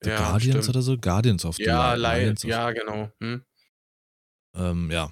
The 0.05 0.11
ja, 0.11 0.17
Guardians 0.17 0.65
stimmt. 0.65 0.69
oder 0.69 0.81
so? 0.81 0.97
Guardians 0.97 1.45
of 1.45 1.55
the 1.55 1.63
Ja, 1.63 1.95
Lions, 1.95 2.43
ja, 2.43 2.71
genau. 2.71 3.11
Hm? 3.19 3.43
Ähm, 4.55 4.91
ja. 4.91 5.11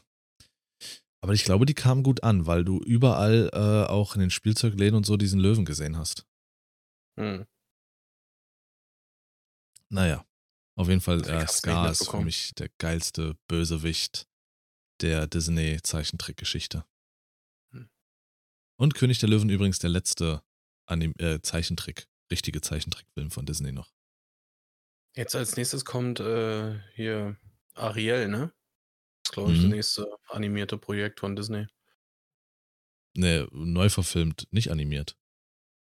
Aber 1.21 1.33
ich 1.33 1.43
glaube, 1.43 1.65
die 1.65 1.73
kamen 1.73 2.03
gut 2.03 2.23
an, 2.23 2.45
weil 2.47 2.63
du 2.63 2.79
überall 2.79 3.49
äh, 3.53 3.89
auch 3.89 4.15
in 4.15 4.21
den 4.21 4.29
Spielzeugläden 4.29 4.95
und 4.95 5.05
so 5.05 5.17
diesen 5.17 5.39
Löwen 5.39 5.65
gesehen 5.65 5.97
hast. 5.97 6.27
Hm. 7.19 7.45
Naja. 9.89 10.25
Auf 10.75 10.89
jeden 10.89 11.01
Fall, 11.01 11.21
äh, 11.27 11.47
Scar 11.47 11.91
ist 11.91 12.09
für 12.09 12.21
mich 12.21 12.55
der 12.55 12.69
geilste 12.79 13.35
Bösewicht 13.47 14.27
der 15.01 15.27
Disney-Zeichentrickgeschichte. 15.27 16.85
Hm. 17.73 17.89
Und 18.79 18.95
König 18.95 19.19
der 19.19 19.29
Löwen 19.29 19.49
übrigens 19.49 19.79
der 19.79 19.91
letzte 19.91 20.43
Anim 20.87 21.13
äh, 21.19 21.39
Zeichentrick, 21.41 22.07
richtige 22.31 22.61
Zeichentrickfilm 22.61 23.31
von 23.31 23.45
Disney 23.45 23.71
noch. 23.71 23.93
Jetzt 25.15 25.35
als 25.35 25.55
nächstes 25.55 25.85
kommt 25.85 26.19
äh, 26.19 26.79
hier 26.95 27.37
Ariel, 27.75 28.27
ne? 28.27 28.51
Das 29.23 29.29
ist, 29.29 29.33
glaube 29.33 29.51
ich, 29.51 29.59
mhm. 29.59 29.63
das 29.63 29.71
nächste 29.71 30.17
animierte 30.27 30.77
Projekt 30.77 31.19
von 31.19 31.35
Disney. 31.35 31.67
Ne, 33.15 33.47
neu 33.51 33.89
verfilmt, 33.89 34.47
nicht 34.51 34.71
animiert. 34.71 35.17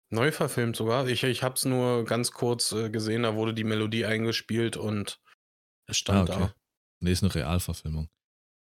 Neu 0.09 0.31
verfilmt 0.31 0.75
sogar. 0.75 1.07
Ich, 1.07 1.23
ich 1.23 1.43
habe 1.43 1.55
es 1.55 1.65
nur 1.65 2.05
ganz 2.05 2.31
kurz 2.31 2.71
äh, 2.71 2.89
gesehen, 2.89 3.23
da 3.23 3.35
wurde 3.35 3.53
die 3.53 3.65
Melodie 3.65 4.05
eingespielt 4.05 4.77
und 4.77 5.19
es 5.85 5.97
stand 5.97 6.29
ah, 6.29 6.33
okay. 6.33 6.43
da. 6.45 6.55
Nee, 7.01 7.11
ist 7.11 7.23
eine 7.23 7.35
Realverfilmung. 7.35 8.09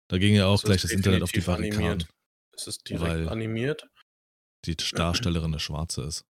Da 0.10 0.18
ging 0.18 0.36
ja 0.36 0.48
auch 0.48 0.60
das 0.60 0.64
gleich 0.64 0.82
das 0.82 0.92
Internet 0.92 1.24
auf 1.24 1.32
die 1.32 1.42
Barrikaden. 1.42 1.86
Animiert. 1.86 2.08
Ist 2.54 2.68
es 2.68 2.78
direkt 2.80 3.04
weil 3.04 3.30
animiert? 3.30 3.88
Die 4.66 4.76
Darstellerin 4.76 5.52
eine 5.52 5.60
Schwarze 5.60 6.04
ist. 6.04 6.26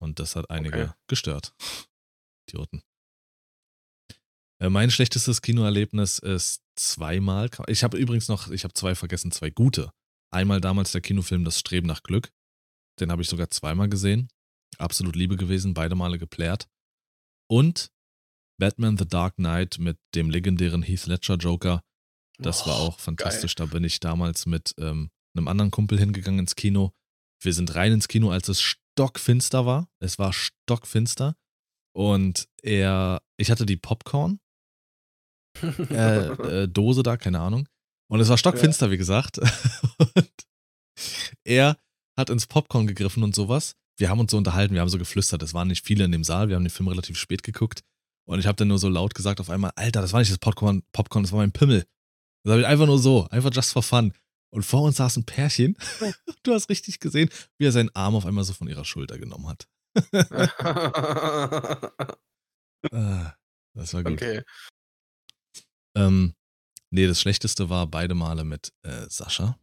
Und 0.00 0.20
das 0.20 0.36
hat 0.36 0.50
einige 0.50 0.82
okay. 0.82 0.92
gestört. 1.06 1.54
Idioten. 2.48 2.82
Äh, 4.60 4.70
mein 4.70 4.90
schlechtestes 4.90 5.42
Kinoerlebnis 5.42 6.18
ist 6.18 6.62
zweimal. 6.76 7.50
Ich 7.68 7.84
habe 7.84 7.98
übrigens 7.98 8.28
noch, 8.28 8.50
ich 8.50 8.64
habe 8.64 8.74
zwei 8.74 8.94
vergessen, 8.94 9.30
zwei 9.30 9.50
gute. 9.50 9.92
Einmal 10.30 10.60
damals 10.60 10.92
der 10.92 11.00
Kinofilm 11.00 11.44
Das 11.44 11.58
Streben 11.58 11.86
nach 11.86 12.02
Glück. 12.02 12.32
Den 13.00 13.10
habe 13.10 13.22
ich 13.22 13.28
sogar 13.28 13.50
zweimal 13.50 13.88
gesehen. 13.88 14.28
Absolut 14.78 15.16
Liebe 15.16 15.36
gewesen, 15.36 15.74
beide 15.74 15.94
Male 15.94 16.18
geplärt. 16.18 16.68
Und 17.48 17.90
Batman 18.58 18.98
The 18.98 19.06
Dark 19.06 19.36
Knight 19.36 19.78
mit 19.78 19.98
dem 20.14 20.30
legendären 20.30 20.82
Heath 20.82 21.06
Ledger 21.06 21.36
Joker 21.36 21.82
das 22.38 22.66
war 22.66 22.76
auch 22.76 22.98
fantastisch. 22.98 23.54
Geil. 23.54 23.66
Da 23.66 23.72
bin 23.72 23.84
ich 23.84 24.00
damals 24.00 24.46
mit 24.46 24.74
ähm, 24.78 25.10
einem 25.34 25.48
anderen 25.48 25.70
Kumpel 25.70 25.98
hingegangen 25.98 26.40
ins 26.40 26.56
Kino. 26.56 26.92
Wir 27.40 27.52
sind 27.52 27.74
rein 27.74 27.92
ins 27.92 28.08
Kino, 28.08 28.30
als 28.30 28.48
es 28.48 28.62
stockfinster 28.62 29.66
war. 29.66 29.88
Es 30.00 30.18
war 30.18 30.32
stockfinster. 30.32 31.36
Und 31.92 32.48
er, 32.62 33.22
ich 33.36 33.50
hatte 33.50 33.66
die 33.66 33.76
Popcorn 33.76 34.40
äh, 35.90 36.26
äh, 36.62 36.68
Dose 36.68 37.02
da, 37.02 37.16
keine 37.16 37.40
Ahnung. 37.40 37.68
Und 38.10 38.20
es 38.20 38.28
war 38.28 38.38
stockfinster, 38.38 38.86
ja. 38.86 38.92
wie 38.92 38.98
gesagt. 38.98 39.38
und 39.98 40.32
er 41.44 41.76
hat 42.16 42.30
ins 42.30 42.46
Popcorn 42.46 42.86
gegriffen 42.86 43.22
und 43.22 43.34
sowas. 43.34 43.74
Wir 43.96 44.08
haben 44.10 44.20
uns 44.20 44.30
so 44.30 44.36
unterhalten, 44.36 44.74
wir 44.74 44.80
haben 44.80 44.88
so 44.88 44.98
geflüstert. 44.98 45.42
Es 45.42 45.54
waren 45.54 45.68
nicht 45.68 45.84
viele 45.84 46.04
in 46.04 46.12
dem 46.12 46.24
Saal, 46.24 46.48
wir 46.48 46.56
haben 46.56 46.64
den 46.64 46.70
Film 46.70 46.88
relativ 46.88 47.18
spät 47.18 47.42
geguckt. 47.42 47.82
Und 48.26 48.38
ich 48.38 48.46
habe 48.46 48.56
dann 48.56 48.68
nur 48.68 48.78
so 48.78 48.88
laut 48.88 49.14
gesagt 49.14 49.40
auf 49.40 49.50
einmal, 49.50 49.72
Alter, 49.74 50.02
das 50.02 50.12
war 50.12 50.20
nicht 50.20 50.30
das 50.30 50.38
Popcorn, 50.38 50.82
Popcorn, 50.92 51.24
das 51.24 51.32
war 51.32 51.38
mein 51.38 51.52
Pimmel. 51.52 51.86
Das 52.44 52.52
habe 52.52 52.60
ich 52.60 52.66
einfach 52.66 52.86
nur 52.86 52.98
so, 52.98 53.26
einfach 53.30 53.50
just 53.52 53.72
for 53.72 53.82
fun. 53.82 54.12
Und 54.50 54.64
vor 54.64 54.82
uns 54.82 54.96
saß 54.96 55.16
ein 55.16 55.24
Pärchen. 55.24 55.76
du 56.42 56.54
hast 56.54 56.68
richtig 56.68 57.00
gesehen, 57.00 57.28
wie 57.58 57.66
er 57.66 57.72
seinen 57.72 57.94
Arm 57.94 58.14
auf 58.14 58.26
einmal 58.26 58.44
so 58.44 58.52
von 58.52 58.68
ihrer 58.68 58.84
Schulter 58.84 59.18
genommen 59.18 59.48
hat. 59.48 59.66
ah, 62.92 63.34
das 63.74 63.94
war 63.94 64.02
gut. 64.04 64.12
Okay. 64.14 64.42
Ähm, 65.96 66.34
nee, 66.90 67.06
das 67.06 67.20
Schlechteste 67.20 67.70
war 67.70 67.86
beide 67.86 68.14
Male 68.14 68.44
mit 68.44 68.72
äh, 68.82 69.06
Sascha. 69.08 69.58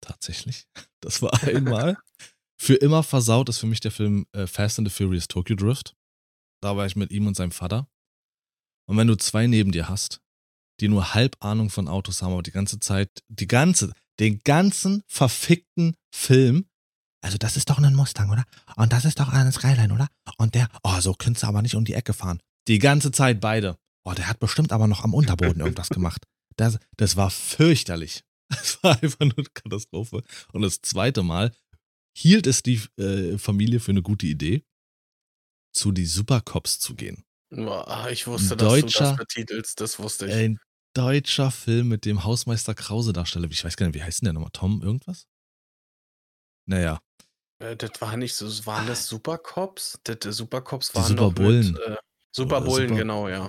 Tatsächlich. 0.00 0.66
Das 1.00 1.20
war 1.20 1.34
einmal. 1.42 1.98
für 2.58 2.76
immer 2.76 3.02
versaut 3.02 3.50
ist 3.50 3.58
für 3.58 3.66
mich 3.66 3.80
der 3.80 3.90
Film 3.90 4.24
äh, 4.32 4.46
Fast 4.46 4.78
and 4.78 4.88
the 4.88 4.94
Furious 4.94 5.28
Tokyo 5.28 5.54
Drift. 5.54 5.94
Da 6.62 6.78
war 6.78 6.86
ich 6.86 6.96
mit 6.96 7.10
ihm 7.10 7.26
und 7.26 7.36
seinem 7.36 7.50
Vater. 7.50 7.90
Und 8.88 8.96
wenn 8.96 9.06
du 9.06 9.16
zwei 9.16 9.46
neben 9.46 9.70
dir 9.70 9.90
hast, 9.90 10.22
die 10.80 10.88
nur 10.88 11.12
halb 11.12 11.36
Ahnung 11.44 11.68
von 11.68 11.88
Autos 11.88 12.22
haben, 12.22 12.32
aber 12.32 12.42
die 12.42 12.52
ganze 12.52 12.80
Zeit, 12.80 13.10
die 13.28 13.46
ganze, 13.46 13.92
den 14.18 14.40
ganzen 14.44 15.02
verfickten 15.06 15.94
Film, 16.10 16.70
also 17.24 17.38
das 17.38 17.56
ist 17.56 17.70
doch 17.70 17.78
ein 17.78 17.94
Mustang, 17.94 18.30
oder? 18.30 18.44
Und 18.76 18.92
das 18.92 19.06
ist 19.06 19.18
doch 19.18 19.30
ein 19.30 19.50
Skyline, 19.50 19.94
oder? 19.94 20.08
Und 20.36 20.54
der, 20.54 20.68
oh, 20.82 21.00
so 21.00 21.14
könntest 21.14 21.42
du 21.42 21.46
aber 21.46 21.62
nicht 21.62 21.74
um 21.74 21.86
die 21.86 21.94
Ecke 21.94 22.12
fahren. 22.12 22.38
Die 22.68 22.78
ganze 22.78 23.12
Zeit 23.12 23.40
beide. 23.40 23.78
Oh, 24.04 24.12
der 24.12 24.28
hat 24.28 24.40
bestimmt 24.40 24.72
aber 24.72 24.86
noch 24.86 25.04
am 25.04 25.14
Unterboden 25.14 25.60
irgendwas 25.60 25.88
gemacht. 25.88 26.26
Das, 26.56 26.78
das 26.98 27.16
war 27.16 27.30
fürchterlich. 27.30 28.22
Das 28.50 28.78
war 28.82 29.02
einfach 29.02 29.20
nur 29.20 29.38
eine 29.38 29.46
Katastrophe. 29.54 30.22
Und 30.52 30.62
das 30.62 30.82
zweite 30.82 31.22
Mal 31.22 31.52
hielt 32.16 32.46
es 32.46 32.62
die 32.62 32.80
äh, 32.98 33.38
Familie 33.38 33.80
für 33.80 33.90
eine 33.90 34.02
gute 34.02 34.26
Idee, 34.26 34.62
zu 35.72 35.92
die 35.92 36.04
Supercops 36.04 36.78
zu 36.78 36.94
gehen. 36.94 37.24
Ich 38.10 38.26
wusste, 38.26 38.56
dass 38.56 38.68
deutscher, 38.68 38.98
du 38.98 39.04
das 39.04 39.16
betitelst, 39.16 39.80
das 39.80 39.98
wusste 39.98 40.26
ich. 40.26 40.34
Ein 40.34 40.58
deutscher 40.92 41.50
Film 41.50 41.88
mit 41.88 42.04
dem 42.04 42.22
Hausmeister 42.22 42.74
Krause-Darsteller. 42.74 43.50
Ich 43.50 43.64
weiß 43.64 43.76
gar 43.76 43.86
nicht, 43.86 43.96
wie 43.96 44.02
heißt 44.02 44.20
denn 44.20 44.26
der 44.26 44.32
nochmal? 44.34 44.50
Tom 44.52 44.82
irgendwas? 44.82 45.26
Naja. 46.66 47.00
Äh, 47.58 47.76
das 47.76 48.00
war 48.00 48.16
nicht 48.16 48.34
so, 48.34 48.46
waren 48.66 48.86
das 48.86 49.06
Supercops? 49.06 50.00
Das, 50.04 50.18
das 50.20 50.36
Supercops 50.36 50.94
waren 50.94 51.08
Superbullen. 51.08 51.72
Mit, 51.72 51.80
äh, 51.80 51.96
Superbullen, 52.32 52.88
Super, 52.88 53.00
genau, 53.00 53.28
ja. 53.28 53.48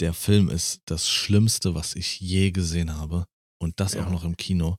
Der 0.00 0.14
Film 0.14 0.48
ist 0.48 0.82
das 0.86 1.08
Schlimmste, 1.08 1.74
was 1.74 1.94
ich 1.94 2.20
je 2.20 2.50
gesehen 2.50 2.96
habe. 2.96 3.26
Und 3.60 3.78
das 3.78 3.94
ja. 3.94 4.04
auch 4.04 4.10
noch 4.10 4.24
im 4.24 4.36
Kino. 4.36 4.76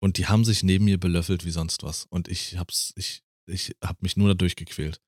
Und 0.00 0.16
die 0.16 0.26
haben 0.26 0.44
sich 0.44 0.62
neben 0.62 0.86
mir 0.86 0.98
belöffelt 0.98 1.44
wie 1.44 1.50
sonst 1.50 1.82
was. 1.82 2.06
Und 2.06 2.28
ich 2.28 2.56
hab's, 2.56 2.92
ich, 2.96 3.22
ich 3.46 3.76
hab 3.82 4.02
mich 4.02 4.16
nur 4.16 4.28
dadurch 4.28 4.56
gequält. 4.56 5.00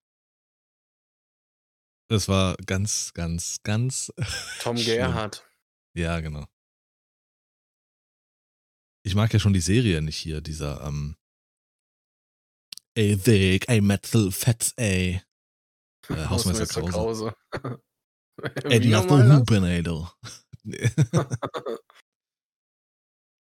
Es 2.09 2.29
war 2.29 2.57
ganz, 2.67 3.13
ganz, 3.15 3.63
ganz. 3.63 4.13
Tom 4.61 4.77
Gerhardt. 4.77 5.49
Ja, 5.95 6.21
genau. 6.21 6.47
Ich 9.03 9.15
mag 9.15 9.33
ja 9.33 9.39
schon 9.39 9.53
die 9.53 9.61
Serie 9.61 10.03
nicht 10.03 10.17
hier, 10.17 10.41
dieser, 10.41 10.85
ähm. 10.87 11.17
Ey, 12.97 13.17
Dick, 13.17 13.69
ey, 13.69 13.81
Metzel, 13.81 14.33
Fetz, 14.33 14.75
ey. 14.77 15.23
Äh, 16.09 16.27
Hausmeister 16.27 16.67
Krause. 16.67 17.35
Krause. 17.53 17.81
ey, 18.65 18.81
die 18.81 18.89
nach 18.89 19.07
der 19.07 19.37
Hupen, 19.37 19.65
ey, 19.65 19.83
du. 19.83 20.09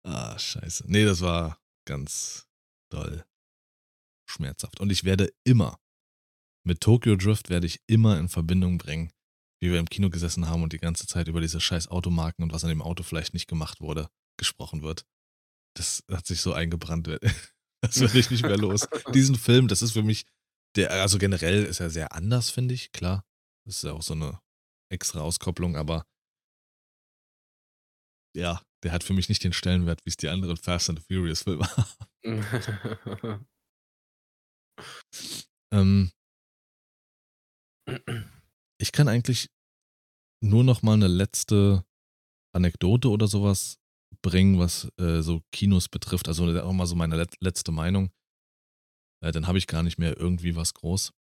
ah, 0.07 0.39
scheiße. 0.39 0.85
Nee, 0.87 1.05
das 1.05 1.21
war 1.21 1.59
ganz 1.87 2.47
doll 2.91 3.25
schmerzhaft. 4.31 4.81
Und 4.81 4.91
ich 4.91 5.05
werde 5.05 5.33
immer, 5.45 5.79
mit 6.67 6.81
Tokyo 6.81 7.17
Drift 7.17 7.51
werde 7.51 7.67
ich 7.67 7.83
immer 7.87 8.19
in 8.19 8.29
Verbindung 8.29 8.79
bringen, 8.79 9.13
wie 9.61 9.71
wir 9.71 9.79
im 9.79 9.89
Kino 9.89 10.09
gesessen 10.09 10.49
haben 10.49 10.63
und 10.63 10.73
die 10.73 10.79
ganze 10.79 11.07
Zeit 11.07 11.29
über 11.29 11.43
diese 11.43 11.61
scheiß 11.61 11.89
Automarken 11.89 12.43
und 12.43 12.53
was 12.53 12.65
an 12.65 12.71
dem 12.71 12.83
Auto 12.83 13.03
vielleicht 13.03 13.35
nicht 13.35 13.49
gemacht 13.49 13.81
wurde, 13.81 14.09
gesprochen 14.39 14.83
wird. 14.83 15.05
das 15.77 16.03
hat 16.11 16.27
sich 16.27 16.41
so 16.41 16.55
eingebrannt. 16.55 17.09
Das 17.87 18.01
werde 18.01 18.19
ich 18.19 18.31
nicht 18.31 18.43
mehr 18.43 18.57
los. 18.57 18.89
Diesen 19.13 19.37
Film, 19.37 19.69
das 19.69 19.83
ist 19.83 19.93
für 19.93 20.03
mich, 20.03 20.27
der, 20.77 20.91
also 20.91 21.19
generell 21.19 21.65
ist 21.65 21.81
er 21.81 21.91
sehr 21.91 22.13
anders, 22.13 22.51
finde 22.51 22.75
ich, 22.75 22.93
klar. 22.93 23.25
Das 23.67 23.77
ist 23.77 23.85
ja 23.85 23.93
auch 23.93 24.03
so 24.03 24.15
eine 24.15 24.41
extra 24.93 25.21
Auskopplung, 25.21 25.77
aber 25.77 26.07
ja, 28.37 28.63
der 28.83 28.93
hat 28.93 29.05
für 29.05 29.13
mich 29.13 29.29
nicht 29.29 29.45
den 29.45 29.53
Stellenwert, 29.53 30.01
wie 30.05 30.11
es 30.11 30.17
die 30.17 30.29
anderen 30.29 30.57
Fast 30.57 30.91
and 30.91 31.01
Furious 31.01 31.43
Filme 31.43 31.67
haben. 32.23 33.47
ähm, 35.73 36.11
ich 38.81 38.93
kann 38.93 39.09
eigentlich 39.09 39.51
nur 40.43 40.65
noch 40.65 40.83
mal 40.83 40.95
eine 40.95 41.09
letzte 41.09 41.85
Anekdote 42.55 43.09
oder 43.09 43.27
sowas 43.27 43.79
bringen, 44.25 44.59
was 44.59 44.89
äh, 44.99 45.21
so 45.21 45.43
Kinos 45.53 45.89
betrifft. 45.89 46.27
Also 46.27 46.45
auch 46.61 46.73
mal 46.73 46.87
so 46.87 46.97
meine 46.97 47.17
let 47.17 47.37
letzte 47.41 47.71
Meinung. 47.71 48.11
Äh, 49.21 49.31
dann 49.31 49.47
habe 49.47 49.59
ich 49.59 49.69
gar 49.69 49.85
nicht 49.85 49.99
mehr 49.99 50.17
irgendwie 50.17 50.57
was 50.57 50.75
groß. 50.75 51.13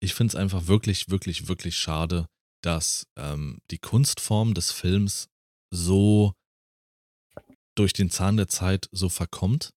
Ich 0.00 0.14
finde 0.14 0.30
es 0.30 0.36
einfach 0.36 0.66
wirklich, 0.66 1.10
wirklich, 1.10 1.48
wirklich 1.48 1.76
schade, 1.76 2.26
dass 2.62 3.06
ähm, 3.16 3.58
die 3.70 3.78
Kunstform 3.78 4.54
des 4.54 4.70
Films 4.70 5.28
so 5.70 6.32
durch 7.74 7.92
den 7.92 8.10
Zahn 8.10 8.36
der 8.36 8.48
Zeit 8.48 8.88
so 8.92 9.08
verkommt, 9.08 9.74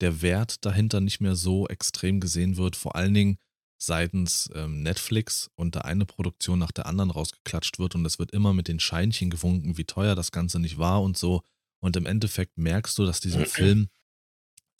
der 0.00 0.20
Wert 0.20 0.64
dahinter 0.66 1.00
nicht 1.00 1.20
mehr 1.20 1.34
so 1.34 1.66
extrem 1.68 2.20
gesehen 2.20 2.56
wird, 2.58 2.76
vor 2.76 2.94
allen 2.94 3.14
Dingen 3.14 3.38
seitens 3.78 4.50
ähm, 4.54 4.82
Netflix 4.82 5.50
und 5.54 5.76
da 5.76 5.80
eine 5.80 6.04
Produktion 6.04 6.58
nach 6.58 6.72
der 6.72 6.86
anderen 6.86 7.10
rausgeklatscht 7.10 7.78
wird 7.78 7.94
und 7.94 8.04
es 8.04 8.18
wird 8.18 8.32
immer 8.32 8.52
mit 8.52 8.68
den 8.68 8.80
Scheinchen 8.80 9.30
gewunken, 9.30 9.78
wie 9.78 9.84
teuer 9.84 10.14
das 10.14 10.32
Ganze 10.32 10.58
nicht 10.58 10.78
war 10.78 11.02
und 11.02 11.16
so. 11.16 11.42
Und 11.84 11.96
im 11.96 12.06
Endeffekt 12.06 12.56
merkst 12.56 12.96
du, 12.96 13.04
dass 13.04 13.20
diesem 13.20 13.44
Film 13.44 13.90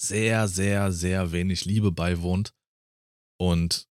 sehr, 0.01 0.49
sehr, 0.49 0.91
sehr 0.91 1.33
wenig 1.33 1.67
Liebe 1.67 1.93
beiwohnt 1.93 2.55
und 3.39 3.91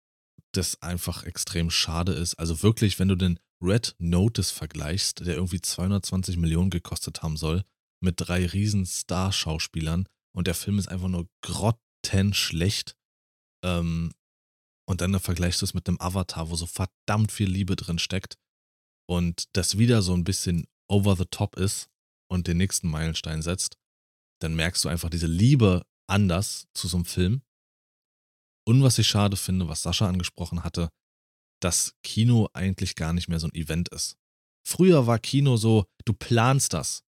das 0.51 0.79
einfach 0.83 1.23
extrem 1.23 1.71
schade 1.71 2.11
ist. 2.13 2.35
Also 2.35 2.61
wirklich, 2.61 2.99
wenn 2.99 3.07
du 3.07 3.15
den 3.15 3.39
Red 3.63 3.95
Notice 3.97 4.51
vergleichst, 4.51 5.25
der 5.25 5.33
irgendwie 5.33 5.59
220 5.59 6.37
Millionen 6.37 6.69
gekostet 6.69 7.23
haben 7.23 7.35
soll, 7.35 7.63
mit 7.99 8.13
drei 8.17 8.45
riesen 8.45 8.85
Star-Schauspielern 8.85 10.07
und 10.35 10.45
der 10.45 10.53
Film 10.53 10.77
ist 10.77 10.87
einfach 10.87 11.07
nur 11.07 11.27
grottenschlecht. 11.41 12.95
Ähm, 13.65 14.13
und 14.87 15.01
dann 15.01 15.19
vergleichst 15.19 15.63
du 15.63 15.65
es 15.65 15.73
mit 15.73 15.87
einem 15.87 15.99
Avatar, 15.99 16.51
wo 16.51 16.55
so 16.55 16.67
verdammt 16.67 17.31
viel 17.31 17.49
Liebe 17.49 17.75
drin 17.75 17.97
steckt 17.97 18.37
und 19.09 19.49
das 19.53 19.79
wieder 19.79 20.03
so 20.03 20.13
ein 20.13 20.23
bisschen 20.23 20.67
over 20.87 21.15
the 21.15 21.25
top 21.25 21.55
ist 21.55 21.89
und 22.29 22.47
den 22.47 22.57
nächsten 22.57 22.89
Meilenstein 22.89 23.41
setzt, 23.41 23.77
dann 24.41 24.55
merkst 24.55 24.83
du 24.85 24.89
einfach 24.89 25.09
diese 25.09 25.27
Liebe 25.27 25.85
anders 26.07 26.67
zu 26.73 26.87
so 26.87 26.97
einem 26.97 27.05
Film. 27.05 27.41
Und 28.67 28.83
was 28.83 28.97
ich 28.99 29.07
schade 29.07 29.35
finde, 29.35 29.67
was 29.67 29.81
Sascha 29.81 30.07
angesprochen 30.07 30.63
hatte, 30.63 30.89
dass 31.61 31.93
Kino 32.03 32.49
eigentlich 32.53 32.95
gar 32.95 33.13
nicht 33.13 33.27
mehr 33.27 33.39
so 33.39 33.47
ein 33.47 33.55
Event 33.55 33.89
ist. 33.89 34.15
Früher 34.65 35.07
war 35.07 35.19
Kino 35.19 35.57
so, 35.57 35.85
du 36.05 36.13
planst 36.13 36.73
das. 36.73 37.03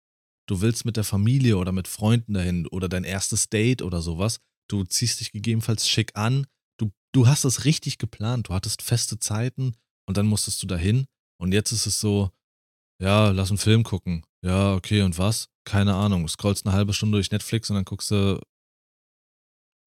Du 0.48 0.62
willst 0.62 0.86
mit 0.86 0.96
der 0.96 1.04
Familie 1.04 1.58
oder 1.58 1.72
mit 1.72 1.88
Freunden 1.88 2.34
dahin 2.34 2.68
oder 2.68 2.88
dein 2.88 3.04
erstes 3.04 3.50
Date 3.50 3.82
oder 3.82 4.02
sowas. 4.02 4.40
Du 4.70 4.84
ziehst 4.84 5.20
dich 5.20 5.32
gegebenenfalls 5.32 5.90
schick 5.90 6.16
an, 6.16 6.46
du 7.18 7.28
hast 7.28 7.46
es 7.46 7.66
richtig 7.66 7.98
geplant. 7.98 8.48
Du 8.48 8.54
hattest 8.54 8.84
feste 8.84 9.20
Zeiten 9.20 9.76
und 10.08 10.18
dann 10.18 10.28
musstest 10.28 10.62
du 10.62 10.68
dahin. 10.68 11.06
Und 11.40 11.52
jetzt 11.52 11.72
ist 11.72 11.88
es 11.88 12.00
so, 12.00 12.30
ja, 13.02 13.30
lass 13.32 13.50
einen 13.50 13.58
Film 13.58 13.84
gucken. 13.84 14.26
Ja, 14.44 14.74
okay, 14.74 15.02
und 15.02 15.18
was? 15.18 15.50
Keine 15.66 15.96
Ahnung. 15.96 16.28
Scrollst 16.28 16.66
eine 16.66 16.76
halbe 16.76 16.94
Stunde 16.94 17.18
durch 17.18 17.32
Netflix 17.32 17.70
und 17.70 17.76
dann 17.76 17.86
guckst 17.86 18.12
du 18.12 18.42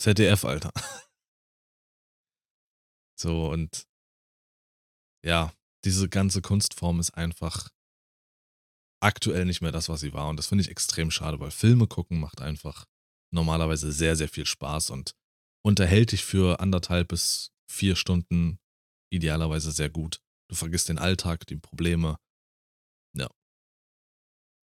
ZDF, 0.00 0.44
Alter. 0.44 0.72
So, 3.20 3.50
und 3.50 3.86
ja, 5.22 5.52
diese 5.84 6.08
ganze 6.08 6.40
Kunstform 6.40 7.00
ist 7.00 7.10
einfach 7.10 7.68
aktuell 9.02 9.44
nicht 9.44 9.60
mehr 9.60 9.72
das, 9.72 9.90
was 9.90 10.00
sie 10.00 10.14
war. 10.14 10.28
Und 10.28 10.38
das 10.38 10.46
finde 10.46 10.62
ich 10.62 10.70
extrem 10.70 11.10
schade, 11.10 11.38
weil 11.38 11.50
Filme 11.50 11.86
gucken 11.86 12.18
macht 12.18 12.40
einfach 12.40 12.86
normalerweise 13.30 13.92
sehr, 13.92 14.16
sehr 14.16 14.28
viel 14.28 14.46
Spaß 14.46 14.88
und 14.88 15.14
unterhält 15.62 16.12
dich 16.12 16.24
für 16.24 16.60
anderthalb 16.60 17.08
bis 17.08 17.52
vier 17.70 17.94
Stunden 17.94 18.58
idealerweise 19.12 19.70
sehr 19.70 19.90
gut. 19.90 20.20
Du 20.48 20.56
vergisst 20.56 20.88
den 20.88 20.98
Alltag, 20.98 21.46
die 21.46 21.56
Probleme. 21.56 22.16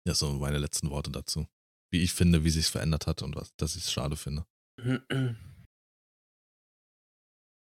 Ja. 0.07 0.15
So 0.15 0.33
meine 0.35 0.59
letzten 0.59 0.91
Worte 0.91 1.11
dazu. 1.11 1.47
Wie 1.91 2.03
ich 2.03 2.15
finde, 2.15 2.45
wie 2.45 2.51
sich 2.51 2.67
verändert 2.67 3.07
hat 3.07 3.23
und 3.23 3.37
was, 3.37 3.55
dass 3.57 3.77
ich 3.77 3.85
es 3.85 3.93
schade 3.93 4.17
finde. 4.17 4.47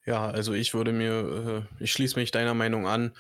Ja, 0.09 0.31
also 0.31 0.53
ich 0.53 0.73
würde 0.73 0.93
mir, 0.93 1.67
äh, 1.81 1.83
ich 1.83 1.91
schließe 1.91 2.17
mich 2.17 2.31
deiner 2.31 2.55
Meinung 2.55 2.87
an. 2.87 3.13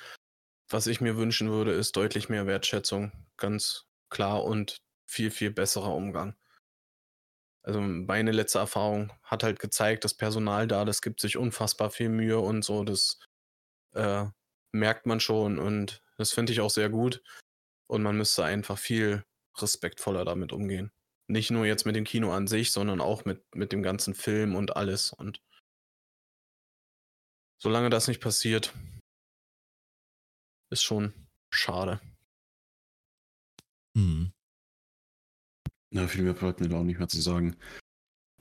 Was 0.68 0.86
ich 0.86 1.00
mir 1.00 1.16
wünschen 1.16 1.50
würde, 1.50 1.72
ist 1.72 1.96
deutlich 1.96 2.28
mehr 2.28 2.46
Wertschätzung, 2.46 3.10
ganz 3.36 3.88
klar 4.08 4.44
und 4.44 4.76
viel, 5.04 5.32
viel 5.32 5.50
besserer 5.50 5.92
Umgang 5.92 6.36
also 7.66 7.80
meine 7.80 8.30
letzte 8.30 8.60
Erfahrung 8.60 9.12
hat 9.24 9.42
halt 9.42 9.58
gezeigt, 9.58 10.04
das 10.04 10.14
Personal 10.14 10.68
da, 10.68 10.84
das 10.84 11.02
gibt 11.02 11.20
sich 11.20 11.36
unfassbar 11.36 11.90
viel 11.90 12.08
Mühe 12.08 12.38
und 12.38 12.64
so, 12.64 12.84
das 12.84 13.18
äh, 13.94 14.24
merkt 14.72 15.06
man 15.06 15.18
schon 15.18 15.58
und 15.58 16.00
das 16.16 16.32
finde 16.32 16.52
ich 16.52 16.60
auch 16.60 16.70
sehr 16.70 16.88
gut. 16.88 17.22
Und 17.88 18.02
man 18.02 18.16
müsste 18.16 18.44
einfach 18.44 18.78
viel 18.78 19.24
respektvoller 19.58 20.24
damit 20.24 20.52
umgehen. 20.52 20.90
Nicht 21.28 21.50
nur 21.50 21.66
jetzt 21.66 21.86
mit 21.86 21.96
dem 21.96 22.04
Kino 22.04 22.32
an 22.32 22.46
sich, 22.46 22.72
sondern 22.72 23.00
auch 23.00 23.24
mit, 23.24 23.42
mit 23.54 23.72
dem 23.72 23.82
ganzen 23.82 24.14
Film 24.14 24.54
und 24.54 24.76
alles. 24.76 25.12
Und 25.12 25.42
solange 27.58 27.90
das 27.90 28.08
nicht 28.08 28.20
passiert, 28.20 28.72
ist 30.70 30.82
schon 30.82 31.12
schade. 31.50 32.00
Mhm. 33.94 34.32
Na, 35.90 36.06
viel 36.08 36.22
mehr 36.22 36.34
bleibt 36.34 36.60
mir 36.60 36.68
da 36.68 36.78
auch 36.78 36.84
nicht 36.84 36.98
mehr 36.98 37.08
zu 37.08 37.20
sagen. 37.20 37.56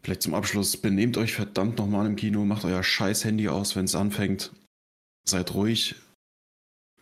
Vielleicht 0.03 0.21
zum 0.21 0.35
Abschluss, 0.35 0.77
benehmt 0.77 1.17
euch 1.17 1.33
verdammt 1.33 1.79
nochmal 1.79 2.05
im 2.05 2.15
Kino, 2.15 2.45
macht 2.45 2.65
euer 2.65 2.83
scheiß 2.83 3.23
Handy 3.25 3.49
aus, 3.49 3.75
wenn 3.75 3.85
es 3.85 3.95
anfängt. 3.95 4.51
Seid 5.27 5.53
ruhig, 5.55 5.95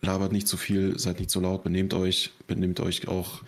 labert 0.04 0.32
nicht 0.32 0.48
zu 0.48 0.56
viel, 0.56 0.98
seid 0.98 1.18
nicht 1.18 1.30
zu 1.30 1.40
laut, 1.40 1.64
benehmt 1.64 1.94
euch, 1.94 2.32
benehmt 2.46 2.80
euch 2.80 3.08
auch 3.08 3.42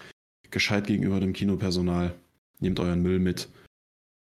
gescheit 0.51 0.87
gegenüber 0.87 1.21
dem 1.21 1.33
Kinopersonal. 1.33 2.15
Nehmt 2.59 2.81
euren 2.81 3.03
Müll 3.03 3.19
mit. 3.19 3.49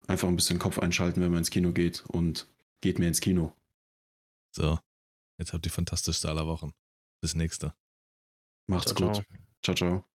Einfach 0.08 0.28
ein 0.28 0.36
bisschen 0.36 0.60
Kopf 0.60 0.80
einschalten, 0.80 1.22
wenn 1.22 1.32
man 1.32 1.40
ins 1.40 1.50
Kino 1.50 1.72
geht 1.72 2.04
und 2.08 2.48
geht 2.82 3.00
mehr 3.00 3.10
ins 3.10 3.22
Kino. 3.22 3.54
So, 4.52 4.80
jetzt 5.38 5.54
habt 5.54 5.66
ihr 5.66 5.72
fantastischste 5.72 6.30
aller 6.30 6.48
Wochen. 6.48 6.74
Bis 7.22 7.36
nächste. 7.36 7.74
Macht's 8.68 8.94
ciao, 8.94 9.12
gut. 9.12 9.26
Ciao, 9.62 9.76
ciao. 9.76 10.13